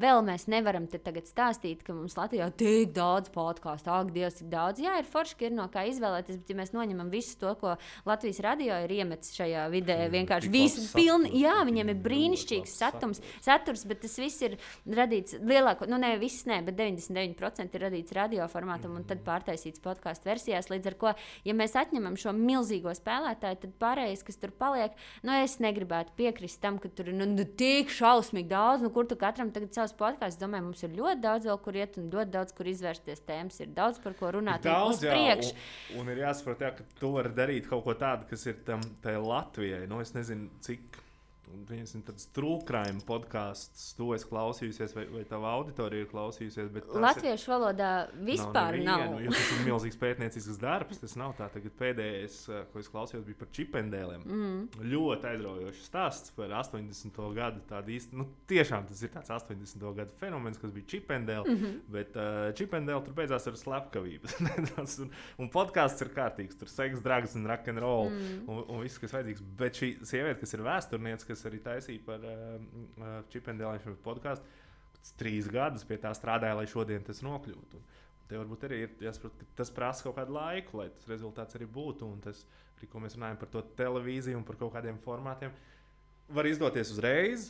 vēl 0.00 0.22
mēs 0.26 0.46
nevaram 0.50 0.86
te 0.90 1.00
tagad 1.02 1.28
stāstīt, 1.28 1.82
ka 1.86 1.94
mums 1.96 2.16
Latvijā 2.18 2.48
ir 2.50 2.56
tik 2.60 2.92
daudz 2.96 3.30
podkāstu, 3.34 3.90
ak, 3.92 4.12
Dievs, 4.14 4.38
tik 4.40 4.50
daudz. 4.52 4.82
Jā, 4.82 4.96
ir 5.00 5.08
forši, 5.08 5.36
ka 5.38 5.48
ir 5.48 5.56
no 5.56 5.66
kā 5.72 5.86
izvēlēties, 5.90 6.40
bet 6.42 6.52
ja 6.52 6.58
mēs 6.58 6.72
noņemam 6.76 7.10
visu 7.12 7.36
to, 7.40 7.52
ko 7.60 7.76
Latvijas 8.08 8.40
radio 8.44 8.78
ir 8.84 8.94
iemetis 8.98 9.34
šajā 9.36 9.66
vidē, 9.72 9.98
vienkārši 10.12 10.52
visu 10.52 10.84
saturs, 10.84 11.30
jā, 11.36 11.54
viņiem 11.68 11.92
ir 11.92 12.02
brīnišķīgs 12.04 12.76
satums, 12.80 13.22
saturs. 13.44 13.86
bet 13.88 14.02
tas 14.04 14.16
viss 14.20 14.44
ir 14.44 14.58
radīts 14.86 15.38
lielāko, 15.40 15.88
nu 15.90 15.98
ne 16.02 16.14
viss, 16.20 16.46
ne, 16.48 16.60
bet 16.66 16.78
99% 16.78 17.76
ir 17.76 17.86
radīts 17.88 18.16
radio 18.16 18.48
formātam 18.52 18.96
un 18.98 19.06
tad 19.08 19.24
pārtaisīts 19.26 19.82
podkāstu 19.84 20.28
versijās. 20.30 20.70
Līdz 20.72 20.92
ar 20.92 20.98
to, 21.00 21.14
ja 21.46 21.56
mēs 21.56 21.76
atņemam 21.78 22.18
šo 22.20 22.34
milzīgo 22.36 22.92
spēlētāju, 22.96 23.60
tad 23.64 23.74
pārējais, 23.80 24.24
kas 24.26 24.40
tur 24.42 24.52
paliek, 24.56 24.96
nu 25.26 25.34
es 25.42 25.58
negribētu 25.62 26.16
piekrist 26.18 26.60
tam, 26.62 26.80
ka 26.82 26.90
tur 26.92 27.10
ir 27.12 27.18
nu, 27.18 27.28
nu, 27.30 27.46
tik 27.58 27.92
šausmīgi 27.94 28.50
daudz, 28.50 28.84
nu 28.84 28.92
kur 28.94 29.08
tu 29.08 29.18
katram 29.20 29.52
tagad 29.54 29.74
savs 29.86 29.96
podkāsts. 30.00 30.40
Domāju, 30.42 30.66
mums 30.68 30.82
ir 30.84 30.94
ļoti 30.98 31.22
daudz 31.24 31.48
vēl, 31.48 31.58
kur 31.64 31.78
iet 31.80 31.96
un 32.02 32.10
ļoti 32.12 32.34
daudz, 32.34 32.52
kur 32.58 32.68
izvērsties 32.74 33.24
tēmas. 33.26 33.62
Ir 33.64 33.72
daudz 33.76 34.02
par 34.02 34.18
ko 34.18 34.34
runāt. 34.36 34.66
un 34.66 34.72
Daudz, 34.72 35.02
jā, 35.06 35.14
priekšu. 35.14 35.54
un, 35.94 36.02
un 36.02 36.12
ir 36.12 36.22
jāsaprot, 36.26 36.66
jā, 36.66 36.74
ka 36.76 36.86
tu 37.00 37.14
vari 37.16 37.32
darīt 37.36 37.70
kaut 37.70 37.84
ko 37.86 37.94
tādu, 37.96 38.28
kas 38.30 38.46
ir 38.50 38.60
tam 38.66 38.84
Latvijai. 39.06 39.86
Nu, 39.88 40.02
es 40.04 40.12
nezinu, 40.16 40.50
cik. 40.66 41.05
Ir 41.46 42.02
tāds 42.06 42.26
trūkrājuma 42.34 43.02
podkāsts, 43.06 43.92
to 43.96 44.12
es 44.16 44.24
klausījusies, 44.26 44.94
vai, 44.96 45.04
vai 45.12 45.22
tava 45.28 45.52
auditorija 45.56 46.04
ir 46.04 46.10
klausījusies. 46.10 46.70
tās 46.72 46.96
ir- 46.96 47.02
Latviešu 47.06 47.50
valodā 47.52 47.90
vispār 48.18 48.82
nav. 48.82 49.00
nevienu, 49.00 49.24
jo 49.24 49.30
Tas 49.30 49.52
ir 49.52 49.66
milzīgs 49.66 49.98
pētniecisks 50.00 50.58
darbs. 50.58 50.98
Tas 50.98 51.16
nav 51.16 51.36
tā. 51.36 51.48
Tagad 51.52 51.72
pēdējais, 51.78 52.36
eh, 52.48 52.64
ko 52.72 52.78
es 52.78 52.88
klausījos, 52.88 53.24
bija 53.24 53.38
par 53.38 53.48
čipendēliem. 53.48 54.24
Mm. 54.24 54.68
Ļoti 54.92 55.28
aizraujošs 55.32 55.86
stāsts 55.90 56.34
par 56.34 56.48
80. 56.48 57.34
gadu. 57.34 57.60
Tādu 57.68 57.94
īsti, 57.94 58.12
nu, 58.12 58.26
tiešām 58.48 58.86
tas 58.88 59.02
ir 59.02 59.08
tāds 59.08 59.30
80. 59.30 59.94
gadu 59.94 60.10
fenomens, 60.18 60.58
kas 60.58 60.70
bija 60.70 60.86
čipendēls. 60.86 61.46
Mm. 61.46 61.56
-hmm. 61.56 61.80
Bet 61.88 62.16
uh, 62.16 62.52
čipendēli 62.54 63.04
tur 63.04 63.14
beidzās 63.14 63.46
ar 63.46 63.52
slepkavību. 63.52 64.74
Tas 64.76 64.98
un, 65.02 65.10
un 65.38 65.50
podkāsts 65.50 66.02
ir 66.02 66.08
kārtīgs. 66.08 66.58
Tur 66.58 66.68
seks, 66.68 67.00
drags 67.00 67.34
un 67.34 67.46
rock'n'roll. 67.46 68.10
Mm. 68.10 68.48
Un, 68.48 68.64
un 68.68 68.80
viss, 68.82 68.98
kas 68.98 69.12
vajadzīgs. 69.12 69.42
Bet 69.56 69.74
šī 69.74 70.04
sieviete, 70.04 70.40
kas 70.40 70.54
ir 70.54 70.60
vēsturniece, 70.60 71.26
kas 71.36 71.46
arī 71.52 71.60
taisīja 71.62 72.02
par 72.08 72.24
uh, 72.24 72.56
uh, 72.96 73.20
čipendēliem 73.32 73.84
šo 73.84 73.94
podkāstu, 74.08 74.48
pēc 74.96 75.12
trīs 75.20 75.52
gadus 75.52 75.84
pie 75.86 76.00
tā 76.02 76.10
strādāja, 76.16 76.56
lai 76.58 76.66
šodien 76.72 77.04
tas 77.06 77.20
nokļūtu. 77.26 77.78
Un, 77.82 78.02
Te 78.26 78.34
varbūt 78.34 78.64
arī 78.66 78.76
ir 78.82 78.94
jāsaprot, 79.06 79.36
ka 79.38 79.44
tas 79.60 79.68
prasa 79.70 80.02
kaut 80.02 80.16
kādu 80.16 80.34
laiku, 80.34 80.80
lai 80.80 80.88
tas 80.90 81.04
rezultāts 81.06 81.54
arī 81.54 81.68
būtu. 81.70 82.08
Un 82.10 82.18
tas, 82.24 82.40
arī, 82.74 82.88
ko 82.90 82.98
mēs 83.04 83.14
runājam 83.14 83.36
par 83.38 83.50
to 83.52 83.60
televīziju 83.78 84.40
un 84.40 84.42
par 84.48 84.56
kaut 84.58 84.72
kādiem 84.74 84.96
formātiem, 85.04 85.52
var 86.34 86.48
izdoties 86.50 86.90
uzreiz, 86.90 87.44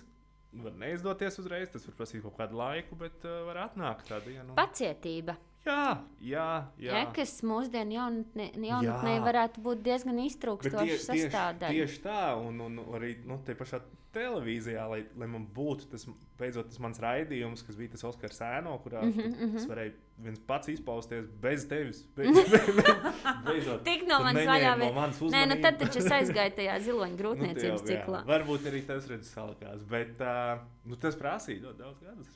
var 0.53 0.76
neizdoties 0.76 1.39
uzreiz. 1.41 1.70
Tas 1.72 1.87
var 1.89 1.97
prasīt 2.03 2.20
kaut 2.26 2.37
kādu 2.37 2.61
laiku, 2.61 2.99
bet 3.01 3.24
uh, 3.24 3.39
var 3.49 3.62
atnākt 3.70 4.11
tā 4.12 4.18
diena. 4.26 4.51
un- 4.51 4.59
Pacietība. 4.61 5.39
Jā, 5.67 5.99
jā, 6.23 6.47
jā. 6.79 6.93
Ja, 6.95 7.05
kas 7.17 7.41
mūsdienu 7.43 7.97
jaunatnē, 7.97 8.45
jaunatnē 8.55 9.14
Jā. 9.17 9.23
varētu 9.27 9.62
būt 9.64 9.83
diezgan 9.83 10.17
Bet 10.21 10.31
iztrūkstoša 10.31 10.99
sastāvdaļa. 11.09 11.73
tieši 11.75 12.03
tā, 12.05 12.21
un, 12.39 12.61
un 12.61 12.79
arī 12.95 13.17
nu, 13.27 13.41
te 13.45 13.55
pašā 13.59 13.81
televīzijā, 14.17 14.85
lai, 14.89 15.03
lai 15.19 15.27
man 15.29 15.43
būtu 15.53 15.91
tas, 15.91 16.07
beidzot, 16.41 16.71
tas 16.71 16.79
mans 16.81 17.01
raidījums, 17.03 17.64
kas 17.67 17.77
bija 17.77 17.93
tas 17.97 18.05
Oskars 18.09 18.39
ēno, 18.47 18.79
kurā 18.85 19.03
mm 19.03 19.11
Mhm, 19.11 19.21
-hmm, 19.27 19.49
mhm. 19.49 19.57
es 19.57 19.67
varēju 19.69 19.93
viens 20.25 20.39
pats 20.47 20.69
izpausties 20.73 21.27
bez 21.43 21.67
tevis. 21.69 22.03
Be, 22.17 22.23
be, 22.23 22.45
be, 22.79 22.95
beidzot, 23.51 23.83
Tik 23.85 24.07
no 24.09 24.19
neņēmi 24.25 24.47
vaļā. 24.47 24.79
no 24.79 24.87
vi- 24.87 24.93
manas 24.95 25.21
Nē, 25.21 25.43
nu 25.49 25.61
tad 25.62 25.79
taču 25.79 25.99
es 25.99 26.07
aizgāju 26.21 26.55
tajā 26.57 26.79
ziloņa 26.81 27.11
Nu, 27.17 27.19
grūtniecības 27.23 27.83
tie 27.85 27.97
jau, 27.99 28.07
ciklā. 28.07 28.25
Varbūt 28.27 28.71
arī 28.71 28.87
tas 28.87 29.07
redzes 29.09 29.35
salikās, 29.35 29.83
bet 29.85 30.21
uh, 30.21 30.62
nu, 30.85 30.97
tas 30.97 31.14
prasīja 31.17 31.61
ļoti 31.67 31.79
daudz 31.79 32.01
gadus. 32.01 32.29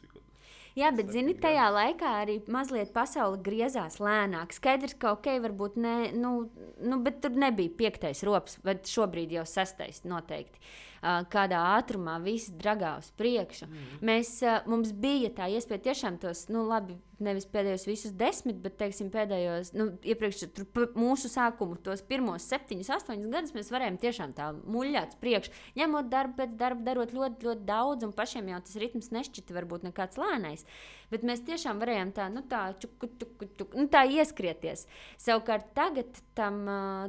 Jā, 0.79 0.91
bet 0.95 1.11
zini, 1.11 1.35
tajā 1.39 1.67
laikā 1.75 2.13
arī 2.23 2.37
mazliet 2.53 2.93
pasaule 2.95 3.41
griezās 3.43 3.99
lēnāk. 4.03 4.55
Skaidrs, 4.55 4.95
ka 5.01 5.15
ok, 5.17 5.33
varbūt 5.47 5.79
ne, 5.83 5.95
nu, 6.15 6.35
nu, 6.79 7.01
bet 7.03 7.19
tur 7.25 7.35
nebija 7.35 7.75
piektais 7.81 8.23
rops, 8.27 8.59
bet 8.67 8.91
šobrīd 8.91 9.35
jau 9.35 9.47
sastais 9.49 10.05
noteikti. 10.07 10.63
Uh, 11.01 11.23
kādā 11.33 11.63
ātrumā 11.79 12.19
viss 12.21 12.53
dragā 12.53 12.99
uz 13.01 13.09
priekšu. 13.17 13.67
Mm. 13.67 14.01
Mēs, 14.05 14.35
uh, 14.45 14.61
mums 14.69 14.93
bija 14.93 15.33
tā 15.39 15.49
iespēja 15.49 15.89
tiešām 15.89 16.21
tos, 16.21 16.45
nu, 16.53 16.67
labi, 16.69 16.99
nevis 17.25 17.47
pēdējos 17.51 17.87
visus 17.89 18.15
desmit, 18.17 18.61
bet, 18.65 18.77
teiksim, 18.81 19.11
pēdējos, 19.13 19.73
nu, 19.77 19.91
iepriekš 20.07 20.47
tur 20.57 20.91
mūsu 20.99 21.31
sākumu, 21.33 21.79
tos 21.85 22.03
pirmos 22.07 22.47
septiņus, 22.51 22.93
astoņus 22.97 23.33
gadus 23.33 23.57
mēs 23.57 23.73
varējām 23.75 23.99
tiešām 24.03 24.35
tā 24.37 24.51
muļķēt 24.61 25.19
priekšu, 25.23 25.55
ņemot 25.81 26.11
darbu 26.13 26.41
pēc 26.41 26.57
darba, 26.61 26.87
darot 26.91 27.15
ļoti, 27.17 27.49
ļoti 27.49 27.69
daudz, 27.69 28.09
un 28.09 28.17
pašiem 28.17 28.51
jau 28.53 28.63
tas 28.65 28.81
ritms 28.81 29.13
nešķita 29.15 29.57
varbūt 29.57 29.87
nekāds 29.91 30.21
lēnais. 30.21 30.67
Bet 31.11 31.25
mēs 31.27 31.43
tiešām 31.43 31.81
varējām 31.83 32.13
tā, 32.15 32.29
nu, 32.31 32.45
tā, 32.47 32.61
čuku, 32.79 33.09
čuku, 33.19 33.49
čuku, 33.59 33.79
nu, 33.81 33.89
tā 33.91 34.05
ieskrieties. 34.07 34.85
Savukārt 35.19 35.73
tagad 35.75 36.21
tam, 36.39 36.63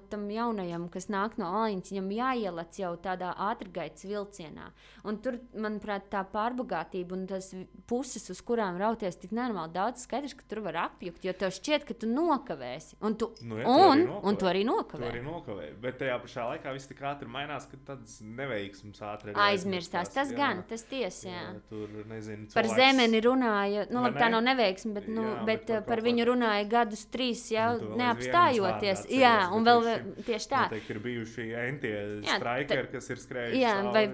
tam 0.10 0.26
jaunajam, 0.34 0.88
kas 0.94 1.06
nāk 1.14 1.38
no 1.42 1.52
Aliņas, 1.62 1.92
viņam 1.94 2.10
jāielec 2.16 2.80
jau 2.82 2.96
tādā 3.04 3.30
ātrgaitas 3.52 4.08
vilcienā. 4.10 4.72
Un 5.06 5.22
tur, 5.22 5.38
manuprāt, 5.54 6.10
tā 6.14 6.24
pārbagātība 6.34 7.18
un 7.18 7.28
tas 7.30 7.52
puses, 7.90 8.26
uz 8.34 8.42
kurām 8.46 8.82
rauties 8.82 9.22
tik 9.22 9.36
nenormāli 9.38 9.76
daudz, 9.78 10.01
skaidrs, 10.02 10.34
ka 10.40 10.44
tur 10.50 10.62
var 10.66 10.78
apjukt, 10.88 11.24
jo 11.28 11.34
tev 11.34 11.52
šķiet, 11.56 11.86
ka 11.88 11.94
tu 11.94 12.08
nokavēsi. 12.12 12.96
Un 13.02 13.16
tu, 13.16 13.32
Nu, 13.42 13.58
ja, 13.60 13.66
tu 13.66 13.72
un, 13.72 14.02
arī 14.06 14.20
un 14.32 14.36
tu 14.42 14.46
arī 14.50 14.64
To 14.66 14.72
nokavē. 14.72 15.10
arī 15.12 15.22
nokavēja. 15.26 15.76
Bet 15.82 16.00
tajā 16.00 16.18
pašā 16.24 16.46
laikā 16.52 16.74
viss 16.74 16.88
tik 16.88 17.00
ātri 17.02 17.28
mainās, 17.32 17.68
ka 17.72 17.78
tādas 17.86 18.20
neveiksmes 18.22 19.00
ātri 19.02 19.34
Aizmirstās. 19.36 20.12
Tas 20.14 20.32
jā. 20.32 20.38
gan, 20.38 20.64
tas 20.70 20.84
tiesa. 20.84 21.28
Jā. 21.30 21.42
Jā, 21.42 21.62
tur 21.70 21.88
nezinu. 22.10 22.48
Par 22.54 22.66
cilvēks- 22.66 22.76
zemeni 22.78 23.22
runāja, 23.22 23.86
nu, 23.92 24.02
labi, 24.06 24.20
tā 24.20 24.28
ne? 24.30 24.32
nav 24.38 24.44
neveiksme, 24.50 24.94
bet, 24.94 25.08
nu, 25.08 25.22
Jā, 25.22 25.46
bet, 25.46 25.66
bet 25.66 25.68
par 25.68 25.80
bet 25.82 25.88
par 25.92 26.02
viņu 26.06 26.26
runāja 26.32 26.68
gadus 26.70 27.06
trīs, 27.06 27.46
jau 27.52 27.80
Nu, 27.82 27.92
tu 27.92 27.98
neapstājoties. 28.02 29.06
Jā, 29.10 29.36
un 29.54 29.64
vēl 29.66 29.82
tieši 30.26 30.48
tā. 30.52 30.62
Noteikti 30.70 30.94
ir 30.96 31.00
bijuši 31.00 31.48
entie 31.68 31.96
strikeri, 32.26 32.88
kas 32.92 33.10
ir 33.10 33.18
skrējuši. 33.18 33.62
Jā, 33.62 33.74
vai, 33.94 34.06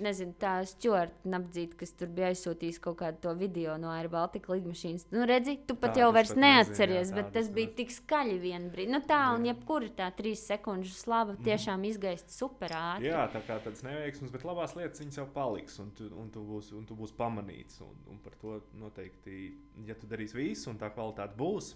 nezinu, 0.00 0.34
tā 0.40 0.54
Stuart 0.66 1.12
Nabdzīta, 1.24 1.76
kas 1.80 1.92
tur 1.92 2.08
bija 2.08 2.30
aizsūtījis 2.32 2.80
kaut 2.82 2.98
kādu 3.00 3.20
to 3.20 3.34
video 3.38 3.76
no 3.76 3.90
Air 3.94 4.08
Baltica 4.08 4.52
lidmašīnas. 4.54 5.06
Nu, 5.12 5.26
redzi, 5.36 5.56
tu 5.68 5.76
pat 5.78 5.92
Tādas 5.92 6.02
jau 6.02 6.08
vairs 6.16 6.32
pat 6.32 6.40
nezinu, 6.40 6.50
jā, 6.50 6.64
neatceries, 6.64 7.12
bet 7.16 7.30
tas 7.36 7.50
bija 7.54 7.72
tik 7.78 7.92
skaļi 7.94 8.36
vienā 8.42 8.70
brīdī. 8.72 8.92
Nu, 8.92 9.00
tā, 9.06 9.20
un 9.36 9.46
Jā. 9.46 9.52
jebkura 9.52 9.90
tā 10.00 10.10
trīs 10.16 10.42
sekundžu 10.48 10.92
slava 10.96 11.36
tiešām 11.46 11.86
izgaist 11.88 12.32
super 12.34 12.74
ātri. 12.74 13.06
Mhm. 13.06 13.10
Jā, 13.10 13.24
tā 13.32 13.42
kā 13.46 13.58
tādas 13.64 13.84
neveiksmes, 13.86 14.32
bet 14.34 14.46
labās 14.48 14.76
lietas 14.78 15.02
viņas 15.02 15.20
jau 15.20 15.26
paliks, 15.36 15.78
un 15.82 15.90
tu, 15.96 16.10
un 16.16 16.30
tu, 16.34 16.44
būsi, 16.46 16.74
un 16.78 16.86
tu 16.88 16.98
būsi 16.98 17.16
pamanīts. 17.18 17.80
Un, 17.86 17.96
un 18.12 18.20
par 18.24 18.36
to 18.40 18.60
noteikti, 18.80 19.40
ja 19.86 19.96
tu 19.98 20.10
darīsi 20.10 20.38
visu, 20.38 20.70
un 20.72 20.80
tā 20.80 20.90
kvalitāte 20.94 21.36
būs, 21.38 21.74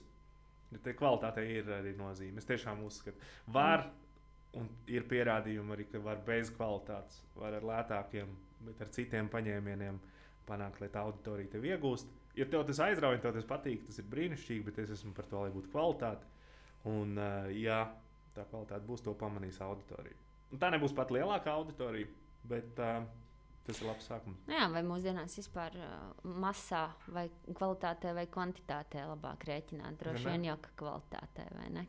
tad 0.70 0.92
ja 0.92 0.98
kvalitāte 0.98 1.44
ir 1.46 1.72
arī 1.80 1.96
nozīme. 1.98 2.38
Es 2.38 2.48
tiešām 2.48 2.84
uzskatu, 2.86 3.18
var, 3.50 3.88
un 4.58 4.70
ir 4.90 5.06
pierādījumi 5.10 5.76
arī, 5.76 5.88
ka 5.90 6.02
var 6.02 6.22
bez 6.26 6.52
kvalitātes, 6.54 7.22
var 7.38 7.58
ar 7.58 7.66
lētākiem, 7.66 8.32
bet 8.66 8.80
ar 8.82 8.90
citiem 8.94 9.30
paņēmieniem 9.32 10.00
panākt, 10.48 10.80
lai 10.82 10.90
tā 10.92 11.04
auditorija 11.06 11.54
tev 11.54 11.66
iegūst. 11.68 12.10
Ja 12.38 12.46
tev 12.46 12.62
tas 12.68 12.78
aizrauja, 12.78 13.18
tev 13.20 13.34
tas 13.34 13.44
patīk, 13.48 13.86
tas 13.88 13.98
ir 13.98 14.04
brīnišķīgi, 14.12 14.64
bet 14.64 14.78
es 14.78 14.90
esmu 14.94 15.12
par 15.16 15.26
to, 15.30 15.40
lai 15.42 15.50
būtu 15.50 15.70
kvalitāte. 15.72 16.26
Un, 16.88 17.16
uh, 17.18 17.48
ja 17.52 17.80
tā 18.36 18.44
kvalitāte 18.50 18.86
būs, 18.86 19.02
to 19.04 19.14
pamanīs 19.18 19.58
auditorija. 19.60 20.16
Un 20.52 20.58
tā 20.62 20.70
nebūs 20.72 20.94
pat 20.96 21.10
lielākā 21.14 21.52
auditorija, 21.52 22.06
bet 22.48 22.78
uh, 22.80 23.02
tas 23.66 23.80
ir 23.82 23.86
labs 23.90 24.06
sākums. 24.08 24.38
Nu 24.48 24.54
Jā, 24.56 24.68
vai 24.72 24.82
mūsdienās 24.86 25.34
vispār 25.42 25.74
uh, 25.76 26.30
masā, 26.40 26.86
vai 27.12 27.26
kvalitātē, 27.50 28.14
vai 28.16 28.26
kvantitātē 28.30 29.04
labāk 29.10 29.44
rēķināt? 29.50 29.98
Droši 30.00 30.30
vien 30.30 30.46
jau 30.52 30.56
ka 30.62 30.70
kvalitātē, 30.80 31.48
vai 31.58 31.68
ne? 31.76 31.86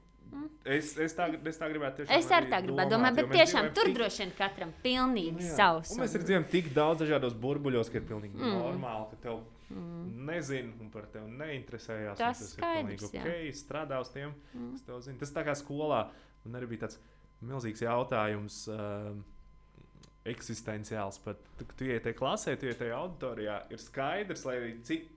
Es, 0.64 0.94
es, 1.02 1.12
tā, 1.18 1.26
es 1.50 1.58
tā 1.60 1.68
gribētu 1.68 2.06
Es 2.08 2.30
arī 2.32 2.48
tā 2.54 2.62
gribētu 2.64 2.94
domāt, 2.94 3.16
bet 3.18 3.28
mēs 3.28 3.42
tiešām 3.42 3.72
tur 3.76 3.90
tik- 3.90 3.98
droši 3.98 4.22
vien 4.24 4.30
katram 4.38 4.70
pilnīgi 4.84 5.34
Nu 5.36 5.44
jā. 5.44 5.56
savs. 5.58 5.92
Un 5.96 6.04
mēs 6.06 6.14
un- 6.16 6.22
redzam, 6.22 6.46
tik 6.54 6.70
daudz 6.76 7.02
dažādos 7.04 7.34
burbuļos, 7.36 7.90
ka 7.92 7.98
ir 8.00 8.06
pilnīgi 8.08 8.38
Mm. 8.38 8.46
mm. 8.48 8.62
normāli, 8.64 9.10
ka 9.12 9.18
tev 9.26 9.42
Mm. 9.76 10.26
nezina 10.26 10.74
un 10.82 10.90
par 10.90 11.06
tevi 11.12 11.32
neinteresējās. 11.38 12.18
Tas 12.18 12.40
tas 12.40 12.54
skaidrs, 12.56 13.02
ir 13.04 13.20
pilnīgi 13.22 13.52
ok, 13.52 13.56
strādā 13.58 14.00
uz 14.02 14.10
tiem, 14.10 14.34
Mm. 14.54 14.72
kas 14.74 14.82
tev 14.82 15.02
zina. 15.02 15.20
Tas 15.20 15.32
tā 15.32 15.46
kā 15.46 15.56
skolā 15.56 16.10
man 16.46 16.62
arī 16.62 16.68
bija 16.68 16.88
tāds 16.88 17.00
milzīgs 17.42 17.82
jautājums. 17.82 18.68
Um, 18.70 19.24
Eksistenciāls 20.24 21.18
pat. 21.24 21.40
Tu, 21.58 21.66
tu 21.78 21.86
ienāc 21.90 22.14
klasē, 22.14 22.54
tu 22.60 22.68
ienāc 22.70 22.92
auditorijā. 22.94 23.56
Ir 23.74 23.80
skaidrs, 23.82 24.44
lai 24.46 24.60
arī 24.60 24.76
cik 24.86 25.08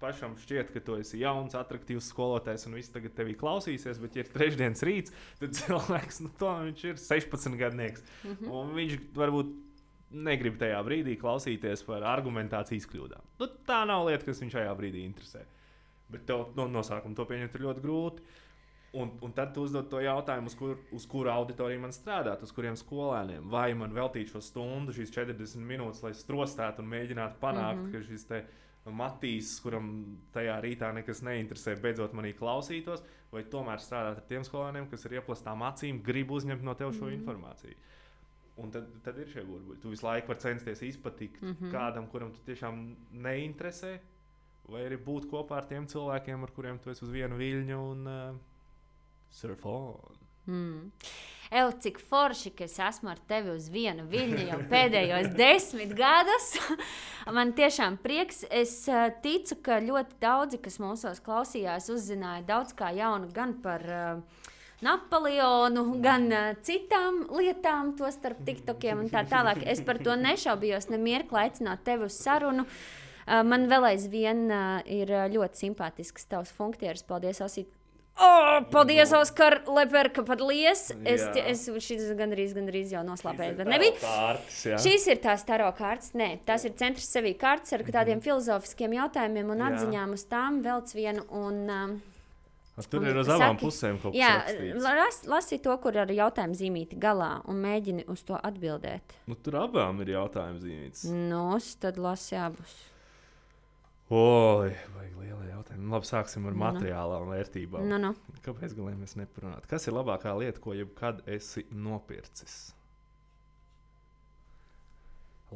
pašam 0.00 0.32
šķiet, 0.40 0.72
ka 0.72 0.80
tu 0.84 0.96
esi 0.96 1.20
jauns, 1.20 1.52
attraktīvs 1.56 2.08
skolotājs 2.12 2.66
un 2.68 2.76
viss 2.76 2.92
tagad 2.92 3.12
tevī 3.16 3.34
klausīsies, 3.36 4.00
bet, 4.00 4.16
ja 4.16 4.24
ir 4.24 4.32
trešdienas 4.32 4.82
rīts, 4.84 5.12
tad 5.40 5.52
cilvēks, 5.60 6.22
nu, 6.24 6.32
to 6.40 6.52
viņš 6.70 6.84
ir 6.88 6.96
16 7.00 7.56
gadnieks. 7.60 8.04
Mm 8.24 8.34
-hmm. 8.34 8.50
Un 8.52 8.74
viņš 8.76 8.96
varbūt 9.16 9.52
negrib 10.10 10.58
tajā 10.60 10.78
brīdī 10.86 11.16
klausīties 11.20 11.82
par 11.86 12.06
argumentācijas 12.06 12.86
kļūdām. 12.90 13.30
Nu, 13.40 13.48
tā 13.68 13.82
nav 13.88 14.06
lieta, 14.06 14.24
kas 14.28 14.42
viņu 14.42 14.54
šajā 14.54 14.74
brīdī 14.78 15.04
interesē. 15.06 15.44
Bet 16.12 16.26
tev 16.28 16.52
no, 16.56 16.82
sākuma 16.86 17.16
to 17.18 17.26
pieņemt 17.26 17.56
ir 17.56 17.64
ļoti 17.66 17.82
grūti. 17.82 18.26
Un, 18.96 19.10
un 19.20 19.32
tad 19.36 19.50
tu 19.52 19.64
uzdod 19.66 19.90
to 19.90 19.98
jautājumu, 20.00 20.48
uz, 20.48 20.54
kur, 20.56 20.78
uz 20.94 21.04
kuru 21.10 21.28
auditoriju 21.28 21.82
man 21.82 21.92
strādāt, 21.92 22.44
uz 22.46 22.52
kuriem 22.54 22.78
skolēniem. 22.80 23.50
Vai 23.52 23.74
man 23.76 23.92
veltīt 23.92 24.30
šo 24.32 24.40
stundu, 24.40 24.94
šīs 24.96 25.12
40 25.12 25.66
minūtes, 25.68 26.00
lai 26.06 26.14
strostētu 26.16 26.80
un 26.80 26.88
mēģinātu 26.94 27.36
panākt, 27.42 27.82
mm 27.82 27.90
-hmm. 27.90 27.92
ka 27.92 28.06
šis 28.06 28.24
te 28.30 28.44
Matīs, 28.86 29.56
kuram 29.58 29.88
tajā 30.34 30.60
rītā 30.62 30.92
nekas 30.94 31.20
neinteresē, 31.26 31.74
beidzot 31.82 32.12
manī 32.14 32.32
klausītos, 32.38 33.02
vai 33.32 33.42
tomēr 33.42 33.82
strādāt 33.82 34.20
ar 34.20 34.26
tiem 34.28 34.44
skolēniem, 34.46 34.86
kas 34.90 35.06
ar 35.06 35.16
ieplastām 35.18 35.64
acīm 35.66 36.02
grib 36.06 36.30
uzņemt 36.30 36.62
no 36.62 36.74
tevis 36.74 36.96
šo 36.96 37.04
mm 37.04 37.10
-hmm. 37.10 37.18
informāciju. 37.18 37.76
Un 38.56 38.70
tad, 38.72 38.88
tad 39.04 39.18
ir 39.20 39.28
šie 39.28 39.44
burbuļi. 39.44 39.80
Tu 39.82 39.90
visu 39.92 40.06
laiku 40.06 40.32
vari 40.32 40.40
censties 40.40 40.82
izpatikt 40.82 41.42
mm 41.42 41.54
-hmm. 41.54 41.72
kādam, 41.72 42.06
kuram 42.08 42.32
tu 42.32 42.40
tiešām 42.46 42.96
neinteresē, 43.12 43.98
vai 44.68 44.86
arī 44.88 44.96
būt 45.04 45.28
kopā 45.30 45.60
ar 45.60 45.66
tiem 45.68 45.86
cilvēkiem, 45.86 46.42
ar 46.42 46.52
kuriem 46.56 46.78
tu 46.78 46.90
esi 46.90 47.04
uz 47.04 47.10
vienu 47.10 47.36
viļņu 47.36 47.80
un 47.90 48.06
uh, 48.06 48.36
surf 49.30 49.66
on. 49.66 50.16
Mm. 50.46 50.92
Evo, 51.50 51.70
cik 51.82 52.00
forši, 52.02 52.50
ka 52.58 52.64
es 52.64 52.78
esmu 52.82 53.10
ar 53.12 53.20
tevi 53.28 53.52
uz 53.54 53.68
vienu 53.70 54.06
viļņu 54.10 54.48
jau 54.48 54.58
pēdējos 54.70 55.28
desmit 55.42 55.94
gadus. 55.94 56.56
Man 57.32 57.52
tiešām 57.52 58.00
prieks. 58.02 58.44
Es 58.50 58.88
uh, 58.88 59.10
ticu, 59.22 59.60
ka 59.62 59.78
ļoti 59.82 60.18
daudzi, 60.22 60.58
kas 60.58 60.80
mūsos 60.82 61.22
klausījās, 61.22 61.90
uzzināja 61.92 62.42
daudz 62.46 62.74
kā 62.74 62.90
jaunu 62.96 63.30
gan 63.34 63.54
par 63.62 63.86
uh, 63.86 64.45
Napoleonu, 64.84 65.86
gan 66.04 66.28
uh, 66.28 66.50
citām 66.66 67.22
lietām, 67.32 67.94
to 67.96 68.10
starp 68.12 68.42
TikTokiem 68.44 69.06
un 69.06 69.08
tā 69.12 69.24
tālāk. 69.28 69.62
Es 69.64 69.80
par 69.84 70.02
to 70.02 70.18
nešaubījos 70.20 70.90
nemirkli 70.92 71.46
aicināt 71.46 71.86
tevi 71.86 72.10
uz 72.10 72.18
sarunu. 72.20 72.66
Uh, 72.66 73.40
man 73.46 73.64
vēl 73.70 73.92
aizvien 73.94 74.46
uh, 74.50 74.84
ir 74.84 75.14
ļoti 75.32 75.66
simpātisks 75.66 76.28
tavs 76.28 76.52
funkcijas. 76.56 77.06
Paldies, 77.08 77.40
Osīt, 77.44 77.72
Oh, 78.16 78.64
paldies, 78.72 79.12
Oskar, 79.12 79.58
Leperka, 79.68 80.22
paldies. 80.24 80.88
Es, 81.04 81.26
jā. 81.36 81.42
es 81.52 81.66
šis 81.84 82.06
gandrīz, 82.16 82.54
gandrīz 82.56 82.94
jau 82.94 83.02
noslēpēju, 83.04 83.56
bet 83.58 83.68
nebija. 83.68 83.96
Kārtas, 84.00 84.60
jā. 84.70 84.78
Šīs 84.80 85.04
ir 85.12 85.20
tās 85.20 85.44
taro 85.44 85.68
kārtas, 85.76 86.14
nē, 86.16 86.30
tās 86.48 86.64
ir 86.64 86.72
centrs 86.80 87.10
sevī 87.12 87.34
kārtas 87.36 87.76
ar 87.76 87.84
tādiem 87.84 88.22
filozofiskiem 88.24 88.96
jautājumiem 88.96 89.52
un 89.52 89.64
atziņām 89.68 90.16
uz 90.16 90.24
tām 90.30 90.62
velc 90.64 90.96
vienu. 90.96 91.26
Un, 91.28 91.60
um, 91.68 91.98
Tur 92.76 93.00
un, 93.00 93.06
ir 93.08 93.16
uz 93.16 93.28
abām 93.32 93.56
pusēm 93.56 93.96
kaut 94.02 94.12
kas 94.12 94.20
tāds. 94.20 94.58
Jā, 94.60 94.96
las, 94.98 95.22
lasi 95.24 95.56
to, 95.64 95.72
kur 95.80 95.96
ar 95.96 96.10
jautājumu 96.12 96.58
zīmīti 96.58 96.98
galā 97.00 97.38
un 97.48 97.62
mēģini 97.62 98.04
uz 98.12 98.20
to 98.28 98.36
atbildēt. 98.36 99.14
Nu, 99.30 99.38
tur 99.40 99.56
abām 99.62 100.02
ir 100.04 100.12
jautājumu 100.12 100.60
zīmītes. 100.60 101.06
Nu, 101.08 101.46
tad 101.80 101.96
lasi 101.96 102.36
abus. 102.36 102.74
Oi, 104.12 104.74
vajag 104.92 105.14
liela 105.22 105.48
jautājuma. 105.48 105.82
Nu, 105.82 105.94
labi, 105.96 106.06
sāksim 106.06 106.44
ar 106.46 106.52
nu, 106.52 106.60
materiālām 106.66 107.32
vērtībām. 107.32 107.88
Nu, 107.88 107.96
nu. 107.98 108.12
Kāpēc 108.44 108.76
gan 108.76 109.00
mēs 109.00 109.16
neparunājam? 109.18 109.64
Kas 109.72 109.88
ir 109.88 109.96
labākā 109.96 110.36
lieta, 110.38 110.60
ko 110.62 110.76
jebkad 110.76 111.24
esi 111.32 111.64
nopircis? 111.72 112.58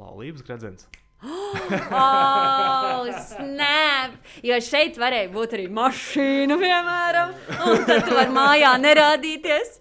Laulības 0.01 0.43
gredzens. 0.49 0.89
oh, 2.01 3.09
snap! 3.27 4.17
Jo 4.47 4.57
šeit 4.65 4.97
varēja 5.01 5.29
būt 5.35 5.57
arī 5.59 5.67
mašīna, 5.77 6.57
piemēram, 6.61 7.35
un 7.69 7.83
tad 7.89 8.07
tu 8.09 8.17
vari 8.17 8.33
mājā 8.35 8.75
nerādīties. 8.81 9.75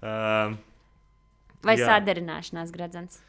Um, 0.00 0.56
Vai 1.60 1.76
jā. 1.76 1.90
sadarināšanās 1.90 2.72
gredzens? 2.72 3.20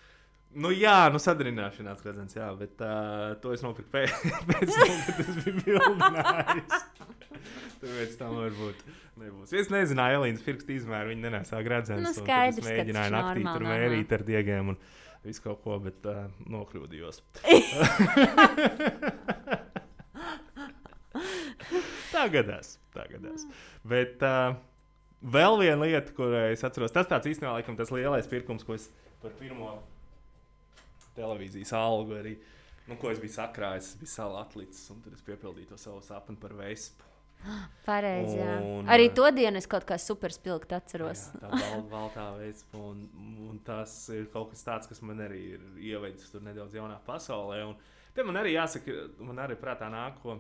Nu, 0.51 0.71
jā, 0.75 1.05
nu, 1.11 1.19
sadarināšanās 1.21 2.01
redzams, 2.03 2.35
jā, 2.35 2.47
bet 2.59 2.81
uh, 2.83 3.35
to 3.43 3.53
es 3.55 3.61
nopirku 3.63 3.87
pēc, 3.93 4.11
pēc 4.49 4.71
tam, 4.73 4.97
kad 5.07 5.21
tas 5.21 5.37
bija 5.45 5.61
bildinājis. 5.63 6.81
Tāpēc 7.81 8.17
tam 8.19 8.35
varbūt 8.37 8.81
nebūs. 9.21 9.53
Es 9.57 9.71
nezināju, 9.71 10.19
Elīnas 10.19 10.43
pirkstu 10.43 10.75
izmēru, 10.75 11.13
viņa 11.13 11.23
nenesā 11.29 11.61
gredzens. 11.65 12.03
Nu, 12.03 12.11
skaidrs, 12.15 12.59
es 12.59 12.67
mēģināju 12.67 13.15
naktī 13.15 13.45
tur 13.47 13.65
mērīt 13.69 14.11
ar 14.17 14.25
diegiem 14.27 14.73
un 14.73 14.81
visu 15.25 15.41
kaut 15.45 15.61
ko, 15.63 15.77
bet 15.83 16.05
uh, 16.09 16.25
nokļūdījos. 16.49 17.21
tā 22.15 22.23
gadās, 22.33 22.67
tā 22.95 23.03
gadās. 23.11 23.45
Bet 23.87 24.23
uh, 24.25 24.55
vēl 25.21 25.59
viena 25.61 25.85
lieta, 25.85 26.13
ko 26.17 26.23
es 26.47 26.63
atceros, 26.65 26.93
tas 26.95 27.09
tāds 27.09 27.29
īstenībā 27.31 27.53
laikam 27.59 27.77
tas 27.79 27.93
lielais 27.93 28.29
pirkums, 28.31 28.65
ko 28.65 28.73
es 28.77 28.89
par 29.21 29.31
pirmo 29.39 29.69
televīzijas 31.17 31.73
algu. 31.77 32.17
Arī, 32.21 32.33
nu, 32.87 32.97
ko 33.01 33.11
es 33.13 33.21
biju 33.21 33.35
sakrājis, 33.37 33.93
es 33.93 34.01
biju 34.01 34.13
salu 34.15 34.35
atlicis, 34.41 34.89
un 34.93 34.97
tad 35.05 35.13
es 35.17 35.25
piepildīju 35.27 35.67
to 35.73 35.77
savu 35.81 36.01
sapni 36.05 36.37
par 36.41 36.53
vespu. 36.57 37.10
Pareizi. 37.87 38.37
Un, 38.39 38.89
arī 38.91 39.09
to 39.15 39.27
dienu 39.33 39.59
es 39.61 39.67
kaut 39.69 39.85
kā 39.89 39.97
superspilgti 40.01 40.75
atceros. 40.77 41.27
Jā, 41.33 41.41
tā 41.41 41.51
bal, 41.55 41.83
baltā 41.91 42.27
vespa, 42.37 42.81
un, 42.91 43.03
un 43.49 43.59
tas 43.65 43.93
ir 44.13 44.27
kaut 44.33 44.51
kas 44.53 44.65
tāds, 44.67 44.89
kas 44.91 45.01
man 45.05 45.23
arī 45.25 45.41
ir 45.55 45.65
ievedis 45.91 46.31
tur 46.33 46.45
nedaudz 46.45 46.77
jaunā 46.77 46.99
pasaulē. 47.07 47.63
Un 47.71 47.77
te 48.15 48.25
man 48.27 48.41
arī 48.41 48.55
jāsaka, 48.55 48.97
man 49.25 49.41
arī 49.45 49.59
prātā 49.59 49.91
nāk, 49.91 50.21
ko. 50.23 50.39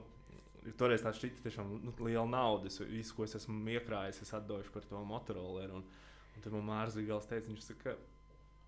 Toreiz 0.77 1.01
tā 1.01 1.09
šķita 1.17 1.41
tiešām 1.41 1.69
nu, 1.87 1.91
liela 2.05 2.27
nauda. 2.29 2.69
Visu, 2.85 3.15
ko 3.17 3.25
es 3.25 3.33
esmu 3.39 3.63
iekrājis, 3.79 4.19
es 4.21 4.33
atdošu 4.37 4.69
par 4.75 4.83
to 4.85 4.99
motoroleru. 5.09 5.79
Un, 5.79 5.87
un 6.35 6.43
tad 6.43 6.53
man 6.53 6.67
Mārcis 6.67 7.07
Gals 7.07 7.25
teica, 7.25 7.49
viņš 7.49 7.63
saka, 7.65 7.95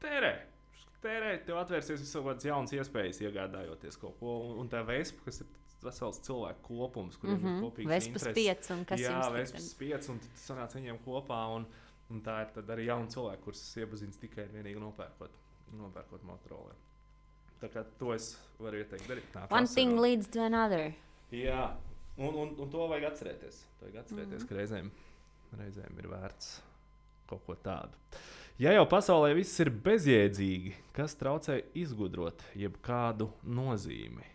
tērē, 0.01 0.31
tērēt, 1.03 1.43
tev 1.45 1.59
atvērsies 1.61 2.01
visas 2.01 2.25
kādas 2.25 2.47
jaunas 2.47 2.73
iespējas, 2.73 3.21
iegādājoties 3.27 3.99
kaut 4.01 4.17
ko. 4.17 4.39
Un, 4.47 4.63
un 4.63 4.71
tā 4.71 4.81
vespa, 4.87 5.21
kas 5.27 5.43
ir 5.43 5.51
vesels 5.85 6.19
cilvēku 6.25 6.67
kopums, 6.67 7.17
kuriem 7.17 7.37
mm 7.37 7.43
-hmm. 7.43 7.49
ir 7.49 7.61
mhm. 7.61 7.65
kopīgs 7.65 7.89
Vespas 7.89 8.27
pieci 8.33 8.73
un 8.73 8.85
kas 8.85 8.99
jā, 8.99 9.19
vespas 9.33 9.73
pieci, 9.79 10.11
un 10.11 10.19
tad 10.19 10.41
sanāca 10.45 10.79
viņiem 10.79 10.99
kopā. 11.05 11.41
Un, 11.55 11.67
un 12.09 12.21
tā 12.21 12.41
ir 12.41 12.71
arī 12.75 12.85
jauna 12.85 13.07
cilvēka, 13.07 13.43
kurus 13.43 13.77
iepazīst 13.77 14.19
tikai 14.19 14.47
un 14.49 14.57
vienīgi 14.57 14.79
nopērkot, 14.79 15.31
nopērkot 15.71 16.23
motoroleru. 16.23 16.77
Tā 17.61 17.69
kā 17.71 17.85
to 17.99 18.13
es 18.13 18.37
varu 18.59 18.77
ieteikt 18.77 19.07
darīt. 19.07 19.29
Nā, 19.35 19.47
One 19.51 19.67
thing 19.67 19.99
leads 19.99 20.27
to 20.27 20.41
another. 20.41 20.93
Jā, 21.31 21.77
un, 22.17 22.35
un, 22.35 22.55
un 22.59 22.69
to 22.69 22.87
vajag 22.87 23.11
atcerēties. 23.11 23.63
To 23.79 23.85
vajag 23.85 24.03
atcerēties, 24.03 24.41
mm 24.41 24.45
-hmm. 24.45 24.49
ka 24.49 24.55
reizēm, 24.55 24.91
reizēm 25.57 25.99
ir 25.99 26.07
vērts 26.07 26.61
kaut 27.27 27.45
ko 27.45 27.55
tādu. 27.55 27.97
Ja 28.61 28.73
jau 28.75 28.83
pasaulē 28.85 29.31
viss 29.33 29.59
ir 29.59 29.71
bezjēdzīgi, 29.83 30.73
kas 30.93 31.15
traucē 31.17 31.63
izgudrot 31.73 32.43
jebkādu 32.53 33.31
nozīmi? 33.43 34.32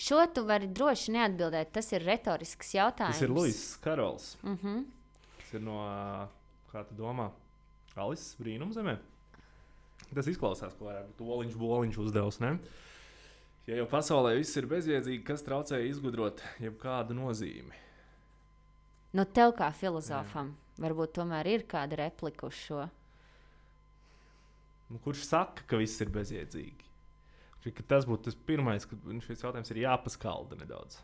Šo 0.00 0.20
tu 0.34 0.42
vari 0.48 0.66
droši 0.66 1.14
neatbildēt. 1.14 1.70
Tas 1.76 1.92
ir 1.94 2.02
retorisks 2.06 2.74
jautājums. 2.74 3.18
Tas 3.18 3.26
ir 3.26 3.30
Luis 3.30 3.76
Karols. 3.82 4.36
Mm 4.42 4.58
-hmm. 4.62 4.84
Tas 5.38 5.54
ir 5.54 5.60
no, 5.60 5.78
kā 6.72 6.84
tu 6.88 6.94
domā, 6.94 7.30
Alises 7.96 8.36
brīnumzemē. 8.40 8.96
Tas 10.14 10.26
izklausās, 10.26 10.74
ka 10.78 10.84
varētu 10.84 11.14
būt 11.18 11.30
oliņš, 11.36 11.54
boliņš 11.58 11.98
uzdevums. 11.98 12.40
Ne? 12.40 12.58
Ja 13.66 13.76
jau 13.76 13.86
pasaulē 13.86 14.34
viss 14.36 14.56
ir 14.56 14.66
bezjēdzīgi, 14.66 15.22
kas 15.24 15.42
traucē 15.42 15.78
izgudrot 15.88 16.42
jebkādu 16.60 17.14
nozīmi? 17.14 17.72
No 19.12 19.24
tev 19.24 19.54
kā 19.56 19.70
filozofam. 19.72 20.52
Jā. 20.52 20.60
Varbūt 20.84 21.12
tomēr 21.14 21.46
ir 21.46 21.62
kāda 21.70 21.96
replika 21.96 22.46
uz 22.46 22.54
šo. 22.58 22.88
Nu, 24.90 24.98
kurš 24.98 25.22
saka, 25.28 25.62
ka 25.70 25.78
viss 25.78 26.02
ir 26.02 26.10
bezjēdzīgi? 26.14 26.90
Ka 27.64 27.84
tas 27.94 28.04
būtu 28.04 28.28
tas 28.28 28.36
pirmais, 28.36 28.84
kad 28.84 29.06
šis 29.24 29.44
jautājums 29.46 29.70
ir 29.72 29.80
jāpaskalda 29.86 30.58
nedaudz. 30.60 30.98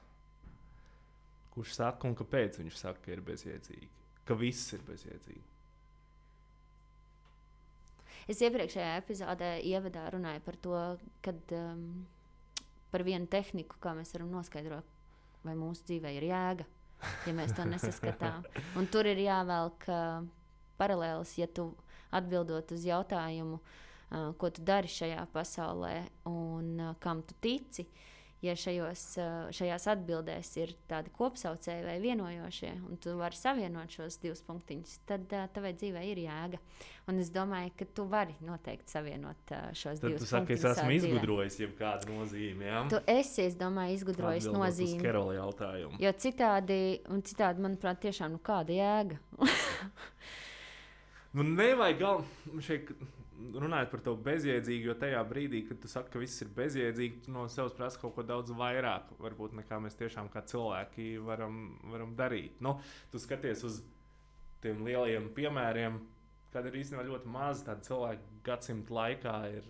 Kurš 1.54 1.78
saka 1.78 2.08
un 2.08 2.16
kāpēc 2.18 2.58
viņš 2.60 2.76
saka, 2.76 3.00
ka 3.06 3.14
ir 3.14 3.22
bezjēdzīgi? 3.24 3.88
Ka 4.28 4.36
viss 4.38 4.74
ir 4.76 4.84
bezjēdzīgi. 4.86 5.46
Es 8.30 8.42
iepriekšējā 8.44 8.90
epizodē 9.00 9.54
ievadā 9.66 10.04
runāju 10.12 10.42
par 10.44 10.58
to, 10.62 10.82
kad, 11.24 11.40
um, 11.56 12.04
par 12.92 13.02
vienu 13.08 13.26
tehniku, 13.30 13.80
kā 13.82 13.96
mēs 13.96 14.12
varam 14.14 14.28
noskaidrot, 14.36 14.92
vai 15.46 15.56
mūsu 15.58 15.88
dzīvē 15.88 16.12
ir 16.18 16.28
jēga 16.28 16.68
ja 17.26 17.34
mēs 17.36 17.54
to 17.56 17.64
nesaskatām. 17.68 18.44
Un 18.78 18.88
tur 18.92 19.08
ir 19.08 19.20
jāvelk 19.24 19.86
uh, 19.90 20.24
paralēlis, 20.80 21.36
ja 21.40 21.48
tu 21.48 21.70
atbildot 22.16 22.74
uz 22.76 22.84
jautājumu, 22.86 23.60
uh, 23.60 23.89
ko 24.10 24.50
tu 24.50 24.62
dari 24.66 24.90
šajā 24.90 25.26
pasaulē 25.34 25.96
un 26.30 26.94
kam 27.00 27.22
tu 27.22 27.36
tici. 27.40 27.86
ja 28.40 28.54
šajos, 28.56 29.02
šajās 29.52 29.84
atbildēs 29.92 30.50
ir 30.60 30.70
tādi 30.88 31.12
kopsaucēji 31.12 31.84
vai 31.84 31.98
vienojošie, 32.00 32.70
un 32.88 32.96
tu 33.02 33.12
vari 33.18 33.36
savienot 33.36 33.92
šos 33.92 34.16
divus 34.22 34.40
punktiņus, 34.46 34.94
tad 35.08 35.26
tavai 35.54 35.74
dzīvei 35.76 36.06
ir 36.08 36.22
jēga. 36.22 36.60
Un 37.10 37.20
es 37.20 37.28
domāju, 37.34 37.74
ka 37.76 37.88
tu 37.98 38.06
vari 38.08 38.36
noteikti 38.46 38.94
savienot 38.94 39.52
šos 39.76 40.00
Tad 40.00 40.08
divus 40.08 40.24
tu 40.24 40.30
saki, 40.30 40.56
es 40.56 40.64
esmu 40.64 40.88
dzīvē. 40.88 40.96
izgudrojis 40.96 41.60
jau 41.60 41.70
kādu 41.78 42.16
nozīmi. 42.16 42.68
Ja? 42.70 42.82
Tu 42.88 43.02
esi, 43.12 43.44
es 43.44 43.60
domāju, 43.60 43.98
izgudrojis 43.98 44.48
Atbildot 44.48 44.64
nozīmi. 44.64 45.04
Kerola 45.04 45.36
jautājumu. 45.36 46.00
Jo 46.00 46.16
citādi, 46.24 46.80
un 47.12 47.24
citādi, 47.26 47.66
manuprāt, 47.66 48.00
tiešām 48.06 48.38
nu, 48.38 48.44
kāda 48.44 48.78
jēga. 48.80 49.20
Nu, 51.30 51.44
nevajag 51.46 51.98
gal... 52.00 52.24
šeit 52.58 52.88
runājot 53.60 53.90
par 53.92 54.02
to 54.04 54.14
bezjēdzīgu, 54.24 54.90
jo 54.90 54.94
tajā 55.00 55.20
brīdī, 55.28 55.62
kad 55.68 55.80
tu 55.82 55.90
saki, 55.90 56.12
ka 56.12 56.22
viss 56.22 56.42
ir 56.44 56.50
bezjēdzīgi, 56.56 57.24
tu 57.26 57.34
no 57.34 57.46
sevis 57.52 57.74
prasa 57.76 58.00
kaut 58.00 58.14
ko 58.16 58.24
daudz 58.26 58.52
vairāk, 58.56 59.12
varbūt 59.20 59.56
nekā 59.60 59.80
mēs 59.84 59.98
tiešām 60.00 60.30
kā 60.32 60.42
cilvēki 60.50 61.12
varam, 61.24 61.60
varam 61.92 62.14
darīt. 62.18 62.60
Nu, 62.64 62.76
tu 63.12 63.20
skaties 63.22 63.64
uz 63.68 63.80
tiem 64.64 64.82
lielajiem 64.86 65.30
piemēriem, 65.36 66.00
kad 66.54 66.66
ir 66.66 66.80
īstenībā 66.80 67.06
ļoti 67.06 67.30
maz 67.30 67.62
tādu 67.66 67.86
cilvēku 67.88 68.40
gadsimtu 68.46 68.96
laikā, 68.96 69.36
ir 69.58 69.68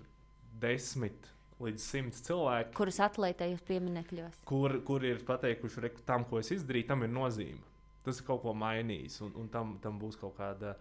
desmit 0.61 1.29
līdz 1.61 1.85
simts 1.85 2.23
cilvēki. 2.25 2.75
Kurus 2.77 3.01
uz 3.01 3.65
pieminekļos? 3.69 4.41
kur, 4.49 4.81
kur 4.87 5.05
ir 5.05 5.25
pateikuši, 5.29 5.91
ka 5.97 6.07
tam, 6.15 6.25
ko 6.25 6.41
es 6.41 6.51
izdarīju, 6.57 6.89
tam 6.89 7.05
ir 7.05 7.13
nozīme. 7.13 7.61
Tas 8.05 8.21
ir 8.21 8.27
kaut 8.27 8.41
ko 8.43 8.55
mainījis, 8.57 9.21
un, 9.27 9.35
un 9.37 9.49
tam, 9.53 9.77
tam 9.83 9.99
būs 10.01 10.17
kaut 10.17 10.39
kāda 10.39 10.75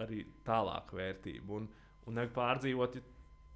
arī 0.00 0.22
tālāka 0.46 0.96
vērtība. 0.96 1.58
Un, 1.58 1.66
un 2.06 2.16
nevajag 2.16 2.34
pārdzīvot, 2.36 2.96
ja 3.00 3.02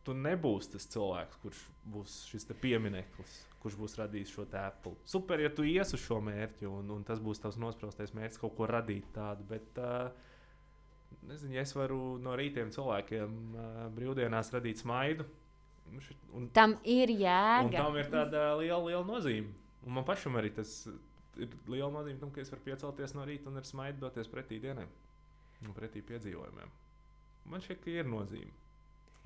tu 0.04 0.14
nebūsi 0.16 0.74
tas 0.74 0.86
cilvēks, 0.92 1.38
kurš 1.42 1.60
būs 1.94 2.16
šis 2.28 2.48
piemineklis, 2.60 3.38
kurš 3.62 3.78
būs 3.80 3.96
radījis 4.02 4.34
šo 4.36 4.44
tēlu. 4.52 4.92
Super, 5.08 5.40
ja 5.40 5.48
tu 5.52 5.64
ies 5.64 5.94
uz 5.96 6.02
šo 6.04 6.20
mērķi, 6.24 6.68
un, 6.68 6.90
un 6.92 7.04
tas 7.08 7.22
būs 7.24 7.40
tavs 7.40 7.56
nospraustais 7.60 8.12
mērķis, 8.16 8.40
kaut 8.42 8.56
ko 8.58 8.68
radīt 8.68 9.08
tādu. 9.16 9.46
Bet, 9.48 9.80
uh, 9.80 10.12
Nezinu, 11.24 11.54
ja 11.56 11.62
es 11.64 11.72
varu 11.72 12.18
no 12.20 12.34
rītiem 12.36 12.72
cilvēkiem 12.74 13.34
uh, 13.54 13.80
brīvdienās 13.96 14.50
radīt 14.52 14.82
smaidu, 14.82 15.24
un 16.34 16.48
Tam 16.52 16.74
ir 16.84 17.08
jēga. 17.12 17.70
tam 17.78 17.96
ir 17.96 18.08
tāda 18.12 18.54
liela, 18.58 18.82
liela 18.84 19.04
nozīme. 19.08 19.52
Un 19.84 19.96
man 19.96 20.04
pašam 20.04 20.36
arī 20.40 20.50
tas 20.56 20.86
ir 21.38 21.48
liela 21.70 21.90
nozīme, 21.94 22.18
tam, 22.20 22.32
ka 22.34 22.42
es 22.42 22.50
varu 22.52 22.64
piecelties 22.66 23.14
no 23.16 23.24
rīta 23.28 23.48
un 23.48 23.60
ar 23.60 23.68
smaidu 23.68 24.04
doties 24.04 24.28
pretī 24.32 24.60
dienai 24.60 24.86
un 25.64 25.76
pretī 25.76 26.02
piedzīvojumiem. 26.04 26.72
Man 27.50 27.60
šķiet, 27.64 27.80
ka 27.84 27.90
ir 27.92 28.08
nozīme. 28.08 28.52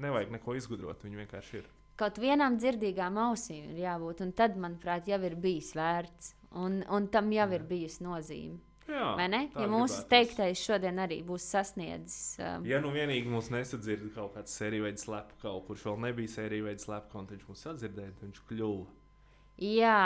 Nevajag 0.02 0.30
neko 0.36 0.54
izgudrot, 0.58 1.02
viņi 1.06 1.20
vienkārši 1.24 1.60
ir. 1.62 1.68
Kaut 1.98 2.18
vienām 2.22 2.56
dzirdīgām 2.62 3.16
ausīm 3.18 3.72
ir 3.72 3.80
jābūt, 3.82 4.20
un 4.22 4.32
tad, 4.38 4.54
manuprāt, 4.62 5.08
jau 5.10 5.18
ir 5.26 5.34
bijis 5.42 5.72
vērts. 5.74 6.34
Un, 6.58 6.80
un 6.88 7.08
tam 7.12 7.30
jau 7.34 7.48
ir 7.52 7.64
bijusi 7.68 8.04
nozīme. 8.06 8.60
Jā, 8.88 9.10
Vai 9.18 9.26
ne? 9.28 9.40
Ja 9.52 9.66
mūsu 9.68 9.98
gribētos. 9.98 10.06
teiktais 10.08 10.60
šodien 10.64 10.96
arī 11.02 11.18
būs 11.26 11.44
sasniedzis. 11.52 12.38
Um, 12.40 12.62
Ja 12.64 12.78
nu 12.80 12.88
vienīgi 12.94 13.28
mums 13.28 13.50
nesadzird 13.52 14.06
kaut 14.14 14.32
kāds 14.38 14.54
sēriju 14.56 14.86
veids 14.86 15.04
slepa 15.04 15.36
kaut 15.42 15.66
kurš 15.66 15.82
vēl 15.90 15.98
nebija 16.06 16.32
sēriju 16.38 16.64
veids 16.70 16.86
slepa, 16.88 17.18
un 17.20 17.26
viņš 17.28 17.42
mūs 17.50 17.66
sadzirdēja, 17.66 18.14
tad 18.16 18.30
viņš 18.30 18.40
kļuva. 18.48 18.86
Jā, 19.58 19.98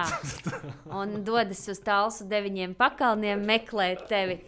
un 0.99 1.21
dodas 1.29 1.63
uz 1.69 1.79
tālsu 1.85 2.27
deviņiem 2.31 2.75
pakalniem 2.75 3.45
meklēt 3.47 4.07
tevi. 4.11 4.41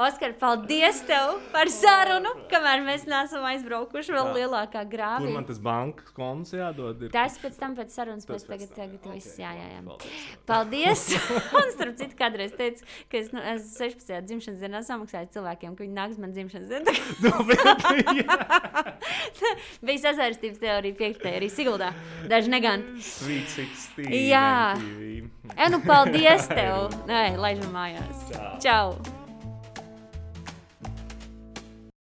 Oskar, 0.00 0.32
paldies 0.40 1.02
tev 1.04 1.34
par 1.52 1.68
sarunu, 1.72 2.30
kamēr 2.48 2.80
mēs 2.86 3.02
neesam 3.10 3.44
aizbraukuši 3.50 4.14
vēl 4.14 4.28
Tā. 4.30 4.34
lielākā 4.38 4.82
Kur 4.86 4.90
grāvī. 4.94 5.32
man 5.34 5.44
tas 5.44 5.58
bankas 5.60 6.08
konts 6.16 6.54
jādod? 6.56 7.02
Ir? 7.04 7.10
Tas 7.12 7.36
pēc 7.42 7.58
tam, 7.60 7.74
pēc 7.76 7.92
sarunas, 7.92 8.24
Tas 8.24 8.46
pēc 8.46 8.48
tagad, 8.48 8.70
tam, 8.72 8.78
tagad 8.78 9.10
jā. 9.10 9.16
viss, 9.18 9.34
jā, 9.42 9.50
jā, 9.58 9.66
jā. 9.74 9.82
paldies. 9.84 10.24
Paldies! 10.48 11.04
Un 11.60 11.72
starp 11.74 11.98
citu, 12.00 12.16
kādreiz 12.16 12.54
teicu, 12.56 12.86
ka 13.12 13.20
es, 13.20 13.28
nu, 13.36 13.42
es 13.52 13.68
16. 13.76 14.24
dzimšanas 14.30 14.64
dienā 14.64 14.80
samaksāju 14.88 15.30
cilvēkiem, 15.36 15.76
ka 15.76 15.84
viņi 15.84 15.96
nāks 16.00 16.20
man 16.22 16.32
dzimšanas 16.32 16.72
dienā. 16.72 16.96
Nu, 17.20 17.34
jā. 18.16 18.36
Bija 19.86 20.00
sazvērstības 20.06 20.60
teorija 20.62 20.96
5. 20.96 21.28
arī 21.36 21.50
Siguldā. 21.52 21.92
Daži 22.30 22.52
negan. 22.52 22.86
Sweet 23.04 23.52
16. 23.52 24.08
Jā. 24.30 24.74
MTV. 24.80 25.30
E, 25.56 25.70
nu, 25.74 25.82
paldies 25.84 26.48
tev! 26.50 26.88
Nē, 27.10 27.24
laižam 27.40 27.72
mājās. 27.74 28.28
Čau. 28.32 28.52
Čau! 28.64 29.19